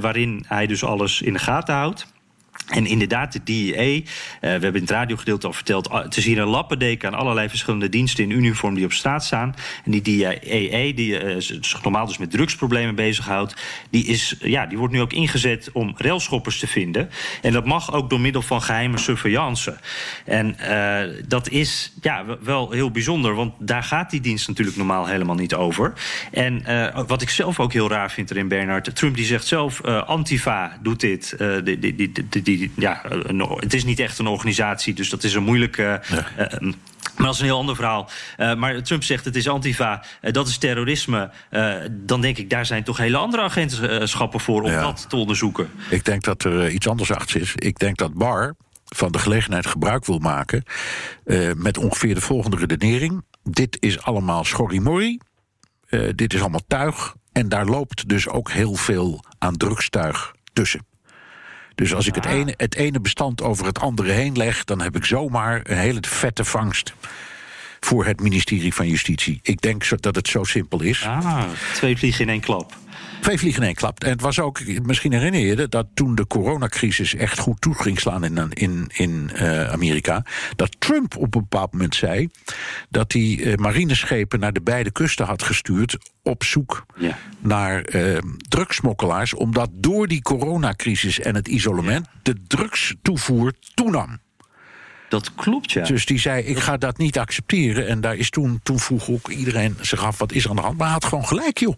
waarin 0.00 0.44
hij 0.46 0.66
dus 0.66 0.84
alles 0.84 1.22
in 1.22 1.32
de 1.32 1.38
gaten 1.38 1.74
houdt. 1.74 2.13
En 2.68 2.86
inderdaad, 2.86 3.32
de 3.32 3.42
DEA, 3.44 3.76
eh, 3.76 4.02
we 4.40 4.48
hebben 4.48 4.74
in 4.74 4.80
het 4.80 4.90
radiogedeelte 4.90 5.46
al 5.46 5.52
verteld... 5.52 5.90
ah, 5.90 6.06
is 6.16 6.24
hier 6.24 6.38
een 6.38 6.48
lappendeken 6.48 7.08
aan 7.08 7.18
allerlei 7.18 7.48
verschillende 7.48 7.88
diensten 7.88 8.24
in 8.24 8.30
uniform 8.30 8.74
die 8.74 8.84
op 8.84 8.92
straat 8.92 9.24
staan. 9.24 9.54
En 9.84 9.90
die 9.90 10.02
DEA, 10.02 10.94
die 10.94 11.18
eh, 11.18 11.36
zich 11.38 11.82
normaal 11.82 12.06
dus 12.06 12.18
met 12.18 12.30
drugsproblemen 12.30 12.94
bezighoudt... 12.94 13.54
Die, 13.90 14.04
is, 14.04 14.36
ja, 14.40 14.66
die 14.66 14.78
wordt 14.78 14.92
nu 14.92 15.00
ook 15.00 15.12
ingezet 15.12 15.70
om 15.72 15.94
railschoppers 15.96 16.58
te 16.58 16.66
vinden. 16.66 17.10
En 17.42 17.52
dat 17.52 17.64
mag 17.64 17.92
ook 17.92 18.10
door 18.10 18.20
middel 18.20 18.42
van 18.42 18.62
geheime 18.62 18.98
surveillance. 18.98 19.78
En 20.24 20.58
eh, 20.58 21.22
dat 21.28 21.48
is 21.48 21.92
ja, 22.00 22.24
wel 22.40 22.70
heel 22.70 22.90
bijzonder, 22.90 23.34
want 23.34 23.52
daar 23.58 23.82
gaat 23.82 24.10
die 24.10 24.20
dienst 24.20 24.48
natuurlijk 24.48 24.76
normaal 24.76 25.06
helemaal 25.06 25.34
niet 25.34 25.54
over. 25.54 25.92
En 26.32 26.64
eh, 26.66 27.00
wat 27.06 27.22
ik 27.22 27.30
zelf 27.30 27.60
ook 27.60 27.72
heel 27.72 27.88
raar 27.88 28.10
vind 28.10 28.30
erin, 28.30 28.48
Bernard... 28.48 28.96
Trump 28.96 29.16
die 29.16 29.24
zegt 29.24 29.46
zelf, 29.46 29.80
eh, 29.80 30.08
Antifa 30.08 30.78
doet 30.82 31.00
dit... 31.00 31.32
eh, 31.32 31.56
die, 31.64 31.78
die, 31.94 32.12
die, 32.44 32.72
ja, 32.76 33.02
het 33.56 33.74
is 33.74 33.84
niet 33.84 33.98
echt 33.98 34.18
een 34.18 34.26
organisatie, 34.26 34.94
dus 34.94 35.08
dat 35.08 35.24
is 35.24 35.34
een 35.34 35.42
moeilijke. 35.42 35.82
eh, 36.10 36.18
eh, 36.52 36.60
maar 37.16 37.26
dat 37.26 37.34
is 37.34 37.40
een 37.40 37.46
heel 37.46 37.58
ander 37.58 37.76
verhaal. 37.76 38.10
Eh, 38.36 38.54
maar 38.54 38.82
Trump 38.82 39.02
zegt 39.02 39.24
het 39.24 39.36
is 39.36 39.48
antifa, 39.48 40.04
dat 40.20 40.48
is 40.48 40.58
terrorisme. 40.58 41.30
Dan 41.90 42.20
denk 42.20 42.38
ik, 42.38 42.50
daar 42.50 42.66
zijn 42.66 42.84
toch 42.84 42.96
hele 42.96 43.16
andere 43.16 43.42
agentschappen 43.42 44.40
voor 44.40 44.62
om 44.62 44.70
Ja. 44.70 44.80
dat 44.80 45.06
te 45.08 45.16
onderzoeken. 45.16 45.70
Ik 45.90 46.04
denk 46.04 46.22
dat 46.22 46.44
er 46.44 46.70
iets 46.70 46.88
anders 46.88 47.12
achter 47.12 47.40
is. 47.40 47.52
Ik 47.54 47.78
denk 47.78 47.96
dat 47.96 48.14
Barr 48.14 48.54
van 48.84 49.12
de 49.12 49.18
gelegenheid 49.18 49.66
gebruik 49.66 50.04
wil 50.04 50.18
maken... 50.18 50.62
met 51.56 51.78
ongeveer 51.78 52.14
de 52.14 52.20
volgende 52.20 52.56
redenering. 52.56 53.24
Dit 53.42 53.76
is 53.80 54.02
allemaal 54.02 54.44
schorrimorrie. 54.44 55.20
Dit 56.14 56.34
is 56.34 56.40
allemaal 56.40 56.64
tuig. 56.66 57.14
En 57.32 57.48
daar 57.48 57.66
loopt 57.66 58.08
dus 58.08 58.28
ook 58.28 58.50
heel 58.50 58.74
veel 58.74 59.24
aan 59.38 59.56
drugstuig 59.56 60.34
tussen. 60.52 60.86
Dus 61.74 61.94
als 61.94 62.06
ik 62.06 62.14
het 62.14 62.24
ene, 62.24 62.54
het 62.56 62.74
ene 62.74 63.00
bestand 63.00 63.42
over 63.42 63.66
het 63.66 63.80
andere 63.80 64.12
heen 64.12 64.36
leg... 64.36 64.64
dan 64.64 64.80
heb 64.80 64.96
ik 64.96 65.04
zomaar 65.04 65.60
een 65.64 65.78
hele 65.78 66.02
vette 66.08 66.44
vangst 66.44 66.94
voor 67.80 68.04
het 68.04 68.20
ministerie 68.20 68.74
van 68.74 68.88
Justitie. 68.88 69.40
Ik 69.42 69.60
denk 69.60 70.02
dat 70.02 70.14
het 70.14 70.28
zo 70.28 70.44
simpel 70.44 70.82
is. 70.82 71.04
Ah, 71.04 71.42
twee 71.74 71.96
vliegen 71.96 72.24
in 72.24 72.30
één 72.30 72.40
klap. 72.40 72.76
Twee 73.24 73.38
vliegen 73.38 73.60
in 73.60 73.66
één 73.66 73.76
klap. 73.76 74.04
En 74.04 74.10
het 74.10 74.20
was 74.20 74.40
ook, 74.40 74.60
misschien 74.82 75.12
herinner 75.12 75.40
je 75.40 75.46
je 75.46 75.68
dat 75.68 75.86
toen 75.94 76.14
de 76.14 76.26
coronacrisis 76.26 77.14
echt 77.14 77.38
goed 77.38 77.60
toe 77.60 77.74
ging 77.74 78.00
slaan 78.00 78.24
in, 78.24 78.50
in, 78.52 78.90
in 78.92 79.30
eh, 79.34 79.72
Amerika, 79.72 80.24
dat 80.56 80.80
Trump 80.80 81.16
op 81.16 81.34
een 81.34 81.40
bepaald 81.40 81.72
moment 81.72 81.94
zei 81.94 82.28
dat 82.88 83.12
hij 83.12 83.40
eh, 83.42 83.56
marineschepen 83.56 84.40
naar 84.40 84.52
de 84.52 84.60
beide 84.60 84.90
kusten 84.90 85.26
had 85.26 85.42
gestuurd 85.42 85.96
op 86.22 86.44
zoek 86.44 86.86
Ja. 86.96 87.18
naar 87.38 87.82
eh, 87.82 88.18
drugssmokkelaars, 88.48 89.34
omdat 89.34 89.70
door 89.72 90.08
die 90.08 90.22
coronacrisis 90.22 91.20
en 91.20 91.34
het 91.34 91.48
isolement 91.48 92.06
de 92.22 92.36
drugstoevoer 92.46 93.52
toenam. 93.74 94.18
Dat 95.08 95.34
klopt, 95.34 95.72
ja. 95.72 95.84
Dus 95.84 96.06
die 96.06 96.18
zei, 96.18 96.42
ik 96.42 96.58
ga 96.58 96.76
dat 96.76 96.98
niet 96.98 97.18
accepteren. 97.18 97.86
En 97.88 98.00
daar 98.00 98.16
is 98.16 98.30
toen, 98.30 98.60
toen 98.62 98.78
vroeg 98.78 99.08
ook 99.08 99.28
iedereen 99.28 99.76
zich 99.80 100.04
af, 100.04 100.18
wat 100.18 100.32
is 100.32 100.44
er 100.44 100.50
aan 100.50 100.56
de 100.56 100.62
hand? 100.62 100.76
Maar 100.76 100.86
hij 100.86 100.94
had 100.94 101.04
gewoon 101.04 101.26
gelijk, 101.26 101.58
joh. 101.58 101.74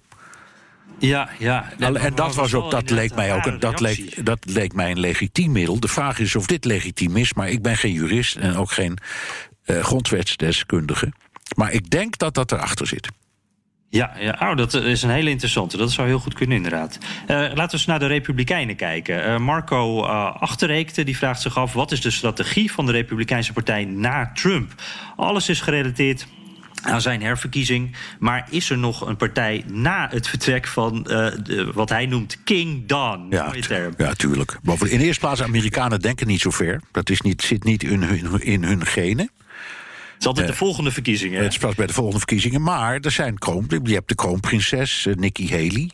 Ja, 0.98 1.28
ja. 1.38 1.72
En 1.78 2.14
dat 2.14 2.34
was 2.34 2.54
ook, 2.54 2.70
dat 2.70 2.90
leek 2.90 3.14
mij 3.14 3.34
ook, 3.34 3.46
een- 3.46 3.58
dat 3.60 3.80
leek, 3.80 4.24
dat 4.26 4.38
leek 4.44 4.72
mij 4.72 4.90
een 4.90 5.00
legitiem 5.00 5.52
middel. 5.52 5.80
De 5.80 5.88
vraag 5.88 6.18
is 6.18 6.36
of 6.36 6.46
dit 6.46 6.64
legitiem 6.64 7.16
is, 7.16 7.34
maar 7.34 7.48
ik 7.48 7.62
ben 7.62 7.76
geen 7.76 7.92
jurist 7.92 8.36
en 8.36 8.56
ook 8.56 8.70
geen 8.70 8.98
eh, 9.64 9.80
grondwetsdeskundige. 9.84 11.12
Maar 11.56 11.72
ik 11.72 11.90
denk 11.90 12.18
dat 12.18 12.34
dat 12.34 12.52
erachter 12.52 12.86
zit. 12.86 13.08
Ja, 13.90 14.12
ja 14.18 14.36
oh, 14.40 14.56
dat 14.56 14.74
is 14.74 15.02
een 15.02 15.10
hele 15.10 15.30
interessante. 15.30 15.76
Dat 15.76 15.92
zou 15.92 16.06
heel 16.08 16.18
goed 16.18 16.34
kunnen, 16.34 16.56
inderdaad. 16.56 16.98
Eh, 17.26 17.36
laten 17.36 17.54
we 17.54 17.72
eens 17.72 17.86
naar 17.86 17.98
de 17.98 18.06
Republikeinen 18.06 18.76
kijken. 18.76 19.24
Eh, 19.24 19.38
Marco 19.38 20.04
eh, 20.04 20.36
Achterreekte 20.42 21.04
die 21.04 21.16
vraagt 21.16 21.40
zich 21.40 21.58
af... 21.58 21.72
wat 21.72 21.92
is 21.92 22.00
de 22.00 22.10
strategie 22.10 22.72
van 22.72 22.86
de 22.86 22.92
Republikeinse 22.92 23.52
Partij 23.52 23.84
na 23.84 24.30
Trump? 24.34 24.72
Alles 25.16 25.48
is 25.48 25.60
gerelateerd 25.60 26.26
aan 26.86 27.00
zijn 27.00 27.22
herverkiezing. 27.22 27.96
Maar 28.18 28.46
is 28.50 28.70
er 28.70 28.78
nog 28.78 29.06
een 29.06 29.16
partij 29.16 29.64
na 29.66 30.08
het 30.10 30.28
vertrek 30.28 30.66
van 30.66 31.06
eh, 31.06 31.32
de, 31.42 31.70
wat 31.74 31.88
hij 31.88 32.06
noemt 32.06 32.36
King 32.44 32.86
Don? 32.88 33.26
Ja, 33.30 33.46
Mooie 33.46 33.60
term. 33.60 33.94
ja 33.96 34.12
tuurlijk. 34.12 34.58
Bovendien, 34.62 34.92
in 34.94 34.98
de 35.00 35.06
eerste 35.06 35.20
plaats, 35.20 35.42
Amerikanen 35.42 36.00
denken 36.00 36.26
niet 36.26 36.40
zo 36.40 36.50
ver. 36.50 36.80
Dat 36.92 37.10
is 37.10 37.20
niet, 37.20 37.42
zit 37.42 37.64
niet 37.64 37.82
in 37.82 38.02
hun, 38.02 38.40
in 38.42 38.64
hun 38.64 38.86
genen. 38.86 39.30
Het 39.36 40.24
is 40.24 40.26
altijd 40.26 40.46
de 40.46 40.54
volgende 40.54 40.90
verkiezingen. 40.90 41.42
Het 41.42 41.52
is 41.52 41.58
pas 41.58 41.74
bij 41.74 41.86
de 41.86 41.92
volgende 41.92 42.18
verkiezingen. 42.18 42.62
Maar 42.62 42.98
er 43.00 43.10
zijn 43.10 43.38
kroon, 43.38 43.66
je 43.82 43.94
hebt 43.94 44.08
de 44.08 44.14
kroonprinses, 44.14 45.06
eh, 45.06 45.14
Nikki 45.14 45.50
Haley. 45.50 45.90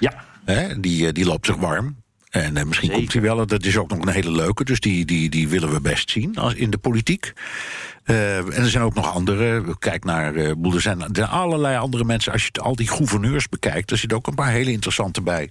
Ja, 0.00 0.24
Hè, 0.44 0.80
die, 0.80 1.06
eh, 1.06 1.12
die 1.12 1.24
loopt 1.24 1.46
zich 1.46 1.56
warm. 1.56 1.96
En 2.30 2.56
eh, 2.56 2.64
misschien 2.64 2.90
komt 2.90 3.12
hij 3.12 3.22
wel. 3.22 3.46
Dat 3.46 3.64
is 3.64 3.76
ook 3.76 3.88
nog 3.88 3.98
een 3.98 4.12
hele 4.12 4.30
leuke. 4.30 4.64
Dus 4.64 4.80
die, 4.80 5.04
die, 5.04 5.30
die 5.30 5.48
willen 5.48 5.72
we 5.72 5.80
best 5.80 6.10
zien 6.10 6.36
als 6.36 6.54
in 6.54 6.70
de 6.70 6.78
politiek. 6.78 7.32
Uh, 8.04 8.36
en 8.36 8.52
er 8.52 8.70
zijn 8.70 8.84
ook 8.84 8.94
nog 8.94 9.12
andere. 9.12 9.76
Kijk 9.78 10.04
naar. 10.04 10.34
Uh, 10.34 10.74
er, 10.74 10.80
zijn, 10.80 11.14
er 11.14 11.24
allerlei 11.24 11.76
andere 11.76 12.04
mensen. 12.04 12.32
Als 12.32 12.44
je 12.44 12.60
al 12.60 12.76
die 12.76 12.88
gouverneurs 12.88 13.48
bekijkt, 13.48 13.90
er 13.90 13.98
zitten 13.98 14.18
ook 14.18 14.26
een 14.26 14.34
paar 14.34 14.50
hele 14.50 14.70
interessante 14.70 15.22
bij. 15.22 15.50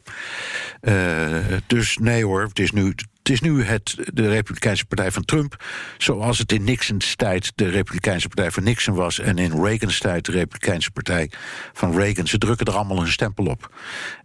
Dus 1.68 1.98
nee 1.98 2.26
hoor, 2.26 2.44
het 2.44 2.60
is 2.60 2.72
nu. 2.72 2.96
Het 3.26 3.34
is 3.34 3.42
nu 3.42 3.64
het, 3.64 3.96
de 4.14 4.28
Republikeinse 4.30 4.86
Partij 4.86 5.12
van 5.12 5.26
Trump. 5.26 5.64
Zoals 5.98 6.38
het 6.38 6.52
in 6.52 6.64
Nixon's 6.64 7.16
tijd 7.16 7.52
de 7.56 7.70
Republikeinse 7.70 8.28
Partij 8.28 8.52
van 8.52 8.64
Nixon 8.64 8.96
was. 8.96 9.20
En 9.20 9.38
in 9.38 9.64
Reagan's 9.64 10.00
tijd 10.00 10.26
de 10.26 10.32
Republikeinse 10.32 10.92
Partij 10.92 11.32
van 11.74 11.96
Reagan. 11.98 12.28
Ze 12.28 12.38
drukken 12.38 12.66
er 12.66 12.74
allemaal 12.74 13.02
een 13.02 13.12
stempel 13.12 13.46
op. 13.46 13.76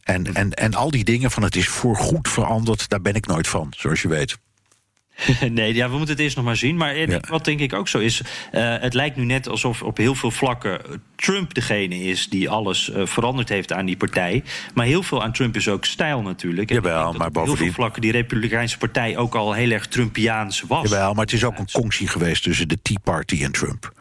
En, 0.03 0.35
en, 0.35 0.51
en 0.51 0.75
al 0.75 0.91
die 0.91 1.05
dingen 1.05 1.31
van 1.31 1.43
het 1.43 1.57
is 1.57 1.69
voorgoed 1.69 2.29
veranderd, 2.29 2.89
daar 2.89 3.01
ben 3.01 3.15
ik 3.15 3.27
nooit 3.27 3.49
van, 3.49 3.73
zoals 3.77 4.03
je 4.03 4.09
weet. 4.09 4.39
nee, 5.51 5.75
ja, 5.75 5.91
we 5.91 5.97
moeten 5.97 6.15
het 6.15 6.25
eerst 6.25 6.37
nog 6.37 6.45
maar 6.45 6.57
zien. 6.57 6.77
Maar 6.77 7.21
wat 7.29 7.45
denk 7.45 7.61
ik 7.61 7.73
ook 7.73 7.89
zo 7.89 7.99
is, 7.99 8.21
uh, 8.21 8.77
het 8.81 8.95
lijkt 8.95 9.17
nu 9.17 9.25
net 9.25 9.49
alsof 9.49 9.83
op 9.83 9.97
heel 9.97 10.15
veel 10.15 10.31
vlakken 10.31 10.81
Trump 11.17 11.55
degene 11.55 11.99
is 12.03 12.29
die 12.29 12.49
alles 12.49 12.89
uh, 12.89 13.07
veranderd 13.07 13.49
heeft 13.49 13.73
aan 13.73 13.87
die 13.87 13.97
partij. 13.97 14.43
Maar 14.75 14.87
heel 14.87 15.03
veel 15.03 15.23
aan 15.23 15.33
Trump 15.33 15.57
is 15.57 15.69
ook 15.69 15.85
stijl 15.85 16.23
natuurlijk. 16.23 16.71
Jawel, 16.71 17.13
maar 17.13 17.31
bovendien... 17.31 17.45
heel 17.45 17.57
veel 17.57 17.75
vlakken 17.75 18.03
die 18.03 18.13
Republikeinse 18.13 18.79
partij 18.79 19.17
ook 19.17 19.35
al 19.35 19.53
heel 19.53 19.71
erg 19.71 19.87
Trumpiaans 19.87 20.63
was. 20.69 20.91
Jawel, 20.91 21.13
maar 21.15 21.25
het 21.25 21.35
is 21.35 21.45
ook 21.45 21.59
een 21.59 21.71
conctie 21.73 22.09
geweest 22.09 22.43
tussen 22.43 22.69
de 22.69 22.83
Tea 22.83 22.99
Party 23.03 23.43
en 23.43 23.53
Trump. 23.53 23.93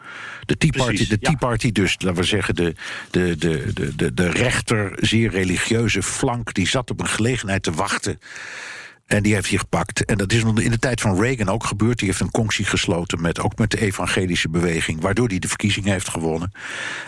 De 0.45 0.57
Tea 0.57 0.69
Party, 0.69 0.87
Precies, 0.87 1.09
de 1.09 1.19
tea 1.19 1.35
party 1.35 1.71
dus, 1.71 1.95
laten 1.99 2.21
we 2.21 2.27
zeggen, 2.27 2.55
de, 2.55 2.75
de, 3.11 3.35
de, 3.37 3.73
de, 3.73 3.95
de, 3.95 4.13
de 4.13 4.29
rechter, 4.29 4.91
zeer 4.95 5.29
religieuze 5.29 6.03
flank, 6.03 6.53
die 6.53 6.67
zat 6.67 6.91
op 6.91 6.99
een 6.99 7.07
gelegenheid 7.07 7.63
te 7.63 7.71
wachten 7.71 8.19
en 9.09 9.23
die 9.23 9.33
heeft 9.33 9.49
hij 9.49 9.57
gepakt. 9.57 10.05
En 10.05 10.17
dat 10.17 10.31
is 10.31 10.43
in 10.43 10.71
de 10.71 10.79
tijd 10.79 11.01
van 11.01 11.21
Reagan 11.21 11.49
ook 11.49 11.63
gebeurd. 11.63 11.97
Die 11.99 12.07
heeft 12.07 12.19
een 12.19 12.31
conctie 12.31 12.65
gesloten 12.65 13.21
met, 13.21 13.39
ook 13.39 13.57
met 13.57 13.71
de 13.71 13.81
evangelische 13.81 14.49
beweging... 14.49 15.01
waardoor 15.01 15.27
hij 15.27 15.39
de 15.39 15.47
verkiezing 15.47 15.85
heeft 15.85 16.09
gewonnen. 16.09 16.51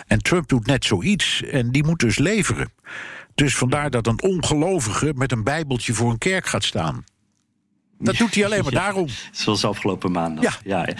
En 0.06 0.22
Trump 0.22 0.48
doet 0.48 0.66
net 0.66 0.84
zoiets 0.84 1.42
en 1.42 1.70
die 1.70 1.84
moet 1.84 1.98
dus 1.98 2.18
leveren. 2.18 2.72
Dus 3.34 3.56
vandaar 3.56 3.90
dat 3.90 4.06
een 4.06 4.22
ongelovige 4.22 5.12
met 5.16 5.32
een 5.32 5.44
bijbeltje 5.44 5.94
voor 5.94 6.10
een 6.10 6.18
kerk 6.18 6.46
gaat 6.46 6.64
staan. 6.64 7.04
Dat 8.02 8.16
doet 8.16 8.34
hij 8.34 8.44
alleen 8.44 8.62
maar 8.62 8.72
daarom. 8.86 9.08
Zoals 9.30 9.64
afgelopen 9.64 10.12
maandag. 10.12 10.60
Ja. 10.64 10.86
ja. 10.86 10.94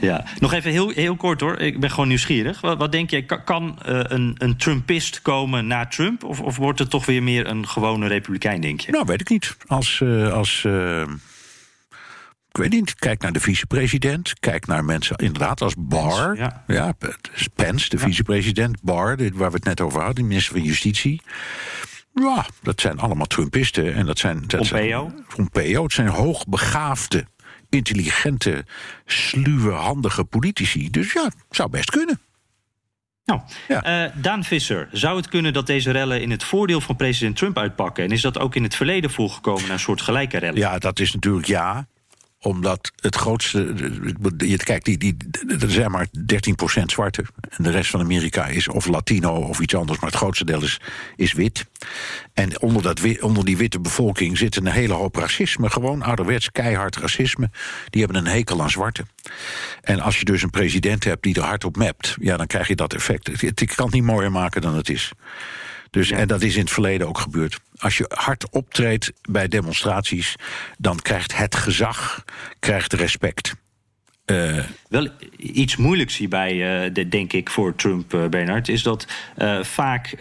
Ja, 0.00 0.24
Nog 0.38 0.52
even 0.52 0.70
heel, 0.70 0.88
heel 0.90 1.16
kort 1.16 1.40
hoor. 1.40 1.58
Ik 1.58 1.80
ben 1.80 1.90
gewoon 1.90 2.08
nieuwsgierig. 2.08 2.60
Wat, 2.60 2.78
wat 2.78 2.92
denk 2.92 3.10
jij? 3.10 3.22
Kan, 3.22 3.78
uh, 3.88 4.00
een, 4.02 4.34
een 4.38 4.56
Trumpist 4.56 5.22
komen 5.22 5.66
na 5.66 5.86
Trump? 5.86 6.24
Of, 6.24 6.40
of 6.40 6.56
wordt 6.56 6.78
het 6.78 6.90
toch 6.90 7.06
weer 7.06 7.22
meer 7.22 7.46
een 7.46 7.68
gewone 7.68 8.06
republikein, 8.06 8.60
denk 8.60 8.80
je? 8.80 8.92
Nou, 8.92 9.04
weet 9.06 9.20
ik 9.20 9.28
niet. 9.28 9.56
Als. 9.66 10.00
Uh, 10.00 10.32
als 10.32 10.62
uh, 10.66 11.02
ik 12.48 12.56
weet 12.56 12.70
niet. 12.70 12.94
Kijk 12.94 13.22
naar 13.22 13.32
de 13.32 13.40
vicepresident. 13.40 14.38
Kijk 14.40 14.66
naar 14.66 14.84
mensen 14.84 15.16
inderdaad 15.16 15.60
als 15.60 15.74
Barr. 15.78 16.36
Ja, 16.36 16.64
ja 16.66 16.94
Pence, 17.54 17.88
de 17.88 17.98
vicepresident. 17.98 18.82
Barr, 18.82 19.16
waar 19.34 19.50
we 19.50 19.56
het 19.56 19.64
net 19.64 19.80
over 19.80 19.98
hadden, 19.98 20.14
de 20.14 20.22
minister 20.22 20.52
van 20.52 20.62
Justitie. 20.62 21.20
Ja, 22.20 22.46
dat 22.62 22.80
zijn 22.80 22.98
allemaal 22.98 23.26
Trumpisten. 23.26 23.94
En 23.94 24.06
dat 24.06 24.18
zijn, 24.18 24.44
dat 24.46 24.60
Pompeo? 24.60 25.10
Zijn, 25.14 25.24
Pompeo. 25.36 25.82
Het 25.82 25.92
zijn 25.92 26.08
hoogbegaafde, 26.08 27.26
intelligente, 27.68 28.64
sluwe, 29.06 29.70
handige 29.70 30.24
politici. 30.24 30.90
Dus 30.90 31.12
ja, 31.12 31.30
zou 31.50 31.70
best 31.70 31.90
kunnen. 31.90 32.20
Nou, 33.24 33.40
ja. 33.68 34.04
uh, 34.04 34.12
Daan 34.14 34.44
Visser, 34.44 34.88
zou 34.92 35.16
het 35.16 35.28
kunnen 35.28 35.52
dat 35.52 35.66
deze 35.66 35.90
rellen 35.90 36.22
in 36.22 36.30
het 36.30 36.44
voordeel 36.44 36.80
van 36.80 36.96
president 36.96 37.36
Trump 37.36 37.58
uitpakken? 37.58 38.04
En 38.04 38.10
is 38.10 38.20
dat 38.20 38.38
ook 38.38 38.54
in 38.54 38.62
het 38.62 38.74
verleden 38.74 39.10
voorgekomen 39.10 39.70
een 39.70 39.78
soort 39.78 40.02
gelijke 40.02 40.38
rellen? 40.38 40.58
Ja, 40.58 40.78
dat 40.78 40.98
is 40.98 41.12
natuurlijk 41.12 41.46
ja 41.46 41.86
omdat 42.40 42.92
het 43.00 43.14
grootste. 43.14 43.74
Kijk, 44.56 44.84
die, 44.84 44.98
die, 44.98 45.16
er 45.60 45.70
zijn 45.70 45.90
maar 45.90 46.06
13% 46.06 46.82
zwarte. 46.84 47.24
En 47.50 47.62
de 47.62 47.70
rest 47.70 47.90
van 47.90 48.00
Amerika 48.00 48.46
is 48.46 48.68
of 48.68 48.86
Latino 48.86 49.34
of 49.34 49.60
iets 49.60 49.74
anders. 49.74 49.98
Maar 49.98 50.10
het 50.10 50.18
grootste 50.18 50.44
deel 50.44 50.62
is, 50.62 50.80
is 51.16 51.32
wit. 51.32 51.66
En 52.32 52.60
onder, 52.60 52.82
dat, 52.82 53.00
onder 53.20 53.44
die 53.44 53.56
witte 53.56 53.80
bevolking 53.80 54.38
zit 54.38 54.56
een 54.56 54.66
hele 54.66 54.94
hoop 54.94 55.16
racisme. 55.16 55.70
Gewoon 55.70 56.02
ouderwets 56.02 56.50
keihard 56.50 56.96
racisme. 56.96 57.50
Die 57.90 58.02
hebben 58.02 58.24
een 58.24 58.32
hekel 58.32 58.62
aan 58.62 58.70
zwarte. 58.70 59.04
En 59.80 60.00
als 60.00 60.18
je 60.18 60.24
dus 60.24 60.42
een 60.42 60.50
president 60.50 61.04
hebt 61.04 61.22
die 61.22 61.34
er 61.34 61.42
hard 61.42 61.64
op 61.64 61.76
mapt. 61.76 62.16
Ja, 62.20 62.36
dan 62.36 62.46
krijg 62.46 62.68
je 62.68 62.76
dat 62.76 62.94
effect. 62.94 63.42
Ik 63.42 63.72
kan 63.74 63.84
het 63.84 63.94
niet 63.94 64.02
mooier 64.02 64.32
maken 64.32 64.62
dan 64.62 64.74
het 64.74 64.88
is. 64.88 65.12
Dus, 65.90 66.10
En 66.10 66.28
dat 66.28 66.42
is 66.42 66.54
in 66.54 66.60
het 66.60 66.70
verleden 66.70 67.08
ook 67.08 67.18
gebeurd. 67.18 67.60
Als 67.78 67.98
je 67.98 68.10
hard 68.14 68.50
optreedt 68.50 69.12
bij 69.30 69.48
demonstraties, 69.48 70.34
dan 70.78 70.96
krijgt 70.96 71.36
het 71.36 71.54
gezag 71.54 72.24
krijgt 72.58 72.92
respect. 72.92 73.54
Uh, 74.30 74.58
Wel 74.88 75.08
iets 75.36 75.76
moeilijks 75.76 76.16
hierbij, 76.16 76.84
uh, 76.84 76.94
de, 76.94 77.08
denk 77.08 77.32
ik, 77.32 77.50
voor 77.50 77.74
Trump, 77.74 78.14
uh, 78.14 78.26
Bernard, 78.26 78.68
is 78.68 78.82
dat 78.82 79.06
vaak 79.62 80.14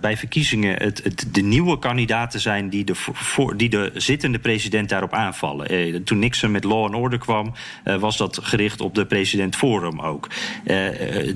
bij 0.00 0.16
verkiezingen 0.16 0.82
het, 0.82 1.26
de 1.32 1.42
nieuwe 1.42 1.78
kandidaten 1.78 2.40
zijn 2.40 2.68
die 2.68 2.84
de, 2.84 2.94
voor, 2.94 3.56
die 3.56 3.68
de 3.68 3.90
zittende 3.94 4.38
president 4.38 4.88
daarop 4.88 5.12
aanvallen. 5.12 6.04
toen 6.04 6.18
Nixon 6.18 6.50
met 6.50 6.64
Law 6.64 6.84
and 6.84 6.94
Order 6.94 7.18
kwam, 7.18 7.54
was 7.98 8.16
dat 8.16 8.38
gericht 8.42 8.80
op 8.80 8.94
de 8.94 9.06
president 9.06 9.56
Forum 9.56 10.00
ook. 10.00 10.28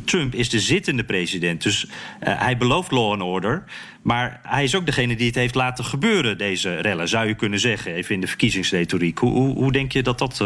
Trump 0.04 0.34
is 0.34 0.48
de 0.48 0.60
zittende 0.60 1.04
president, 1.04 1.62
dus 1.62 1.86
hij 2.20 2.56
belooft 2.56 2.90
Law 2.90 3.12
and 3.12 3.22
Order. 3.22 3.64
Maar 4.02 4.40
hij 4.42 4.64
is 4.64 4.74
ook 4.74 4.86
degene 4.86 5.16
die 5.16 5.26
het 5.26 5.34
heeft 5.34 5.54
laten 5.54 5.84
gebeuren, 5.84 6.38
deze 6.38 6.74
rellen, 6.74 7.08
zou 7.08 7.26
je 7.26 7.34
kunnen 7.34 7.60
zeggen, 7.60 7.94
even 7.94 8.14
in 8.14 8.20
de 8.20 8.26
verkiezingsretoriek. 8.26 9.18
Hoe, 9.18 9.32
hoe, 9.32 9.54
hoe 9.54 9.72
denk 9.72 9.92
je 9.92 10.02
dat 10.02 10.18
dat. 10.18 10.44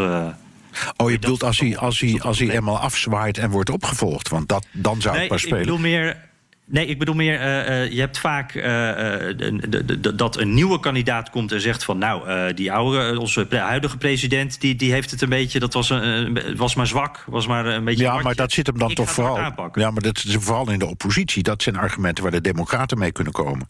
Oh, 0.96 1.10
je 1.10 1.18
bedoelt 1.18 1.42
als 1.42 1.58
hij, 1.58 1.76
als, 1.76 2.00
hij, 2.00 2.20
als 2.20 2.38
hij 2.38 2.50
eenmaal 2.50 2.78
afzwaait 2.78 3.38
en 3.38 3.50
wordt 3.50 3.70
opgevolgd? 3.70 4.28
Want 4.28 4.48
dat, 4.48 4.66
dan 4.72 5.00
zou 5.00 5.18
het 5.18 5.28
pas 5.28 5.40
spelen. 5.40 5.58
Ik 5.58 5.64
bedoel 5.64 5.80
meer. 5.80 6.32
Nee, 6.66 6.86
ik 6.86 6.98
bedoel 6.98 7.14
meer, 7.14 7.40
uh, 7.40 7.68
uh, 7.68 7.92
je 7.92 8.00
hebt 8.00 8.18
vaak 8.18 8.54
uh, 8.54 8.62
de, 8.64 10.12
dat 10.16 10.36
een 10.36 10.54
nieuwe 10.54 10.80
kandidaat 10.80 11.30
komt 11.30 11.52
en 11.52 11.60
zegt 11.60 11.84
van... 11.84 11.98
nou, 11.98 12.52
die 12.54 12.72
oude, 12.72 13.20
onze 13.20 13.46
huidige 13.50 13.96
president, 13.96 14.60
die, 14.60 14.76
die 14.76 14.92
heeft 14.92 15.10
het 15.10 15.22
een 15.22 15.28
beetje... 15.28 15.58
dat 15.58 15.74
was, 15.74 15.90
een, 15.90 16.56
was 16.56 16.74
maar 16.74 16.86
zwak, 16.86 17.24
was 17.26 17.46
maar 17.46 17.66
een 17.66 17.84
beetje... 17.84 18.04
Ja, 18.04 18.18
maar 18.18 18.34
dat 18.34 18.52
zit 18.52 18.66
hem 18.66 18.78
dan 18.78 18.90
ik 18.90 18.96
toch 18.96 19.10
vooral... 19.10 19.36
Ja, 19.72 19.90
maar 19.90 20.02
dat 20.02 20.24
is 20.24 20.36
vooral 20.38 20.70
in 20.70 20.78
de 20.78 20.86
oppositie. 20.86 21.42
Dat 21.42 21.62
zijn 21.62 21.76
argumenten 21.76 22.22
waar 22.22 22.32
de 22.32 22.40
democraten 22.40 22.98
mee 22.98 23.12
kunnen 23.12 23.32
komen. 23.32 23.68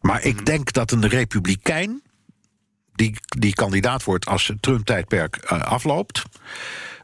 Maar 0.00 0.22
ik 0.22 0.34
mhm. 0.34 0.44
denk 0.44 0.72
dat 0.72 0.90
een 0.90 1.08
republikein 1.08 2.02
die, 2.96 3.14
die 3.38 3.54
kandidaat 3.54 4.04
wordt 4.04 4.26
als 4.26 4.46
het 4.46 4.62
Trump-tijdperk 4.62 5.38
uh, 5.52 5.62
afloopt 5.62 6.22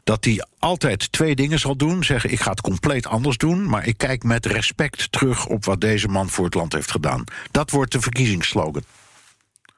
dat 0.03 0.25
hij 0.25 0.45
altijd 0.59 1.11
twee 1.11 1.35
dingen 1.35 1.59
zal 1.59 1.75
doen. 1.75 2.03
Zeggen, 2.03 2.31
ik 2.31 2.39
ga 2.39 2.49
het 2.49 2.61
compleet 2.61 3.07
anders 3.07 3.37
doen... 3.37 3.69
maar 3.69 3.87
ik 3.87 3.97
kijk 3.97 4.23
met 4.23 4.45
respect 4.45 5.11
terug 5.11 5.45
op 5.45 5.65
wat 5.65 5.81
deze 5.81 6.07
man 6.07 6.29
voor 6.29 6.45
het 6.45 6.53
land 6.53 6.73
heeft 6.73 6.91
gedaan. 6.91 7.23
Dat 7.51 7.71
wordt 7.71 7.91
de 7.91 8.01
verkiezingsslogan. 8.01 8.83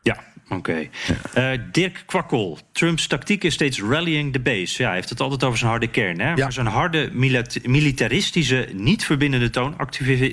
Ja, 0.02 0.24
oké. 0.50 0.90
Okay. 1.34 1.54
Uh, 1.56 1.62
Dirk 1.72 2.04
Kwakkel. 2.06 2.60
Trumps 2.72 3.08
tactiek 3.08 3.44
is 3.44 3.54
steeds 3.54 3.82
rallying 3.82 4.34
the 4.34 4.40
base. 4.40 4.82
Ja, 4.82 4.88
hij 4.88 4.96
heeft 4.96 5.10
het 5.10 5.22
altijd 5.22 5.44
over 5.44 5.58
zijn 5.58 5.70
harde 5.70 5.88
kern. 5.88 6.20
Hè? 6.20 6.30
Ja. 6.30 6.36
Maar 6.36 6.54
zijn 6.54 6.68
harde 6.68 7.10
militaristische, 7.64 8.70
niet 8.74 9.06
verbindende 9.06 9.50
toon 9.50 9.78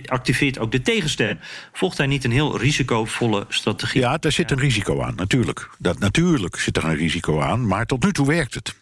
activeert, 0.06 0.58
ook 0.58 0.72
de 0.72 0.82
tegenstem. 0.82 1.38
Volgt 1.72 1.98
hij 1.98 2.06
niet 2.06 2.24
een 2.24 2.32
heel 2.32 2.58
risicovolle 2.58 3.46
strategie? 3.48 4.00
Ja, 4.00 4.16
daar 4.16 4.32
zit 4.32 4.50
een 4.50 4.58
risico 4.58 5.02
aan, 5.02 5.14
natuurlijk. 5.14 5.70
Dat, 5.78 5.98
natuurlijk 5.98 6.56
zit 6.56 6.76
er 6.76 6.84
een 6.84 6.96
risico 6.96 7.40
aan, 7.40 7.66
maar 7.66 7.86
tot 7.86 8.04
nu 8.04 8.12
toe 8.12 8.26
werkt 8.26 8.54
het. 8.54 8.80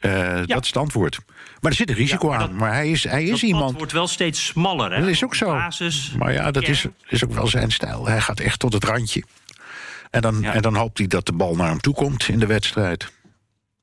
Uh, 0.00 0.12
ja. 0.12 0.44
Dat 0.44 0.62
is 0.62 0.68
het 0.68 0.76
antwoord. 0.76 1.18
Maar 1.60 1.70
er 1.70 1.76
zit 1.76 1.88
een 1.88 1.94
risico 1.94 2.30
ja, 2.30 2.38
maar 2.38 2.48
aan. 2.48 2.56
maar 2.56 2.72
hij 2.72 2.90
is, 2.90 3.04
hij 3.04 3.24
is 3.24 3.30
dat 3.30 3.42
iemand. 3.42 3.76
wordt 3.76 3.92
wel 3.92 4.06
steeds 4.06 4.46
smaller. 4.46 4.92
Hè? 4.92 5.00
Dat 5.00 5.08
is 5.08 5.24
ook 5.24 5.34
zo. 5.34 5.46
Basis, 5.46 6.12
maar 6.18 6.32
ja, 6.32 6.50
dat 6.50 6.68
is, 6.68 6.86
is 7.08 7.24
ook 7.24 7.32
wel 7.32 7.46
zijn 7.46 7.70
stijl. 7.70 8.06
Hij 8.06 8.20
gaat 8.20 8.40
echt 8.40 8.58
tot 8.58 8.72
het 8.72 8.84
randje. 8.84 9.24
En 10.10 10.20
dan, 10.20 10.44
en 10.44 10.62
dan 10.62 10.76
hoopt 10.76 10.98
hij 10.98 11.06
dat 11.06 11.26
de 11.26 11.32
bal 11.32 11.56
naar 11.56 11.68
hem 11.68 11.80
toe 11.80 11.94
komt 11.94 12.28
in 12.28 12.38
de 12.38 12.46
wedstrijd. 12.46 13.12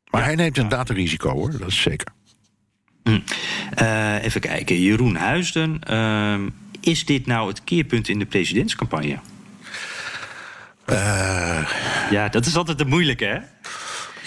Maar 0.09 0.23
hij 0.23 0.35
neemt 0.35 0.57
inderdaad 0.57 0.89
een 0.89 0.95
risico 0.95 1.31
hoor, 1.31 1.51
dat 1.57 1.67
is 1.67 1.81
zeker. 1.81 2.07
Hm. 3.03 3.19
Uh, 3.81 4.23
even 4.23 4.41
kijken, 4.41 4.81
Jeroen 4.81 5.15
Huisden. 5.15 5.79
Uh, 5.89 6.39
is 6.79 7.05
dit 7.05 7.25
nou 7.25 7.47
het 7.47 7.63
keerpunt 7.63 8.07
in 8.07 8.19
de 8.19 8.25
presidentscampagne? 8.25 9.19
Uh, 10.89 11.69
ja, 12.11 12.29
dat 12.29 12.45
is 12.45 12.55
altijd 12.55 12.77
de 12.77 12.85
moeilijke, 12.85 13.25
hè? 13.25 13.37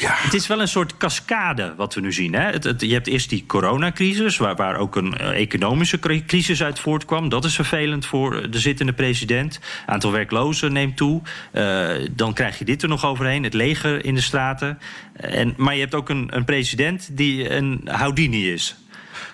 Ja. 0.00 0.14
Het 0.14 0.34
is 0.34 0.46
wel 0.46 0.60
een 0.60 0.68
soort 0.68 0.96
cascade 0.96 1.74
wat 1.76 1.94
we 1.94 2.00
nu 2.00 2.12
zien. 2.12 2.32
Hè? 2.32 2.50
Het, 2.50 2.64
het, 2.64 2.80
je 2.80 2.92
hebt 2.92 3.06
eerst 3.06 3.28
die 3.28 3.46
coronacrisis, 3.46 4.36
waar, 4.36 4.56
waar 4.56 4.76
ook 4.76 4.96
een 4.96 5.14
uh, 5.20 5.40
economische 5.40 5.98
crisis 6.26 6.62
uit 6.62 6.78
voortkwam. 6.78 7.28
Dat 7.28 7.44
is 7.44 7.54
vervelend 7.54 8.06
voor 8.06 8.50
de 8.50 8.58
zittende 8.58 8.92
president. 8.92 9.60
Aantal 9.86 10.12
werklozen 10.12 10.72
neemt 10.72 10.96
toe. 10.96 11.22
Uh, 11.52 12.08
dan 12.10 12.34
krijg 12.34 12.58
je 12.58 12.64
dit 12.64 12.82
er 12.82 12.88
nog 12.88 13.04
overheen, 13.04 13.42
het 13.44 13.54
leger 13.54 14.04
in 14.04 14.14
de 14.14 14.20
straten. 14.20 14.78
En, 15.12 15.54
maar 15.56 15.74
je 15.74 15.80
hebt 15.80 15.94
ook 15.94 16.08
een, 16.08 16.36
een 16.36 16.44
president 16.44 17.16
die 17.16 17.50
een 17.50 17.80
Houdini 17.84 18.52
is. 18.52 18.76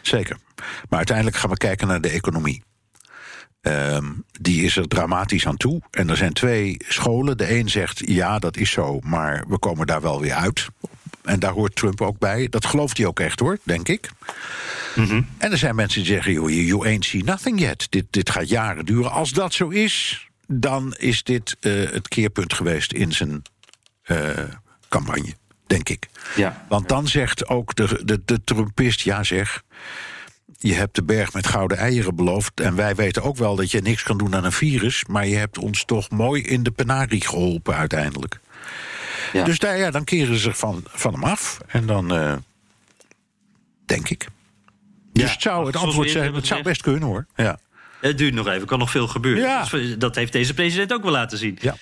Zeker. 0.02 0.36
Maar 0.88 0.98
uiteindelijk 0.98 1.36
gaan 1.36 1.50
we 1.50 1.56
kijken 1.56 1.86
naar 1.86 2.00
de 2.00 2.10
economie. 2.10 2.62
Ehm, 3.66 4.04
die 4.40 4.64
is 4.64 4.76
er 4.76 4.88
dramatisch 4.88 5.46
aan 5.46 5.56
toe. 5.56 5.80
En 5.90 6.10
er 6.10 6.16
zijn 6.16 6.32
twee 6.32 6.76
scholen. 6.78 7.36
De 7.36 7.58
een 7.58 7.68
zegt 7.68 8.02
ja, 8.08 8.38
dat 8.38 8.56
is 8.56 8.70
zo, 8.70 8.98
maar 9.00 9.44
we 9.48 9.58
komen 9.58 9.86
daar 9.86 10.00
wel 10.00 10.20
weer 10.20 10.34
uit. 10.34 10.68
En 11.22 11.38
daar 11.38 11.52
hoort 11.52 11.76
Trump 11.76 12.00
ook 12.00 12.18
bij. 12.18 12.48
Dat 12.48 12.66
gelooft 12.66 12.96
hij 12.96 13.06
ook 13.06 13.20
echt 13.20 13.40
hoor, 13.40 13.58
denk 13.62 13.88
ik. 13.88 14.10
Mhm. 14.94 15.22
En 15.38 15.52
er 15.52 15.58
zijn 15.58 15.74
mensen 15.74 16.02
die 16.02 16.12
zeggen: 16.12 16.32
you, 16.32 16.52
you 16.52 16.86
ain't 16.86 17.04
seen 17.04 17.24
nothing 17.24 17.60
yet. 17.60 17.86
Dit, 17.90 18.04
dit 18.10 18.30
gaat 18.30 18.48
jaren 18.48 18.84
duren. 18.84 19.10
Als 19.10 19.30
dat 19.30 19.54
zo 19.54 19.68
is, 19.68 20.26
dan 20.46 20.94
is 20.98 21.22
dit 21.22 21.56
eh, 21.60 21.72
het 21.72 22.08
keerpunt 22.08 22.54
geweest 22.54 22.92
in 22.92 23.12
zijn 23.12 23.42
eh, 24.02 24.30
campagne, 24.88 25.34
denk 25.66 25.88
ik. 25.88 26.08
Ja. 26.36 26.64
Want 26.68 26.88
dan 26.88 27.08
zegt 27.08 27.48
ook 27.48 27.74
de, 27.74 28.00
de, 28.04 28.22
de 28.24 28.44
Trumpist: 28.44 29.00
ja, 29.00 29.22
zeg. 29.22 29.62
Je 30.58 30.74
hebt 30.74 30.94
de 30.94 31.02
berg 31.02 31.32
met 31.32 31.46
gouden 31.46 31.76
eieren 31.78 32.14
beloofd. 32.16 32.60
En 32.60 32.74
wij 32.76 32.94
weten 32.94 33.22
ook 33.22 33.36
wel 33.36 33.56
dat 33.56 33.70
je 33.70 33.80
niks 33.80 34.02
kan 34.02 34.18
doen 34.18 34.34
aan 34.34 34.44
een 34.44 34.52
virus. 34.52 35.04
Maar 35.08 35.26
je 35.26 35.36
hebt 35.36 35.58
ons 35.58 35.84
toch 35.84 36.10
mooi 36.10 36.42
in 36.42 36.62
de 36.62 36.70
penarie 36.70 37.20
geholpen 37.26 37.74
uiteindelijk. 37.76 38.40
Ja. 39.32 39.44
Dus 39.44 39.58
daar, 39.58 39.76
ja, 39.78 39.90
dan 39.90 40.04
keren 40.04 40.34
ze 40.34 40.40
zich 40.40 40.58
van, 40.58 40.82
van 40.86 41.12
hem 41.12 41.24
af. 41.24 41.58
En 41.66 41.86
dan. 41.86 42.14
eh, 42.14 42.34
denk 43.86 44.08
ik. 44.08 44.26
Dus 45.12 45.22
Ja, 45.24 45.30
het 45.30 45.42
zou 45.42 45.66
het 45.66 45.76
antwoord 45.76 46.10
zijn. 46.10 46.34
Het 46.34 46.46
zou 46.46 46.62
best 46.62 46.82
kunnen 46.82 47.02
hoor. 47.02 47.26
Ja. 47.36 47.58
Het 48.00 48.18
duurt 48.18 48.34
nog 48.34 48.46
even, 48.48 48.66
kan 48.66 48.78
nog 48.78 48.90
veel 48.90 49.06
gebeuren. 49.08 49.42
Ja. 49.42 49.64
Dus 49.64 49.98
dat 49.98 50.14
heeft 50.14 50.32
deze 50.32 50.54
president 50.54 50.92
ook 50.92 51.02
wel 51.02 51.12
laten 51.12 51.38
zien. 51.38 51.58
Ja. 51.60 51.74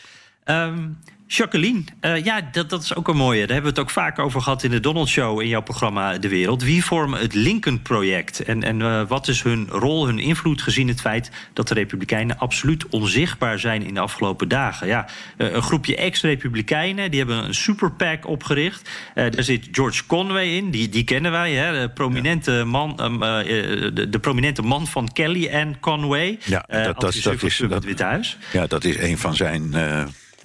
Ehm, 0.44 0.88
Jacqueline, 1.26 1.82
eh, 2.00 2.24
ja, 2.24 2.48
dat, 2.52 2.70
dat 2.70 2.82
is 2.82 2.94
ook 2.94 3.08
een 3.08 3.16
mooie. 3.16 3.38
Daar 3.46 3.54
hebben 3.54 3.72
we 3.74 3.80
het 3.80 3.88
ook 3.88 3.90
vaak 3.94 4.18
over 4.18 4.40
gehad 4.40 4.62
in 4.62 4.70
de 4.70 4.80
Donald 4.80 5.08
Show 5.08 5.40
in 5.40 5.48
jouw 5.48 5.62
programma 5.62 6.18
De 6.18 6.28
Wereld. 6.28 6.62
Wie 6.62 6.84
vormen 6.84 7.20
het 7.20 7.34
Lincoln-project? 7.34 8.42
En, 8.42 8.62
en 8.62 8.82
eh, 8.82 9.02
wat 9.08 9.28
is 9.28 9.42
hun 9.42 9.66
rol, 9.70 10.06
hun 10.06 10.18
invloed, 10.18 10.62
gezien 10.62 10.88
het 10.88 11.00
feit 11.00 11.30
dat 11.52 11.68
de 11.68 11.74
Republikeinen 11.74 12.38
absoluut 12.38 12.88
onzichtbaar 12.88 13.58
zijn 13.58 13.82
in 13.82 13.94
de 13.94 14.00
afgelopen 14.00 14.48
dagen? 14.48 14.86
Ja, 14.86 15.06
eh, 15.36 15.52
een 15.52 15.62
groepje 15.62 15.96
ex-Republikeinen 15.96 17.10
die 17.10 17.18
hebben 17.18 17.44
een 17.44 17.54
super 17.54 17.92
PAC 17.92 18.26
opgericht. 18.26 18.90
Daar 19.14 19.32
zit 19.42 19.68
George 19.72 20.06
Conway 20.06 20.46
in, 20.48 20.70
die, 20.70 20.88
die 20.88 21.04
kennen 21.04 21.30
wij, 21.30 21.52
hè, 21.52 21.80
de, 21.80 21.90
prominente 21.90 22.64
man, 22.64 22.98
ehm, 22.98 23.22
eh, 23.22 23.38
eh, 23.40 23.94
de, 23.94 24.08
de 24.08 24.18
prominente 24.18 24.62
man 24.62 24.86
van 24.86 25.12
Kelly 25.12 25.46
en 25.46 25.80
Conway. 25.80 26.38
Ja, 26.44 26.64
dat- 26.68 27.00
dat- 27.00 27.14
is- 27.14 27.22
dat- 27.22 27.40
het 27.70 27.84
Witte 27.84 28.04
Huis. 28.04 28.38
ja, 28.52 28.66
dat 28.66 28.84
is 28.84 28.98
een 28.98 29.18
van 29.18 29.34
zijn 29.34 29.74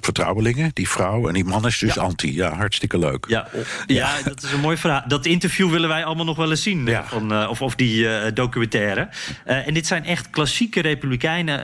vertrouwelingen, 0.01 0.71
die 0.73 0.89
vrouw. 0.89 1.27
En 1.27 1.33
die 1.33 1.43
man 1.43 1.65
is 1.65 1.77
dus 1.77 1.97
anti. 1.97 2.35
Ja, 2.35 2.53
hartstikke 2.55 2.97
leuk. 2.99 3.25
Ja, 3.27 3.47
ja, 3.87 4.15
dat 4.23 4.43
is 4.43 4.51
een 4.51 4.59
mooi 4.59 4.77
verhaal. 4.77 5.03
Dat 5.07 5.25
interview 5.25 5.69
willen 5.71 5.89
wij 5.89 6.03
allemaal 6.05 6.25
nog 6.25 6.37
wel 6.37 6.49
eens 6.49 6.63
zien. 6.63 6.85
Ja. 6.85 7.01
eh, 7.01 7.07
Van, 7.09 7.47
of, 7.47 7.61
of 7.61 7.75
die 7.75 8.09
eh, 8.17 8.31
documentaire. 8.33 9.09
Eh, 9.45 9.67
en 9.67 9.73
dit 9.73 9.87
zijn 9.87 10.05
echt 10.05 10.29
klassieke 10.29 10.81
republikeinen 10.81 11.63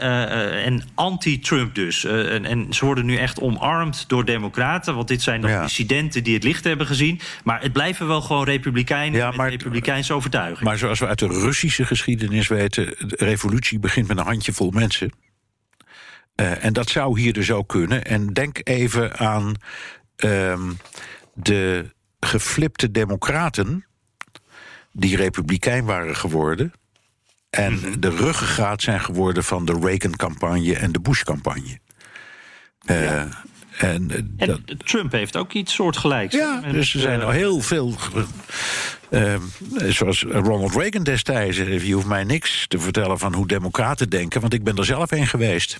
en 0.63 0.83
anti-Trump 0.95 1.75
dus. 1.75 2.05
En, 2.05 2.45
en 2.45 2.65
ze 2.73 2.85
worden 2.85 3.05
nu 3.05 3.15
echt 3.17 3.39
omarmd 3.41 4.03
door 4.07 4.25
democraten. 4.25 4.95
Want 4.95 5.07
dit 5.07 5.21
zijn 5.21 5.41
Ja. 5.41 5.63
dissidenten 5.63 6.23
die 6.23 6.33
het 6.33 6.43
licht 6.43 6.63
hebben 6.63 6.87
gezien. 6.87 7.19
Maar 7.43 7.61
het 7.61 7.73
blijven 7.73 8.07
wel 8.07 8.21
gewoon 8.21 8.43
republikeinen 8.45 9.19
Ja, 9.19 9.27
met 9.27 9.35
maar- 9.37 9.49
republikeinse 9.49 10.13
overtuiging. 10.13 10.59
Maar 10.59 10.77
zoals 10.77 10.99
we 10.99 11.07
uit 11.07 11.19
de 11.19 11.27
Russische 11.27 11.85
geschiedenis 11.85 12.47
weten, 12.47 12.85
de 13.07 13.15
revolutie 13.17 13.79
begint 13.79 14.07
met 14.07 14.17
een 14.17 14.25
handjevol 14.25 14.71
mensen. 14.71 15.11
Eh, 16.35 16.63
en 16.63 16.73
dat 16.73 16.89
zou 16.89 17.19
hier 17.19 17.33
dus 17.33 17.51
ook 17.51 17.67
kunnen. 17.69 18.05
En 18.05 18.27
denk 18.33 18.59
even 18.63 19.17
aan 19.17 19.53
ehm, 20.15 20.71
de 21.33 21.89
geflipte 22.19 22.91
democraten 22.91 23.85
die 24.91 25.15
republikein 25.15 25.85
waren 25.85 26.15
geworden. 26.15 26.73
En 27.49 27.73
Mhm. 27.73 27.99
de 27.99 28.09
ruggengraat 28.09 28.81
zijn 28.81 28.99
geworden 29.01 29.43
van 29.43 29.65
de 29.65 29.77
Reagan-campagne 29.81 30.75
en 30.75 30.91
de 30.91 30.99
Bush-campagne. 30.99 31.79
Eh, 32.85 33.03
Ja. 33.03 33.27
En, 33.77 34.11
eh, 34.11 34.17
en 34.17 34.33
dat, 34.37 34.59
Trump 34.85 35.11
heeft 35.11 35.35
ook 35.37 35.53
iets 35.53 35.73
soortgelijks. 35.73 36.35
ja, 36.35 36.61
dus 36.71 36.93
er 36.93 36.99
zijn 36.99 37.21
al 37.21 37.29
heel 37.29 37.61
veel. 37.61 37.95
eh, 39.09 39.33
eh, 39.33 39.39
zoals 39.89 40.23
Ronald 40.23 40.75
Reagan 40.75 41.03
destijds. 41.03 41.57
Je 41.57 41.91
hoeft 41.93 42.07
mij 42.07 42.23
niks 42.23 42.65
te 42.67 42.79
vertellen 42.79 43.19
van 43.19 43.33
hoe 43.33 43.47
Democraten 43.47 44.09
denken, 44.09 44.41
want 44.41 44.53
ik 44.53 44.63
ben 44.63 44.75
er 44.77 44.85
zelf 44.85 45.11
een 45.11 45.27
geweest. 45.27 45.79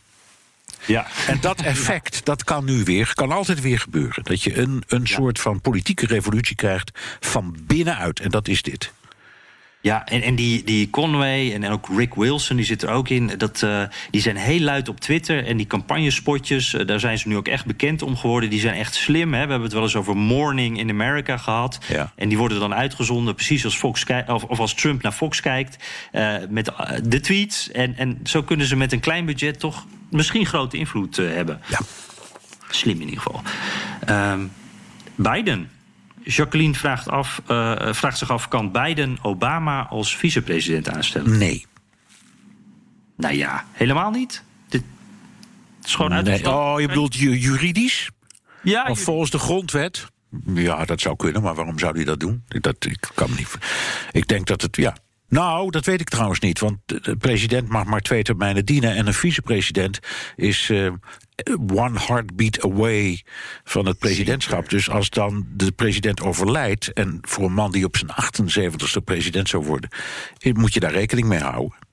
Ja. 0.86 1.08
En 1.28 1.38
dat 1.42 1.62
effect, 1.62 2.26
dat 2.26 2.44
kan 2.44 2.66
nu 2.66 2.84
weer, 2.84 3.12
kan 3.14 3.32
altijd 3.32 3.62
weer 3.62 3.80
gebeuren. 3.80 4.24
Dat 4.24 4.42
je 4.42 4.58
een, 4.58 4.84
een 4.88 5.08
soort 5.08 5.40
van 5.40 5.62
politieke 5.62 6.06
revolutie 6.06 6.56
krijgt 6.56 6.92
van 7.20 7.56
binnenuit. 7.62 8.20
En 8.20 8.30
dat 8.30 8.48
is 8.48 8.62
dit. 8.62 8.92
Ja, 9.86 10.06
en, 10.06 10.22
en 10.22 10.36
die, 10.36 10.64
die 10.64 10.90
Conway 10.90 11.54
en, 11.54 11.64
en 11.64 11.72
ook 11.72 11.90
Rick 11.96 12.14
Wilson, 12.14 12.56
die 12.56 12.66
zit 12.66 12.82
er 12.82 12.90
ook 12.90 13.10
in. 13.10 13.32
Dat, 13.38 13.64
eh, 13.64 13.84
die 14.12 14.22
zijn 14.22 14.36
heel 14.36 14.60
luid 14.60 14.90
op 14.90 15.00
Twitter. 15.00 15.46
En 15.46 15.58
die 15.58 15.68
campagnespotjes, 15.68 16.74
eh, 16.74 16.88
daar 16.88 17.00
zijn 17.00 17.18
ze 17.18 17.28
nu 17.28 17.38
ook 17.38 17.48
echt 17.48 17.66
bekend 17.66 18.02
om 18.02 18.18
geworden. 18.18 18.50
Die 18.50 18.60
zijn 18.60 18.76
echt 18.76 18.96
slim. 18.96 19.34
Hè? 19.34 19.42
We 19.44 19.50
hebben 19.50 19.62
het 19.62 19.74
wel 19.74 19.82
eens 19.84 19.96
over 19.96 20.18
Morning 20.18 20.80
in 20.80 20.90
America 20.90 21.38
gehad. 21.38 21.80
Ja. 21.88 22.12
En 22.16 22.30
die 22.30 22.38
worden 22.38 22.60
dan 22.60 22.74
uitgezonden, 22.74 23.36
precies 23.36 23.66
als, 23.66 23.78
Fox 23.78 24.06
of, 24.28 24.44
of 24.44 24.60
als 24.60 24.74
Trump 24.74 25.02
naar 25.02 25.12
Fox 25.12 25.42
kijkt. 25.42 25.84
eh, 26.12 26.36
met 26.50 26.72
de 27.04 27.20
tweets. 27.20 27.72
En, 27.72 27.98
en 27.98 28.20
zo 28.24 28.44
kunnen 28.44 28.66
ze 28.66 28.76
met 28.76 28.92
een 28.92 29.00
klein 29.00 29.26
budget 29.26 29.60
toch 29.60 29.86
misschien 30.10 30.46
grote 30.46 30.78
invloed 30.78 31.16
hebben. 31.16 31.62
Ja. 31.68 31.80
Slim 32.70 33.02
in 33.02 33.10
ieder 33.10 33.22
geval. 33.22 33.42
Ehm, 34.06 34.40
Biden. 35.16 35.70
Jacqueline 36.26 36.73
vraagt, 36.73 37.09
af, 37.09 37.41
eh, 37.47 37.93
vraagt 37.93 38.17
zich 38.17 38.32
af: 38.32 38.47
kan 38.47 38.71
Biden 38.71 39.17
Obama 39.21 39.86
als 39.88 40.15
vicepresident 40.17 40.89
aanstellen? 40.89 41.38
Nee. 41.38 41.65
Nou 43.17 43.36
ja, 43.36 43.65
helemaal 43.71 44.11
niet. 44.11 44.43
Dit 44.69 44.84
is 45.84 45.95
gewoon 45.95 46.11
nee. 46.11 46.19
uitgesloten. 46.19 46.59
Oh, 46.59 46.80
je 46.82 46.88
bedoelt 46.88 47.15
ju- 47.15 47.38
juridisch? 47.38 48.09
Ja, 48.63 48.86
Of 48.89 48.99
volgens 48.99 49.32
de 49.32 49.39
grondwet? 49.39 50.07
Ja, 50.53 50.86
dat 50.86 51.01
zou 51.01 51.15
kunnen, 51.15 51.41
maar 51.41 51.55
waarom 51.55 51.80
zou 51.80 51.95
hij 51.95 52.03
dat 52.03 52.19
doen? 52.19 52.43
Dat, 52.47 52.86
ik 52.86 53.09
kan 53.13 53.30
me 53.30 53.36
niet. 53.36 53.57
Ik 54.11 54.28
denk 54.28 54.47
dat 54.47 54.61
het. 54.61 54.76
Ja. 54.76 54.95
Nou, 55.30 55.71
dat 55.71 55.86
weet 55.86 56.01
ik 56.01 56.09
trouwens 56.09 56.39
niet. 56.39 56.59
Want 56.59 56.78
de 56.86 56.99
de 57.01 57.15
president 57.15 57.69
mag 57.69 57.86
maar 57.86 58.01
twee 58.01 58.23
termijnen 58.23 58.65
dienen. 58.65 58.95
En 58.95 59.07
een 59.07 59.13
vicepresident 59.13 59.99
is 60.36 60.69
eh, 60.69 60.91
one 61.74 62.00
heartbeat 62.00 62.64
away 62.64 63.24
van 63.64 63.86
het 63.86 63.98
presidentschap. 63.98 64.70
Dus 64.70 64.90
als 64.90 65.10
dan 65.10 65.46
de 65.54 65.72
president 65.72 66.22
overlijdt. 66.22 66.94
en 66.94 67.18
voor 67.22 67.46
een 67.46 67.54
man 67.54 67.72
die 67.72 67.86
op 67.86 67.98
zijn 67.98 68.12
78ste 68.12 69.04
president 69.04 69.50
zou 69.50 69.66
worden. 69.66 69.90
moet 70.54 70.74
je 70.74 70.80
daar 70.80 70.92
rekening 70.92 71.28
mee 71.28 71.40
houden. 71.40 71.85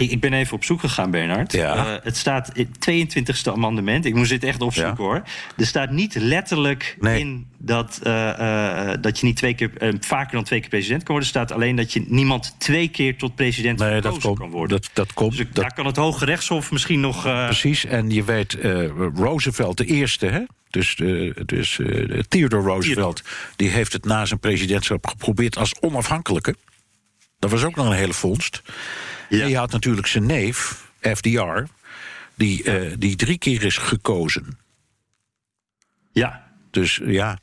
Ik, 0.00 0.10
ik 0.10 0.20
ben 0.20 0.32
even 0.32 0.54
op 0.54 0.64
zoek 0.64 0.80
gegaan, 0.80 1.10
Bernard. 1.10 1.52
Ja. 1.52 1.76
Eh, 1.76 2.04
het 2.04 2.16
staat 2.16 2.50
in 2.52 2.68
het 2.72 2.80
22e 2.80 3.52
amendement. 3.52 4.04
Ik 4.04 4.14
moest 4.14 4.30
dit 4.30 4.44
echt 4.44 4.60
opzoeken 4.62 4.92
Ja. 4.92 5.02
hoor. 5.02 5.22
Er 5.56 5.66
staat 5.66 5.90
niet 5.90 6.14
letterlijk 6.14 6.96
Nee. 7.00 7.20
in 7.20 7.46
dat, 7.58 8.00
eh, 8.02 8.90
eh, 8.92 8.98
dat 9.00 9.18
je 9.20 9.26
niet 9.26 9.36
twee 9.36 9.54
keer, 9.54 9.70
vaker 10.00 10.32
dan 10.32 10.44
twee 10.44 10.60
keer 10.60 10.68
president 10.68 11.02
kan 11.02 11.14
worden. 11.14 11.32
Er 11.32 11.38
staat 11.40 11.52
alleen 11.52 11.76
dat 11.76 11.92
je 11.92 12.04
niemand 12.06 12.54
twee 12.58 12.88
keer 12.88 13.16
tot 13.16 13.34
president 13.34 13.78
Nee, 13.78 14.00
dat 14.00 14.18
komt. 14.18 14.38
kan 14.38 14.50
worden. 14.50 14.80
Dat, 14.80 14.90
dat 14.92 15.12
komt. 15.12 15.36
dus 15.36 15.46
dat, 15.46 15.54
daar 15.54 15.74
kan 15.74 15.86
het 15.86 15.96
Hoge 15.96 16.24
Rechtshof 16.24 16.70
misschien 16.70 17.00
nog. 17.00 17.22
Precies, 17.22 17.84
en 17.84 18.10
je 18.10 18.24
weet, 18.24 18.56
Roosevelt 19.14 19.76
de 19.76 19.84
eerste, 19.84 20.26
hè? 20.26 20.40
dus, 20.70 20.96
eh, 20.96 21.30
dus 21.46 21.80
Theodore 22.28 22.62
Roosevelt, 22.62 23.22
die 23.56 23.68
heeft 23.68 23.92
het 23.92 24.04
na 24.04 24.24
zijn 24.24 24.40
presidentschap 24.40 25.06
geprobeerd 25.06 25.56
als 25.56 25.80
onafhankelijke. 25.80 26.54
Dat 27.40 27.50
was 27.50 27.64
ook 27.64 27.74
nog 27.76 27.86
een 27.86 27.92
hele 27.92 28.12
vondst. 28.12 28.62
Ja. 29.28 29.42
En 29.42 29.48
je 29.48 29.56
had 29.56 29.72
natuurlijk 29.72 30.06
zijn 30.06 30.26
neef, 30.26 30.88
FDR, 31.00 31.62
die, 32.34 32.62
eh, 32.64 32.92
die 32.98 33.16
drie 33.16 33.38
keer 33.38 33.62
is 33.64 33.76
gekozen. 33.76 34.58
ja, 36.12 36.46
Dus 36.70 37.00
ja, 37.04 37.38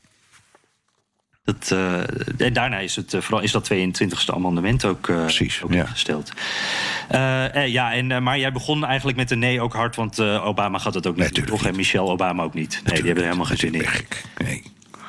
Dat, 1.44 1.70
eh, 1.70 2.00
en 2.46 2.52
daarna 2.52 2.78
is, 2.78 2.96
het, 2.96 3.14
eh, 3.14 3.20
vooral, 3.20 3.40
is 3.42 3.52
dat 3.52 3.64
22e 3.64 4.32
amendement 4.34 4.84
ook, 4.84 5.08
eh 5.08 5.20
Precies, 5.20 5.62
ook 5.62 5.72
ja. 5.72 5.86
Eh, 7.08 7.54
eh, 7.54 7.72
ja, 7.72 7.92
en, 7.92 8.22
maar 8.22 8.38
jij 8.38 8.52
begon 8.52 8.84
eigenlijk 8.84 9.16
met 9.16 9.30
een 9.30 9.38
nee 9.38 9.60
ook 9.60 9.72
hard, 9.72 9.96
want 9.96 10.20
Obama 10.20 10.78
gaat 10.78 10.94
het 10.94 11.06
ook 11.06 11.14
niet 11.16 11.24
Nee, 11.24 11.32
doen, 11.32 11.42
tuurlijk 11.44 11.62
toch? 11.62 11.70
En 11.70 11.76
Michelle 11.76 12.08
Obama 12.08 12.42
ook 12.42 12.54
niet. 12.54 12.80
Nee, 12.84 12.94
die 12.94 13.04
hebben 13.04 13.16
er 13.16 13.30
helemaal 13.30 13.46
geen 13.46 13.56
zin 13.56 13.74
in. 13.74 13.86
Nee. 14.44 14.62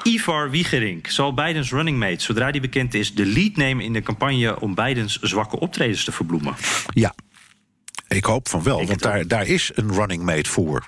Ivar 0.04 0.50
Wiegerink 0.50 1.08
zal 1.08 1.34
Bidens 1.34 1.72
running 1.72 1.97
mate, 1.97 2.24
zodra 2.24 2.52
die 2.52 2.62
bekend 2.62 2.93
is, 2.93 3.14
de 3.16 3.26
lead 3.26 3.56
nemen 3.56 3.84
in 3.86 3.93
de 3.93 4.02
campagne 4.02 4.60
om 4.60 4.76
Bidens 4.76 5.20
zwakke 5.22 5.60
optredens 5.60 6.04
te 6.04 6.12
verbloemen. 6.12 6.56
Ja, 6.93 7.16
ik 8.08 8.26
hoop 8.26 8.50
van 8.50 8.64
wel, 8.64 8.82
Ik 8.82 8.88
want 8.88 9.02
daar, 9.02 9.28
daar 9.28 9.47
is 9.47 9.72
een 9.76 9.93
running 9.93 10.24
mate 10.24 10.50
voor. 10.50 10.86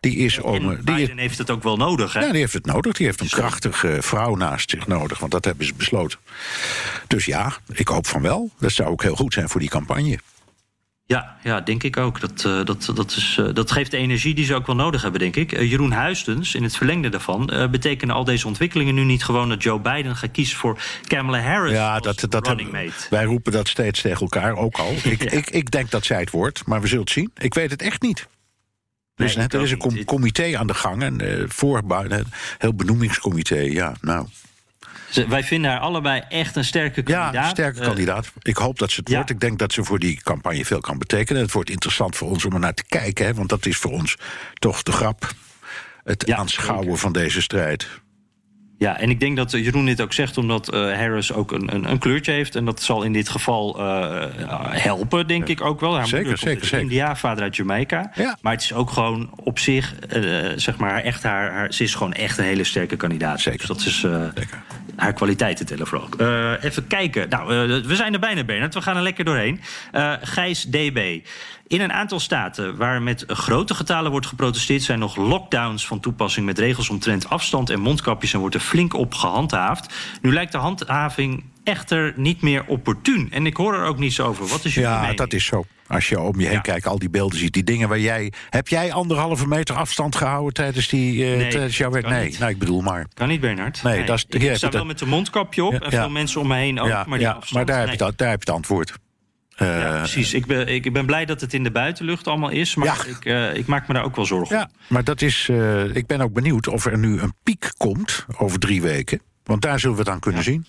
Die 0.00 0.16
is 0.16 0.38
om. 0.38 0.54
En 0.54 0.62
eh, 0.62 0.68
die 0.68 0.94
is- 0.94 1.00
Biden 1.00 1.18
heeft 1.18 1.38
het 1.38 1.50
ook 1.50 1.62
wel 1.62 1.76
nodig, 1.76 2.12
hè? 2.12 2.20
Ja, 2.20 2.30
die 2.30 2.40
heeft 2.40 2.52
het 2.52 2.66
nodig. 2.66 2.96
Die 2.96 3.06
heeft 3.06 3.20
een 3.20 3.28
krachtige 3.28 3.96
vrouw 4.00 4.34
naast 4.34 4.70
zich 4.70 4.86
nodig. 4.86 5.18
Want 5.18 5.32
dat 5.32 5.44
hebben 5.44 5.66
ze 5.66 5.74
besloten. 5.74 6.18
Dus 7.06 7.24
ja, 7.24 7.56
ik 7.72 7.88
hoop 7.88 8.06
van 8.06 8.22
wel. 8.22 8.50
Dat 8.58 8.72
zou 8.72 8.88
ook 8.88 9.02
heel 9.02 9.16
goed 9.16 9.32
zijn 9.32 9.48
voor 9.48 9.60
die 9.60 9.68
campagne. 9.68 10.18
Ja, 11.08 11.36
ja, 11.42 11.60
denk 11.60 11.82
ik 11.82 11.96
ook. 11.96 12.20
Dat, 12.20 12.44
uh, 12.46 12.64
dat, 12.64 12.90
dat, 12.94 13.10
is, 13.10 13.36
uh, 13.40 13.54
dat 13.54 13.70
geeft 13.70 13.90
de 13.90 13.96
energie 13.96 14.34
die 14.34 14.44
ze 14.44 14.54
ook 14.54 14.66
wel 14.66 14.76
nodig 14.76 15.02
hebben, 15.02 15.20
denk 15.20 15.36
ik. 15.36 15.52
Uh, 15.52 15.70
Jeroen 15.70 15.92
Huistens, 15.92 16.54
in 16.54 16.62
het 16.62 16.76
verlengde 16.76 17.08
daarvan... 17.08 17.68
betekenen 17.70 18.14
al 18.14 18.24
deze 18.24 18.46
ontwikkelingen 18.46 18.94
nu 18.94 19.04
niet 19.04 19.24
gewoon... 19.24 19.48
dat 19.48 19.62
Joe 19.62 19.80
Biden 19.80 20.16
gaat 20.16 20.30
kiezen 20.30 20.56
voor 20.56 20.78
Kamala 21.06 21.40
Harris 21.40 21.72
ja, 21.72 21.98
dat, 21.98 22.24
dat 22.28 22.46
running 22.46 22.72
mate? 22.72 23.06
Wij 23.10 23.24
roepen 23.24 23.52
dat 23.52 23.68
steeds 23.68 24.00
tegen 24.00 24.20
elkaar, 24.20 24.56
ook 24.56 24.78
al. 24.78 24.92
ik, 25.02 25.22
ja. 25.22 25.30
ik, 25.30 25.50
ik 25.50 25.70
denk 25.70 25.90
dat 25.90 26.04
zij 26.04 26.20
het 26.20 26.30
wordt, 26.30 26.66
maar 26.66 26.80
we 26.80 26.86
zullen 26.86 27.04
het 27.04 27.12
zien. 27.12 27.30
Ik 27.38 27.54
weet 27.54 27.70
het 27.70 27.82
echt 27.82 28.02
niet. 28.02 28.26
Dus 29.14 29.34
Nee, 29.34 29.44
net, 29.44 29.54
er 29.54 29.62
is 29.62 29.70
een 29.70 29.78
com 29.78 30.04
comité 30.04 30.58
aan 30.58 30.66
de 30.66 30.74
gang, 30.74 31.02
een 31.02 31.50
voorbouw, 31.50 32.04
een 32.04 32.26
heel 32.58 32.74
benoemingscomité. 32.74 33.58
Ja, 33.58 33.94
nou. 34.00 34.26
Wij 35.28 35.44
vinden 35.44 35.70
haar 35.70 35.80
allebei 35.80 36.22
echt 36.28 36.56
een 36.56 36.64
sterke 36.64 37.02
kandidaat. 37.02 37.34
Ja, 37.34 37.42
een 37.42 37.48
sterke 37.48 37.80
uh, 37.80 37.86
kandidaat. 37.86 38.32
Ik 38.42 38.56
hoop 38.56 38.78
dat 38.78 38.90
ze 38.90 39.00
het 39.00 39.08
ja. 39.08 39.14
wordt. 39.14 39.30
Ik 39.30 39.40
denk 39.40 39.58
dat 39.58 39.72
ze 39.72 39.84
voor 39.84 39.98
die 39.98 40.22
campagne 40.22 40.64
veel 40.64 40.80
kan 40.80 40.98
betekenen. 40.98 41.42
Het 41.42 41.52
wordt 41.52 41.70
interessant 41.70 42.16
voor 42.16 42.28
ons 42.28 42.44
om 42.44 42.52
er 42.52 42.60
naar 42.60 42.74
te 42.74 42.84
kijken, 42.88 43.26
hè, 43.26 43.34
want 43.34 43.48
dat 43.48 43.66
is 43.66 43.76
voor 43.76 43.90
ons 43.90 44.16
toch 44.54 44.82
de 44.82 44.92
grap. 44.92 45.32
Het 46.04 46.26
ja, 46.26 46.36
aanschouwen 46.36 46.84
zeker. 46.84 46.98
van 46.98 47.12
deze 47.12 47.42
strijd. 47.42 47.88
Ja, 48.78 48.98
en 48.98 49.10
ik 49.10 49.20
denk 49.20 49.36
dat 49.36 49.50
Jeroen 49.50 49.84
dit 49.84 50.00
ook 50.00 50.12
zegt 50.12 50.36
omdat 50.36 50.74
uh, 50.74 50.80
Harris 50.80 51.32
ook 51.32 51.52
een, 51.52 51.74
een, 51.74 51.90
een, 51.90 51.98
kleurtje 51.98 52.32
heeft. 52.32 52.54
En 52.54 52.64
dat 52.64 52.82
zal 52.82 53.02
in 53.02 53.12
dit 53.12 53.28
geval 53.28 53.80
uh, 53.80 54.24
helpen, 54.70 55.26
denk 55.26 55.46
ja. 55.46 55.52
ik 55.52 55.60
ook 55.60 55.80
wel. 55.80 55.96
Haar 55.96 56.06
zeker, 56.06 56.38
zeker, 56.38 56.66
zeker. 56.66 56.80
India, 56.80 57.16
vader 57.16 57.42
uit 57.42 57.56
Jamaica. 57.56 58.10
Ja. 58.14 58.38
Maar 58.40 58.52
het 58.52 58.62
is 58.62 58.72
ook 58.72 58.90
gewoon 58.90 59.30
op 59.36 59.58
zich, 59.58 59.94
uh, 60.16 60.52
zeg 60.56 60.76
maar, 60.76 61.02
echt 61.02 61.22
haar, 61.22 61.52
haar, 61.52 61.72
Ze 61.72 61.82
is 61.82 61.94
gewoon 61.94 62.12
echt 62.12 62.38
een 62.38 62.44
hele 62.44 62.64
sterke 62.64 62.96
kandidaat. 62.96 63.40
Zeker. 63.40 63.58
Dus 63.58 63.68
dat 63.68 63.86
is 63.86 64.06
haar 64.98 65.12
kwaliteiten 65.12 65.66
tellen 65.66 65.86
vooral. 65.86 66.08
even 66.60 66.86
kijken. 66.86 67.28
Nou, 67.28 67.46
we 67.82 67.96
zijn 67.96 68.12
er 68.12 68.20
bijna, 68.20 68.44
Bernard. 68.44 68.74
We 68.74 68.82
gaan 68.82 68.96
er 68.96 69.02
lekker 69.02 69.24
doorheen. 69.24 69.60
Gijs 70.22 70.64
DB. 70.64 71.20
In 71.66 71.80
een 71.80 71.92
aantal 71.92 72.20
staten 72.20 72.76
waar 72.76 73.02
met 73.02 73.24
grote 73.26 73.74
getalen 73.74 74.10
wordt 74.10 74.26
geprotesteerd... 74.26 74.82
zijn 74.82 74.98
nog 74.98 75.16
lockdowns 75.16 75.86
van 75.86 76.00
toepassing 76.00 76.46
met 76.46 76.58
regels 76.58 76.90
omtrent 76.90 77.28
afstand 77.28 77.70
en 77.70 77.80
mondkapjes... 77.80 78.32
en 78.32 78.40
wordt 78.40 78.54
er 78.54 78.60
flink 78.60 78.94
op 78.94 79.14
gehandhaafd. 79.14 79.94
Nu 80.22 80.32
lijkt 80.32 80.52
de 80.52 80.58
handhaving 80.58 81.44
echter 81.68 82.12
niet 82.16 82.42
meer 82.42 82.64
opportun. 82.66 83.28
En 83.30 83.46
ik 83.46 83.56
hoor 83.56 83.74
er 83.74 83.84
ook 83.84 83.98
niets 83.98 84.20
over. 84.20 84.46
Wat 84.46 84.64
is 84.64 84.74
jullie 84.74 84.90
ja, 84.90 85.00
mening? 85.00 85.18
dat 85.18 85.32
is 85.32 85.44
zo. 85.44 85.64
Als 85.86 86.08
je 86.08 86.20
om 86.20 86.40
je 86.40 86.46
heen 86.46 86.54
ja. 86.54 86.60
kijkt, 86.60 86.86
al 86.86 86.98
die 86.98 87.10
beelden 87.10 87.38
ziet, 87.38 87.52
die 87.52 87.64
dingen 87.64 87.88
waar 87.88 87.98
jij... 87.98 88.32
Heb 88.50 88.68
jij 88.68 88.92
anderhalve 88.92 89.48
meter 89.48 89.74
afstand 89.74 90.16
gehouden 90.16 90.54
tijdens, 90.54 90.88
die, 90.88 91.14
uh, 91.14 91.36
nee, 91.36 91.50
tijdens 91.50 91.76
jouw 91.76 91.90
werk? 91.90 92.08
Nee, 92.08 92.36
nou, 92.38 92.50
ik 92.50 92.58
bedoel 92.58 92.80
maar. 92.80 93.06
Kan 93.14 93.28
niet, 93.28 93.40
Bernard. 93.40 93.82
Nee, 93.82 94.04
dat 94.04 94.16
is, 94.16 94.24
ik 94.28 94.56
sta 94.56 94.66
dat, 94.66 94.72
wel 94.72 94.84
met 94.84 95.00
een 95.00 95.08
mondkapje 95.08 95.64
op 95.64 95.74
en 95.74 95.90
veel 95.90 96.10
mensen 96.10 96.40
om 96.40 96.46
me 96.46 96.56
heen 96.56 96.80
ook. 96.80 96.88
Ja, 96.88 97.04
maar, 97.06 97.18
die 97.18 97.26
ja, 97.26 97.32
afstand, 97.32 97.52
maar 97.52 97.64
daar, 97.64 97.86
nee. 97.86 97.96
heb 97.96 98.08
je, 98.08 98.16
daar 98.16 98.30
heb 98.30 98.42
je 98.42 98.50
het 98.50 98.56
antwoord. 98.56 98.94
Uh, 99.62 99.80
ja, 99.80 99.96
precies. 99.96 100.34
Ik 100.34 100.46
ben, 100.46 100.68
ik 100.68 100.92
ben 100.92 101.06
blij 101.06 101.24
dat 101.24 101.40
het 101.40 101.54
in 101.54 101.62
de 101.62 101.70
buitenlucht 101.70 102.26
allemaal 102.26 102.50
is, 102.50 102.74
maar 102.74 102.86
ja. 102.86 103.12
ik, 103.16 103.24
uh, 103.24 103.54
ik, 103.54 103.66
maak 103.66 103.88
me 103.88 103.94
daar 103.94 104.04
ook 104.04 104.16
wel 104.16 104.24
zorgen 104.24 104.56
ja, 104.56 104.62
om. 104.62 104.70
Maar 104.88 105.04
dat 105.04 105.22
is, 105.22 105.48
uh, 105.50 105.96
ik 105.96 106.06
ben 106.06 106.20
ook 106.20 106.32
benieuwd 106.32 106.68
of 106.68 106.86
er 106.86 106.98
nu 106.98 107.20
een 107.20 107.34
piek 107.42 107.72
komt 107.76 108.26
over 108.36 108.58
drie 108.58 108.82
weken. 108.82 109.20
Want 109.44 109.62
daar 109.62 109.80
zullen 109.80 109.96
we 109.96 110.02
het 110.02 110.10
aan 110.10 110.20
kunnen 110.20 110.42
zien. 110.42 110.66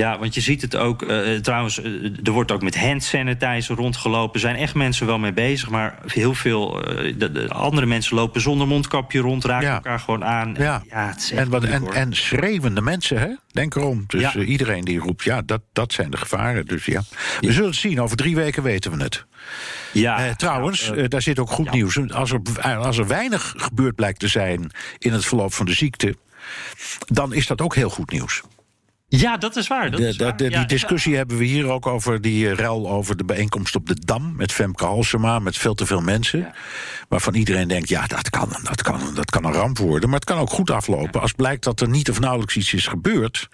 Ja, 0.00 0.18
want 0.18 0.34
je 0.34 0.40
ziet 0.40 0.62
het 0.62 0.76
ook. 0.76 1.02
Uh, 1.02 1.36
trouwens, 1.36 1.78
uh, 1.78 2.18
er 2.24 2.32
wordt 2.32 2.52
ook 2.52 2.62
met 2.62 2.78
hand 2.78 3.04
sanitizer 3.04 3.76
rondgelopen. 3.76 4.34
Er 4.34 4.40
zijn 4.40 4.56
echt 4.56 4.74
mensen 4.74 5.06
wel 5.06 5.18
mee 5.18 5.32
bezig. 5.32 5.70
Maar 5.70 5.98
heel 6.06 6.34
veel 6.34 6.92
uh, 7.04 7.14
de, 7.18 7.32
de 7.32 7.48
andere 7.48 7.86
mensen 7.86 8.16
lopen 8.16 8.40
zonder 8.40 8.66
mondkapje 8.66 9.20
rond, 9.20 9.44
raken 9.44 9.68
ja. 9.68 9.74
elkaar 9.74 10.00
gewoon 10.00 10.24
aan. 10.24 10.54
Ja, 10.58 10.82
ja 10.88 11.08
het 11.08 11.16
is 11.16 11.30
en, 11.30 11.48
wat, 11.48 11.64
en, 11.64 11.92
en, 11.92 12.14
schreeuwende 12.14 12.80
mensen, 12.80 13.18
hè? 13.18 13.28
Denk 13.52 13.74
erom. 13.74 14.04
Dus 14.06 14.20
ja. 14.20 14.34
iedereen 14.40 14.84
die 14.84 14.98
roept, 14.98 15.24
ja, 15.24 15.42
dat, 15.42 15.60
dat 15.72 15.92
zijn 15.92 16.10
de 16.10 16.16
gevaren. 16.16 16.66
Dus 16.66 16.84
ja, 16.84 17.02
we 17.40 17.46
ja. 17.46 17.52
zullen 17.52 17.70
het 17.70 17.78
zien. 17.78 18.00
Over 18.00 18.16
drie 18.16 18.34
weken 18.34 18.62
weten 18.62 18.96
we 18.96 19.02
het. 19.02 19.26
Ja, 19.92 20.34
trouwens, 20.34 20.92
daar 21.08 21.22
zit 21.22 21.38
ook 21.38 21.50
goed 21.50 21.70
nieuws. 21.70 22.10
Als 22.10 22.32
er, 22.32 22.40
als 22.76 22.98
er 22.98 23.06
weinig 23.06 23.54
gebeurd 23.56 23.94
blijkt 23.94 24.18
te 24.18 24.28
zijn 24.28 24.70
in 24.98 25.12
het 25.12 25.24
verloop 25.24 25.52
van 25.52 25.66
de 25.66 25.74
ziekte, 25.74 26.16
dan 27.06 27.32
is 27.32 27.46
dat 27.46 27.60
ook 27.60 27.74
heel 27.74 27.90
goed 27.90 28.10
nieuws. 28.10 28.42
Ja, 29.18 29.36
dat 29.36 29.56
is 29.56 29.66
waar. 29.66 29.90
Dat 29.90 30.00
de, 30.00 30.08
is 30.08 30.16
waar. 30.16 30.36
De, 30.36 30.44
de, 30.44 30.50
ja, 30.50 30.58
die 30.58 30.66
discussie 30.66 31.10
ja. 31.12 31.16
hebben 31.18 31.36
we 31.36 31.44
hier 31.44 31.66
ook 31.66 31.86
over 31.86 32.20
die 32.20 32.44
uh, 32.44 32.52
rel 32.52 32.90
over 32.90 33.16
de 33.16 33.24
bijeenkomst 33.24 33.74
op 33.74 33.86
de 33.86 33.96
Dam 34.04 34.36
met 34.36 34.52
Femke 34.52 34.84
Halsema, 34.84 35.38
met 35.38 35.56
veel 35.56 35.74
te 35.74 35.86
veel 35.86 36.00
mensen. 36.00 36.38
Ja. 36.38 36.54
Waarvan 37.08 37.34
iedereen 37.34 37.68
denkt, 37.68 37.88
ja, 37.88 38.06
dat 38.06 38.30
kan, 38.30 38.48
dat, 38.62 38.82
kan, 38.82 39.00
dat 39.14 39.30
kan 39.30 39.44
een 39.44 39.52
ramp 39.52 39.78
worden. 39.78 40.08
Maar 40.08 40.18
het 40.18 40.28
kan 40.28 40.38
ook 40.38 40.50
goed 40.50 40.70
aflopen. 40.70 41.20
Als 41.20 41.32
blijkt 41.32 41.64
dat 41.64 41.80
er 41.80 41.88
niet 41.88 42.10
of 42.10 42.20
nauwelijks 42.20 42.56
iets 42.56 42.74
is 42.74 42.86
gebeurd, 42.86 43.48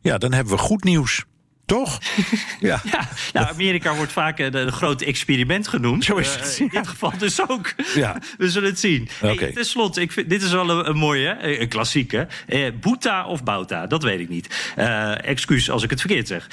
ja, 0.00 0.18
dan 0.18 0.32
hebben 0.32 0.54
we 0.54 0.58
goed 0.58 0.84
nieuws. 0.84 1.24
Toch? 1.66 1.98
Ja. 2.60 2.80
ja. 2.84 3.08
Nou, 3.32 3.46
Amerika 3.46 3.94
wordt 3.94 4.12
vaak 4.12 4.38
een, 4.38 4.56
een 4.56 4.72
groot 4.72 5.02
experiment 5.02 5.68
genoemd. 5.68 6.04
Zo 6.04 6.16
is 6.16 6.34
het. 6.34 6.52
Uh, 6.52 6.60
in 6.60 6.68
dit 6.68 6.86
geval 6.86 7.12
dus 7.18 7.48
ook. 7.48 7.74
Ja. 7.94 8.18
We 8.38 8.50
zullen 8.50 8.68
het 8.68 8.78
zien. 8.78 9.08
Okay. 9.22 9.36
Hey, 9.36 9.52
ten 9.52 9.64
slotte, 9.64 10.00
ik 10.00 10.12
vind, 10.12 10.30
dit 10.30 10.42
is 10.42 10.52
wel 10.52 10.70
een, 10.70 10.88
een 10.88 10.96
mooie, 10.96 11.58
een 11.60 11.68
klassieke. 11.68 12.26
Uh, 12.48 12.68
Boeta 12.80 13.26
of 13.26 13.44
Bouta, 13.44 13.86
dat 13.86 14.02
weet 14.02 14.20
ik 14.20 14.28
niet. 14.28 14.74
Uh, 14.78 15.24
excuus 15.24 15.70
als 15.70 15.82
ik 15.82 15.90
het 15.90 16.00
verkeerd 16.00 16.28
zeg. 16.28 16.48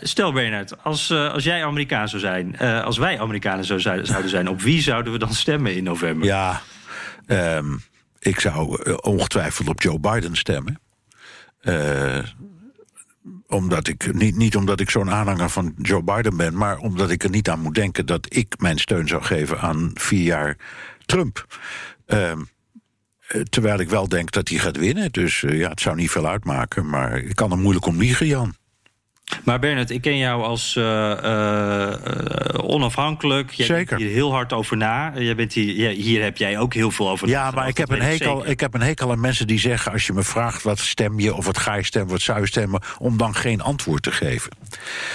stel 0.00 0.32
Bernard, 0.32 0.84
als, 0.84 1.10
als 1.10 1.44
jij 1.44 1.64
Amerikaan 1.64 2.08
zou 2.08 2.20
zijn... 2.20 2.58
als 2.58 2.98
wij 2.98 3.20
Amerikanen 3.20 3.64
zou, 3.64 3.80
zouden 3.80 4.28
zijn... 4.28 4.48
op 4.48 4.62
wie 4.62 4.82
zouden 4.82 5.12
we 5.12 5.18
dan 5.18 5.34
stemmen 5.34 5.74
in 5.74 5.84
november? 5.84 6.26
Ja, 6.26 6.62
um, 7.26 7.82
ik 8.18 8.40
zou 8.40 8.92
ongetwijfeld 9.00 9.68
op 9.68 9.82
Joe 9.82 9.98
Biden 10.00 10.36
stemmen 10.36 10.80
omdat 13.48 13.88
ik, 13.88 14.14
niet, 14.14 14.36
niet 14.36 14.56
omdat 14.56 14.80
ik 14.80 14.90
zo'n 14.90 15.10
aanhanger 15.10 15.50
van 15.50 15.74
Joe 15.76 16.02
Biden 16.02 16.36
ben, 16.36 16.56
maar 16.56 16.78
omdat 16.78 17.10
ik 17.10 17.24
er 17.24 17.30
niet 17.30 17.48
aan 17.48 17.60
moet 17.60 17.74
denken 17.74 18.06
dat 18.06 18.34
ik 18.34 18.54
mijn 18.58 18.78
steun 18.78 19.08
zou 19.08 19.22
geven 19.22 19.60
aan 19.60 19.90
vier 19.94 20.22
jaar 20.22 20.56
Trump. 21.06 21.46
Uh, 22.06 22.32
terwijl 23.50 23.78
ik 23.78 23.88
wel 23.88 24.08
denk 24.08 24.30
dat 24.30 24.48
hij 24.48 24.58
gaat 24.58 24.76
winnen. 24.76 25.12
Dus 25.12 25.42
uh, 25.42 25.58
ja, 25.58 25.68
het 25.68 25.80
zou 25.80 25.96
niet 25.96 26.10
veel 26.10 26.26
uitmaken. 26.26 26.88
Maar 26.88 27.18
ik 27.18 27.34
kan 27.34 27.50
er 27.50 27.58
moeilijk 27.58 27.86
om 27.86 27.98
liegen, 27.98 28.26
Jan. 28.26 28.54
Maar 29.44 29.58
Bernard, 29.58 29.90
ik 29.90 30.00
ken 30.00 30.16
jou 30.16 30.42
als 30.42 30.74
uh, 30.74 30.84
uh, 30.84 31.92
onafhankelijk. 32.54 33.50
Jij 33.50 33.66
Zeker. 33.66 33.86
Denkt 33.86 34.04
hier 34.04 34.12
heel 34.12 34.32
hard 34.32 34.52
over 34.52 34.76
na. 34.76 35.12
Jij 35.18 35.34
bent 35.34 35.52
hier, 35.52 35.90
hier 35.90 36.22
heb 36.22 36.36
jij 36.36 36.58
ook 36.58 36.74
heel 36.74 36.90
veel 36.90 37.08
over 37.08 37.28
Ja, 37.28 37.50
maar 37.50 37.68
ik 37.68 37.76
heb, 37.76 37.90
een 37.90 38.02
hekel, 38.02 38.46
ik 38.46 38.60
heb 38.60 38.74
een 38.74 38.80
hekel 38.80 39.10
aan 39.10 39.20
mensen 39.20 39.46
die 39.46 39.58
zeggen... 39.58 39.92
als 39.92 40.06
je 40.06 40.12
me 40.12 40.22
vraagt 40.22 40.62
wat 40.62 40.78
stem 40.78 41.20
je 41.20 41.34
of 41.34 41.46
wat 41.46 41.58
ga 41.58 41.74
je 41.74 41.84
stemmen, 41.84 42.10
wat 42.10 42.20
zou 42.20 42.40
je 42.40 42.46
stemmen... 42.46 42.80
om 42.98 43.16
dan 43.16 43.34
geen 43.34 43.60
antwoord 43.60 44.02
te 44.02 44.12
geven. 44.12 44.50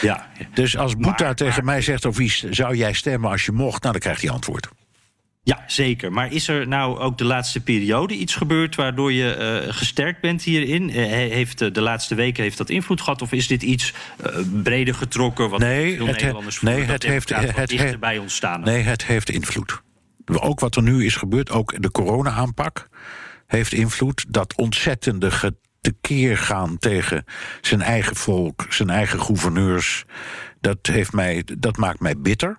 Ja. 0.02 0.27
Dus 0.53 0.77
als 0.77 0.95
Boeta 0.95 1.34
tegen 1.34 1.65
mij 1.65 1.81
zegt 1.81 2.06
of 2.06 2.18
wie 2.18 2.34
zou 2.49 2.76
jij 2.76 2.94
stemmen 2.94 3.30
als 3.30 3.45
je 3.45 3.52
mocht... 3.52 3.81
nou, 3.81 3.94
dan 3.94 4.02
krijgt 4.02 4.22
hij 4.22 4.31
antwoord. 4.31 4.68
Ja, 5.45 5.64
zeker. 5.68 6.11
Maar 6.11 6.32
is 6.32 6.48
er 6.48 6.68
nou 6.68 6.99
ook 6.99 7.18
de 7.18 7.24
laatste 7.24 7.60
periode 7.60 8.14
iets 8.14 8.36
gebeurd 8.36 8.76
waardoor 8.76 9.11
je 9.11 9.61
uh, 9.65 9.74
gesterkt 9.74 10.22
bent 10.22 10.44
hierin? 10.44 10.90
Uh, 10.90 10.95
heeft 11.06 11.61
uh, 11.61 11.72
de 11.72 11.82
laatste 11.82 12.15
weken 12.15 12.44
heeft 12.44 12.57
dat 12.57 12.70
invloed 12.70 13.02
gehad? 13.02 13.22
Of 13.22 13.32
is 13.32 13.48
dit 13.48 13.64
iets 13.64 13.94
breder 14.64 14.95
getrokken? 14.95 15.49
Wat 15.49 15.60
nee, 15.60 15.95
veel 15.95 16.07
het, 16.07 16.15
Nederlanders 16.15 16.61
nee, 16.61 16.82
het 16.82 17.03
heeft 17.03 17.30
het 17.30 17.70
dichter 17.70 17.99
bij 17.99 18.18
ons 18.18 18.36
staan. 18.36 18.61
Nee, 18.61 18.82
het 18.82 19.06
heeft 19.06 19.30
invloed. 19.30 19.82
Ook 20.26 20.60
wat 20.60 20.76
er 20.76 20.84
nu 20.84 21.06
is 21.06 21.15
gebeurd, 21.15 21.49
ook 21.52 21.82
de 21.82 21.91
corona-aanpak 21.91 22.88
heeft 23.48 23.74
invloed. 23.74 24.26
Dat 24.28 24.56
ontzettende 24.56 25.32
tekeer 25.82 26.38
gaan 26.38 26.78
tegen 26.78 27.26
zijn 27.61 27.82
eigen 27.82 28.15
volk, 28.15 28.65
zijn 28.70 28.90
eigen 28.90 29.20
gouverneurs. 29.20 30.06
Dat, 30.64 30.77
heeft 30.81 31.14
mij, 31.14 31.44
dat 31.57 31.77
maakt 31.77 31.99
mij 31.99 32.18
bitter. 32.18 32.57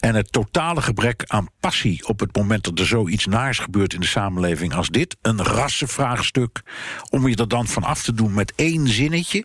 En 0.00 0.14
het 0.14 0.32
totale 0.32 0.82
gebrek 0.82 1.24
aan 1.26 1.48
passie 1.60 2.06
op 2.06 2.20
het 2.20 2.36
moment 2.36 2.64
dat 2.64 2.78
er 2.78 2.86
zoiets 2.86 3.26
naars 3.26 3.58
gebeurt 3.58 3.94
in 3.94 4.00
de 4.00 4.06
samenleving 4.06 4.74
als 4.74 4.88
dit, 4.88 5.16
een 5.22 5.42
rassenvraagstuk, 5.42 6.62
om 7.10 7.28
je 7.28 7.36
er 7.36 7.48
dan 7.48 7.66
van 7.66 7.82
af 7.82 8.02
te 8.02 8.12
doen 8.12 8.34
met 8.34 8.52
één 8.56 8.88
zinnetje. 8.88 9.44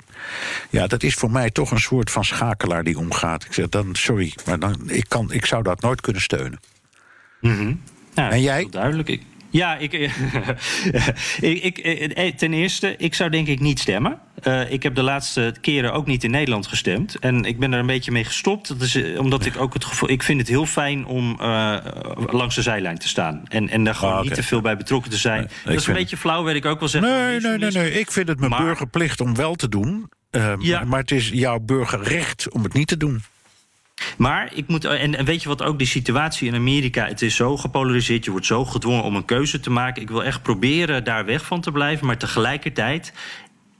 Ja, 0.69 0.87
dat 0.87 1.03
is 1.03 1.13
voor 1.13 1.31
mij 1.31 1.49
toch 1.49 1.71
een 1.71 1.79
soort 1.79 2.11
van 2.11 2.25
schakelaar 2.25 2.83
die 2.83 2.97
omgaat. 2.97 3.45
Ik 3.45 3.53
zeg 3.53 3.69
dan, 3.69 3.95
sorry, 3.95 4.33
maar 4.45 4.59
dan, 4.59 4.89
ik, 4.89 5.05
kan, 5.07 5.31
ik 5.31 5.45
zou 5.45 5.63
dat 5.63 5.81
nooit 5.81 6.01
kunnen 6.01 6.21
steunen. 6.21 6.59
Mm 7.41 7.57
-hmm. 7.57 7.81
nou, 8.15 8.31
en 8.31 8.41
jij? 8.41 8.67
Duidelijk. 8.69 9.09
Ik, 9.09 9.21
ja, 9.55 9.77
ik, 9.77 9.93
ik, 11.41 11.77
ik, 11.77 12.37
ten 12.37 12.53
eerste, 12.53 12.95
ik 12.97 13.13
zou 13.13 13.29
denk 13.29 13.47
ik 13.47 13.59
niet 13.59 13.79
stemmen. 13.79 14.19
Uh, 14.43 14.71
ik 14.71 14.83
heb 14.83 14.95
de 14.95 15.01
laatste 15.01 15.55
keren 15.61 15.93
ook 15.93 16.05
niet 16.05 16.23
in 16.23 16.31
Nederland 16.31 16.67
gestemd. 16.67 17.19
En 17.19 17.45
ik 17.45 17.59
ben 17.59 17.73
er 17.73 17.79
een 17.79 17.85
beetje 17.85 18.11
mee 18.11 18.23
gestopt. 18.23 18.67
Dat 18.67 18.81
is, 18.81 19.17
omdat 19.17 19.45
ik 19.45 19.57
ook 19.57 19.73
het 19.73 19.85
gevoel. 19.85 20.09
Ik 20.09 20.23
vind 20.23 20.39
het 20.39 20.49
heel 20.49 20.65
fijn 20.65 21.05
om 21.05 21.37
uh, 21.41 21.77
langs 22.31 22.55
de 22.55 22.61
zijlijn 22.61 22.97
te 22.97 23.07
staan. 23.07 23.41
En, 23.47 23.69
en 23.69 23.83
daar 23.83 23.95
gewoon 23.95 24.13
ah, 24.13 24.19
okay. 24.19 24.29
niet 24.29 24.39
te 24.39 24.47
veel 24.47 24.61
bij 24.61 24.77
betrokken 24.77 25.11
te 25.11 25.17
zijn. 25.17 25.39
Nee, 25.39 25.49
dat 25.63 25.75
is 25.75 25.87
een 25.87 25.93
beetje 25.93 26.17
flauw, 26.17 26.43
weet 26.43 26.55
ik 26.55 26.65
ook 26.65 26.79
wel 26.79 26.89
zeggen. 26.89 27.11
Nee, 27.11 27.39
nee, 27.39 27.57
nee, 27.57 27.71
nee. 27.71 27.99
Ik 27.99 28.11
vind 28.11 28.27
het 28.27 28.39
mijn 28.39 28.51
maar, 28.51 28.63
burgerplicht 28.63 29.21
om 29.21 29.35
wel 29.35 29.55
te 29.55 29.69
doen. 29.69 30.09
Uh, 30.31 30.53
ja. 30.59 30.83
maar 30.83 30.99
het 30.99 31.11
is 31.11 31.29
jouw 31.29 31.59
burgerrecht 31.59 32.51
om 32.51 32.63
het 32.63 32.73
niet 32.73 32.87
te 32.87 32.97
doen. 32.97 33.23
Maar 34.17 34.51
ik 34.53 34.67
moet. 34.67 34.85
En, 34.85 35.15
en 35.15 35.25
weet 35.25 35.41
je 35.41 35.49
wat 35.49 35.63
ook 35.63 35.77
die 35.77 35.87
situatie 35.87 36.47
in 36.47 36.55
Amerika. 36.55 37.05
Het 37.05 37.21
is 37.21 37.35
zo 37.35 37.57
gepolariseerd. 37.57 38.25
Je 38.25 38.31
wordt 38.31 38.45
zo 38.45 38.65
gedwongen 38.65 39.03
om 39.03 39.15
een 39.15 39.25
keuze 39.25 39.59
te 39.59 39.69
maken. 39.69 40.01
Ik 40.01 40.09
wil 40.09 40.23
echt 40.23 40.41
proberen 40.41 41.03
daar 41.03 41.25
weg 41.25 41.45
van 41.45 41.61
te 41.61 41.71
blijven. 41.71 42.05
Maar 42.05 42.17
tegelijkertijd 42.17 43.13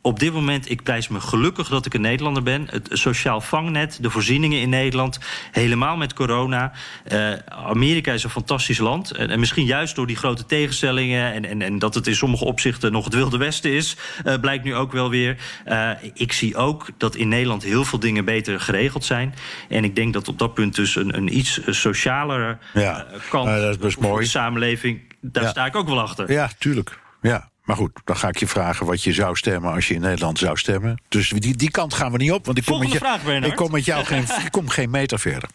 op 0.06 0.20
dit 0.20 0.34
moment, 0.34 0.70
ik 0.70 0.84
prijs 0.84 1.08
me 1.08 1.20
gelukkig 1.20 1.68
dat 1.68 1.86
ik 1.86 1.94
een 1.94 2.02
Nederlander 2.02 2.44
ben. 2.44 2.68
Het 2.70 2.90
sociaal 2.92 3.42
vangnet, 3.42 3.98
de 4.02 4.10
voorzieningen 4.10 4.62
in 4.62 4.70
Nederland, 4.70 5.20
helemaal 5.52 5.98
met 5.98 6.14
corona. 6.14 6.72
Uh, 7.12 7.34
Amerika 7.46 8.14
is 8.14 8.24
een 8.24 8.30
fantastisch 8.30 8.78
land. 8.78 9.12
En, 9.12 9.30
en, 9.30 9.40
misschien 9.40 9.66
juist 9.66 9.96
door 9.96 10.08
die 10.08 10.16
grote 10.16 10.46
tegenstellingen 10.46 11.34
en, 11.34 11.46
en, 11.46 11.62
en 11.62 11.80
dat 11.80 11.94
het 11.94 12.08
in 12.08 12.16
sommige 12.16 12.46
opzichten 12.46 12.92
nog 12.92 13.04
het 13.06 13.14
Wilde 13.14 13.38
Westen 13.38 13.72
is, 13.72 13.98
uh, 14.26 14.34
blijkt 14.40 14.64
nu 14.64 14.76
ook 14.76 14.92
wel 14.92 15.10
weer. 15.10 15.38
Uh, 15.68 15.90
ik 16.14 16.32
zie 16.32 16.56
ook 16.56 16.90
dat 16.98 17.16
in 17.16 17.28
Nederland 17.28 17.64
heel 17.64 17.86
veel 17.86 18.00
dingen 18.00 18.26
beter 18.26 18.60
geregeld 18.60 19.06
zijn. 19.06 19.34
En 19.70 19.84
ik 19.84 19.96
denk 19.96 20.14
dat 20.14 20.28
op 20.28 20.40
dat 20.40 20.54
punt 20.54 20.76
dus 20.76 20.96
een, 20.96 21.18
een 21.18 21.38
iets 21.38 21.60
socialere 21.68 22.58
ja. 22.74 23.06
kant 23.30 23.48
dat 23.48 23.70
is 23.70 23.78
best 23.78 23.94
voor 23.94 24.04
mooi. 24.04 24.24
de 24.24 24.30
samenleving, 24.30 25.02
daar 25.22 25.44
Ja. 25.44 25.50
sta 25.50 25.66
ik 25.66 25.76
ook 25.76 25.88
wel 25.88 26.02
achter. 26.02 26.32
Ja, 26.32 26.50
tuurlijk. 26.58 27.00
Ja. 27.22 27.54
Maar 27.66 27.76
goed, 27.76 27.92
dan 28.04 28.18
ga 28.18 28.28
ik 28.28 28.38
je 28.38 28.48
vragen 28.48 28.86
wat 28.86 29.04
je 29.04 29.14
zou 29.14 29.36
stemmen 29.36 29.74
als 29.74 29.88
je 29.88 29.94
in 29.94 30.02
Nederland 30.02 30.40
zou 30.40 30.58
stemmen. 30.58 31.02
Dus 31.10 31.30
die, 31.30 31.56
die 31.56 31.72
kant 31.72 31.94
gaan 31.94 32.12
we 32.12 32.18
niet 32.18 32.32
op, 32.32 32.46
want 32.46 32.58
ik 32.58 32.66
kom, 32.66 32.80
met, 32.80 32.92
je, 32.92 32.98
vraag, 32.98 33.24
ik 33.24 33.56
kom 33.56 33.72
met 33.72 33.86
jou 33.86 34.06
geen, 34.06 34.22
ik 34.46 34.52
kom 34.52 34.70
geen 34.70 34.90
meter 34.90 35.20
verder. 35.20 35.50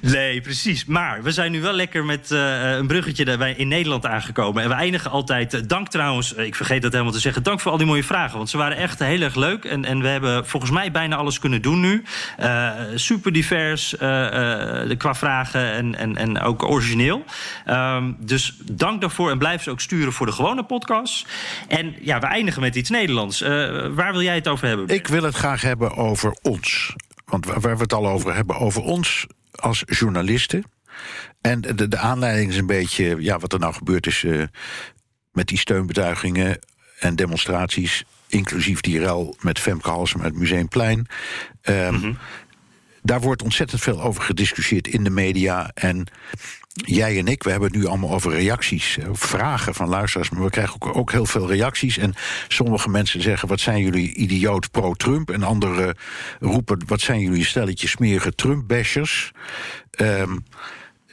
Nee, 0.00 0.40
precies. 0.40 0.84
Maar 0.84 1.22
we 1.22 1.32
zijn 1.32 1.52
nu 1.52 1.60
wel 1.60 1.72
lekker 1.72 2.04
met 2.04 2.30
eh, 2.30 2.70
een 2.70 2.86
bruggetje 2.86 3.24
daarbij 3.24 3.54
in 3.56 3.68
Nederland 3.68 4.06
aangekomen. 4.06 4.62
En 4.62 4.68
we 4.68 4.74
eindigen 4.74 5.10
altijd. 5.10 5.54
eh, 5.54 5.60
dank 5.66 5.88
trouwens, 5.88 6.34
eh, 6.34 6.44
ik 6.44 6.54
vergeet 6.54 6.82
dat 6.82 6.92
helemaal 6.92 7.12
te 7.12 7.20
zeggen. 7.20 7.42
Dank 7.42 7.60
voor 7.60 7.72
al 7.72 7.78
die 7.78 7.86
mooie 7.86 8.04
vragen. 8.04 8.36
Want 8.36 8.50
ze 8.50 8.56
waren 8.56 8.76
echt 8.76 8.98
heel 8.98 9.20
erg 9.20 9.34
leuk. 9.34 9.64
En, 9.64 9.84
en 9.84 10.00
we 10.00 10.08
hebben 10.08 10.46
volgens 10.46 10.72
mij 10.72 10.90
bijna 10.90 11.16
alles 11.16 11.38
kunnen 11.38 11.62
doen 11.62 11.80
nu. 11.80 12.02
Super 12.94 13.32
divers 13.32 13.94
qua 14.98 15.14
vragen 15.14 15.72
en, 15.72 15.94
en, 15.94 16.16
en 16.16 16.40
ook 16.40 16.62
origineel. 16.62 17.24
Ehm, 17.64 18.12
dus 18.18 18.56
dank 18.72 19.00
daarvoor. 19.00 19.30
En 19.30 19.38
blijf 19.38 19.62
ze 19.62 19.70
ook 19.70 19.80
sturen 19.80 20.12
voor 20.12 20.26
de 20.26 20.32
gewone 20.32 20.62
podcast. 20.62 21.26
En 21.68 21.94
ja, 22.00 22.18
we 22.18 22.26
eindigen 22.26 22.60
met 22.60 22.74
iets 22.74 22.90
Nederlands. 22.90 23.42
Eh, 23.42 23.50
waar 23.94 24.12
wil 24.12 24.22
jij 24.22 24.34
het 24.34 24.48
over 24.48 24.68
hebben? 24.68 24.88
Ik 24.88 25.06
wil 25.06 25.22
het 25.22 25.34
graag 25.34 25.62
hebben 25.62 25.96
over 25.96 26.36
ons. 26.42 26.94
Want 27.24 27.46
waar 27.46 27.76
we 27.76 27.82
het 27.82 27.92
al 27.92 28.08
over 28.08 28.34
hebben, 28.34 28.56
over 28.56 28.82
ons 28.82 29.26
als 29.50 29.82
journalisten. 29.86 30.64
En 31.40 31.60
de, 31.60 31.88
de 31.88 31.98
aanleiding 31.98 32.50
is 32.50 32.56
een 32.56 32.66
beetje 32.66 33.16
ja, 33.18 33.38
wat 33.38 33.52
er 33.52 33.58
nou 33.58 33.74
gebeurd 33.74 34.06
is 34.06 34.24
eh, 34.24 34.42
met 35.32 35.46
die 35.48 35.58
steunbetuigingen 35.58 36.58
en 36.98 37.16
demonstraties. 37.16 38.04
Inclusief 38.28 38.80
die 38.80 38.98
rel 38.98 39.36
met 39.40 39.58
Femke 39.58 39.90
Halsema 39.90 40.22
uit 40.22 40.32
het 40.32 40.40
Museumplein. 40.40 41.06
Ehm, 41.62 42.12
Daar 43.02 43.20
wordt 43.20 43.42
ontzettend 43.42 43.80
veel 43.80 44.02
over 44.02 44.22
gediscussieerd 44.22 44.88
in 44.88 45.04
de 45.04 45.10
media. 45.10 45.70
En 45.74 46.06
jij 46.72 47.18
en 47.18 47.26
ik, 47.26 47.42
we 47.42 47.50
hebben 47.50 47.68
het 47.68 47.78
nu 47.78 47.86
allemaal 47.86 48.10
over 48.10 48.32
reacties, 48.32 48.98
eh, 48.98 49.08
vragen 49.12 49.74
van 49.74 49.88
luisteraars. 49.88 50.30
Maar 50.30 50.42
we 50.42 50.50
krijgen 50.50 50.74
ook, 50.74 50.96
ook 50.96 51.12
heel 51.12 51.26
veel 51.26 51.48
reacties. 51.48 51.98
En 51.98 52.14
sommige 52.48 52.88
mensen 52.88 53.22
zeggen: 53.22 53.48
wat 53.48 53.60
zijn 53.60 53.82
jullie 53.82 54.14
idioot 54.14 54.70
pro-Trump? 54.70 55.30
En 55.30 55.42
anderen 55.42 55.96
roepen: 56.40 56.82
wat 56.86 57.00
zijn 57.00 57.20
jullie 57.20 57.44
stelletje 57.44 57.88
smerige 57.88 58.34
Trump-bashers? 58.34 59.32
Ehm, 59.90 60.38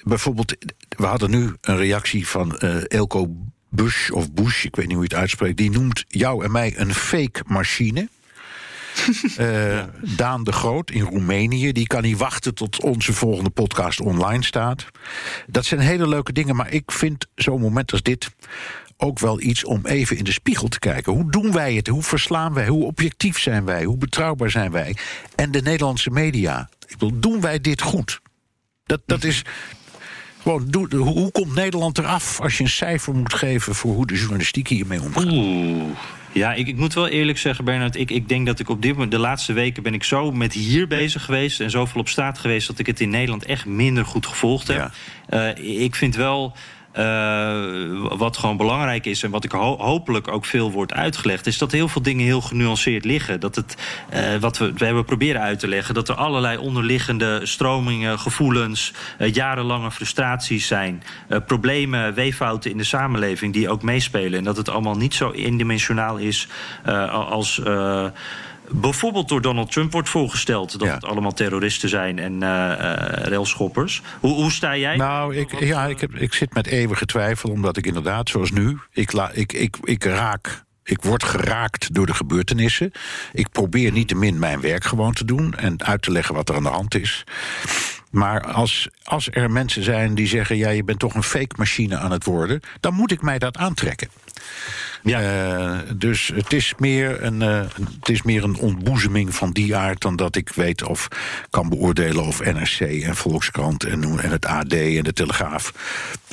bijvoorbeeld, 0.03 0.55
we 0.97 1.05
hadden 1.05 1.29
nu 1.29 1.53
een 1.61 1.77
reactie 1.77 2.27
van 2.27 2.57
eh 2.57 2.91
Elko 2.91 3.35
Bush 3.69 4.09
of 4.09 4.31
Bush, 4.31 4.63
ik 4.65 4.75
weet 4.75 4.85
niet 4.85 4.95
hoe 4.95 5.03
je 5.03 5.09
het 5.09 5.19
uitspreekt. 5.19 5.57
Die 5.57 5.71
noemt 5.71 6.05
jou 6.07 6.43
en 6.43 6.51
mij 6.51 6.73
een 6.77 6.93
fake 6.93 7.43
machine. 7.47 8.09
Eh, 9.37 9.83
Daan 10.01 10.43
de 10.43 10.51
Groot 10.51 10.91
in 10.91 11.01
Roemenië. 11.01 11.71
Die 11.71 11.87
kan 11.87 12.01
niet 12.01 12.17
wachten 12.17 12.53
tot 12.53 12.81
onze 12.81 13.13
volgende 13.13 13.49
podcast 13.49 13.99
online 13.99 14.43
staat. 14.43 14.85
Dat 15.47 15.65
zijn 15.65 15.79
hele 15.79 16.07
leuke 16.07 16.33
dingen, 16.33 16.55
maar 16.55 16.71
ik 16.71 16.91
vind 16.91 17.27
zo'n 17.35 17.61
moment 17.61 17.91
als 17.91 18.01
dit 18.01 18.29
ook 18.97 19.19
wel 19.19 19.41
iets 19.41 19.65
om 19.65 19.85
even 19.85 20.17
in 20.17 20.23
de 20.23 20.31
spiegel 20.31 20.67
te 20.67 20.79
kijken. 20.79 21.13
Hoe 21.13 21.31
doen 21.31 21.51
wij 21.51 21.73
het? 21.73 21.87
Hoe 21.87 22.03
verslaan 22.03 22.53
wij? 22.53 22.67
Hoe 22.67 22.85
objectief 22.85 23.39
zijn 23.39 23.65
wij? 23.65 23.83
Hoe 23.83 23.97
betrouwbaar 23.97 24.51
zijn 24.51 24.71
wij? 24.71 24.95
En 25.35 25.51
de 25.51 25.61
Nederlandse 25.61 26.09
media. 26.09 26.69
Ik 26.87 26.97
bedoel, 26.97 27.19
doen 27.19 27.41
wij 27.41 27.61
dit 27.61 27.81
goed? 27.81 28.21
Dat, 28.85 29.01
dat 29.05 29.23
is. 29.23 29.41
Gewoon, 30.41 30.67
hoe, 30.71 30.95
hoe 30.95 31.31
komt 31.31 31.55
Nederland 31.55 31.97
eraf 31.97 32.41
als 32.41 32.57
je 32.57 32.63
een 32.63 32.69
cijfer 32.69 33.15
moet 33.15 33.33
geven 33.33 33.75
voor 33.75 33.93
hoe 33.93 34.07
de 34.07 34.15
journalistiek 34.15 34.67
hiermee 34.67 35.01
omgaat? 35.01 35.31
Oeh. 35.31 35.97
Ja, 36.31 36.53
ik, 36.53 36.67
ik 36.67 36.77
moet 36.77 36.93
wel 36.93 37.07
eerlijk 37.07 37.37
zeggen, 37.37 37.65
Bernard. 37.65 37.95
Ik, 37.95 38.11
ik 38.11 38.29
denk 38.29 38.45
dat 38.45 38.59
ik 38.59 38.69
op 38.69 38.81
dit 38.81 38.93
moment, 38.93 39.11
de 39.11 39.19
laatste 39.19 39.53
weken 39.53 39.83
ben 39.83 39.93
ik 39.93 40.03
zo 40.03 40.31
met 40.31 40.53
hier 40.53 40.87
bezig 40.87 41.25
geweest 41.25 41.59
en 41.59 41.69
zoveel 41.69 42.01
op 42.01 42.07
straat 42.07 42.37
geweest 42.37 42.67
dat 42.67 42.79
ik 42.79 42.85
het 42.85 42.99
in 42.99 43.09
Nederland 43.09 43.45
echt 43.45 43.65
minder 43.65 44.05
goed 44.05 44.25
gevolgd 44.25 44.67
heb. 44.67 44.91
Eh, 45.27 45.81
ik 45.81 45.95
vind 45.95 46.15
wel. 46.15 46.55
Eh, 46.97 48.17
wat 48.17 48.37
gewoon 48.37 48.57
belangrijk 48.57 49.05
is 49.05 49.23
en 49.23 49.31
wat 49.31 49.43
ik 49.43 49.51
ho- 49.51 49.77
hopelijk 49.77 50.27
ook 50.27 50.45
veel 50.45 50.71
wordt 50.71 50.93
uitgelegd, 50.93 51.47
is 51.47 51.57
dat 51.57 51.71
heel 51.71 51.87
veel 51.87 52.01
dingen 52.01 52.25
heel 52.25 52.41
genuanceerd 52.41 53.05
liggen. 53.05 53.39
Dat 53.39 53.55
het, 53.55 53.77
eh, 54.09 54.35
wat 54.39 54.57
we, 54.57 54.73
we 54.73 54.85
hebben 54.85 55.05
proberen 55.05 55.41
uit 55.41 55.59
te 55.59 55.67
leggen, 55.67 55.93
dat 55.93 56.09
er 56.09 56.15
allerlei 56.15 56.57
onderliggende 56.57 57.45
stromingen, 57.45 58.19
gevoelens, 58.19 58.93
eh, 59.17 59.33
jarenlange 59.33 59.91
frustraties 59.91 60.67
zijn, 60.67 61.03
problemen, 61.45 62.13
weeffouten 62.13 62.71
in 62.71 62.77
de 62.77 62.83
samenleving 62.83 63.53
die 63.53 63.69
ook 63.69 63.81
meespelen. 63.81 64.39
En 64.39 64.43
dat 64.43 64.57
het 64.57 64.69
allemaal 64.69 64.97
niet 64.97 65.13
zo 65.13 65.31
eendimensionaal 65.31 66.17
is 66.17 66.47
als. 67.11 67.61
Bijvoorbeeld 68.71 69.29
door 69.29 69.41
Donald 69.41 69.71
Trump 69.71 69.91
wordt 69.91 70.09
voorgesteld 70.09 70.79
dat 70.79 70.87
Ja. 70.87 70.93
het 70.93 71.05
allemaal 71.05 71.33
terroristen 71.33 71.89
zijn 71.89 72.19
en 72.19 72.43
eh 72.43 72.71
eh, 72.71 73.23
railschoppers. 73.27 74.01
Hoe, 74.19 74.33
hoe 74.33 74.51
sta 74.51 74.77
jij? 74.77 74.95
Nou, 74.95 75.35
ik, 75.35 75.59
ja, 75.59 75.85
ik, 75.85 75.99
heb, 75.99 76.15
ik 76.15 76.33
zit 76.33 76.53
met 76.53 76.67
eeuwige 76.67 77.05
twijfel, 77.05 77.49
omdat 77.49 77.77
ik 77.77 77.85
inderdaad, 77.85 78.29
zoals 78.29 78.51
nu, 78.51 78.77
ik, 78.91 79.11
la, 79.11 79.31
ik, 79.33 79.53
ik, 79.53 79.77
ik 79.81 80.03
raak. 80.03 80.65
Ik 80.83 81.01
word 81.01 81.23
geraakt 81.23 81.93
door 81.93 82.05
de 82.05 82.13
gebeurtenissen. 82.13 82.91
Ik 83.33 83.51
probeer 83.51 83.91
niet 83.91 84.07
te 84.07 84.15
min 84.15 84.39
mijn 84.39 84.61
werk 84.61 84.83
gewoon 84.83 85.13
te 85.13 85.25
doen 85.25 85.53
en 85.53 85.83
uit 85.83 86.01
te 86.01 86.11
leggen 86.11 86.35
wat 86.35 86.49
er 86.49 86.55
aan 86.55 86.63
de 86.63 86.69
hand 86.69 86.95
is. 86.95 87.23
Maar 88.17 88.41
als, 88.41 88.89
als 89.03 89.27
er 89.31 89.51
mensen 89.51 89.83
zijn 89.83 90.15
die 90.15 90.27
zeggen: 90.27 90.57
ja, 90.57 90.69
je 90.69 90.83
bent 90.83 90.99
toch 90.99 91.13
een 91.13 91.23
fake 91.23 91.55
machine 91.57 91.97
aan 91.97 92.11
het 92.11 92.23
worden, 92.23 92.59
dan 92.79 92.93
moet 92.93 93.11
ik 93.11 93.21
mij 93.21 93.39
dat 93.39 93.57
aantrekken. 93.57 94.09
Ja. 95.03 95.21
Eh, 95.21 95.79
dus 95.95 96.31
het 96.35 96.53
is, 96.53 96.73
meer 96.77 97.23
een, 97.23 97.41
eh, 97.41 97.61
het 97.99 98.09
is 98.09 98.21
meer 98.21 98.43
een 98.43 98.57
ontboezeming 98.57 99.35
van 99.35 99.51
die 99.51 99.75
aard 99.75 100.01
dan 100.01 100.15
dat 100.15 100.35
ik 100.35 100.49
weet 100.49 100.83
of 100.83 101.07
kan 101.49 101.69
beoordelen 101.69 102.25
of 102.25 102.39
NRC 102.43 102.79
en 102.79 103.15
Volkskrant 103.15 103.83
en, 103.83 104.03
en 104.03 104.31
het 104.31 104.45
AD 104.45 104.73
en 104.73 105.03
de 105.03 105.13
Telegraaf 105.13 105.73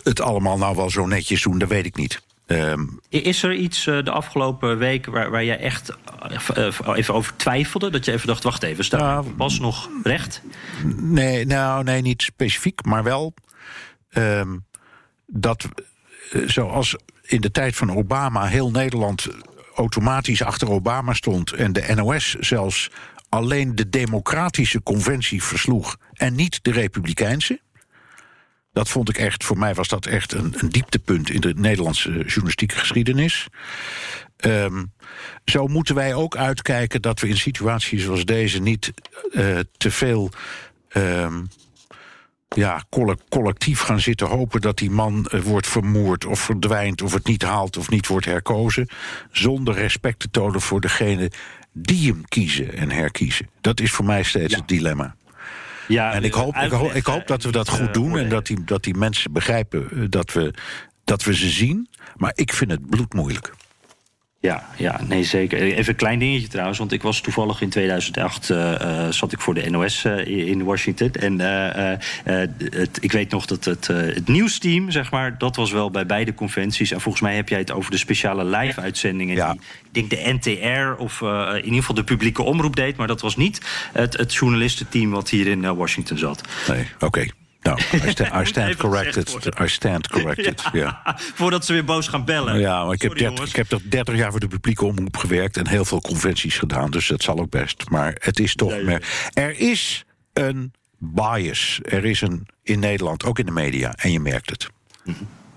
het 0.02 0.20
allemaal 0.20 0.58
nou 0.58 0.76
wel 0.76 0.90
zo 0.90 1.06
netjes 1.06 1.42
doen, 1.42 1.58
dat 1.58 1.68
weet 1.68 1.86
ik 1.86 1.96
niet. 1.96 2.20
Ehm, 2.46 2.86
Is 3.08 3.42
er 3.42 3.54
iets 3.54 3.86
eh, 3.86 4.02
de 4.02 4.10
afgelopen 4.10 4.78
week 4.78 5.06
waar, 5.06 5.30
waar 5.30 5.44
jij 5.44 5.58
echt 5.58 5.96
eh, 6.54 6.68
eh, 6.68 6.96
even 6.96 7.14
over 7.14 7.36
twijfelde? 7.36 7.90
Dat 7.90 8.04
je 8.04 8.12
even 8.12 8.26
dacht, 8.26 8.42
wacht 8.42 8.62
even, 8.62 8.84
staan 8.84 9.00
Nou, 9.00 9.30
pas 9.30 9.58
nog 9.58 9.88
recht? 10.02 10.42
Nee, 10.96 11.46
nou, 11.46 11.84
nee, 11.84 12.02
niet 12.02 12.22
specifiek, 12.22 12.84
maar 12.84 13.02
wel 13.02 13.34
ehm, 14.10 14.56
dat 15.26 15.68
zoals 16.46 16.96
in 17.22 17.40
de 17.40 17.50
tijd 17.50 17.76
van 17.76 17.96
Obama 17.96 18.46
heel 18.46 18.70
Nederland 18.70 19.28
automatisch 19.74 20.42
achter 20.42 20.70
Obama 20.70 21.12
stond 21.12 21.52
en 21.52 21.72
de 21.72 21.92
NOS 21.94 22.34
zelfs 22.34 22.90
alleen 23.28 23.74
de 23.74 23.88
democratische 23.88 24.82
conventie 24.82 25.42
versloeg 25.42 25.96
en 26.12 26.34
niet 26.34 26.58
de 26.62 26.72
republikeinse. 26.72 27.60
Dat 28.74 28.88
vond 28.88 29.08
ik 29.08 29.18
echt, 29.18 29.44
voor 29.44 29.58
mij 29.58 29.74
was 29.74 29.88
dat 29.88 30.06
echt 30.06 30.32
een, 30.32 30.54
een 30.56 30.68
dieptepunt 30.68 31.30
in 31.30 31.40
de 31.40 31.54
Nederlandse 31.56 32.10
journalistieke 32.10 32.74
geschiedenis. 32.76 33.46
Ehm, 34.36 34.84
zo 35.44 35.66
moeten 35.66 35.94
wij 35.94 36.14
ook 36.14 36.36
uitkijken 36.36 37.02
dat 37.02 37.20
we 37.20 37.28
in 37.28 37.36
situaties 37.36 38.02
zoals 38.02 38.24
deze 38.24 38.60
niet 38.60 38.92
eh, 39.32 39.58
te 39.76 39.90
veel 39.90 40.30
ehm, 40.88 41.42
ja, 42.48 42.84
colle- 42.90 43.18
collectief 43.28 43.80
gaan 43.80 44.00
zitten 44.00 44.26
hopen 44.26 44.60
dat 44.60 44.78
die 44.78 44.90
man 44.90 45.26
eh, 45.26 45.40
wordt 45.40 45.66
vermoord 45.66 46.24
of 46.24 46.40
verdwijnt 46.40 47.02
of 47.02 47.12
het 47.12 47.26
niet 47.26 47.42
haalt 47.42 47.76
of 47.76 47.90
niet 47.90 48.06
wordt 48.06 48.26
herkozen. 48.26 48.88
Zonder 49.32 49.74
respect 49.74 50.18
te 50.18 50.30
tonen 50.30 50.60
voor 50.60 50.80
degene 50.80 51.30
die 51.72 52.10
hem 52.12 52.24
kiezen 52.28 52.72
en 52.76 52.90
herkiezen. 52.90 53.48
Dat 53.60 53.80
is 53.80 53.90
voor 53.90 54.04
mij 54.04 54.22
steeds 54.22 54.52
Ja. 54.52 54.58
het 54.58 54.68
dilemma. 54.68 55.16
Ja, 55.88 56.12
En 56.12 56.24
ik 56.24 56.34
hoop, 56.34 56.56
ik, 56.56 56.70
hoop, 56.70 56.92
ik 56.92 57.06
hoop 57.06 57.26
dat 57.26 57.42
we 57.42 57.50
dat 57.50 57.68
goed 57.68 57.94
doen 57.94 58.18
en 58.18 58.28
dat 58.28 58.46
die, 58.46 58.64
dat 58.64 58.82
die 58.82 58.94
mensen 58.94 59.32
begrijpen 59.32 59.88
eh, 59.90 59.98
dat 60.08 60.32
we, 60.32 60.54
dat 61.04 61.24
we 61.24 61.34
ze 61.34 61.48
zien. 61.48 61.88
Maar 62.16 62.32
ik 62.34 62.52
vind 62.52 62.70
het 62.70 62.90
bloedmoeilijk. 62.90 63.52
Ja, 64.44 64.64
ja, 64.76 65.00
nee, 65.08 65.24
zeker. 65.24 65.58
Even 65.58 65.88
een 65.88 65.96
klein 65.96 66.18
dingetje 66.18 66.48
trouwens, 66.48 66.78
want 66.78 66.92
ik 66.92 67.02
was 67.02 67.20
toevallig 67.20 67.60
in 67.60 67.68
2008 67.68 68.50
eh, 68.50 68.74
eh, 69.06 69.12
zat 69.12 69.32
ik 69.32 69.40
voor 69.40 69.54
de 69.54 69.70
NOS 69.70 70.04
eh, 70.04 70.26
in 70.48 70.64
Washington. 70.64 71.12
En 71.12 71.38
het, 72.24 72.98
ik 73.00 73.12
weet 73.12 73.30
nog 73.30 73.46
dat 73.46 73.64
het, 73.64 73.86
het 73.86 74.28
nieuwsteam, 74.28 74.90
zeg 74.90 75.10
maar, 75.10 75.38
dat 75.38 75.56
was 75.56 75.72
wel 75.72 75.90
bij 75.90 76.06
beide 76.06 76.34
conventies. 76.34 76.90
En 76.90 77.00
volgens 77.00 77.22
mij 77.22 77.36
heb 77.36 77.48
jij 77.48 77.58
het 77.58 77.72
over 77.72 77.90
de 77.90 77.96
speciale 77.96 78.44
live-uitzendingen 78.44 79.36
Ja. 79.36 79.52
die, 79.52 79.60
ik 79.92 80.10
denk 80.10 80.10
de 80.10 80.38
NTR 80.40 81.02
of 81.02 81.20
in 81.20 81.64
ieder 81.64 81.78
geval 81.78 81.94
de 81.94 82.04
publieke 82.04 82.42
omroep 82.42 82.76
deed. 82.76 82.96
Maar 82.96 83.06
dat 83.06 83.20
was 83.20 83.36
niet 83.36 83.60
het, 83.92 84.16
het 84.16 84.34
journalistenteam 84.34 85.10
wat 85.10 85.30
hier 85.30 85.46
in 85.46 85.74
Washington 85.76 86.18
zat. 86.18 86.40
Nee, 86.68 86.86
oké. 86.98 87.26
Nou, 87.64 87.80
I, 87.92 88.10
sta 88.10 88.40
I 88.40 88.44
stand 88.44 88.76
corrected. 88.76 89.36
I 89.60 89.68
stand 89.68 90.08
corrected, 90.08 90.62
ja. 90.72 91.16
Voordat 91.34 91.64
ze 91.64 91.72
weer 91.72 91.84
boos 91.84 92.08
gaan 92.08 92.24
bellen. 92.24 92.58
Ja, 92.58 92.84
maar 92.84 92.94
ik 92.94 93.02
heb, 93.02 93.18
30, 93.18 93.48
ik 93.48 93.56
heb 93.56 93.66
toch 93.66 93.80
30 93.82 94.16
jaar 94.16 94.30
voor 94.30 94.40
de 94.40 94.48
publieke 94.48 94.84
omroep 94.84 95.16
gewerkt... 95.16 95.56
en 95.56 95.68
heel 95.68 95.84
veel 95.84 96.00
conventies 96.00 96.58
gedaan, 96.58 96.90
dus 96.90 97.06
dat 97.06 97.22
zal 97.22 97.38
ook 97.38 97.50
best. 97.50 97.90
Maar 97.90 98.16
het 98.20 98.38
is 98.38 98.54
toch... 98.54 98.82
meer. 98.82 99.30
Er 99.32 99.58
is 99.58 100.04
een 100.32 100.72
bias. 100.98 101.80
Er 101.82 102.04
is 102.04 102.20
een 102.20 102.46
in 102.62 102.78
Nederland, 102.78 103.24
ook 103.24 103.38
in 103.38 103.46
de 103.46 103.52
media, 103.52 103.94
en 103.96 104.12
je 104.12 104.20
merkt 104.20 104.50
het. 104.50 104.68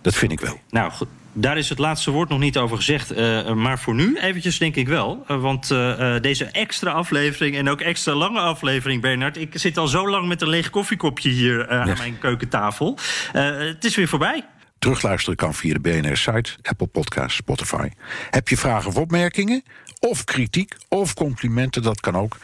Dat 0.02 0.16
vind 0.16 0.32
ik 0.32 0.40
wel. 0.40 0.60
Nou, 0.70 0.92
goed. 0.92 1.08
Daar 1.40 1.58
is 1.58 1.70
het 1.70 1.78
laatste 1.78 2.12
woord 2.12 2.30
nog 2.30 2.40
niet 2.40 2.58
over 2.58 2.78
gezegd. 2.78 3.18
Uh, 3.18 3.54
maar 3.54 3.80
voor 3.80 3.96
nu 3.96 4.18
eventjes 4.20 4.58
denk 4.58 4.76
ik 4.76 4.88
wel. 4.88 5.26
Uh, 5.32 5.42
want 5.42 5.72
uh, 5.72 6.16
deze 6.22 6.46
extra 6.46 6.92
aflevering 6.92 7.56
en 7.56 7.70
ook 7.70 7.82
extra 7.82 8.14
lange 8.14 8.40
aflevering, 8.40 9.02
Bernard... 9.02 9.38
ik 9.38 9.52
zit 9.54 9.78
al 9.78 9.88
zo 9.88 10.10
lang 10.10 10.28
met 10.28 10.42
een 10.42 10.50
leeg 10.50 10.70
koffiekopje 10.70 11.30
hier 11.30 11.70
aan 11.70 11.98
mijn 11.98 12.20
keukentafel. 12.20 12.98
het 13.32 13.86
is 13.86 13.96
weer 13.96 14.08
voorbij. 14.08 14.46
Terugluisteren 14.80 15.36
kan 15.36 15.54
via 15.54 15.74
de 15.74 15.80
BNR-site, 15.80 16.52
Apple 16.62 16.88
Podcasts, 16.88 17.36
Spotify. 17.38 17.90
Heb 18.30 18.48
je 18.48 18.58
vragen 18.58 18.90
of 18.90 18.96
opmerkingen? 18.96 19.64
Of 20.00 20.24
kritiek 20.24 20.76
of 20.88 21.14
complimenten, 21.14 21.82
dat 21.82 22.00
kan 22.00 22.16
ook. 22.16 22.38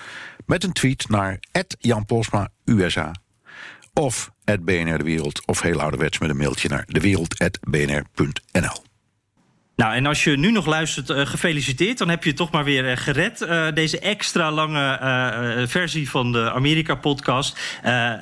Met 0.45 0.63
een 0.63 0.73
tweet 0.73 1.09
naar 1.09 1.39
Jan 1.79 2.05
Posma 2.05 2.49
USA 2.65 3.11
of 3.93 4.31
at 4.45 4.65
BNR 4.65 4.97
De 4.97 5.03
Wereld. 5.03 5.45
Of 5.45 5.61
heel 5.61 5.81
ouderwets 5.81 6.19
met 6.19 6.29
een 6.29 6.37
mailtje 6.37 6.69
naar 6.69 6.83
dewereld.bnr.nl. 6.87 8.83
Nou, 9.75 9.95
en 9.95 10.05
als 10.05 10.23
je 10.23 10.37
nu 10.37 10.51
nog 10.51 10.65
luistert, 10.65 11.09
uh, 11.09 11.25
gefeliciteerd. 11.25 11.97
Dan 11.97 12.09
heb 12.09 12.23
je 12.23 12.33
toch 12.33 12.51
maar 12.51 12.63
weer 12.63 12.91
uh, 12.91 12.97
gered. 12.97 13.41
Uh, 13.41 13.67
deze 13.73 13.99
extra 13.99 14.51
lange 14.51 15.67
versie 15.67 16.09
van 16.09 16.31
de 16.31 16.51
Amerika-podcast. 16.51 17.59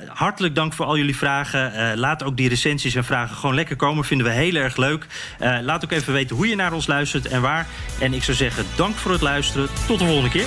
hartelijk 0.06 0.54
dank 0.54 0.72
voor 0.72 0.86
al 0.86 0.96
jullie 0.96 1.16
vragen. 1.16 1.98
laat 1.98 2.22
ook 2.22 2.36
die 2.36 2.48
recensies 2.48 2.94
en 2.94 3.04
vragen 3.04 3.36
gewoon 3.36 3.54
lekker 3.54 3.76
komen. 3.76 4.04
Vinden 4.04 4.26
we 4.26 4.32
heel 4.32 4.54
erg 4.54 4.76
leuk. 4.76 5.06
laat 5.62 5.84
ook 5.84 5.92
even 5.92 6.12
weten 6.12 6.36
hoe 6.36 6.48
je 6.48 6.56
naar 6.56 6.72
ons 6.72 6.86
luistert 6.86 7.26
en 7.26 7.40
waar. 7.40 7.66
En 8.00 8.14
ik 8.14 8.22
zou 8.22 8.36
zeggen, 8.36 8.64
dank 8.76 8.94
voor 8.94 9.12
het 9.12 9.20
luisteren. 9.20 9.68
Tot 9.86 9.98
de 9.98 10.04
volgende 10.04 10.30
keer. 10.30 10.46